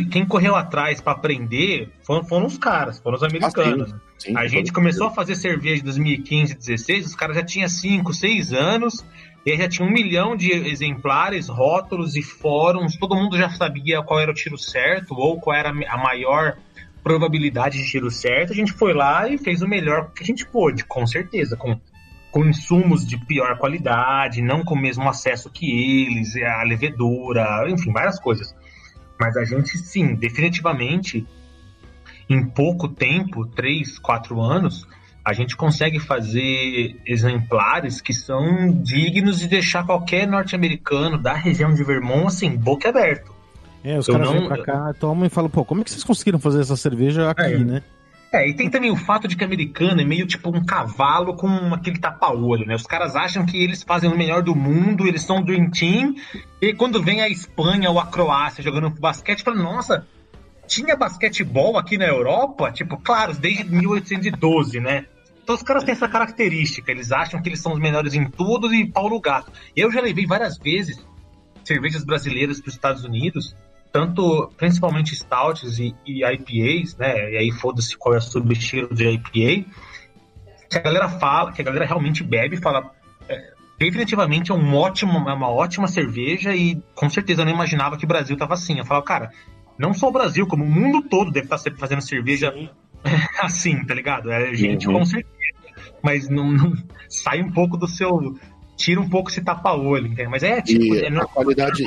quem 0.09 0.25
correu 0.25 0.55
atrás 0.55 1.01
para 1.01 1.11
aprender 1.11 1.89
foram, 2.03 2.23
foram, 2.23 2.45
os 2.45 2.57
caras, 2.57 2.99
foram 2.99 3.17
os 3.17 3.23
americanos. 3.23 3.91
Ah, 3.91 3.99
sim, 4.17 4.29
sim, 4.29 4.37
a 4.37 4.47
gente 4.47 4.71
começou 4.71 5.07
a 5.07 5.11
fazer 5.11 5.35
cerveja 5.35 5.81
em 5.81 5.83
2015, 5.83 6.53
2016, 6.53 7.05
os 7.07 7.15
caras 7.15 7.35
já 7.35 7.43
tinham 7.43 7.67
5, 7.67 8.13
6 8.13 8.53
anos, 8.53 9.05
e 9.45 9.51
aí 9.51 9.57
já 9.57 9.67
tinha 9.67 9.87
um 9.87 9.91
milhão 9.91 10.37
de 10.37 10.51
exemplares, 10.51 11.49
rótulos 11.49 12.15
e 12.15 12.21
fóruns, 12.21 12.95
todo 12.95 13.15
mundo 13.15 13.37
já 13.37 13.49
sabia 13.49 14.01
qual 14.01 14.21
era 14.21 14.31
o 14.31 14.33
tiro 14.33 14.57
certo, 14.57 15.15
ou 15.15 15.39
qual 15.39 15.55
era 15.55 15.69
a 15.69 15.97
maior 15.97 16.57
probabilidade 17.03 17.77
de 17.77 17.85
tiro 17.85 18.09
certo. 18.09 18.53
A 18.53 18.55
gente 18.55 18.71
foi 18.71 18.93
lá 18.93 19.27
e 19.27 19.37
fez 19.37 19.61
o 19.61 19.67
melhor 19.67 20.11
que 20.13 20.23
a 20.23 20.25
gente 20.25 20.45
pôde, 20.45 20.85
com 20.85 21.05
certeza, 21.05 21.57
com 21.57 21.77
com 22.33 22.43
insumos 22.43 23.05
de 23.05 23.15
pior 23.15 23.59
qualidade, 23.59 24.41
não 24.41 24.63
com 24.63 24.73
o 24.73 24.81
mesmo 24.81 25.07
acesso 25.07 25.51
que 25.51 25.69
eles, 25.69 26.35
a 26.37 26.63
levedura, 26.63 27.69
enfim, 27.69 27.93
várias 27.93 28.19
coisas. 28.19 28.55
Mas 29.23 29.37
a 29.37 29.45
gente, 29.45 29.77
sim, 29.77 30.15
definitivamente, 30.15 31.25
em 32.29 32.45
pouco 32.45 32.89
tempo, 32.89 33.45
três, 33.45 33.97
quatro 33.97 34.41
anos, 34.41 34.85
a 35.23 35.31
gente 35.31 35.55
consegue 35.55 35.97
fazer 35.97 36.99
exemplares 37.05 38.01
que 38.01 38.11
são 38.11 38.69
dignos 38.83 39.39
de 39.39 39.47
deixar 39.47 39.85
qualquer 39.85 40.27
norte-americano 40.27 41.17
da 41.17 41.33
região 41.33 41.73
de 41.73 41.81
Vermont, 41.85 42.27
assim, 42.27 42.49
boca 42.57 42.89
aberta. 42.89 43.31
É, 43.81 43.97
os 43.97 44.09
Eu 44.09 44.15
caras 44.15 44.27
não... 44.27 44.39
vêm 44.39 44.47
pra 44.49 44.61
cá, 44.61 44.93
tomam 44.93 45.25
e 45.25 45.29
falam, 45.29 45.49
pô, 45.49 45.63
como 45.63 45.79
é 45.79 45.83
que 45.85 45.91
vocês 45.91 46.03
conseguiram 46.03 46.37
fazer 46.39 46.59
essa 46.59 46.75
cerveja 46.75 47.31
aqui, 47.31 47.43
é. 47.43 47.57
né? 47.59 47.81
É, 48.33 48.49
e 48.49 48.53
tem 48.55 48.67
também 48.67 48.89
o 48.89 48.95
fato 48.95 49.27
de 49.27 49.35
que 49.35 49.43
americano 49.43 50.01
é 50.01 50.03
meio 50.03 50.25
tipo 50.25 50.49
um 50.49 50.65
cavalo 50.65 51.35
com 51.35 51.47
aquele 51.71 51.99
tapa-olho, 51.99 52.65
né? 52.65 52.73
Os 52.73 52.87
caras 52.87 53.15
acham 53.15 53.45
que 53.45 53.63
eles 53.63 53.83
fazem 53.83 54.11
o 54.11 54.17
melhor 54.17 54.41
do 54.41 54.55
mundo, 54.55 55.07
eles 55.07 55.21
são 55.21 55.43
Dream 55.43 55.69
Team, 55.69 56.15
e 56.59 56.73
quando 56.73 56.99
vem 56.99 57.21
a 57.21 57.29
Espanha 57.29 57.91
ou 57.91 57.99
a 57.99 58.07
Croácia 58.07 58.63
jogando 58.63 58.89
basquete, 58.89 59.43
fala, 59.43 59.57
nossa, 59.57 60.07
tinha 60.65 60.95
basquetebol 60.95 61.77
aqui 61.77 61.95
na 61.95 62.07
Europa? 62.07 62.71
Tipo, 62.71 62.97
claro, 62.97 63.35
desde 63.35 63.65
1812, 63.65 64.79
né? 64.79 65.05
Então 65.43 65.53
os 65.53 65.61
caras 65.61 65.83
têm 65.83 65.91
essa 65.91 66.07
característica, 66.07 66.91
eles 66.91 67.11
acham 67.11 67.39
que 67.39 67.49
eles 67.49 67.59
são 67.59 67.73
os 67.73 67.79
melhores 67.79 68.15
em 68.15 68.27
tudo 68.27 68.73
e 68.73 68.89
pau 68.89 69.11
no 69.11 69.21
gato. 69.21 69.51
Eu 69.75 69.91
já 69.91 70.01
levei 70.01 70.25
várias 70.25 70.57
vezes 70.57 71.05
cervejas 71.63 72.03
brasileiras 72.03 72.59
para 72.59 72.69
os 72.69 72.73
Estados 72.73 73.03
Unidos 73.03 73.55
tanto 73.93 74.51
principalmente 74.57 75.15
stouts 75.15 75.77
e, 75.77 75.95
e 76.03 76.25
IPAs, 76.25 76.97
né? 76.97 77.31
E 77.31 77.37
aí 77.37 77.51
foda-se 77.51 77.95
qual 77.95 78.15
é 78.15 78.17
o 78.17 78.21
subestilo 78.21 78.93
de 78.93 79.07
IPA, 79.07 79.69
que 80.67 80.77
a 80.79 80.81
galera 80.81 81.07
fala, 81.07 81.53
que 81.53 81.61
a 81.61 81.65
galera 81.65 81.85
realmente 81.85 82.23
bebe 82.23 82.55
e 82.55 82.59
fala. 82.59 82.91
É, 83.29 83.53
definitivamente 83.79 84.51
é 84.51 84.55
um 84.55 84.75
ótimo, 84.75 85.29
é 85.29 85.33
uma 85.33 85.47
ótima 85.47 85.87
cerveja 85.87 86.55
e 86.55 86.81
com 86.95 87.07
certeza 87.07 87.43
eu 87.43 87.45
não 87.45 87.53
imaginava 87.53 87.95
que 87.95 88.03
o 88.03 88.07
Brasil 88.07 88.35
tava 88.35 88.55
assim. 88.55 88.79
Eu 88.79 88.85
falo, 88.85 89.03
cara, 89.03 89.29
não 89.77 89.93
só 89.93 90.09
o 90.09 90.11
Brasil, 90.11 90.47
como 90.47 90.63
o 90.63 90.69
mundo 90.69 91.07
todo 91.07 91.31
deve 91.31 91.45
estar 91.45 91.59
tá 91.59 91.71
fazendo 91.77 92.01
cerveja 92.01 92.51
assim, 93.43 93.85
tá 93.85 93.93
ligado? 93.93 94.31
É 94.31 94.55
gente 94.55 94.87
uhum. 94.87 94.95
com 94.95 95.05
certeza. 95.05 95.33
Mas 96.01 96.27
não, 96.27 96.51
não, 96.51 96.73
sai 97.07 97.43
um 97.43 97.51
pouco 97.51 97.77
do 97.77 97.87
seu. 97.87 98.35
Tira 98.75 98.99
um 98.99 99.07
pouco 99.07 99.29
esse 99.29 99.41
tapa-olho, 99.41 100.07
entende? 100.07 100.29
Mas 100.29 100.41
é 100.41 100.59
tipo. 100.63 100.95
É, 100.95 101.07
a 101.09 101.25
qualidade 101.25 101.85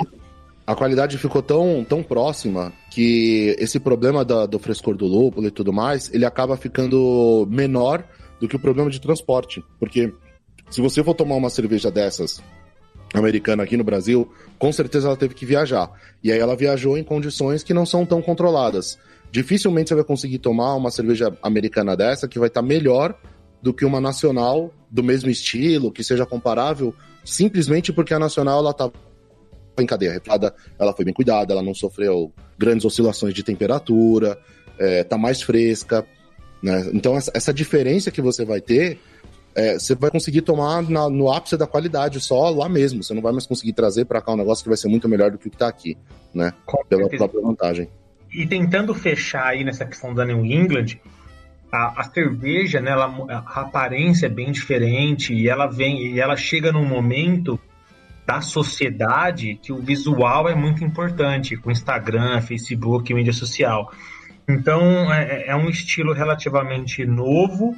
a 0.66 0.74
qualidade 0.74 1.16
ficou 1.16 1.40
tão, 1.40 1.84
tão 1.88 2.02
próxima 2.02 2.72
que 2.90 3.54
esse 3.58 3.78
problema 3.78 4.24
da, 4.24 4.46
do 4.46 4.58
frescor 4.58 4.96
do 4.96 5.06
lúpulo 5.06 5.46
e 5.46 5.50
tudo 5.50 5.72
mais, 5.72 6.12
ele 6.12 6.24
acaba 6.24 6.56
ficando 6.56 7.46
menor 7.48 8.04
do 8.40 8.48
que 8.48 8.56
o 8.56 8.58
problema 8.58 8.90
de 8.90 9.00
transporte. 9.00 9.64
Porque 9.78 10.12
se 10.68 10.80
você 10.80 11.04
for 11.04 11.14
tomar 11.14 11.36
uma 11.36 11.50
cerveja 11.50 11.90
dessas 11.90 12.42
americana 13.14 13.62
aqui 13.62 13.76
no 13.76 13.84
Brasil, 13.84 14.28
com 14.58 14.72
certeza 14.72 15.06
ela 15.06 15.16
teve 15.16 15.34
que 15.34 15.46
viajar. 15.46 15.88
E 16.22 16.32
aí 16.32 16.38
ela 16.38 16.56
viajou 16.56 16.98
em 16.98 17.04
condições 17.04 17.62
que 17.62 17.72
não 17.72 17.86
são 17.86 18.04
tão 18.04 18.20
controladas. 18.20 18.98
Dificilmente 19.30 19.90
você 19.90 19.94
vai 19.94 20.04
conseguir 20.04 20.38
tomar 20.38 20.74
uma 20.74 20.90
cerveja 20.90 21.32
americana 21.42 21.96
dessa 21.96 22.26
que 22.26 22.40
vai 22.40 22.48
estar 22.48 22.62
melhor 22.62 23.14
do 23.62 23.72
que 23.72 23.84
uma 23.84 24.00
nacional 24.00 24.72
do 24.90 25.02
mesmo 25.02 25.30
estilo, 25.30 25.92
que 25.92 26.02
seja 26.02 26.26
comparável, 26.26 26.94
simplesmente 27.24 27.92
porque 27.92 28.14
a 28.14 28.18
nacional 28.18 28.58
ela 28.58 28.72
tá 28.72 28.90
em 29.82 29.86
cadeia 29.86 30.12
refrigerada, 30.12 30.54
ela 30.78 30.92
foi 30.92 31.04
bem 31.04 31.14
cuidada, 31.14 31.52
ela 31.52 31.62
não 31.62 31.74
sofreu 31.74 32.32
grandes 32.58 32.84
oscilações 32.84 33.34
de 33.34 33.42
temperatura, 33.42 34.38
é, 34.78 35.04
tá 35.04 35.16
mais 35.16 35.42
fresca, 35.42 36.06
né? 36.62 36.90
Então 36.92 37.16
essa, 37.16 37.30
essa 37.34 37.52
diferença 37.52 38.10
que 38.10 38.20
você 38.20 38.44
vai 38.44 38.60
ter, 38.60 38.98
é, 39.54 39.78
você 39.78 39.94
vai 39.94 40.10
conseguir 40.10 40.42
tomar 40.42 40.82
na, 40.82 41.08
no 41.08 41.32
ápice 41.32 41.56
da 41.56 41.66
qualidade 41.66 42.20
só 42.20 42.50
lá 42.50 42.68
mesmo. 42.68 43.02
Você 43.02 43.14
não 43.14 43.22
vai 43.22 43.32
mais 43.32 43.46
conseguir 43.46 43.72
trazer 43.72 44.04
para 44.04 44.20
cá 44.20 44.32
um 44.32 44.36
negócio 44.36 44.62
que 44.62 44.68
vai 44.68 44.76
ser 44.76 44.88
muito 44.88 45.08
melhor 45.08 45.30
do 45.30 45.38
que 45.38 45.48
o 45.48 45.50
que 45.50 45.56
tá 45.56 45.68
aqui, 45.68 45.96
né? 46.34 46.52
Com 46.64 46.84
Pela 46.84 47.02
certeza. 47.02 47.24
própria 47.24 47.42
vantagem. 47.42 47.88
E 48.32 48.46
tentando 48.46 48.94
fechar 48.94 49.46
aí 49.46 49.64
nessa 49.64 49.86
questão 49.86 50.12
da 50.12 50.24
New 50.24 50.44
England, 50.44 50.98
a, 51.72 52.00
a, 52.00 52.04
cerveja, 52.04 52.80
né, 52.80 52.90
ela, 52.90 53.06
a 53.28 53.60
aparência 53.60 54.26
é 54.26 54.28
bem 54.28 54.52
diferente 54.52 55.32
e 55.32 55.48
ela 55.48 55.66
vem 55.66 56.14
e 56.14 56.20
ela 56.20 56.36
chega 56.36 56.70
num 56.70 56.84
momento 56.84 57.58
da 58.26 58.40
sociedade 58.40 59.54
que 59.62 59.72
o 59.72 59.80
visual 59.80 60.48
é 60.48 60.54
muito 60.54 60.84
importante, 60.84 61.56
com 61.56 61.70
Instagram, 61.70 62.40
Facebook, 62.40 63.14
mídia 63.14 63.32
social. 63.32 63.92
Então 64.48 65.12
é, 65.12 65.46
é 65.46 65.56
um 65.56 65.68
estilo 65.68 66.12
relativamente 66.12 67.06
novo 67.06 67.76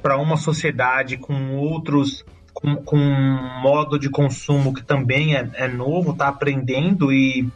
para 0.00 0.16
uma 0.16 0.36
sociedade 0.36 1.16
com 1.16 1.56
outros 1.56 2.24
com, 2.52 2.76
com, 2.76 2.96
um 2.96 3.60
modo 3.60 3.98
de 3.98 4.08
consumo 4.08 4.72
que 4.72 4.82
também 4.82 5.34
é, 5.34 5.50
é 5.54 5.66
novo, 5.66 6.12
está 6.12 6.28
aprendendo 6.28 7.12
e 7.12 7.50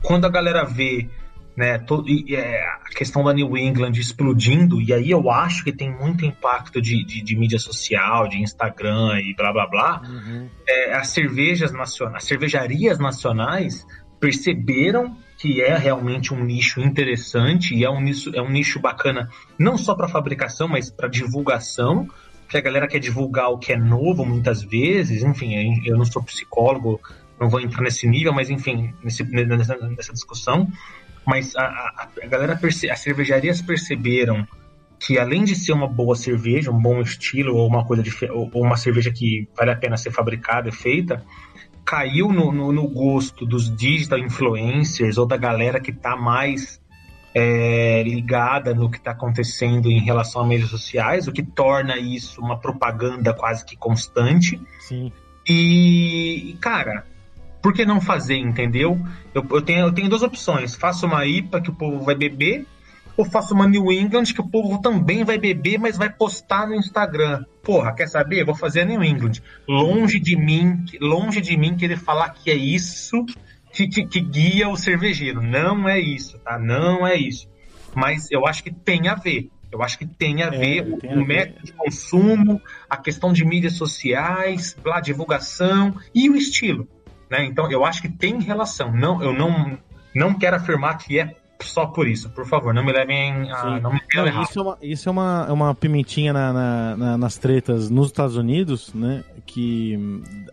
quando 0.00 0.26
a 0.26 0.30
galera 0.30 0.64
vê 0.64 1.08
né, 1.56 1.78
todo, 1.78 2.08
e, 2.08 2.34
é, 2.34 2.64
a 2.64 2.88
questão 2.94 3.22
da 3.24 3.32
New 3.32 3.56
England 3.56 3.92
explodindo, 3.92 4.80
e 4.80 4.92
aí 4.92 5.10
eu 5.10 5.30
acho 5.30 5.62
que 5.64 5.72
tem 5.72 5.90
muito 5.90 6.24
impacto 6.24 6.80
de, 6.80 7.04
de, 7.04 7.22
de 7.22 7.36
mídia 7.36 7.58
social, 7.58 8.26
de 8.28 8.40
Instagram 8.40 9.20
e 9.20 9.34
blá 9.34 9.52
blá 9.52 9.66
blá, 9.66 10.02
uhum. 10.02 10.48
é, 10.66 10.94
as 10.94 11.08
cervejas 11.08 11.72
nacionais, 11.72 12.16
as 12.16 12.24
cervejarias 12.24 12.98
nacionais 12.98 13.86
perceberam 14.18 15.16
que 15.36 15.60
é 15.60 15.76
realmente 15.76 16.32
um 16.32 16.44
nicho 16.44 16.80
interessante 16.80 17.74
e 17.74 17.84
é 17.84 17.90
um 17.90 18.00
nicho, 18.00 18.30
é 18.34 18.40
um 18.40 18.48
nicho 18.48 18.78
bacana, 18.78 19.28
não 19.58 19.76
só 19.76 19.94
para 19.94 20.06
fabricação, 20.06 20.68
mas 20.68 20.90
para 20.90 21.08
divulgação, 21.08 22.08
que 22.48 22.56
a 22.56 22.60
galera 22.60 22.86
quer 22.86 23.00
divulgar 23.00 23.50
o 23.50 23.58
que 23.58 23.72
é 23.72 23.76
novo 23.76 24.24
muitas 24.24 24.62
vezes, 24.62 25.22
enfim, 25.22 25.82
eu 25.84 25.96
não 25.96 26.04
sou 26.04 26.22
psicólogo, 26.22 27.00
não 27.40 27.48
vou 27.48 27.60
entrar 27.60 27.82
nesse 27.82 28.06
nível, 28.06 28.32
mas 28.32 28.50
enfim, 28.50 28.94
nesse, 29.02 29.24
nessa, 29.24 29.76
nessa 29.76 30.12
discussão, 30.12 30.68
mas 31.26 31.54
a, 31.56 31.62
a, 31.62 32.08
a 32.22 32.26
galera, 32.26 32.56
perce, 32.56 32.90
as 32.90 33.00
cervejarias 33.00 33.62
perceberam 33.62 34.46
que 34.98 35.18
além 35.18 35.42
de 35.42 35.54
ser 35.56 35.72
uma 35.72 35.88
boa 35.88 36.14
cerveja, 36.14 36.70
um 36.70 36.80
bom 36.80 37.00
estilo, 37.00 37.56
ou 37.56 37.66
uma 37.66 37.84
coisa 37.84 38.02
de, 38.02 38.12
ou 38.30 38.48
uma 38.54 38.76
cerveja 38.76 39.10
que 39.10 39.48
vale 39.56 39.72
a 39.72 39.76
pena 39.76 39.96
ser 39.96 40.12
fabricada 40.12 40.68
e 40.68 40.72
feita, 40.72 41.24
caiu 41.84 42.32
no, 42.32 42.52
no, 42.52 42.72
no, 42.72 42.88
gosto 42.88 43.44
dos 43.44 43.74
digital 43.74 44.18
influencers 44.18 45.18
ou 45.18 45.26
da 45.26 45.36
galera 45.36 45.80
que 45.80 45.90
está 45.90 46.16
mais 46.16 46.80
é, 47.34 48.02
ligada 48.04 48.74
no 48.74 48.88
que 48.88 48.98
está 48.98 49.10
acontecendo 49.10 49.90
em 49.90 49.98
relação 50.00 50.42
a 50.42 50.46
mídias 50.46 50.70
sociais, 50.70 51.26
o 51.26 51.32
que 51.32 51.42
torna 51.42 51.96
isso 51.98 52.40
uma 52.40 52.58
propaganda 52.58 53.34
quase 53.34 53.64
que 53.64 53.76
constante. 53.76 54.60
Sim. 54.78 55.12
E, 55.48 56.56
cara, 56.60 57.04
por 57.62 57.72
que 57.72 57.84
não 57.84 58.00
fazer, 58.00 58.36
entendeu? 58.36 59.00
Eu, 59.32 59.46
eu, 59.50 59.62
tenho, 59.62 59.86
eu 59.86 59.92
tenho 59.92 60.08
duas 60.08 60.22
opções. 60.22 60.74
Faço 60.74 61.06
uma 61.06 61.24
IPA 61.24 61.60
que 61.60 61.70
o 61.70 61.74
povo 61.74 62.04
vai 62.04 62.14
beber, 62.14 62.66
ou 63.16 63.24
faço 63.24 63.54
uma 63.54 63.68
New 63.68 63.92
England 63.92 64.24
que 64.24 64.40
o 64.40 64.48
povo 64.48 64.80
também 64.80 65.24
vai 65.24 65.38
beber, 65.38 65.78
mas 65.78 65.96
vai 65.96 66.10
postar 66.10 66.66
no 66.66 66.74
Instagram. 66.74 67.44
Porra, 67.62 67.94
quer 67.94 68.08
saber? 68.08 68.44
Vou 68.44 68.54
fazer 68.54 68.80
a 68.80 68.84
New 68.84 69.04
England. 69.04 69.42
Longe 69.68 70.18
de 70.18 70.36
mim, 70.36 70.84
longe 71.00 71.40
de 71.40 71.56
mim 71.56 71.76
querer 71.76 71.98
falar 71.98 72.30
que 72.30 72.50
é 72.50 72.54
isso 72.56 73.24
que, 73.72 73.86
que, 73.86 74.06
que 74.06 74.20
guia 74.20 74.68
o 74.68 74.76
cervejeiro. 74.76 75.40
Não 75.40 75.88
é 75.88 76.00
isso, 76.00 76.38
tá? 76.38 76.58
Não 76.58 77.06
é 77.06 77.14
isso. 77.14 77.48
Mas 77.94 78.30
eu 78.30 78.46
acho 78.46 78.62
que 78.64 78.72
tem 78.72 79.08
a 79.08 79.14
ver. 79.14 79.50
Eu 79.70 79.82
acho 79.82 79.98
que 79.98 80.06
tem 80.06 80.42
a 80.42 80.48
é, 80.48 80.50
ver 80.50 80.98
tem 80.98 81.16
o, 81.16 81.22
a 81.22 81.26
método 81.26 81.60
ver. 81.60 81.64
de 81.64 81.72
consumo, 81.72 82.60
a 82.90 82.96
questão 82.96 83.32
de 83.32 83.44
mídias 83.44 83.74
sociais, 83.74 84.76
a 84.84 85.00
divulgação 85.00 85.94
e 86.14 86.28
o 86.28 86.36
estilo. 86.36 86.86
Né? 87.32 87.46
Então, 87.46 87.70
eu 87.72 87.82
acho 87.82 88.02
que 88.02 88.10
tem 88.10 88.38
relação. 88.42 88.92
Não, 88.92 89.22
eu 89.22 89.32
não, 89.32 89.78
não 90.14 90.34
quero 90.34 90.56
afirmar 90.56 90.98
que 90.98 91.18
é 91.18 91.34
só 91.62 91.86
por 91.86 92.06
isso. 92.06 92.28
Por 92.28 92.44
favor, 92.44 92.74
não 92.74 92.84
me 92.84 92.92
levem 92.92 93.50
a. 93.50 93.80
Não 93.80 93.90
me 93.90 94.00
não, 94.14 94.26
errado. 94.26 94.44
Isso 94.44 94.58
é 94.58 94.62
uma, 94.62 94.78
isso 94.82 95.08
é 95.08 95.12
uma, 95.12 95.46
é 95.48 95.52
uma 95.52 95.74
pimentinha 95.74 96.30
na, 96.30 96.52
na, 96.52 96.96
na, 96.96 97.16
nas 97.16 97.38
tretas 97.38 97.88
nos 97.88 98.08
Estados 98.08 98.36
Unidos, 98.36 98.92
né? 98.92 99.24
Que. 99.46 99.96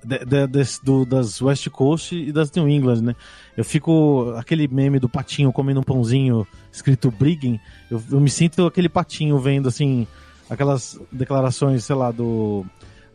De, 0.06 0.20
de, 0.20 0.48
de, 0.48 0.64
do, 0.82 1.04
das 1.04 1.42
West 1.42 1.68
Coast 1.70 2.16
e 2.16 2.32
das 2.32 2.50
New 2.54 2.70
England, 2.70 3.02
né? 3.02 3.16
Eu 3.58 3.66
fico. 3.66 4.34
Aquele 4.38 4.66
meme 4.66 5.00
do 5.00 5.10
patinho 5.10 5.52
comendo 5.52 5.82
um 5.82 5.84
pãozinho 5.84 6.48
escrito 6.72 7.12
Brigging. 7.12 7.60
Eu, 7.92 8.02
eu 8.10 8.22
me 8.22 8.30
sinto 8.30 8.66
aquele 8.66 8.88
patinho 8.88 9.38
vendo, 9.38 9.68
assim. 9.68 10.08
Aquelas 10.50 10.98
declarações, 11.12 11.84
sei 11.84 11.96
lá, 11.98 12.10
do. 12.10 12.66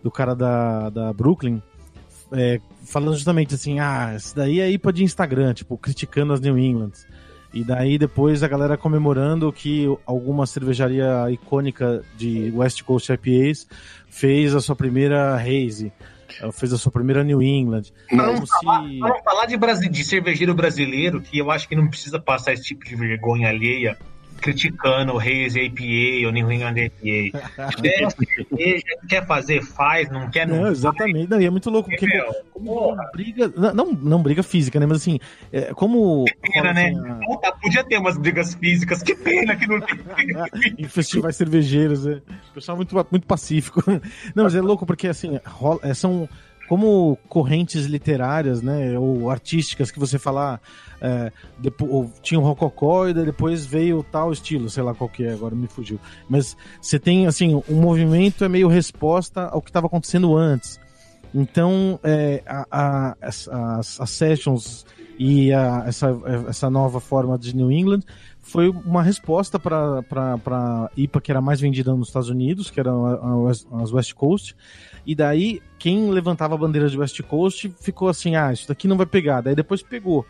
Do 0.03 0.11
cara 0.11 0.35
da, 0.35 0.91
da 0.91 1.13
Brooklyn. 1.15 1.63
É, 2.37 2.61
falando 2.85 3.15
justamente 3.15 3.55
assim, 3.55 3.79
ah, 3.79 4.15
isso 4.17 4.35
daí 4.35 4.61
é 4.61 4.71
IPA 4.71 4.93
de 4.93 5.05
Instagram, 5.05 5.55
tipo, 5.55 5.79
criticando 5.79 6.33
as 6.33 6.41
New 6.41 6.59
Englands. 6.59 7.07
E 7.53 7.63
daí 7.63 7.97
depois 7.97 8.43
a 8.43 8.49
galera 8.49 8.77
comemorando 8.77 9.53
que 9.53 9.87
alguma 10.05 10.45
cervejaria 10.45 11.31
icônica 11.31 12.03
de 12.17 12.51
West 12.53 12.83
Coast 12.83 13.13
IPAs 13.13 13.69
fez 14.09 14.55
a 14.57 14.61
sua 14.61 14.75
primeira 14.75 15.37
haze, 15.37 15.93
fez 16.53 16.73
a 16.73 16.79
sua 16.79 16.91
primeira 16.91 17.23
New 17.23 17.41
England. 17.41 17.85
Vamos, 18.11 18.51
falar, 18.51 18.89
se... 18.89 18.99
vamos 18.99 19.23
falar 19.23 19.47
de, 19.47 19.89
de 19.89 20.05
cervejeiro 20.05 20.53
brasileiro, 20.53 21.21
que 21.21 21.39
eu 21.39 21.49
acho 21.49 21.69
que 21.69 21.77
não 21.77 21.87
precisa 21.87 22.19
passar 22.19 22.55
esse 22.55 22.65
tipo 22.65 22.85
de 22.85 22.97
vergonha 22.97 23.49
alheia 23.49 23.97
criticando 24.41 25.13
o 25.13 25.19
Reis 25.19 25.55
APA 25.55 26.27
ou 26.27 26.33
New 26.33 26.51
England 26.51 26.75
APA. 26.87 27.73
quer, 27.81 28.83
quer 29.09 29.27
fazer, 29.27 29.63
faz, 29.63 30.09
não 30.11 30.31
quer, 30.31 30.47
não. 30.47 30.63
não 30.63 30.69
exatamente. 30.69 31.31
Não, 31.31 31.41
e 31.41 31.47
é 31.47 31.51
muito 31.51 31.71
louco, 31.71 31.91
porque 31.91 32.07
como 32.53 32.97
briga. 33.13 33.53
Não, 33.73 33.93
não 33.93 34.23
briga 34.23 34.43
física, 34.43 34.79
né? 34.79 34.87
Mas 34.87 34.99
assim, 34.99 35.19
é, 35.53 35.73
como. 35.75 36.25
Que 36.25 36.53
pena, 36.53 36.73
né? 36.73 36.89
Assim, 36.89 37.39
a... 37.45 37.53
Podia 37.53 37.85
ter 37.85 37.99
umas 37.99 38.17
brigas 38.17 38.55
físicas, 38.55 39.03
que 39.03 39.15
pena 39.15 39.57
que 39.57 39.67
não 39.67 39.81
tem. 39.81 39.99
em 40.79 40.89
festivais 40.89 41.37
cervejeiros, 41.37 42.05
né? 42.05 42.21
O 42.51 42.55
pessoal 42.55 42.77
muito, 42.77 42.95
muito 43.11 43.27
pacífico. 43.27 43.83
Não, 44.35 44.45
mas 44.45 44.55
é 44.55 44.61
louco 44.61 44.87
porque 44.87 45.09
assim, 45.09 45.39
rola, 45.45 45.81
é, 45.83 45.95
são 45.95 46.29
como 46.69 47.19
correntes 47.29 47.85
literárias, 47.87 48.63
né, 48.63 48.99
ou 48.99 49.31
artísticas 49.31 49.91
que 49.91 49.99
você 49.99 50.19
falar, 50.19 50.61
é, 51.01 51.31
depois, 51.59 52.11
tinha 52.23 52.41
o 52.41 52.43
um 52.43 52.47
rococó 52.47 53.07
e 53.07 53.15
depois 53.15 53.67
veio 53.67 54.03
tal 54.11 54.33
estilo, 54.33 54.71
sei 54.71 54.83
lá 54.83 54.95
qual 54.95 55.09
que 55.09 55.25
é, 55.25 55.33
agora 55.33 55.55
me 55.55 55.67
fugiu. 55.67 56.01
Mas 56.29 56.57
você 56.81 56.99
tem, 56.99 57.27
assim, 57.27 57.63
um 57.69 57.81
movimento 57.81 58.45
é 58.45 58.49
meio 58.49 58.69
resposta 58.69 59.47
ao 59.49 59.61
que 59.61 59.71
estava 59.71 59.87
acontecendo 59.87 60.37
antes. 60.37 60.81
Então, 61.35 61.99
é, 62.03 62.43
a, 62.47 62.67
a, 62.71 63.17
as, 63.21 63.49
as, 63.49 64.11
sessions 64.11 64.87
e 65.19 65.53
a, 65.53 65.85
essa, 65.87 66.17
essa 66.49 66.71
nova 66.71 67.01
forma 67.01 67.37
de 67.37 67.55
New 67.55 67.73
England 67.73 68.03
foi 68.41 68.69
uma 68.69 69.03
resposta 69.03 69.59
para 69.59 70.05
a 70.47 70.91
IPA 70.97 71.21
que 71.21 71.33
era 71.33 71.41
mais 71.41 71.61
vendida 71.61 71.93
nos 71.95 72.09
Estados 72.09 72.29
Unidos, 72.29 72.71
que 72.71 72.79
era 72.79 72.93
as 73.83 73.93
West 73.93 74.15
Coast, 74.15 74.55
e 75.07 75.15
daí, 75.15 75.61
quem 75.79 76.11
levantava 76.11 76.55
a 76.55 76.59
bandeira 76.59 76.89
de 76.89 76.99
West 76.99 77.21
Coast 77.23 77.73
ficou 77.81 78.09
assim: 78.09 78.37
ah, 78.37 78.53
isso 78.53 78.67
daqui 78.67 78.89
não 78.89 78.97
vai 78.97 79.07
pegar. 79.07 79.43
Daí 79.43 79.55
depois 79.55 79.83
pegou. 79.83 80.25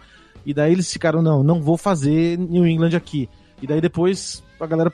E 0.45 0.53
daí 0.53 0.73
eles 0.73 0.93
ficaram: 0.93 1.23
não, 1.23 1.43
não 1.43 1.61
vou 1.61 1.77
fazer 1.77 2.39
New 2.39 2.67
England 2.67 2.97
aqui. 2.97 3.29
E 3.63 3.67
daí 3.67 3.81
depois 3.81 4.43
a 4.61 4.67
galera 4.67 4.93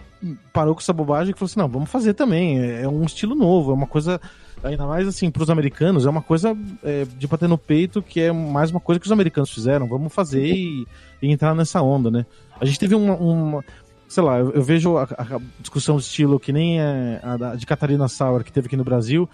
parou 0.53 0.75
com 0.75 0.81
essa 0.81 0.93
bobagem 0.93 1.33
e 1.33 1.39
falou 1.39 1.47
assim: 1.47 1.59
não, 1.59 1.69
vamos 1.69 1.91
fazer 1.91 2.15
também. 2.15 2.61
É, 2.61 2.83
é 2.83 2.89
um 2.89 3.03
estilo 3.05 3.35
novo, 3.35 3.71
é 3.71 3.75
uma 3.75 3.87
coisa. 3.87 4.21
Ainda 4.63 4.85
mais 4.85 5.09
assim, 5.09 5.31
para 5.31 5.43
os 5.43 5.49
americanos, 5.49 6.05
é 6.05 6.11
uma 6.11 6.21
coisa 6.21 6.55
é, 6.85 7.07
de 7.17 7.27
bater 7.27 7.49
no 7.49 7.57
peito 7.57 8.03
que 8.03 8.21
é 8.21 8.31
mais 8.31 8.71
uma 8.71 8.79
coisa 8.79 9.01
que 9.01 9.07
os 9.07 9.13
americanos 9.13 9.51
fizeram. 9.51 9.89
Vamos 9.89 10.13
fazer 10.13 10.45
e, 10.45 10.87
e 11.23 11.33
entrar 11.33 11.55
nessa 11.55 11.81
onda, 11.81 12.11
né? 12.11 12.27
A 12.61 12.67
gente 12.67 12.79
teve 12.79 12.95
uma, 12.95 13.15
uma 13.17 13.65
sei 14.11 14.25
lá, 14.25 14.41
eu, 14.41 14.51
eu 14.51 14.63
vejo 14.63 14.97
a, 14.97 15.05
a, 15.05 15.41
discussão 15.61 15.97
de 15.97 16.03
estilo 16.03 16.41
que 16.41 16.53
nem 16.53 16.81
é 16.81 17.21
a, 17.23 17.53
a 17.53 17.55
de 17.55 17.65
Catarina 17.65 18.09
Sauer 18.09 18.43
que 18.43 18.53
teve 18.53 18.67
aqui 18.67 18.77
no 18.77 18.83
Brasil, 18.83 19.31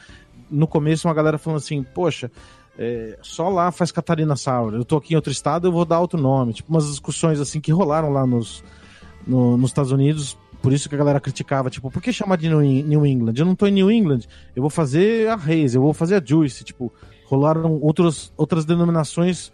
no 0.51 0.67
começo 0.67 1.09
uma 1.09 1.15
galera 1.15 1.39
falando 1.39 1.59
assim, 1.59 1.83
poxa, 1.83 2.31
é, 2.79 3.19
só 3.23 3.49
lá 3.49 3.71
faz 3.71 3.91
Catarina 3.91 4.37
Sauer. 4.37 4.75
Eu 4.75 4.85
tô 4.85 4.97
aqui 4.97 5.15
em 5.15 5.17
outro 5.17 5.33
estado, 5.33 5.67
eu 5.67 5.73
vou 5.73 5.85
dar 5.85 6.01
outro 6.01 6.21
nome. 6.21 6.53
Tipo, 6.53 6.71
umas 6.71 6.87
discussões 6.89 7.41
assim 7.41 7.61
que 7.61 7.73
rolaram 7.73 8.11
lá 8.11 8.27
nos, 8.27 8.63
no, 9.27 9.57
nos 9.57 9.71
Estados 9.71 9.93
Unidos. 9.93 10.37
Por 10.63 10.73
isso 10.73 10.89
que 10.89 10.95
a 10.95 10.99
galera 10.99 11.21
criticava, 11.21 11.71
tipo, 11.71 11.91
por 11.91 12.03
que 12.03 12.13
chamar 12.13 12.37
de 12.37 12.49
New 12.49 13.07
England? 13.07 13.35
Eu 13.37 13.47
não 13.47 13.55
tô 13.55 13.67
em 13.67 13.73
New 13.73 13.91
England, 13.91 14.21
eu 14.55 14.63
vou 14.63 14.71
fazer 14.71 15.29
a 15.29 15.37
Reis, 15.37 15.75
eu 15.75 15.81
vou 15.81 15.95
fazer 15.95 16.17
a 16.17 16.25
Juice. 16.25 16.65
Tipo, 16.65 16.93
rolaram 17.27 17.79
outros, 17.81 18.33
outras 18.37 18.65
denominações 18.65 19.53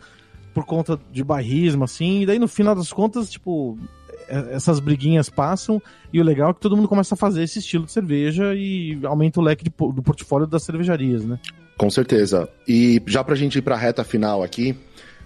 por 0.54 0.64
conta 0.64 0.98
de 1.10 1.22
bairrismo, 1.22 1.84
assim. 1.84 2.22
E 2.22 2.26
daí 2.26 2.38
no 2.38 2.48
final 2.48 2.74
das 2.74 2.92
contas, 2.92 3.30
tipo, 3.30 3.78
essas 4.28 4.80
briguinhas 4.80 5.28
passam 5.28 5.80
e 6.12 6.20
o 6.20 6.24
legal 6.24 6.50
é 6.50 6.54
que 6.54 6.60
todo 6.60 6.76
mundo 6.76 6.88
começa 6.88 7.14
a 7.14 7.16
fazer 7.16 7.42
esse 7.42 7.58
estilo 7.58 7.84
de 7.84 7.92
cerveja 7.92 8.54
e 8.54 8.98
aumenta 9.04 9.40
o 9.40 9.42
leque 9.42 9.64
de, 9.64 9.70
do 9.70 10.02
portfólio 10.02 10.46
das 10.46 10.62
cervejarias, 10.62 11.24
né? 11.24 11.38
Com 11.76 11.90
certeza. 11.90 12.48
E 12.66 13.02
já 13.06 13.24
pra 13.24 13.34
gente 13.34 13.58
ir 13.58 13.62
pra 13.62 13.76
reta 13.76 14.04
final 14.04 14.42
aqui, 14.42 14.76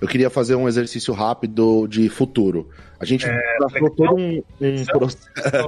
eu 0.00 0.06
queria 0.06 0.30
fazer 0.30 0.54
um 0.54 0.68
exercício 0.68 1.12
rápido 1.14 1.86
de 1.86 2.08
futuro. 2.08 2.68
A 2.98 3.04
gente 3.04 3.26
é, 3.26 3.58
passou 3.58 3.90
todo 3.90 4.14
um, 4.14 4.42
um, 4.60 4.84
processo, 4.84 5.66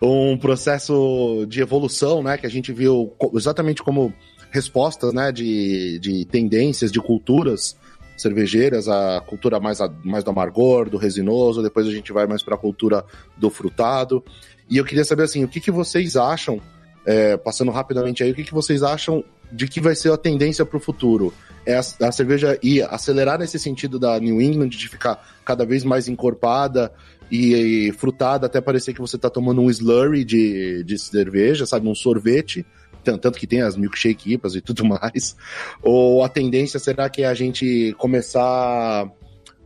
um, 0.00 0.38
processo 0.38 1.46
de 1.48 1.60
evolução, 1.60 2.22
né? 2.22 2.38
Que 2.38 2.46
a 2.46 2.50
gente 2.50 2.72
viu 2.72 3.14
exatamente 3.34 3.82
como 3.82 4.12
respostas, 4.50 5.12
né? 5.12 5.32
De, 5.32 5.98
de 5.98 6.24
tendências, 6.26 6.92
de 6.92 7.00
culturas 7.00 7.76
cervejeiras, 8.16 8.88
a 8.88 9.20
cultura 9.26 9.60
mais, 9.60 9.80
a, 9.80 9.90
mais 10.04 10.24
do 10.24 10.30
amargor, 10.30 10.88
do 10.88 10.96
resinoso, 10.96 11.62
depois 11.62 11.86
a 11.86 11.90
gente 11.90 12.12
vai 12.12 12.26
mais 12.26 12.42
para 12.42 12.54
a 12.54 12.58
cultura 12.58 13.04
do 13.36 13.50
frutado. 13.50 14.24
E 14.68 14.76
eu 14.76 14.84
queria 14.84 15.04
saber 15.04 15.24
assim, 15.24 15.44
o 15.44 15.48
que, 15.48 15.60
que 15.60 15.70
vocês 15.70 16.16
acham, 16.16 16.60
é, 17.04 17.36
passando 17.36 17.70
rapidamente 17.70 18.22
aí, 18.22 18.30
o 18.30 18.34
que, 18.34 18.44
que 18.44 18.54
vocês 18.54 18.82
acham 18.82 19.22
de 19.52 19.68
que 19.68 19.80
vai 19.80 19.94
ser 19.94 20.12
a 20.12 20.16
tendência 20.16 20.64
para 20.64 20.76
o 20.76 20.80
futuro? 20.80 21.32
É 21.64 21.76
a, 21.76 21.80
a, 21.80 22.12
cerveja 22.12 22.58
ir 22.62 22.82
acelerar 22.82 23.38
nesse 23.38 23.58
sentido 23.58 23.98
da 23.98 24.18
New 24.18 24.40
England, 24.40 24.70
de 24.70 24.88
ficar 24.88 25.24
cada 25.44 25.64
vez 25.64 25.84
mais 25.84 26.08
encorpada 26.08 26.92
e, 27.30 27.88
e 27.88 27.92
frutada 27.92 28.46
até 28.46 28.60
parecer 28.60 28.94
que 28.94 29.00
você 29.00 29.18
tá 29.18 29.28
tomando 29.28 29.60
um 29.60 29.70
slurry 29.70 30.24
de, 30.24 30.82
de 30.84 30.98
cerveja, 30.98 31.66
sabe? 31.66 31.88
Um 31.88 31.94
sorvete. 31.94 32.64
Tanto 33.12 33.38
que 33.38 33.46
tem 33.46 33.62
as 33.62 33.76
milkshake 33.76 34.34
IPAs 34.34 34.54
e 34.54 34.60
tudo 34.60 34.84
mais. 34.86 35.36
Ou 35.82 36.24
a 36.24 36.28
tendência 36.28 36.78
será 36.78 37.08
que 37.08 37.24
a 37.24 37.34
gente 37.34 37.94
começar 37.98 39.10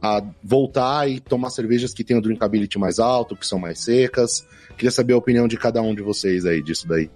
a 0.03 0.23
voltar 0.43 1.09
e 1.09 1.21
tomar 1.21 1.51
cervejas 1.51 1.93
que 1.93 2.03
tenham 2.03 2.23
drinkability 2.23 2.79
mais 2.79 2.99
alto, 2.99 3.37
que 3.37 3.47
são 3.47 3.59
mais 3.59 3.81
secas. 3.81 4.47
Queria 4.77 4.91
saber 4.91 5.13
a 5.13 5.19
opinião 5.19 5.47
de 5.47 5.57
cada 5.57 5.83
um 5.83 5.95
de 5.95 6.03
vocês 6.03 6.47
aí 6.47 6.63
disso 6.63 6.89
daí. 6.89 7.11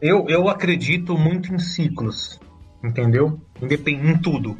Eu, 0.00 0.26
eu 0.28 0.48
acredito 0.48 1.16
muito 1.16 1.54
em 1.54 1.58
ciclos, 1.58 2.38
entendeu? 2.82 3.40
Independ 3.62 4.10
em 4.10 4.18
tudo. 4.18 4.58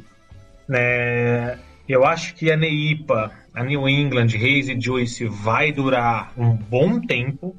É, 0.71 1.59
eu 1.87 2.07
acho 2.07 2.35
que 2.35 2.51
a 2.51 2.57
NEIPA, 2.57 3.31
a 3.53 3.63
New 3.63 3.87
England 3.87 4.29
Haze 4.29 4.81
Juice 4.81 5.27
vai 5.27 5.71
durar 5.71 6.33
um 6.39 6.57
bom 6.57 6.99
tempo. 6.99 7.55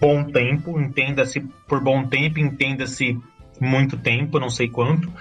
Bom 0.00 0.24
tempo, 0.24 0.80
entenda-se 0.80 1.40
por 1.66 1.80
bom 1.80 2.06
tempo, 2.06 2.38
entenda-se 2.38 3.18
muito 3.60 3.96
tempo, 3.96 4.38
não 4.38 4.50
sei 4.50 4.68
quanto. 4.68 5.12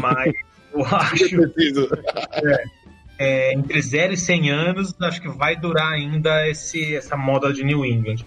Mas 0.00 0.32
eu 0.72 0.84
acho. 0.94 1.42
é, 2.42 2.64
é, 3.18 3.54
entre 3.54 3.80
0 3.80 4.14
e 4.14 4.16
100 4.16 4.50
anos, 4.50 4.94
acho 5.00 5.20
que 5.20 5.28
vai 5.28 5.56
durar 5.56 5.92
ainda 5.92 6.48
esse, 6.48 6.96
essa 6.96 7.16
moda 7.16 7.52
de 7.52 7.64
New 7.64 7.84
England. 7.84 8.24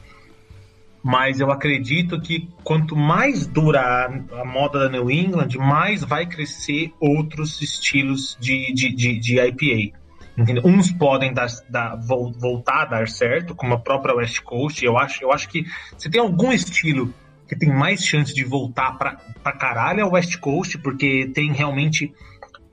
Mas 1.04 1.40
eu 1.40 1.52
acredito 1.52 2.20
que 2.20 2.50
quanto 2.64 2.96
mais 2.96 3.46
durar 3.48 4.12
a 4.34 4.46
moda 4.46 4.80
da 4.80 4.90
New 4.90 5.10
England, 5.10 5.50
mais 5.58 6.04
vai 6.04 6.26
crescer 6.26 6.92
outros 7.00 7.62
estilos 7.62 8.38
de, 8.40 8.74
de, 8.74 8.94
de, 8.94 9.20
de 9.20 9.40
IPA. 9.40 9.98
Entendeu? 10.38 10.64
Uns 10.66 10.92
podem 10.92 11.34
dar, 11.34 11.48
dar, 11.68 11.96
voltar 11.96 12.84
a 12.84 12.86
dar 12.86 13.08
certo, 13.08 13.56
como 13.56 13.74
a 13.74 13.80
própria 13.80 14.16
West 14.16 14.42
Coast. 14.42 14.86
Eu 14.86 14.96
acho, 14.98 15.24
eu 15.24 15.32
acho 15.32 15.50
que 15.50 15.66
se 15.98 16.10
tem 16.10 16.22
algum 16.22 16.52
estilo 16.52 17.12
que 17.48 17.56
tem 17.56 17.70
mais 17.70 18.04
chance 18.04 18.34
de 18.34 18.44
voltar 18.44 18.98
pra, 18.98 19.18
caralho 19.54 20.02
é 20.02 20.06
o 20.06 20.12
West 20.12 20.38
Coast, 20.38 20.78
porque 20.78 21.32
tem 21.34 21.52
realmente 21.52 22.14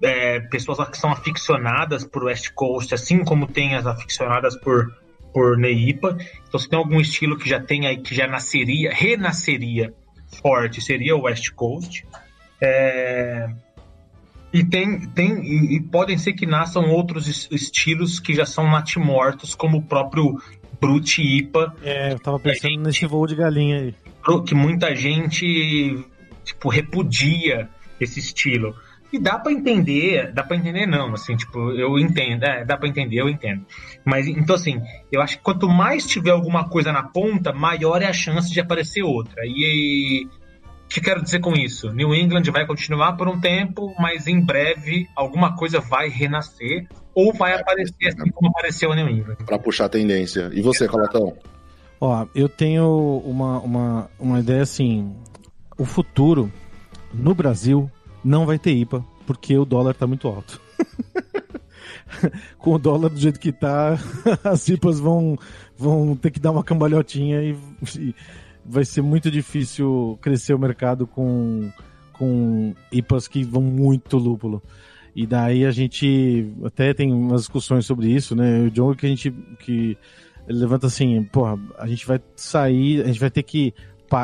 é, 0.02 0.40
pessoas 0.40 0.86
que 0.90 0.98
são 0.98 1.10
aficionadas 1.10 2.04
por 2.04 2.24
West 2.24 2.50
Coast, 2.54 2.92
assim 2.92 3.24
como 3.24 3.46
tem 3.46 3.74
as 3.74 3.86
aficionadas 3.86 4.56
por, 4.56 4.92
por 5.32 5.56
Neipa. 5.56 6.18
Então, 6.46 6.60
se 6.60 6.68
tem 6.68 6.78
algum 6.78 7.00
estilo 7.00 7.38
que 7.38 7.48
já 7.48 7.60
tem 7.60 7.86
aí, 7.86 7.96
que 7.96 8.14
já 8.14 8.26
nasceria, 8.26 8.92
renasceria 8.92 9.94
forte, 10.42 10.82
seria 10.82 11.16
o 11.16 11.22
West 11.22 11.50
Coast. 11.52 12.04
É, 12.60 13.48
e 14.54 14.62
tem, 14.62 15.00
tem 15.00 15.42
e, 15.42 15.76
e, 15.76 15.80
podem 15.80 16.16
ser 16.16 16.32
que 16.32 16.46
nasçam 16.46 16.88
outros 16.88 17.48
estilos 17.50 18.20
que 18.20 18.32
já 18.32 18.46
são 18.46 18.70
natimortos, 18.70 19.52
como 19.52 19.78
o 19.78 19.82
próprio 19.82 20.40
Brute 20.80 21.20
IPA. 21.20 21.74
É, 21.82 22.12
eu 22.12 22.20
tava 22.20 22.38
pensando 22.38 22.76
nesse 22.84 23.04
voo 23.04 23.26
de 23.26 23.34
galinha 23.34 23.80
aí. 23.80 23.94
Que 24.46 24.54
muita 24.54 24.94
gente 24.94 25.98
tipo 26.44 26.68
repudia 26.68 27.68
esse 28.00 28.20
estilo. 28.20 28.76
E 29.12 29.18
dá 29.18 29.38
para 29.40 29.50
entender, 29.50 30.32
dá 30.32 30.44
para 30.44 30.56
entender 30.56 30.86
não, 30.86 31.14
assim, 31.14 31.36
tipo, 31.36 31.70
eu 31.72 31.98
entendo, 31.98 32.44
é, 32.44 32.64
dá 32.64 32.76
para 32.76 32.88
entender, 32.88 33.20
eu 33.20 33.28
entendo. 33.28 33.64
Mas 34.04 34.28
então 34.28 34.54
assim, 34.54 34.80
eu 35.10 35.20
acho 35.20 35.36
que 35.36 35.42
quanto 35.42 35.68
mais 35.68 36.06
tiver 36.06 36.30
alguma 36.30 36.68
coisa 36.68 36.92
na 36.92 37.02
ponta, 37.02 37.52
maior 37.52 38.02
é 38.02 38.06
a 38.06 38.12
chance 38.12 38.52
de 38.52 38.60
aparecer 38.60 39.02
outra. 39.02 39.42
E 39.44 40.28
o 40.84 40.88
que 40.88 41.00
quero 41.00 41.22
dizer 41.22 41.40
com 41.40 41.52
isso? 41.54 41.90
New 41.90 42.14
England 42.14 42.44
vai 42.52 42.66
continuar 42.66 43.14
por 43.14 43.28
um 43.28 43.40
tempo, 43.40 43.94
mas 43.98 44.26
em 44.26 44.40
breve 44.40 45.08
alguma 45.16 45.56
coisa 45.56 45.80
vai 45.80 46.08
renascer 46.08 46.86
ou 47.14 47.32
vai 47.32 47.58
aparecer 47.58 48.08
assim 48.08 48.30
como 48.30 48.48
apareceu 48.50 48.92
a 48.92 48.96
New 48.96 49.08
England. 49.08 49.36
Para 49.46 49.58
puxar 49.58 49.86
a 49.86 49.88
tendência. 49.88 50.50
E 50.52 50.62
você, 50.62 50.86
Calatão? 50.86 51.36
Ó, 52.00 52.26
eu 52.34 52.48
tenho 52.48 53.22
uma, 53.24 53.58
uma, 53.60 54.10
uma 54.18 54.40
ideia 54.40 54.62
assim, 54.62 55.14
o 55.78 55.84
futuro 55.84 56.52
no 57.12 57.34
Brasil 57.34 57.90
não 58.22 58.46
vai 58.46 58.58
ter 58.58 58.72
IPA, 58.72 59.04
porque 59.26 59.56
o 59.56 59.64
dólar 59.64 59.94
tá 59.94 60.06
muito 60.06 60.28
alto. 60.28 60.60
Com 62.58 62.74
o 62.74 62.78
dólar 62.78 63.10
do 63.10 63.18
jeito 63.18 63.40
que 63.40 63.52
tá, 63.52 63.98
as 64.44 64.68
IPAs 64.68 65.00
vão, 65.00 65.38
vão 65.76 66.16
ter 66.16 66.30
que 66.30 66.40
dar 66.40 66.50
uma 66.50 66.64
cambalhotinha 66.64 67.42
e, 67.42 67.56
e 67.98 68.14
vai 68.64 68.84
ser 68.84 69.02
muito 69.02 69.30
difícil 69.30 70.18
crescer 70.20 70.54
o 70.54 70.58
mercado 70.58 71.06
com, 71.06 71.70
com 72.12 72.74
IPAs 72.90 73.28
que 73.28 73.44
vão 73.44 73.62
muito 73.62 74.16
lúpulo. 74.16 74.62
E 75.14 75.26
daí 75.26 75.64
a 75.64 75.70
gente 75.70 76.52
até 76.64 76.92
tem 76.92 77.12
umas 77.12 77.42
discussões 77.42 77.86
sobre 77.86 78.08
isso, 78.08 78.34
né? 78.34 78.62
O 78.62 78.70
John 78.70 78.94
que 78.94 79.06
a 79.06 79.08
gente 79.08 79.30
que 79.60 79.96
levanta 80.46 80.86
assim, 80.88 81.22
porra, 81.24 81.58
a 81.78 81.86
gente 81.86 82.06
vai 82.06 82.20
sair, 82.34 83.02
a 83.02 83.06
gente 83.06 83.20
vai 83.20 83.30
ter 83.30 83.42
que 83.42 83.72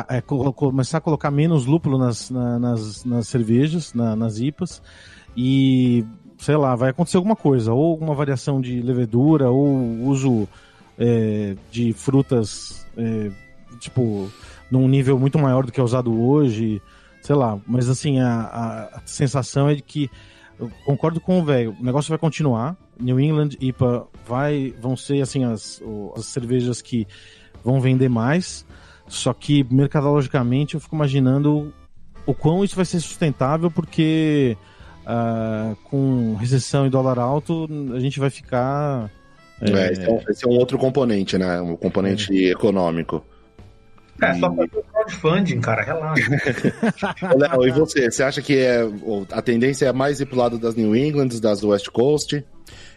é, 0.09 0.21
começar 0.21 0.97
a 0.97 1.01
colocar 1.01 1.31
menos 1.31 1.65
lúpulo 1.65 1.97
nas, 1.97 2.29
na, 2.29 2.59
nas, 2.59 3.03
nas 3.05 3.27
cervejas, 3.27 3.93
na, 3.93 4.15
nas 4.15 4.39
IPAs, 4.39 4.81
e 5.35 6.05
sei 6.37 6.55
lá, 6.55 6.75
vai 6.75 6.89
acontecer 6.89 7.17
alguma 7.17 7.35
coisa, 7.35 7.73
ou 7.73 7.91
alguma 7.91 8.15
variação 8.15 8.61
de 8.61 8.81
levedura, 8.81 9.49
ou 9.49 9.77
uso 10.03 10.47
é, 10.97 11.55
de 11.71 11.93
frutas, 11.93 12.85
é, 12.97 13.31
tipo, 13.79 14.29
num 14.69 14.87
nível 14.87 15.17
muito 15.19 15.37
maior 15.37 15.65
do 15.65 15.71
que 15.71 15.79
é 15.79 15.83
usado 15.83 16.19
hoje, 16.21 16.81
sei 17.21 17.35
lá, 17.35 17.59
mas 17.67 17.89
assim, 17.89 18.19
a, 18.19 18.89
a 18.93 19.01
sensação 19.05 19.69
é 19.69 19.75
de 19.75 19.81
que 19.81 20.09
eu 20.59 20.71
concordo 20.85 21.19
com 21.19 21.39
o 21.39 21.43
velho, 21.43 21.75
o 21.79 21.83
negócio 21.83 22.09
vai 22.09 22.17
continuar, 22.17 22.75
New 22.99 23.19
England 23.19 23.49
IPA 23.59 24.07
vai, 24.27 24.73
vão 24.79 24.95
ser 24.95 25.21
assim 25.21 25.43
as, 25.43 25.81
as 26.15 26.25
cervejas 26.25 26.81
que 26.81 27.07
vão 27.63 27.81
vender 27.81 28.09
mais, 28.09 28.65
só 29.07 29.33
que 29.33 29.65
mercadologicamente 29.71 30.75
eu 30.75 30.79
fico 30.79 30.95
imaginando 30.95 31.73
o 32.25 32.33
quão 32.33 32.63
isso 32.63 32.75
vai 32.75 32.85
ser 32.85 32.99
sustentável, 32.99 33.69
porque 33.71 34.55
uh, 35.01 35.75
com 35.83 36.35
recessão 36.35 36.85
e 36.85 36.89
dólar 36.89 37.19
alto 37.19 37.67
a 37.93 37.99
gente 37.99 38.19
vai 38.19 38.29
ficar. 38.29 39.09
É, 39.59 39.71
é... 39.71 39.91
Esse, 39.91 40.03
é 40.03 40.09
um, 40.09 40.21
esse, 40.29 40.45
é 40.45 40.49
um, 40.49 40.57
outro 40.57 40.77
componente, 40.77 41.37
né? 41.37 41.61
Um 41.61 41.75
componente 41.75 42.31
é. 42.31 42.51
econômico. 42.51 43.23
É, 44.21 44.33
só 44.35 44.53
fazer 44.53 44.77
o 44.77 44.83
crowdfunding, 44.83 45.61
cara, 45.61 45.83
relaxa. 45.83 46.29
Léo, 47.35 47.67
e 47.67 47.71
você? 47.71 48.11
Você 48.11 48.23
acha 48.23 48.41
que 48.41 48.57
é, 48.57 48.87
a 49.31 49.41
tendência 49.41 49.87
é 49.87 49.93
mais 49.93 50.21
ir 50.21 50.27
pro 50.27 50.37
lado 50.37 50.59
das 50.59 50.75
New 50.75 50.95
Englands, 50.95 51.39
das 51.39 51.63
West 51.63 51.89
Coast? 51.89 52.43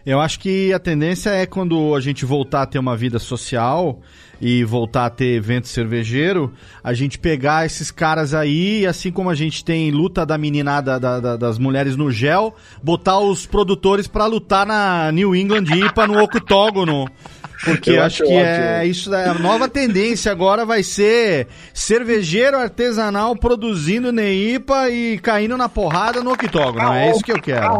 Eu 0.05 0.21
acho 0.21 0.39
que 0.39 0.71
a 0.71 0.77
tendência 0.77 1.31
é 1.31 1.47
quando 1.47 1.95
a 1.95 1.99
gente 1.99 2.25
voltar 2.25 2.61
a 2.61 2.65
ter 2.67 2.77
uma 2.77 2.95
vida 2.95 3.17
social 3.17 4.01
e 4.39 4.63
voltar 4.63 5.07
a 5.07 5.09
ter 5.09 5.35
evento 5.35 5.67
cervejeiro, 5.67 6.53
a 6.83 6.93
gente 6.93 7.17
pegar 7.17 7.65
esses 7.65 7.89
caras 7.89 8.33
aí, 8.33 8.85
assim 8.85 9.11
como 9.11 9.31
a 9.31 9.35
gente 9.35 9.65
tem 9.65 9.89
luta 9.89 10.23
da 10.23 10.37
meninada 10.37 10.99
da, 10.99 11.19
da, 11.19 11.37
das 11.37 11.57
mulheres 11.57 11.95
no 11.95 12.11
gel, 12.11 12.53
botar 12.83 13.17
os 13.17 13.47
produtores 13.47 14.07
para 14.07 14.27
lutar 14.27 14.65
na 14.65 15.11
New 15.11 15.35
England 15.35 15.65
IPA 15.75 16.05
no 16.05 16.21
octógono 16.21 17.07
porque 17.63 17.91
eu 17.91 18.03
acho 18.03 18.23
que 18.23 18.23
ótimo. 18.23 18.39
é 18.39 18.87
isso, 18.87 19.13
é 19.13 19.29
a 19.29 19.33
nova 19.33 19.67
tendência 19.67 20.31
agora 20.31 20.65
vai 20.65 20.83
ser 20.83 21.47
cervejeiro 21.73 22.57
artesanal 22.57 23.35
produzindo 23.35 24.11
Neipa 24.11 24.89
e 24.89 25.17
caindo 25.19 25.57
na 25.57 25.69
porrada 25.69 26.21
no 26.21 26.31
octógono. 26.31 26.93
É 26.93 27.11
isso 27.11 27.21
que 27.21 27.31
eu 27.31 27.41
quero. 27.41 27.77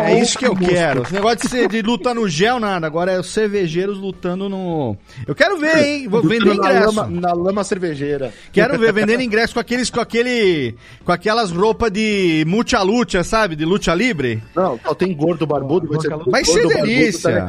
É 0.00 0.20
isso 0.20 0.38
que 0.38 0.46
eu 0.46 0.54
quero. 0.54 1.02
Esse 1.02 1.14
negócio 1.14 1.38
de, 1.38 1.48
ser, 1.48 1.68
de 1.68 1.82
lutar 1.82 2.14
no 2.14 2.28
gel, 2.28 2.60
nada. 2.60 2.86
Agora 2.86 3.12
é 3.12 3.20
os 3.20 3.30
cervejeiros 3.30 3.98
lutando 3.98 4.48
no. 4.48 4.96
Eu 5.26 5.34
quero 5.34 5.58
ver, 5.58 5.78
hein? 5.78 6.08
Vou 6.08 6.22
vender 6.22 6.54
ingresso. 6.54 6.92
Na 6.92 7.02
lama, 7.02 7.20
na 7.20 7.32
lama 7.32 7.64
cervejeira. 7.64 8.32
Quero 8.52 8.78
ver, 8.78 8.92
vendendo 8.92 9.22
ingresso 9.22 9.54
com 9.54 9.60
aqueles, 9.60 9.90
com 9.90 10.00
aquele. 10.00 10.74
Com 11.04 11.12
aquelas 11.12 11.50
roupas 11.50 11.90
de 11.90 12.44
lucha, 12.84 13.22
sabe? 13.24 13.56
De 13.56 13.64
lucha 13.64 13.94
libre. 13.94 14.42
Não, 14.54 14.78
só 14.84 14.94
tem 14.94 15.14
gordo 15.14 15.46
barbudo. 15.46 15.88
Vai 15.88 16.00
ser, 16.00 16.16
vai 16.30 16.44
ser 16.44 16.68
delícia. 16.68 17.48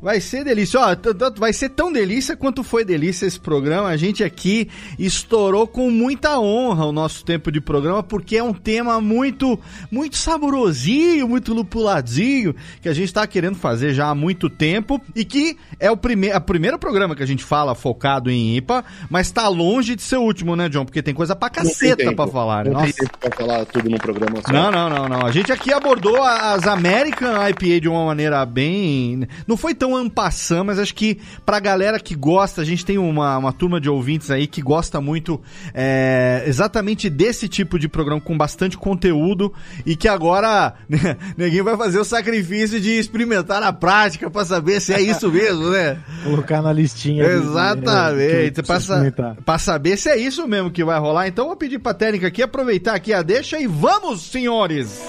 Vai 0.00 0.20
ser 0.20 0.44
delícia 0.44 0.63
delícia. 0.64 0.80
Ó, 0.80 1.30
vai 1.36 1.52
ser 1.52 1.68
tão 1.70 1.92
delícia 1.92 2.36
quanto 2.36 2.64
foi 2.64 2.84
delícia 2.84 3.26
esse 3.26 3.38
programa. 3.38 3.88
A 3.88 3.96
gente 3.96 4.24
aqui 4.24 4.68
estourou 4.98 5.66
com 5.66 5.90
muita 5.90 6.38
honra 6.38 6.86
o 6.86 6.92
nosso 6.92 7.24
tempo 7.24 7.52
de 7.52 7.60
programa, 7.60 8.02
porque 8.02 8.36
é 8.36 8.42
um 8.42 8.52
tema 8.52 9.00
muito, 9.00 9.58
muito 9.90 10.16
saborosinho, 10.16 11.28
muito 11.28 11.52
lupuladinho, 11.52 12.54
que 12.80 12.88
a 12.88 12.94
gente 12.94 13.06
está 13.06 13.26
querendo 13.26 13.56
fazer 13.56 13.94
já 13.94 14.08
há 14.08 14.14
muito 14.14 14.48
tempo 14.48 15.00
e 15.14 15.24
que 15.24 15.56
é 15.78 15.90
o 15.90 15.96
primeiro, 15.96 16.36
a 16.36 16.40
primeiro 16.40 16.78
programa 16.78 17.14
que 17.14 17.22
a 17.22 17.26
gente 17.26 17.44
fala 17.44 17.74
focado 17.74 18.30
em 18.30 18.56
IPA, 18.56 18.84
mas 19.10 19.26
está 19.26 19.48
longe 19.48 19.94
de 19.94 20.02
ser 20.02 20.16
o 20.16 20.22
último, 20.22 20.56
né, 20.56 20.68
John? 20.68 20.84
Porque 20.84 21.02
tem 21.02 21.14
coisa 21.14 21.36
pra 21.36 21.50
caceta 21.50 22.12
pra 22.14 22.26
falar. 22.26 22.64
Né? 22.64 22.70
Não 22.70 22.80
Nossa. 22.80 22.92
tem 22.92 23.06
tempo 23.06 23.18
pra 23.18 23.36
falar 23.36 23.64
tudo 23.66 23.90
num 23.90 23.98
programa 23.98 24.36
só. 24.46 24.52
Não, 24.52 24.70
não, 24.70 24.88
não, 24.88 25.08
não. 25.08 25.26
A 25.26 25.30
gente 25.30 25.52
aqui 25.52 25.72
abordou 25.72 26.22
as 26.22 26.66
American 26.66 27.34
IPA 27.48 27.80
de 27.80 27.88
uma 27.88 28.04
maneira 28.06 28.44
bem. 28.46 29.26
Não 29.46 29.56
foi 29.56 29.74
tão 29.74 29.94
ampassando 29.96 30.53
mas 30.62 30.78
acho 30.78 30.94
que 30.94 31.18
pra 31.44 31.58
galera 31.58 31.98
que 31.98 32.14
gosta, 32.14 32.60
a 32.60 32.64
gente 32.64 32.84
tem 32.84 32.98
uma, 32.98 33.38
uma 33.38 33.52
turma 33.52 33.80
de 33.80 33.88
ouvintes 33.88 34.30
aí 34.30 34.46
que 34.46 34.62
gosta 34.62 35.00
muito 35.00 35.40
é, 35.72 36.44
exatamente 36.46 37.08
desse 37.08 37.48
tipo 37.48 37.78
de 37.78 37.88
programa 37.88 38.20
com 38.20 38.36
bastante 38.36 38.76
conteúdo 38.76 39.52
e 39.84 39.96
que 39.96 40.06
agora 40.06 40.74
né, 40.88 41.16
ninguém 41.36 41.62
vai 41.62 41.76
fazer 41.76 41.98
o 41.98 42.04
sacrifício 42.04 42.80
de 42.80 42.90
experimentar 42.90 43.60
na 43.60 43.72
prática 43.72 44.30
pra 44.30 44.44
saber 44.44 44.80
se 44.80 44.92
é 44.92 45.00
isso 45.00 45.30
mesmo, 45.30 45.70
né? 45.70 45.98
Colocar 46.22 46.62
na 46.62 46.72
listinha. 46.72 47.24
Exatamente, 47.24 48.62
pra, 48.62 48.80
sa 48.80 49.36
pra 49.44 49.58
saber 49.58 49.96
se 49.96 50.08
é 50.08 50.16
isso 50.16 50.46
mesmo 50.46 50.70
que 50.70 50.84
vai 50.84 50.98
rolar. 50.98 51.26
Então 51.26 51.46
vou 51.46 51.56
pedir 51.56 51.78
pra 51.78 51.94
técnica 51.94 52.28
aqui 52.28 52.42
aproveitar 52.42 52.94
aqui 52.94 53.12
a 53.12 53.22
deixa 53.22 53.58
e 53.58 53.66
vamos, 53.66 54.22
senhores! 54.22 55.00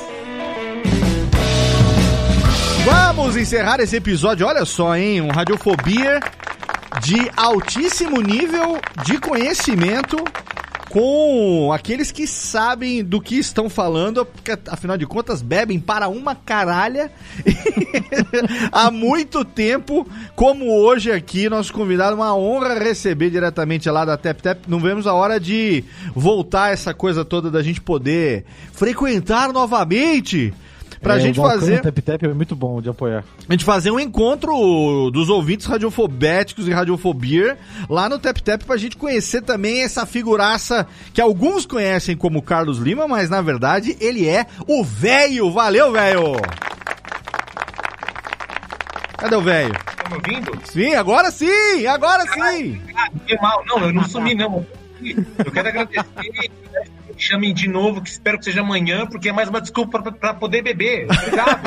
Vamos 2.86 3.36
encerrar 3.36 3.80
esse 3.80 3.96
episódio. 3.96 4.46
Olha 4.46 4.64
só, 4.64 4.96
hein? 4.96 5.20
Um 5.20 5.32
Radiofobia 5.32 6.20
de 7.02 7.32
altíssimo 7.36 8.22
nível 8.22 8.80
de 9.04 9.20
conhecimento 9.20 10.24
com 10.88 11.74
aqueles 11.74 12.12
que 12.12 12.28
sabem 12.28 13.04
do 13.04 13.20
que 13.20 13.40
estão 13.40 13.72
falando, 13.72 14.24
porque 14.24 14.58
afinal 14.68 14.96
de 14.98 15.08
contas 15.08 15.42
bebem 15.42 15.80
para 15.80 16.08
uma 16.08 16.36
caralha 16.36 17.12
há 18.72 18.92
muito 18.92 19.44
tempo, 19.44 20.08
como 20.36 20.72
hoje 20.72 21.12
aqui, 21.12 21.50
nosso 21.50 21.74
convidado, 21.74 22.16
uma 22.16 22.36
honra 22.38 22.78
receber 22.78 23.32
diretamente 23.32 23.90
lá 23.90 24.06
da 24.06 24.16
Tap 24.16 24.40
Tap. 24.40 24.60
Não 24.68 24.80
vemos 24.80 25.08
a 25.08 25.14
hora 25.14 25.40
de 25.40 25.84
voltar 26.14 26.72
essa 26.72 26.94
coisa 26.94 27.26
toda 27.26 27.50
da 27.50 27.64
gente 27.64 27.82
poder 27.82 28.46
frequentar 28.72 29.52
novamente 29.52 30.54
pra 31.06 31.18
é, 31.18 31.20
gente 31.20 31.40
o 31.40 31.44
fazer. 31.44 31.82
Tap 31.82 32.00
Tap 32.00 32.24
é 32.24 32.34
muito 32.34 32.56
bom 32.56 32.82
de 32.82 32.90
apoiar. 32.90 33.24
A 33.48 33.54
gente 33.54 33.64
fazer 33.64 33.92
um 33.92 34.00
encontro 34.00 35.12
dos 35.12 35.30
ouvintes 35.30 35.68
radiofobéticos 35.68 36.68
e 36.68 36.72
radiofobia 36.72 37.60
lá 37.88 38.10
no 38.10 38.18
Tap 38.18 38.40
Tap 38.40 38.64
pra 38.64 38.76
gente 38.76 38.98
conhecer 38.98 39.44
também 39.44 39.84
essa 39.84 40.04
figuraça 40.08 40.88
que 41.14 41.22
alguns 41.22 41.68
conhecem 41.68 42.18
como 42.18 42.42
Carlos 42.42 42.80
Lima, 42.80 43.08
mas 43.08 43.30
na 43.30 43.40
verdade 43.40 43.96
ele 44.00 44.28
é 44.28 44.48
o 44.68 44.84
velho. 44.84 45.52
Valeu, 45.52 45.92
velho! 45.92 46.42
Cadê 49.18 49.36
o 49.36 49.42
velho? 49.42 49.74
Tá 49.74 50.10
me 50.10 50.16
ouvindo? 50.16 50.60
Sim, 50.66 50.96
agora 50.96 51.30
sim! 51.30 51.86
Agora 51.86 52.24
sim! 52.24 52.82
Ah, 52.96 53.10
que 53.28 53.36
mal. 53.40 53.64
Não, 53.68 53.80
eu 53.80 53.94
não 53.94 54.04
sumi, 54.06 54.34
não. 54.34 54.66
Eu 55.04 55.52
quero 55.52 55.68
agradecer. 55.70 56.06
Chamem 57.18 57.54
de 57.54 57.68
novo, 57.68 58.02
que 58.02 58.10
espero 58.10 58.38
que 58.38 58.46
seja 58.46 58.62
amanhã, 58.62 59.06
porque 59.06 59.30
é 59.30 59.32
mais 59.34 59.50
uma 59.50 59.62
desculpa 59.62 60.02
para 60.02 60.34
poder 60.34 60.62
beber. 60.62 61.08
Obrigado. 61.10 61.62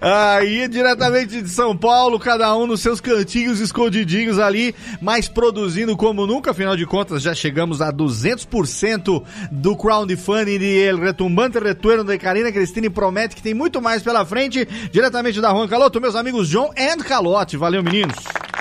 Aí, 0.00 0.68
diretamente 0.68 1.40
de 1.40 1.48
São 1.48 1.76
Paulo, 1.76 2.18
cada 2.18 2.54
um 2.56 2.66
nos 2.66 2.80
seus 2.80 3.00
cantinhos 3.00 3.60
escondidinhos 3.60 4.38
ali, 4.38 4.74
mas 5.00 5.28
produzindo 5.28 5.96
como 5.96 6.26
nunca, 6.26 6.50
afinal 6.50 6.76
de 6.76 6.84
contas, 6.84 7.22
já 7.22 7.34
chegamos 7.34 7.80
a 7.80 7.92
200% 7.92 9.22
do 9.50 9.76
crowdfunding 9.76 10.58
de 10.58 10.78
El 10.82 10.98
Retumbante 10.98 11.58
Retorno 11.58 12.04
de 12.04 12.18
Karina 12.18 12.52
Cristine 12.52 12.90
promete 12.90 13.36
que 13.36 13.42
tem 13.42 13.54
muito 13.54 13.80
mais 13.80 14.02
pela 14.02 14.24
frente, 14.24 14.66
diretamente 14.90 15.40
da 15.40 15.50
Juan 15.50 15.68
Caloto, 15.68 16.00
meus 16.00 16.14
amigos 16.14 16.48
John 16.48 16.70
and 16.78 17.02
Calote. 17.04 17.56
Valeu, 17.56 17.82
meninos. 17.82 18.16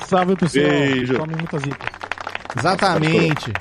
Salve, 0.07 0.35
pessoal. 0.35 0.67
Beijo. 0.67 1.15
Tome 1.15 1.35
muita 1.35 1.59
zica. 1.59 1.85
Exatamente. 2.57 3.53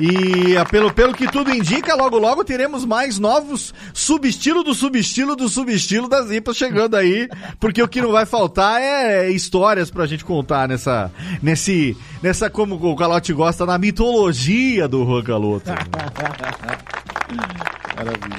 E 0.00 0.56
ah, 0.56 0.64
pelo, 0.64 0.92
pelo 0.92 1.14
que 1.14 1.30
tudo 1.30 1.52
indica, 1.52 1.94
logo 1.94 2.18
logo 2.18 2.44
teremos 2.44 2.84
mais 2.84 3.18
novos 3.18 3.72
subestilo 3.92 4.64
do 4.64 4.74
subestilo 4.74 5.36
do 5.36 5.48
subestilo 5.48 6.08
das 6.08 6.30
IPAs 6.30 6.56
chegando 6.56 6.96
aí, 6.96 7.28
porque 7.60 7.82
o 7.82 7.88
que 7.88 8.02
não 8.02 8.10
vai 8.10 8.26
faltar 8.26 8.80
é 8.80 9.30
histórias 9.30 9.90
pra 9.90 10.06
gente 10.06 10.24
contar 10.24 10.68
nessa, 10.68 11.10
nesse, 11.40 11.96
nessa 12.22 12.50
como 12.50 12.74
o 12.74 12.96
Calote 12.96 13.32
gosta, 13.32 13.64
na 13.64 13.78
mitologia 13.78 14.88
do 14.88 15.04
Juan 15.04 15.22
Caloto. 15.22 15.70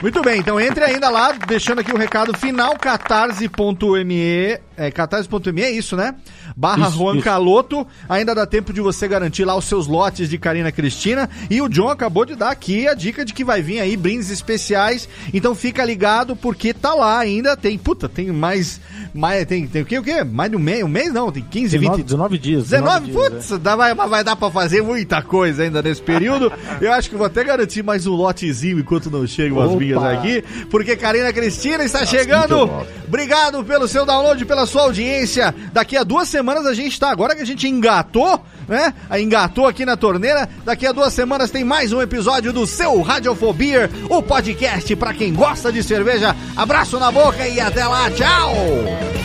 Muito 0.01 0.21
bem, 0.21 0.39
então 0.39 0.59
entre 0.59 0.83
ainda 0.83 1.09
lá, 1.09 1.31
deixando 1.31 1.79
aqui 1.79 1.91
o 1.91 1.97
recado 1.97 2.37
final, 2.37 2.77
catarse.me, 2.77 4.59
é, 4.77 4.91
catarse.me 4.91 5.61
é 5.61 5.71
isso, 5.71 5.95
né? 5.95 6.15
Barra 6.55 6.89
Isso, 6.89 6.97
Juan 6.97 7.15
isso. 7.15 7.23
Caloto, 7.23 7.87
ainda 8.09 8.35
dá 8.35 8.45
tempo 8.45 8.73
de 8.73 8.81
você 8.81 9.07
garantir 9.07 9.45
lá 9.45 9.55
os 9.55 9.65
seus 9.65 9.87
lotes 9.87 10.29
de 10.29 10.37
Karina 10.37 10.71
Cristina, 10.71 11.29
e 11.49 11.61
o 11.61 11.69
John 11.69 11.89
acabou 11.89 12.25
de 12.25 12.35
dar 12.35 12.51
aqui 12.51 12.87
a 12.87 12.93
dica 12.93 13.23
de 13.23 13.33
que 13.33 13.43
vai 13.43 13.61
vir 13.61 13.79
aí 13.79 13.95
brindes 13.95 14.29
especiais, 14.29 15.07
então 15.33 15.55
fica 15.55 15.83
ligado, 15.83 16.35
porque 16.35 16.73
tá 16.73 16.93
lá 16.93 17.17
ainda, 17.19 17.55
tem, 17.55 17.77
puta, 17.77 18.09
tem 18.09 18.31
mais, 18.31 18.81
mais 19.13 19.45
tem, 19.45 19.67
tem 19.67 19.81
o 19.81 19.85
que, 19.85 19.97
o 19.97 20.03
que? 20.03 20.23
Mais 20.23 20.51
de 20.51 20.57
um 20.57 20.59
mês, 20.59 20.83
um 20.83 20.87
mês 20.87 21.13
não, 21.13 21.31
tem 21.31 21.43
15, 21.43 21.77
19, 21.77 21.97
20, 21.97 22.05
19 22.05 22.37
dias. 22.37 22.63
19, 22.69 23.05
dias, 23.05 23.15
putz, 23.15 23.59
dá, 23.59 23.75
vai, 23.75 23.93
vai 23.93 24.23
dar 24.23 24.35
pra 24.35 24.51
fazer 24.51 24.81
muita 24.81 25.21
coisa 25.21 25.63
ainda 25.63 25.81
nesse 25.81 26.01
período. 26.01 26.51
Eu 26.81 26.91
acho 26.91 27.09
que 27.09 27.15
vou 27.15 27.25
até 27.25 27.43
garantir 27.43 27.83
mais 27.83 28.05
um 28.05 28.13
lotezinho 28.13 28.79
enquanto 28.79 29.09
não 29.09 29.25
chegam 29.25 29.61
as 29.61 29.69
Opa. 29.69 29.79
minhas 29.79 30.03
aqui, 30.03 30.43
porque 30.69 30.95
Karina 30.95 31.31
Cristina 31.31 31.83
está 31.83 32.05
chegando. 32.05 32.69
Obrigado 33.07 33.63
pelo 33.63 33.87
seu 33.87 34.05
download, 34.05 34.43
pela 34.45 34.64
sua 34.65 34.83
audiência. 34.83 35.53
Daqui 35.71 35.97
a 35.97 36.03
duas 36.03 36.27
semanas 36.27 36.65
a 36.65 36.73
gente 36.73 36.99
tá, 36.99 37.09
agora 37.09 37.35
que 37.35 37.41
a 37.41 37.45
gente 37.45 37.67
engatou, 37.67 38.43
né? 38.67 38.93
Engatou 39.19 39.67
aqui 39.67 39.85
na 39.85 39.97
torneira. 39.97 40.47
Daqui 40.63 40.85
a 40.85 40.91
duas 40.91 41.13
semanas 41.13 41.51
tem 41.51 41.63
mais 41.63 41.91
um 41.91 42.01
episódio 42.01 42.53
do 42.53 42.65
seu 42.65 43.01
Radiofobia, 43.01 43.89
o 44.09 44.21
podcast 44.21 44.95
pra 44.95 45.13
quem 45.13 45.33
gosta 45.33 45.71
de 45.71 45.83
cerveja. 45.83 46.35
Abraço 46.55 46.99
na 46.99 47.11
boca 47.11 47.47
e 47.47 47.59
até 47.59 47.85
lá, 47.85 48.09
tchau! 48.11 49.24